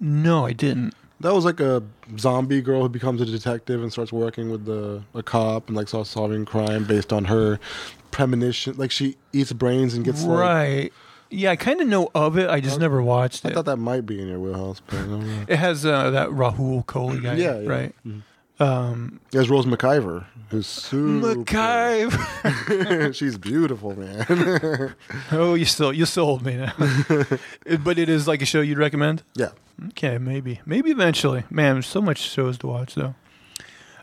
No, 0.00 0.46
I 0.46 0.52
didn't. 0.52 0.94
That 1.20 1.32
was 1.34 1.44
like 1.46 1.60
a 1.60 1.82
zombie 2.18 2.60
girl 2.60 2.82
who 2.82 2.88
becomes 2.90 3.20
a 3.22 3.24
detective 3.26 3.82
and 3.82 3.90
starts 3.90 4.12
working 4.12 4.50
with 4.50 4.66
the 4.66 5.02
a 5.14 5.22
cop 5.22 5.68
and 5.68 5.76
like 5.76 5.88
starts 5.88 6.10
solving 6.10 6.44
crime 6.44 6.84
based 6.84 7.12
on 7.12 7.24
her 7.24 7.58
premonition. 8.10 8.76
Like 8.76 8.90
she 8.90 9.16
eats 9.32 9.52
brains 9.52 9.94
and 9.94 10.04
gets 10.04 10.22
like. 10.24 10.38
right. 10.38 10.92
Yeah, 11.30 11.50
I 11.50 11.56
kind 11.56 11.80
of 11.80 11.88
know 11.88 12.10
of 12.14 12.38
it. 12.38 12.48
I 12.48 12.60
just 12.60 12.78
never 12.78 13.02
watched 13.02 13.44
it. 13.44 13.48
I 13.48 13.50
it. 13.50 13.54
thought 13.54 13.64
that 13.64 13.78
might 13.78 14.06
be 14.06 14.20
in 14.20 14.28
your 14.28 14.38
wheelhouse, 14.38 14.80
but 14.86 14.94
I 14.96 15.02
don't 15.02 15.26
know. 15.26 15.44
it 15.48 15.56
has 15.56 15.84
uh, 15.84 16.10
that 16.10 16.28
Rahul 16.28 16.84
Kohli 16.86 17.20
guy, 17.22 17.34
Yeah, 17.34 17.58
yeah. 17.60 17.68
right? 17.68 17.94
Um, 18.58 19.20
There's 19.32 19.50
Rose 19.50 19.66
McIver, 19.66 20.24
who's 20.48 20.66
super. 20.66 21.34
MacGyver. 21.34 23.14
She's 23.14 23.36
beautiful, 23.36 23.94
man. 23.98 24.94
oh, 25.32 25.54
you 25.54 25.64
still 25.66 25.92
you 25.92 26.06
sold 26.06 26.44
me 26.44 26.56
now. 26.56 26.72
But 27.84 27.98
it 27.98 28.08
is 28.08 28.26
like 28.26 28.40
a 28.42 28.46
show 28.46 28.60
you'd 28.60 28.78
recommend. 28.78 29.22
yeah. 29.34 29.50
Okay, 29.88 30.16
maybe, 30.16 30.60
maybe 30.64 30.90
eventually. 30.90 31.44
Man, 31.50 31.74
there's 31.74 31.86
so 31.86 32.00
much 32.00 32.18
shows 32.18 32.56
to 32.58 32.66
watch 32.66 32.94
though. 32.94 33.14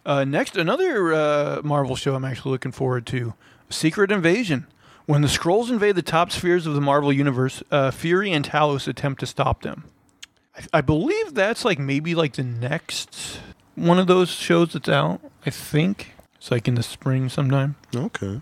Uh, 0.06 0.24
next, 0.24 0.56
another 0.56 1.12
uh, 1.14 1.62
Marvel 1.64 1.96
show 1.96 2.14
I'm 2.14 2.26
actually 2.26 2.52
looking 2.52 2.72
forward 2.72 3.08
to: 3.08 3.34
Secret 3.72 4.12
Invasion. 4.12 4.68
When 5.06 5.22
the 5.22 5.28
Skrulls 5.28 5.70
invade 5.70 5.96
the 5.96 6.02
top 6.04 6.32
spheres 6.32 6.66
of 6.68 6.76
the 6.76 6.82
Marvel 6.82 7.12
universe, 7.12 7.62
uh, 7.72 7.90
Fury 7.92 8.32
and 8.32 8.46
Talos 8.48 8.88
attempt 8.88 9.20
to 9.22 9.26
stop 9.26 9.64
them. 9.64 9.86
I, 10.56 10.78
I 10.78 10.82
believe 10.82 11.34
that's 11.34 11.66
like 11.66 11.80
maybe 11.80 12.14
like 12.14 12.34
the 12.34 12.44
next 12.44 13.40
one 13.76 14.00
of 14.00 14.08
those 14.08 14.30
shows 14.30 14.74
that's 14.74 14.90
out. 14.90 15.22
I 15.46 15.50
think 15.50 16.14
it's 16.36 16.52
like 16.52 16.68
in 16.68 16.76
the 16.76 16.84
spring 16.84 17.30
sometime. 17.30 17.76
Okay. 17.96 18.42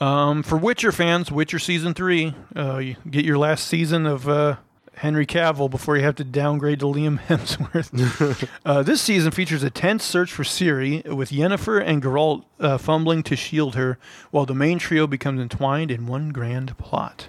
Um, 0.00 0.42
for 0.42 0.56
Witcher 0.56 0.92
fans, 0.92 1.30
Witcher 1.30 1.58
season 1.58 1.92
three, 1.92 2.34
uh, 2.56 2.78
you 2.78 2.96
get 3.08 3.24
your 3.24 3.36
last 3.36 3.66
season 3.66 4.06
of 4.06 4.28
uh, 4.28 4.56
Henry 4.94 5.26
Cavill 5.26 5.70
before 5.70 5.96
you 5.96 6.02
have 6.02 6.16
to 6.16 6.24
downgrade 6.24 6.80
to 6.80 6.86
Liam 6.86 7.18
Hemsworth. 7.26 8.48
uh, 8.64 8.82
this 8.82 9.02
season 9.02 9.30
features 9.30 9.62
a 9.62 9.70
tense 9.70 10.04
search 10.04 10.32
for 10.32 10.42
Ciri, 10.42 11.06
with 11.06 11.30
Yennefer 11.30 11.82
and 11.84 12.02
Geralt 12.02 12.44
uh, 12.58 12.78
fumbling 12.78 13.22
to 13.24 13.36
shield 13.36 13.74
her, 13.74 13.98
while 14.30 14.46
the 14.46 14.54
main 14.54 14.78
trio 14.78 15.06
becomes 15.06 15.40
entwined 15.40 15.90
in 15.90 16.06
one 16.06 16.30
grand 16.30 16.76
plot. 16.78 17.28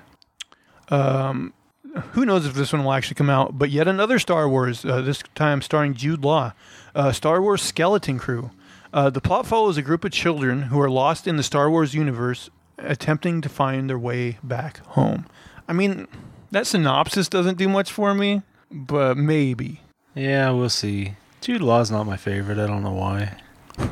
Um, 0.90 1.54
who 2.14 2.26
knows 2.26 2.46
if 2.46 2.54
this 2.54 2.72
one 2.74 2.84
will 2.84 2.94
actually 2.94 3.16
come 3.16 3.30
out? 3.30 3.58
But 3.58 3.70
yet 3.70 3.88
another 3.88 4.20
Star 4.20 4.48
Wars, 4.48 4.86
uh, 4.86 5.02
this 5.02 5.24
time 5.36 5.62
starring 5.62 5.94
Jude 5.94 6.24
Law, 6.24 6.54
uh, 6.96 7.12
Star 7.12 7.42
Wars 7.42 7.62
Skeleton 7.62 8.20
Crew. 8.20 8.52
Uh, 8.94 9.10
the 9.10 9.22
plot 9.22 9.48
follows 9.48 9.78
a 9.78 9.82
group 9.82 10.04
of 10.04 10.12
children 10.12 10.64
who 10.64 10.80
are 10.80 10.90
lost 10.90 11.28
in 11.28 11.38
the 11.38 11.44
Star 11.44 11.70
Wars 11.70 11.94
universe, 11.94 12.50
attempting 12.78 13.42
to 13.42 13.50
find 13.50 13.90
their 13.90 14.00
way 14.00 14.38
back 14.44 14.86
home. 14.88 15.26
I 15.68 15.74
mean, 15.74 16.08
that 16.52 16.68
synopsis 16.68 17.30
doesn't 17.30 17.58
do 17.58 17.70
much 17.70 17.92
for 17.92 18.14
me, 18.14 18.42
but 18.70 19.18
maybe. 19.18 19.82
Yeah, 20.14 20.52
we'll 20.52 20.70
see. 20.70 21.16
Jude 21.40 21.62
Law's 21.62 21.90
not 21.90 22.06
my 22.06 22.18
favorite. 22.18 22.58
I 22.58 22.68
don't 22.68 22.84
know 22.84 22.92
why. 22.92 23.38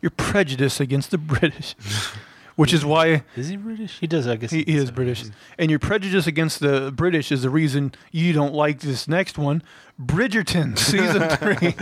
You're 0.00 0.10
prejudiced 0.10 0.80
against 0.80 1.10
the 1.10 1.18
British, 1.18 1.74
which 2.56 2.72
is 2.72 2.84
why 2.84 3.22
Is 3.36 3.48
he 3.48 3.56
British? 3.56 3.98
He 4.00 4.06
does, 4.06 4.26
I 4.26 4.36
guess. 4.36 4.50
he, 4.50 4.64
he 4.64 4.76
is 4.76 4.90
British. 4.90 5.24
And 5.58 5.70
your 5.70 5.78
prejudice 5.78 6.26
against 6.26 6.60
the 6.60 6.90
British 6.90 7.30
is 7.30 7.42
the 7.42 7.50
reason 7.50 7.92
you 8.10 8.32
don't 8.32 8.54
like 8.54 8.80
this 8.80 9.06
next 9.06 9.38
one. 9.38 9.62
Bridgerton, 10.00 10.78
season 10.78 11.28
three. 11.38 11.74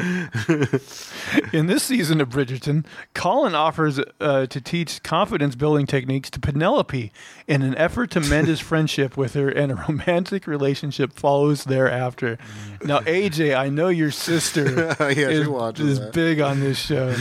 In 1.58 1.66
this 1.66 1.82
season 1.82 2.20
of 2.20 2.28
Bridgerton, 2.28 2.84
Colin 3.12 3.54
offers 3.54 3.98
uh, 4.20 4.46
to 4.46 4.60
teach 4.60 5.02
confidence 5.02 5.56
building 5.56 5.86
techniques 5.86 6.30
to 6.30 6.40
Penelope 6.40 7.12
in 7.48 7.62
an 7.62 7.76
effort 7.76 8.10
to 8.12 8.20
mend 8.20 8.46
his 8.46 8.60
friendship 8.70 9.16
with 9.16 9.34
her, 9.34 9.48
and 9.48 9.72
a 9.72 9.74
romantic 9.88 10.46
relationship 10.46 11.12
follows 11.12 11.64
thereafter. 11.64 12.38
Now, 12.84 13.00
AJ, 13.00 13.56
I 13.56 13.68
know 13.68 13.88
your 13.88 14.12
sister 14.12 14.96
yeah, 15.00 15.28
is, 15.28 15.48
watches 15.48 15.98
is 15.98 16.10
big 16.10 16.40
on 16.40 16.60
this 16.60 16.78
show. 16.78 17.14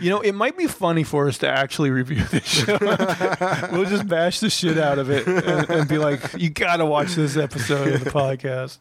You 0.00 0.10
know, 0.10 0.20
it 0.20 0.32
might 0.32 0.58
be 0.58 0.66
funny 0.66 1.04
for 1.04 1.28
us 1.28 1.38
to 1.38 1.48
actually 1.48 1.90
review 1.90 2.24
this 2.24 2.44
show. 2.44 2.78
we'll 3.72 3.84
just 3.84 4.08
bash 4.08 4.40
the 4.40 4.50
shit 4.50 4.78
out 4.78 4.98
of 4.98 5.10
it 5.10 5.26
and, 5.26 5.70
and 5.70 5.88
be 5.88 5.98
like, 5.98 6.20
"You 6.36 6.50
got 6.50 6.76
to 6.76 6.86
watch 6.86 7.14
this 7.14 7.36
episode 7.36 7.94
of 7.94 8.04
the 8.04 8.10
podcast." 8.10 8.78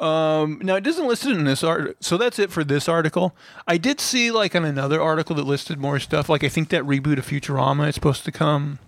Um, 0.00 0.60
now 0.62 0.74
it 0.74 0.82
doesn't 0.82 1.06
list 1.06 1.24
it 1.24 1.36
in 1.36 1.44
this 1.44 1.62
art, 1.62 2.02
so 2.02 2.16
that's 2.16 2.38
it 2.38 2.50
for 2.50 2.64
this 2.64 2.88
article. 2.88 3.34
I 3.66 3.76
did 3.76 4.00
see 4.00 4.30
like 4.30 4.54
on 4.54 4.64
another 4.64 5.00
article 5.00 5.36
that 5.36 5.44
listed 5.44 5.78
more 5.78 5.98
stuff. 5.98 6.28
Like 6.28 6.44
I 6.44 6.48
think 6.48 6.68
that 6.70 6.82
reboot 6.82 7.18
of 7.18 7.26
Futurama 7.26 7.88
is 7.88 7.94
supposed 7.94 8.24
to 8.24 8.32
come 8.32 8.78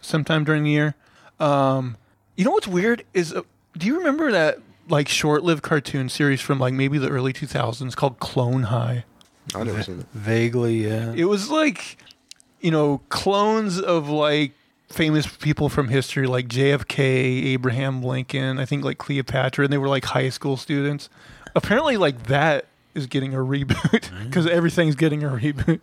sometime 0.00 0.44
during 0.44 0.64
the 0.64 0.70
year. 0.70 0.94
Um, 1.40 1.96
you 2.36 2.44
know 2.44 2.52
what's 2.52 2.68
weird 2.68 3.04
is, 3.12 3.32
uh, 3.32 3.42
do 3.76 3.86
you 3.86 3.98
remember 3.98 4.30
that 4.30 4.58
like 4.88 5.08
short-lived 5.08 5.62
cartoon 5.62 6.08
series 6.08 6.40
from 6.40 6.58
like 6.58 6.74
maybe 6.74 6.98
the 6.98 7.08
early 7.08 7.32
2000s 7.32 7.96
called 7.96 8.18
Clone 8.20 8.64
High? 8.64 9.04
I 9.54 9.62
never 9.64 9.82
seen 9.82 10.00
it. 10.00 10.06
Vaguely, 10.14 10.86
yeah. 10.86 11.12
It 11.14 11.24
was 11.24 11.50
like, 11.50 11.98
you 12.60 12.70
know, 12.70 13.00
clones 13.08 13.80
of 13.80 14.08
like 14.08 14.52
famous 14.88 15.26
people 15.26 15.68
from 15.68 15.88
history 15.88 16.26
like 16.26 16.48
JFK, 16.48 16.98
Abraham 17.00 18.02
Lincoln, 18.02 18.58
I 18.58 18.64
think 18.64 18.84
like 18.84 18.98
Cleopatra, 18.98 19.64
and 19.64 19.72
they 19.72 19.78
were 19.78 19.88
like 19.88 20.04
high 20.06 20.28
school 20.28 20.56
students. 20.56 21.08
Apparently, 21.54 21.96
like 21.96 22.24
that 22.24 22.66
is 22.94 23.06
getting 23.06 23.34
a 23.34 23.38
reboot 23.38 24.10
because 24.24 24.46
everything's 24.46 24.94
getting 24.94 25.24
a 25.24 25.28
reboot. 25.28 25.80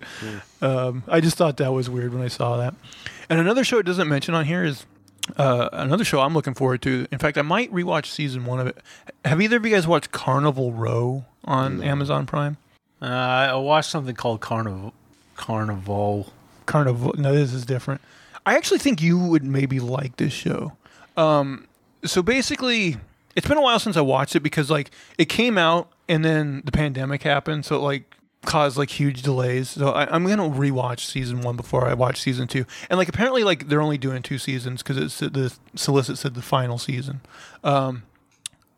Um, 0.61 1.03
I 1.07 1.21
just 1.21 1.37
thought 1.37 1.57
that 1.57 1.71
was 1.73 1.89
weird 1.89 2.13
when 2.13 2.23
I 2.23 2.27
saw 2.27 2.57
that. 2.57 2.75
And 3.29 3.39
another 3.39 3.63
show 3.63 3.79
it 3.79 3.85
doesn't 3.85 4.07
mention 4.07 4.33
on 4.33 4.45
here 4.45 4.63
is 4.63 4.85
uh, 5.37 5.69
another 5.73 6.03
show 6.03 6.21
I'm 6.21 6.33
looking 6.33 6.53
forward 6.53 6.81
to. 6.83 7.07
In 7.11 7.17
fact, 7.19 7.37
I 7.37 7.41
might 7.41 7.71
rewatch 7.71 8.07
season 8.07 8.45
one 8.45 8.59
of 8.59 8.67
it. 8.67 8.77
Have 9.25 9.41
either 9.41 9.57
of 9.57 9.65
you 9.65 9.71
guys 9.73 9.87
watched 9.87 10.11
Carnival 10.11 10.71
Row 10.71 11.25
on 11.45 11.81
Amazon 11.83 12.25
Prime? 12.25 12.57
Uh, 13.01 13.05
I 13.05 13.55
watched 13.55 13.89
something 13.89 14.15
called 14.15 14.41
Carnival. 14.41 14.93
Carnival. 15.35 16.33
Carnival. 16.65 17.13
No, 17.17 17.33
this 17.33 17.53
is 17.53 17.65
different. 17.65 18.01
I 18.45 18.55
actually 18.55 18.79
think 18.79 19.01
you 19.01 19.17
would 19.17 19.43
maybe 19.43 19.79
like 19.79 20.17
this 20.17 20.33
show. 20.33 20.73
Um, 21.15 21.67
so 22.03 22.21
basically, 22.21 22.97
it's 23.35 23.47
been 23.47 23.57
a 23.57 23.61
while 23.61 23.79
since 23.79 23.97
I 23.97 24.01
watched 24.01 24.35
it 24.35 24.41
because 24.41 24.69
like 24.69 24.91
it 25.17 25.25
came 25.25 25.57
out 25.57 25.91
and 26.07 26.23
then 26.25 26.61
the 26.65 26.71
pandemic 26.71 27.23
happened, 27.23 27.65
so 27.65 27.75
it 27.75 27.79
like 27.79 28.15
caused 28.45 28.77
like 28.77 28.89
huge 28.89 29.21
delays. 29.21 29.69
So 29.69 29.89
I, 29.89 30.13
I'm 30.13 30.25
gonna 30.25 30.49
rewatch 30.49 31.01
season 31.01 31.41
one 31.41 31.55
before 31.55 31.87
I 31.87 31.93
watch 31.93 32.21
season 32.21 32.47
two. 32.47 32.65
And 32.89 32.97
like 32.97 33.09
apparently, 33.09 33.43
like 33.43 33.67
they're 33.67 33.81
only 33.81 33.97
doing 33.97 34.21
two 34.21 34.37
seasons 34.37 34.81
because 34.81 34.97
it's 34.97 35.19
the 35.19 35.55
solicit 35.75 36.17
said 36.17 36.35
the 36.35 36.41
final 36.41 36.77
season. 36.77 37.21
Um, 37.63 38.03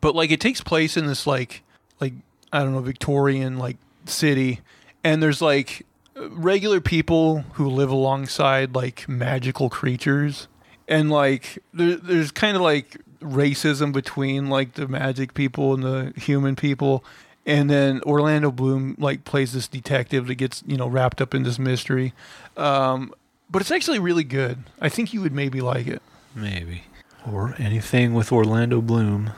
but 0.00 0.14
like 0.14 0.30
it 0.30 0.40
takes 0.40 0.60
place 0.60 0.96
in 0.96 1.06
this 1.06 1.26
like 1.26 1.62
like 2.00 2.12
I 2.52 2.62
don't 2.62 2.72
know 2.72 2.80
Victorian 2.80 3.58
like 3.58 3.76
city, 4.06 4.60
and 5.04 5.22
there's 5.22 5.42
like 5.42 5.84
regular 6.16 6.80
people 6.80 7.44
who 7.54 7.68
live 7.68 7.90
alongside 7.90 8.74
like 8.74 9.08
magical 9.08 9.68
creatures, 9.68 10.48
and 10.88 11.10
like 11.10 11.58
there, 11.72 11.96
there's 11.96 12.30
kind 12.30 12.56
of 12.56 12.62
like 12.62 12.98
racism 13.20 13.92
between 13.92 14.48
like 14.48 14.74
the 14.74 14.88
magic 14.88 15.34
people 15.34 15.74
and 15.74 15.82
the 15.82 16.12
human 16.16 16.56
people. 16.56 17.04
And 17.44 17.68
then 17.68 18.00
Orlando 18.02 18.52
Bloom 18.52 18.94
like 18.98 19.24
plays 19.24 19.52
this 19.52 19.66
detective 19.66 20.28
that 20.28 20.36
gets 20.36 20.62
you 20.66 20.76
know 20.76 20.86
wrapped 20.86 21.20
up 21.20 21.34
in 21.34 21.42
this 21.42 21.58
mystery, 21.58 22.12
um, 22.56 23.12
but 23.50 23.62
it's 23.62 23.70
actually 23.70 23.98
really 23.98 24.24
good. 24.24 24.58
I 24.80 24.88
think 24.88 25.12
you 25.12 25.20
would 25.22 25.32
maybe 25.32 25.60
like 25.60 25.86
it. 25.86 26.02
Maybe. 26.34 26.84
Or 27.30 27.54
anything 27.58 28.14
with 28.14 28.32
Orlando 28.32 28.80
Bloom. 28.80 29.32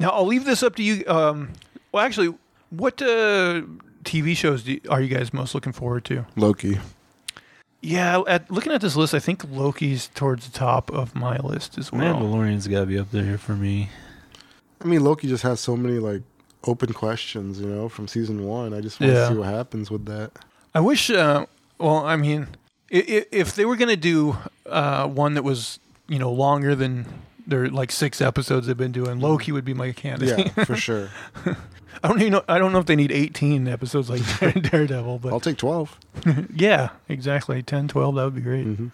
Now 0.00 0.08
I'll 0.10 0.26
leave 0.26 0.46
this 0.46 0.62
up 0.62 0.76
to 0.76 0.82
you. 0.82 1.04
Um, 1.06 1.50
well, 1.92 2.04
actually, 2.04 2.34
what 2.70 3.00
uh, 3.02 3.62
TV 4.04 4.36
shows 4.36 4.62
do, 4.64 4.78
are 4.88 5.00
you 5.00 5.08
guys 5.14 5.32
most 5.32 5.54
looking 5.54 5.72
forward 5.72 6.04
to? 6.06 6.26
Loki. 6.36 6.78
Yeah, 7.82 8.22
at, 8.26 8.50
looking 8.50 8.72
at 8.72 8.82
this 8.82 8.94
list, 8.94 9.14
I 9.14 9.20
think 9.20 9.42
Loki's 9.50 10.08
towards 10.08 10.46
the 10.46 10.56
top 10.58 10.90
of 10.90 11.14
my 11.14 11.38
list 11.38 11.78
as 11.78 11.90
well. 11.90 12.16
Mandalorian's 12.16 12.68
got 12.68 12.80
to 12.80 12.86
be 12.86 12.98
up 12.98 13.10
there 13.10 13.38
for 13.38 13.52
me. 13.52 13.88
I 14.82 14.86
mean, 14.86 15.02
Loki 15.02 15.28
just 15.28 15.42
has 15.44 15.60
so 15.60 15.76
many 15.76 15.98
like 15.98 16.22
open 16.64 16.92
questions, 16.92 17.58
you 17.58 17.66
know, 17.66 17.88
from 17.88 18.06
season 18.06 18.44
one. 18.46 18.74
I 18.74 18.80
just 18.82 19.00
want 19.00 19.12
Yeah. 19.12 19.20
to 19.20 19.28
see 19.28 19.38
what 19.38 19.48
happens 19.48 19.90
with 19.90 20.04
that. 20.06 20.32
I 20.74 20.80
wish. 20.80 21.10
Uh, 21.10 21.46
well, 21.78 22.04
I 22.04 22.16
mean, 22.16 22.48
if, 22.90 23.26
if 23.32 23.54
they 23.54 23.64
were 23.64 23.76
going 23.76 23.88
to 23.88 23.96
do 23.96 24.36
uh, 24.66 25.06
one 25.08 25.34
that 25.34 25.42
was 25.42 25.78
you 26.06 26.18
know 26.18 26.30
longer 26.30 26.74
than 26.74 27.06
their 27.46 27.68
like 27.68 27.90
six 27.92 28.20
episodes 28.20 28.66
they've 28.66 28.76
been 28.76 28.92
doing, 28.92 29.20
Loki 29.20 29.52
would 29.52 29.64
be 29.64 29.74
my 29.74 29.92
candidate. 29.92 30.52
Yeah, 30.56 30.64
for 30.64 30.76
sure. 30.76 31.08
I 32.02 32.08
don't 32.08 32.20
even 32.20 32.32
know. 32.32 32.44
I 32.48 32.58
don't 32.58 32.72
know 32.72 32.78
if 32.78 32.86
they 32.86 32.96
need 32.96 33.12
eighteen 33.12 33.68
episodes 33.68 34.08
like 34.10 34.22
Daredevil, 34.70 35.18
but 35.18 35.32
I'll 35.32 35.40
take 35.40 35.58
twelve. 35.58 35.98
yeah, 36.54 36.90
exactly 37.08 37.62
10, 37.62 37.88
12, 37.88 38.14
That 38.14 38.24
would 38.24 38.34
be 38.34 38.40
great. 38.40 38.64
hmm 38.64 38.88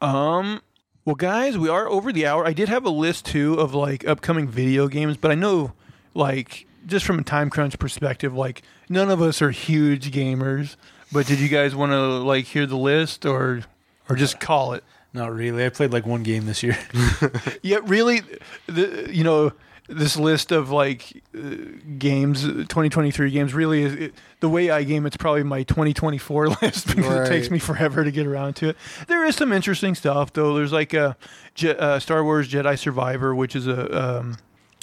Um. 0.00 0.60
Well, 1.04 1.14
guys, 1.14 1.56
we 1.56 1.68
are 1.68 1.88
over 1.88 2.12
the 2.12 2.26
hour. 2.26 2.44
I 2.44 2.52
did 2.52 2.68
have 2.68 2.84
a 2.84 2.90
list 2.90 3.26
too 3.26 3.54
of 3.54 3.74
like 3.74 4.06
upcoming 4.08 4.48
video 4.48 4.88
games, 4.88 5.16
but 5.16 5.30
I 5.30 5.36
know, 5.36 5.72
like, 6.14 6.66
just 6.84 7.04
from 7.06 7.18
a 7.20 7.22
time 7.22 7.48
crunch 7.48 7.78
perspective, 7.78 8.34
like 8.34 8.62
none 8.88 9.08
of 9.10 9.22
us 9.22 9.40
are 9.40 9.52
huge 9.52 10.10
gamers. 10.10 10.74
But 11.12 11.26
did 11.26 11.38
you 11.38 11.48
guys 11.48 11.74
want 11.76 11.92
to 11.92 12.00
like 12.00 12.46
hear 12.46 12.66
the 12.66 12.76
list 12.76 13.24
or 13.24 13.62
or 14.08 14.16
just 14.16 14.40
call 14.40 14.72
it? 14.72 14.82
Not 15.12 15.32
really. 15.32 15.64
I 15.64 15.68
played 15.68 15.92
like 15.92 16.04
one 16.06 16.22
game 16.24 16.46
this 16.46 16.62
year. 16.62 16.76
Yeah, 17.62 17.78
really, 17.84 18.22
the 18.66 19.08
you 19.12 19.22
know 19.24 19.52
this 19.88 20.16
list 20.16 20.52
of 20.52 20.70
like 20.70 21.22
uh, 21.36 21.56
games, 21.98 22.42
2023 22.42 23.30
games, 23.30 23.54
really 23.54 23.82
is 23.82 23.94
it, 23.94 24.14
the 24.40 24.48
way 24.48 24.70
I 24.70 24.82
game. 24.82 25.06
It's 25.06 25.16
probably 25.16 25.42
my 25.42 25.62
2024 25.62 26.48
list 26.62 26.86
because 26.88 27.26
it 27.26 27.28
takes 27.28 27.50
me 27.50 27.58
forever 27.58 28.04
to 28.04 28.10
get 28.10 28.26
around 28.26 28.54
to 28.56 28.70
it. 28.70 28.76
There 29.06 29.24
is 29.24 29.36
some 29.36 29.52
interesting 29.52 29.94
stuff 29.94 30.32
though. 30.32 30.54
There's 30.54 30.72
like 30.72 30.94
a 30.94 31.16
Je- 31.54 31.76
uh, 31.76 31.98
Star 31.98 32.24
Wars 32.24 32.48
Jedi 32.48 32.78
Survivor, 32.78 33.34
which 33.34 33.54
is 33.54 33.66
a 33.66 34.18
um, 34.18 34.38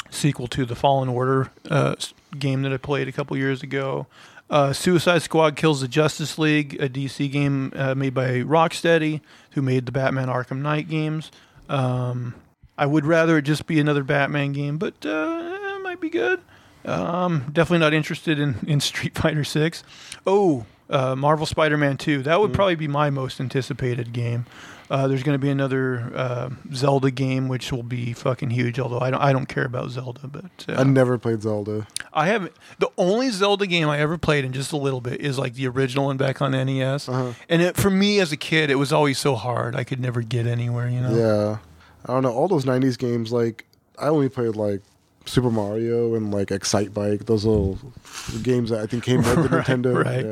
sequel 0.10 0.48
to 0.48 0.66
the 0.66 0.76
Fallen 0.76 1.10
Order 1.10 1.52
uh, 1.70 1.96
game 2.38 2.62
that 2.64 2.74
I 2.74 2.78
played 2.78 3.08
a 3.08 3.12
couple 3.12 3.36
years 3.38 3.64
ago. 3.64 4.08
Uh, 4.50 4.72
Suicide 4.72 5.22
Squad 5.22 5.56
Kills 5.56 5.82
the 5.82 5.88
Justice 5.88 6.38
League, 6.38 6.80
a 6.82 6.88
DC 6.88 7.32
game 7.32 7.72
uh, 7.76 7.96
made 7.96 8.14
by 8.14 8.42
Rocksteady, 8.42 9.22
who 9.52 9.62
made 9.62 9.86
the 9.86 9.92
Batman 9.92 10.28
Arkham 10.28 10.60
Knight 10.62 10.88
games. 10.88 11.32
Um, 11.70 12.36
I 12.78 12.86
would 12.86 13.06
rather 13.06 13.38
it 13.38 13.44
just 13.44 13.68
be 13.68 13.80
another 13.80 14.04
Batman 14.04 14.52
game, 14.52 14.78
but 14.78 15.06
uh, 15.06 15.58
it 15.78 15.84
might 15.84 16.02
be 16.02 16.10
good. 16.10 16.42
Um, 16.86 17.46
definitely 17.54 17.80
not 17.80 17.94
interested 17.94 18.40
in, 18.40 18.56
in 18.68 18.80
Street 18.80 19.18
Fighter 19.18 19.44
Six. 19.44 19.84
Oh, 20.26 20.66
uh, 20.90 21.16
Marvel 21.16 21.46
Spider-Man 21.46 21.98
Two. 21.98 22.24
That 22.24 22.40
would 22.40 22.54
probably 22.54 22.76
be 22.76 22.88
my 22.88 23.10
most 23.10 23.40
anticipated 23.40 24.14
game. 24.14 24.46
Uh, 24.90 25.08
there's 25.08 25.24
going 25.24 25.34
to 25.34 25.40
be 25.40 25.50
another 25.50 26.12
uh, 26.14 26.50
Zelda 26.74 27.10
game, 27.10 27.48
which 27.48 27.72
will 27.72 27.84
be 27.84 28.14
fucking 28.14 28.50
huge. 28.50 28.80
Although 28.80 29.00
I 29.00 29.10
don't, 29.10 29.22
I 29.22 29.34
don't 29.34 29.48
care 29.48 29.66
about 29.66 29.90
Zelda, 29.90 30.28
but 30.28 30.66
uh, 30.68 30.74
I 30.74 30.84
never 30.84 31.18
played 31.18 31.42
Zelda. 31.42 31.88
I 32.14 32.28
haven't. 32.28 32.52
The 32.80 32.92
only 32.98 33.30
Zelda 33.30 33.66
game 33.66 33.88
I 33.88 34.00
ever 34.00 34.18
played 34.18 34.46
in 34.46 34.52
just 34.52 34.72
a 34.72 34.78
little 34.78 35.02
bit 35.02 35.22
is 35.22 35.40
like 35.40 35.56
the 35.56 35.68
original 35.68 36.06
one 36.06 36.18
back 36.18 36.42
on 36.42 36.52
NES. 36.52 37.08
Uh-huh. 37.10 37.34
And 37.50 37.62
it, 37.62 37.78
for 37.78 37.90
me 37.90 38.20
as 38.20 38.32
a 38.32 38.38
kid, 38.38 38.70
it 38.70 38.76
was 38.76 38.92
always 38.92 39.18
so 39.18 39.36
hard. 39.36 39.76
I 39.76 39.84
could 39.84 40.00
never 40.00 40.22
get 40.22 40.46
anywhere. 40.46 40.90
You 40.90 41.00
know. 41.00 41.16
Yeah, 41.16 41.58
I 42.06 42.14
don't 42.14 42.24
know. 42.24 42.34
All 42.34 42.48
those 42.48 42.66
'90s 42.66 42.98
games, 42.98 43.32
like 43.32 43.66
I 44.00 44.08
only 44.08 44.30
played 44.30 44.56
like 44.56 44.82
Super 45.26 45.50
Mario 45.52 46.16
and 46.16 46.34
like 46.34 46.52
Excite 46.52 46.94
Bike. 46.94 47.26
Those 47.26 47.46
little 47.46 47.80
games 48.42 48.70
that 48.72 48.80
I 48.82 48.88
think 48.88 49.04
came 49.04 49.18
with 49.18 49.36
the 49.36 49.42
Right, 49.58 49.66
Nintendo. 49.66 50.04
right. 50.04 50.26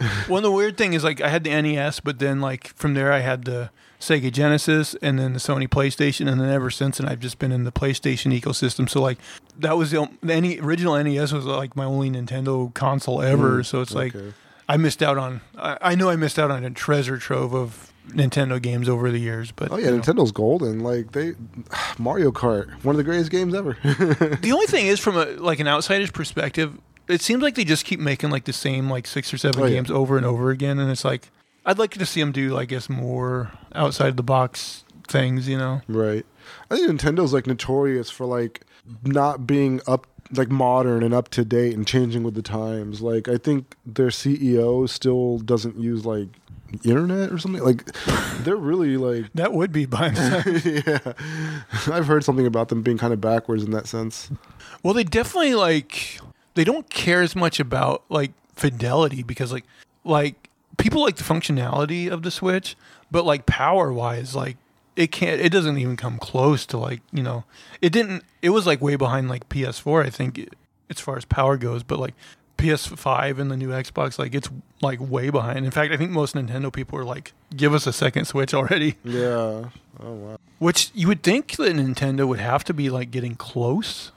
Yeah. 0.00 0.10
Well, 0.28 0.42
the 0.42 0.50
weird 0.50 0.76
thing 0.76 0.92
is 0.92 1.02
like 1.04 1.20
I 1.20 1.28
had 1.28 1.44
the 1.44 1.50
NES, 1.50 2.00
but 2.00 2.18
then 2.18 2.40
like 2.40 2.68
from 2.68 2.94
there 2.94 3.12
I 3.12 3.20
had 3.20 3.44
the 3.46 3.70
Sega 3.98 4.30
Genesis 4.30 4.94
and 5.00 5.18
then 5.18 5.32
the 5.32 5.38
Sony 5.38 5.66
PlayStation, 5.66 6.30
and 6.30 6.38
then 6.38 6.50
ever 6.50 6.70
since 6.70 7.00
and 7.00 7.08
I've 7.08 7.20
just 7.20 7.38
been 7.38 7.50
in 7.52 7.64
the 7.64 7.72
PlayStation 7.72 8.38
ecosystem. 8.38 8.88
So 8.90 9.00
like 9.00 9.16
that 9.58 9.78
was 9.78 9.90
the, 9.92 10.00
o- 10.00 10.10
the 10.22 10.34
any 10.34 10.60
original 10.60 11.02
NES 11.02 11.32
was 11.32 11.46
like 11.46 11.74
my 11.76 11.84
only 11.86 12.10
Nintendo 12.10 12.72
console 12.74 13.22
ever. 13.22 13.60
Mm, 13.60 13.66
so 13.66 13.80
it's 13.80 13.94
like. 13.94 14.14
I 14.68 14.76
missed 14.76 15.00
out 15.00 15.16
on. 15.16 15.42
I, 15.56 15.78
I 15.80 15.94
know 15.94 16.10
I 16.10 16.16
missed 16.16 16.40
out 16.40 16.50
on 16.50 16.64
a 16.64 16.70
treasure 16.70 17.18
trove 17.18 17.54
of 17.54 17.92
Nintendo 18.08 18.60
games 18.60 18.88
over 18.88 19.10
the 19.10 19.18
years. 19.18 19.52
But 19.52 19.70
Oh 19.72 19.76
yeah. 19.76 19.88
Nintendo's 19.88 20.32
golden. 20.32 20.80
Like 20.80 21.12
they, 21.12 21.34
Mario 21.98 22.30
Kart, 22.32 22.70
one 22.84 22.94
of 22.94 22.96
the 22.98 23.04
greatest 23.04 23.30
games 23.30 23.54
ever. 23.54 23.76
The 23.84 24.50
only 24.52 24.66
thing 24.66 24.86
is, 24.86 25.00
from 25.00 25.16
a 25.16 25.24
like 25.24 25.58
an 25.60 25.68
outsider's 25.68 26.10
perspective, 26.10 26.78
it 27.08 27.20
seems 27.20 27.42
like 27.42 27.54
they 27.54 27.64
just 27.64 27.84
keep 27.84 28.00
making 28.00 28.30
like 28.30 28.44
the 28.44 28.52
same 28.52 28.88
like 28.90 29.06
six 29.06 29.32
or 29.32 29.38
seven 29.38 29.62
Oh, 29.62 29.66
yeah. 29.66 29.74
games 29.74 29.90
over 29.90 30.16
and 30.16 30.26
over 30.26 30.50
again, 30.50 30.78
and 30.78 30.90
it's 30.90 31.04
like 31.04 31.30
I'd 31.64 31.78
like 31.78 31.92
to 31.92 32.06
see 32.06 32.20
them 32.20 32.32
do, 32.32 32.56
I 32.56 32.64
guess, 32.64 32.88
more 32.88 33.50
outside 33.74 34.16
the 34.16 34.22
box 34.22 34.84
things. 35.08 35.48
You 35.48 35.58
know? 35.58 35.80
right. 35.88 36.24
I 36.70 36.76
think 36.76 36.88
Nintendo's 37.00 37.32
like 37.32 37.46
notorious 37.46 38.08
for 38.10 38.24
like 38.26 38.62
not 39.04 39.46
being 39.46 39.80
up 39.86 40.06
like 40.32 40.48
modern 40.50 41.02
and 41.04 41.14
up 41.14 41.28
to 41.30 41.44
date 41.44 41.74
and 41.76 41.86
changing 41.86 42.22
with 42.24 42.34
the 42.34 42.42
times. 42.42 43.00
Like 43.00 43.28
I 43.28 43.36
think 43.36 43.76
their 43.84 44.08
CEO 44.08 44.88
still 44.88 45.38
doesn't 45.38 45.76
use 45.78 46.04
like 46.06 46.28
internet 46.84 47.32
or 47.32 47.38
something. 47.38 47.62
Like 47.62 47.84
they're 48.44 48.56
really 48.56 48.96
like 48.96 49.32
That 49.34 49.52
would 49.52 49.72
be 49.72 49.86
by 49.86 50.08
yeah. 50.64 51.12
I've 51.92 52.06
heard 52.06 52.24
something 52.24 52.46
about 52.46 52.68
them 52.68 52.82
being 52.82 52.98
kind 52.98 53.12
of 53.12 53.20
backwards 53.20 53.64
in 53.64 53.70
that 53.72 53.86
sense. 53.86 54.30
Well, 54.82 54.94
they 54.94 55.04
definitely 55.04 55.54
like 55.54 56.18
they 56.54 56.64
don't 56.64 56.88
care 56.90 57.22
as 57.22 57.36
much 57.36 57.60
about 57.60 58.02
like 58.08 58.32
fidelity 58.54 59.22
because 59.22 59.52
like 59.52 59.64
like 60.04 60.50
people 60.78 61.02
like 61.02 61.16
the 61.16 61.24
functionality 61.24 62.10
of 62.10 62.22
the 62.22 62.30
Switch, 62.30 62.76
but 63.10 63.24
like 63.24 63.46
power 63.46 63.92
wise, 63.92 64.34
like 64.34 64.56
it 64.96 65.12
can't 65.12 65.40
it 65.40 65.50
doesn't 65.50 65.78
even 65.78 65.96
come 65.96 66.18
close 66.18 66.66
to 66.66 66.78
like, 66.78 67.00
you 67.12 67.22
know, 67.22 67.44
it 67.80 67.92
didn't 67.92 68.24
it 68.42 68.50
was 68.50 68.66
like 68.66 68.80
way 68.80 68.96
behind 68.96 69.28
like 69.28 69.48
PS4, 69.48 70.06
I 70.06 70.10
think 70.10 70.48
as 70.90 71.00
far 71.00 71.16
as 71.16 71.24
power 71.24 71.56
goes, 71.56 71.82
but 71.82 71.98
like 71.98 72.14
PS5 72.58 73.38
and 73.38 73.50
the 73.50 73.56
new 73.56 73.68
Xbox 73.68 74.18
like 74.18 74.34
it's 74.34 74.48
like 74.80 74.98
way 75.00 75.30
behind. 75.30 75.64
In 75.64 75.70
fact, 75.70 75.92
I 75.92 75.96
think 75.96 76.10
most 76.10 76.34
Nintendo 76.34 76.72
people 76.72 76.98
are 76.98 77.04
like 77.04 77.32
give 77.56 77.74
us 77.74 77.86
a 77.86 77.92
second 77.92 78.24
Switch 78.26 78.54
already, 78.54 78.96
Yeah. 79.04 79.66
Oh 80.00 80.12
wow. 80.12 80.36
which 80.58 80.90
you 80.94 81.08
would 81.08 81.22
think 81.22 81.56
that 81.56 81.74
Nintendo 81.74 82.26
would 82.26 82.38
have 82.40 82.64
to 82.64 82.74
be 82.74 82.90
like 82.90 83.10
getting 83.10 83.34
close 83.34 84.12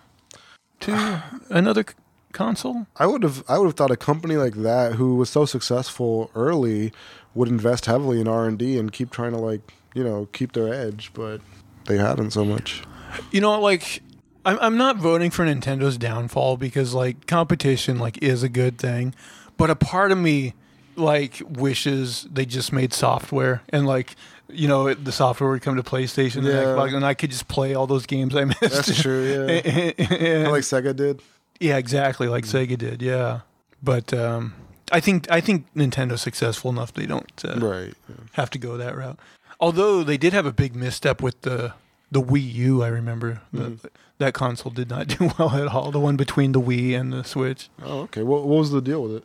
to 0.81 1.23
another 1.49 1.83
c- 1.87 1.93
console. 2.33 2.87
I 2.97 3.05
would 3.05 3.23
have 3.23 3.43
I 3.47 3.57
would 3.57 3.65
have 3.67 3.75
thought 3.75 3.91
a 3.91 3.97
company 3.97 4.35
like 4.37 4.55
that 4.55 4.93
who 4.93 5.15
was 5.15 5.29
so 5.29 5.45
successful 5.45 6.31
early 6.35 6.91
would 7.35 7.47
invest 7.49 7.85
heavily 7.85 8.19
in 8.21 8.27
R 8.27 8.45
and 8.47 8.57
D 8.57 8.77
and 8.77 8.91
keep 8.91 9.11
trying 9.11 9.31
to 9.33 9.37
like 9.39 9.61
you 9.93 10.03
know 10.03 10.27
keep 10.33 10.53
their 10.53 10.73
edge, 10.73 11.11
but 11.13 11.41
they 11.85 11.97
haven't 11.97 12.31
so 12.31 12.45
much. 12.45 12.83
You 13.31 13.41
know, 13.41 13.59
like 13.59 14.01
I'm 14.45 14.57
I'm 14.61 14.77
not 14.77 14.97
voting 14.97 15.31
for 15.31 15.45
Nintendo's 15.45 15.97
downfall 15.97 16.57
because 16.57 16.93
like 16.93 17.27
competition 17.27 17.99
like 17.99 18.17
is 18.23 18.43
a 18.43 18.49
good 18.49 18.77
thing, 18.77 19.13
but 19.57 19.69
a 19.69 19.75
part 19.75 20.11
of 20.11 20.17
me 20.17 20.53
like 20.95 21.41
wishes 21.47 22.27
they 22.31 22.45
just 22.45 22.73
made 22.73 22.93
software 22.93 23.61
and 23.69 23.85
like 23.87 24.15
you 24.49 24.67
know 24.67 24.87
it, 24.87 25.05
the 25.05 25.11
software 25.11 25.49
would 25.51 25.61
come 25.61 25.75
to 25.75 25.83
PlayStation 25.83 26.37
and, 26.37 26.47
Xbox, 26.47 26.93
and 26.93 27.05
I 27.05 27.13
could 27.13 27.31
just 27.31 27.47
play 27.47 27.73
all 27.75 27.87
those 27.87 28.05
games 28.05 28.35
I 28.35 28.45
missed. 28.45 28.61
That's 28.61 29.01
true. 29.01 29.25
Yeah, 29.25 29.61
And- 29.65 29.95
Kinda 29.97 30.49
like 30.49 30.63
Sega 30.63 30.95
did. 30.95 31.21
yeah, 31.59 31.77
exactly 31.77 32.27
like 32.27 32.45
Sega 32.45 32.77
did. 32.77 33.01
Yeah, 33.01 33.41
but 33.83 34.13
um, 34.13 34.53
I 34.91 34.99
think 34.99 35.29
I 35.31 35.39
think 35.41 35.65
Nintendo's 35.75 36.21
successful 36.21 36.71
enough 36.71 36.93
they 36.93 37.05
don't 37.05 37.31
uh, 37.45 37.55
Right. 37.59 37.93
yeah. 38.09 38.15
have 38.33 38.49
to 38.51 38.57
go 38.57 38.75
that 38.77 38.95
route. 38.97 39.19
Although 39.59 40.03
they 40.03 40.17
did 40.17 40.33
have 40.33 40.45
a 40.45 40.53
big 40.53 40.75
misstep 40.75 41.21
with 41.21 41.41
the 41.41 41.73
the 42.11 42.21
Wii 42.21 42.53
U, 42.53 42.83
I 42.83 42.87
remember 42.87 43.41
The- 43.53 43.61
mm-hmm. 43.61 43.87
that 44.17 44.33
console 44.33 44.71
did 44.71 44.89
not 44.89 45.07
do 45.19 45.31
well 45.37 45.55
at 45.55 45.67
all. 45.67 45.91
The 45.91 45.99
one 45.99 46.17
between 46.17 46.51
the 46.51 46.61
Wii 46.61 46.99
and 46.99 47.13
the 47.13 47.23
Switch. 47.23 47.69
Oh, 47.83 48.01
okay. 48.01 48.23
What, 48.23 48.45
what 48.45 48.59
was 48.59 48.71
the 48.71 48.81
deal 48.81 49.03
with 49.03 49.17
it? 49.17 49.23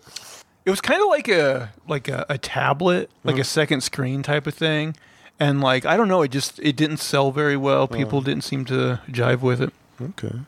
It 0.64 0.70
was 0.70 0.80
kind 0.80 1.02
of 1.02 1.08
like 1.08 1.28
a 1.28 1.72
like 1.86 2.08
a, 2.08 2.24
a 2.30 2.38
tablet, 2.38 3.10
like 3.22 3.36
a 3.36 3.40
mm-hmm. 3.40 3.44
second 3.44 3.82
screen 3.82 4.22
type 4.22 4.46
of 4.46 4.54
thing, 4.54 4.96
and 5.38 5.60
like 5.60 5.84
I 5.84 5.96
don't 5.98 6.08
know, 6.08 6.22
it 6.22 6.30
just 6.30 6.58
it 6.60 6.74
didn't 6.74 6.98
sell 6.98 7.32
very 7.32 7.56
well. 7.56 7.82
Uh. 7.82 7.88
People 7.88 8.22
didn't 8.22 8.44
seem 8.44 8.64
to 8.66 9.00
jive 9.08 9.42
with 9.42 9.60
it. 9.60 9.74
Okay. 10.00 10.40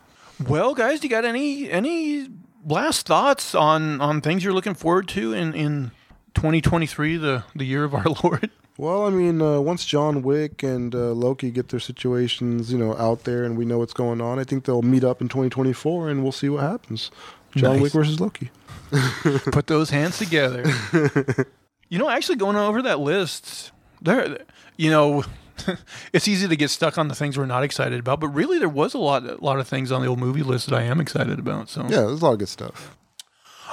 Well, 0.47 0.73
guys, 0.73 0.99
do 0.99 1.07
you 1.07 1.11
got 1.11 1.23
any 1.23 1.69
any 1.69 2.29
last 2.65 3.05
thoughts 3.05 3.53
on 3.53 4.01
on 4.01 4.21
things 4.21 4.43
you're 4.43 4.53
looking 4.53 4.73
forward 4.73 5.07
to 5.09 5.33
in 5.33 5.53
in 5.53 5.91
2023, 6.33 7.17
the 7.17 7.43
the 7.55 7.65
year 7.65 7.83
of 7.83 7.93
our 7.93 8.05
Lord? 8.23 8.49
Well, 8.77 9.07
I 9.07 9.09
mean, 9.09 9.41
uh, 9.41 9.59
once 9.59 9.85
John 9.85 10.21
Wick 10.21 10.61
and 10.61 10.93
uh, 10.93 11.11
Loki 11.11 11.49
get 11.49 11.69
their 11.69 11.79
situations, 11.79 12.71
you 12.71 12.77
know, 12.77 12.95
out 12.95 13.23
there, 13.23 13.43
and 13.43 13.57
we 13.57 13.65
know 13.65 13.79
what's 13.79 13.93
going 13.93 14.21
on, 14.21 14.37
I 14.37 14.43
think 14.43 14.65
they'll 14.65 14.83
meet 14.83 15.03
up 15.03 15.19
in 15.19 15.27
2024, 15.29 16.09
and 16.09 16.21
we'll 16.21 16.31
see 16.31 16.47
what 16.49 16.61
happens. 16.61 17.09
John 17.55 17.73
Nice. 17.73 17.81
Wick 17.81 17.93
versus 17.93 18.19
Loki. 18.19 18.51
Put 19.51 19.67
those 19.67 19.89
hands 19.89 20.19
together. 20.19 20.63
you 21.89 21.97
know, 21.97 22.09
actually 22.09 22.35
going 22.35 22.55
over 22.55 22.83
that 22.83 22.99
list, 22.99 23.71
there, 24.01 24.37
you 24.77 24.91
know, 24.91 25.23
it's 26.13 26.27
easy 26.27 26.47
to 26.47 26.55
get 26.55 26.69
stuck 26.69 26.97
on 26.97 27.07
the 27.07 27.15
things 27.15 27.37
we're 27.37 27.45
not 27.45 27.63
excited 27.63 27.99
about, 27.99 28.19
but 28.19 28.29
really 28.29 28.59
there 28.59 28.69
was 28.69 28.93
a 28.93 28.99
lot, 28.99 29.25
a 29.25 29.43
lot 29.43 29.59
of 29.59 29.67
things 29.67 29.91
on 29.91 30.01
the 30.01 30.07
old 30.07 30.19
movie 30.19 30.43
list 30.43 30.69
that 30.69 30.75
I 30.75 30.83
am 30.83 30.99
excited 30.99 31.39
about. 31.39 31.69
So, 31.69 31.81
Yeah, 31.83 32.01
there's 32.01 32.21
a 32.21 32.25
lot 32.25 32.33
of 32.33 32.39
good 32.39 32.49
stuff. 32.49 32.96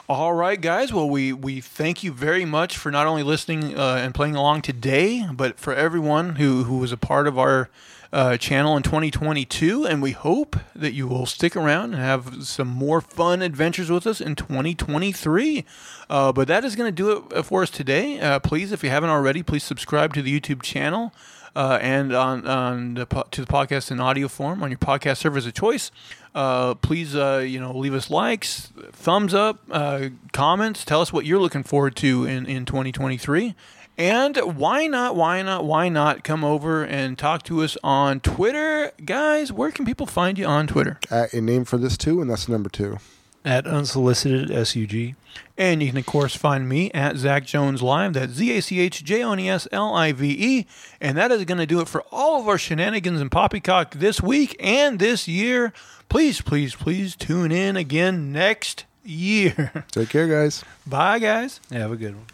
All 0.08 0.34
right, 0.34 0.60
guys. 0.60 0.92
Well, 0.92 1.08
we 1.08 1.32
we 1.32 1.60
thank 1.60 2.04
you 2.04 2.12
very 2.12 2.44
much 2.44 2.76
for 2.76 2.90
not 2.90 3.06
only 3.06 3.22
listening 3.22 3.78
uh, 3.78 4.00
and 4.02 4.14
playing 4.14 4.36
along 4.36 4.62
today, 4.62 5.26
but 5.32 5.58
for 5.58 5.74
everyone 5.74 6.36
who 6.36 6.64
who 6.64 6.78
was 6.78 6.92
a 6.92 6.96
part 6.96 7.26
of 7.26 7.38
our. 7.38 7.68
Uh, 8.12 8.36
channel 8.36 8.76
in 8.76 8.82
2022, 8.84 9.84
and 9.86 10.00
we 10.00 10.12
hope 10.12 10.54
that 10.72 10.92
you 10.92 11.08
will 11.08 11.26
stick 11.26 11.56
around 11.56 11.94
and 11.94 11.96
have 11.96 12.44
some 12.44 12.68
more 12.68 13.00
fun 13.00 13.42
adventures 13.42 13.90
with 13.90 14.06
us 14.06 14.20
in 14.20 14.36
2023. 14.36 15.64
Uh, 16.08 16.32
but 16.32 16.46
that 16.46 16.64
is 16.64 16.76
going 16.76 16.86
to 16.86 16.94
do 16.94 17.26
it 17.36 17.42
for 17.42 17.64
us 17.64 17.70
today. 17.70 18.20
Uh, 18.20 18.38
please, 18.38 18.70
if 18.70 18.84
you 18.84 18.90
haven't 18.90 19.10
already, 19.10 19.42
please 19.42 19.64
subscribe 19.64 20.14
to 20.14 20.22
the 20.22 20.40
YouTube 20.40 20.62
channel 20.62 21.12
uh, 21.56 21.78
and 21.80 22.12
on, 22.14 22.46
on 22.46 22.94
the, 22.94 23.06
to 23.30 23.40
the 23.40 23.46
podcast 23.46 23.90
in 23.90 24.00
audio 24.00 24.28
form 24.28 24.62
on 24.62 24.70
your 24.70 24.78
podcast 24.78 25.18
service 25.18 25.46
of 25.46 25.54
choice. 25.54 25.90
Uh, 26.34 26.74
please, 26.74 27.14
uh, 27.14 27.44
you 27.46 27.60
know, 27.60 27.76
leave 27.76 27.94
us 27.94 28.10
likes, 28.10 28.72
thumbs 28.92 29.32
up, 29.32 29.60
uh, 29.70 30.08
comments. 30.32 30.84
Tell 30.84 31.00
us 31.00 31.12
what 31.12 31.24
you're 31.24 31.38
looking 31.38 31.62
forward 31.62 31.94
to 31.96 32.24
in, 32.24 32.46
in 32.46 32.64
2023. 32.64 33.54
And 33.96 34.36
why 34.56 34.88
not, 34.88 35.14
why 35.14 35.42
not, 35.42 35.64
why 35.64 35.88
not 35.88 36.24
come 36.24 36.42
over 36.42 36.82
and 36.84 37.16
talk 37.16 37.44
to 37.44 37.62
us 37.62 37.76
on 37.84 38.18
Twitter? 38.18 38.90
Guys, 39.04 39.52
where 39.52 39.70
can 39.70 39.84
people 39.84 40.06
find 40.06 40.36
you 40.36 40.46
on 40.46 40.66
Twitter? 40.66 40.98
At 41.10 41.32
a 41.32 41.40
name 41.40 41.64
for 41.64 41.78
this 41.78 41.96
too, 41.96 42.20
and 42.20 42.28
that's 42.28 42.48
number 42.48 42.68
two. 42.68 42.98
At 43.44 43.66
unsolicited 43.66 44.48
SUG. 44.48 45.14
And 45.56 45.82
you 45.82 45.90
can, 45.90 45.98
of 45.98 46.06
course, 46.06 46.34
find 46.34 46.68
me 46.68 46.90
at 46.92 47.16
Zach 47.16 47.44
Jones 47.44 47.82
Live. 47.82 48.14
That's 48.14 48.32
Z 48.32 48.56
A 48.56 48.62
C 48.62 48.80
H 48.80 49.04
J 49.04 49.22
O 49.22 49.32
N 49.32 49.40
E 49.40 49.48
S 49.50 49.68
L 49.70 49.94
I 49.94 50.12
V 50.12 50.34
E. 50.36 50.66
And 51.00 51.16
that 51.18 51.30
is 51.30 51.44
going 51.44 51.58
to 51.58 51.66
do 51.66 51.80
it 51.80 51.88
for 51.88 52.02
all 52.10 52.40
of 52.40 52.48
our 52.48 52.58
shenanigans 52.58 53.20
and 53.20 53.30
poppycock 53.30 53.92
this 53.94 54.20
week 54.20 54.56
and 54.58 54.98
this 54.98 55.28
year. 55.28 55.72
Please, 56.08 56.40
please, 56.40 56.74
please 56.74 57.16
tune 57.16 57.50
in 57.52 57.76
again 57.76 58.32
next 58.32 58.84
year. 59.04 59.84
Take 59.90 60.10
care, 60.10 60.28
guys. 60.28 60.64
Bye, 60.86 61.18
guys. 61.18 61.60
Have 61.70 61.92
a 61.92 61.96
good 61.96 62.14
one. 62.14 62.26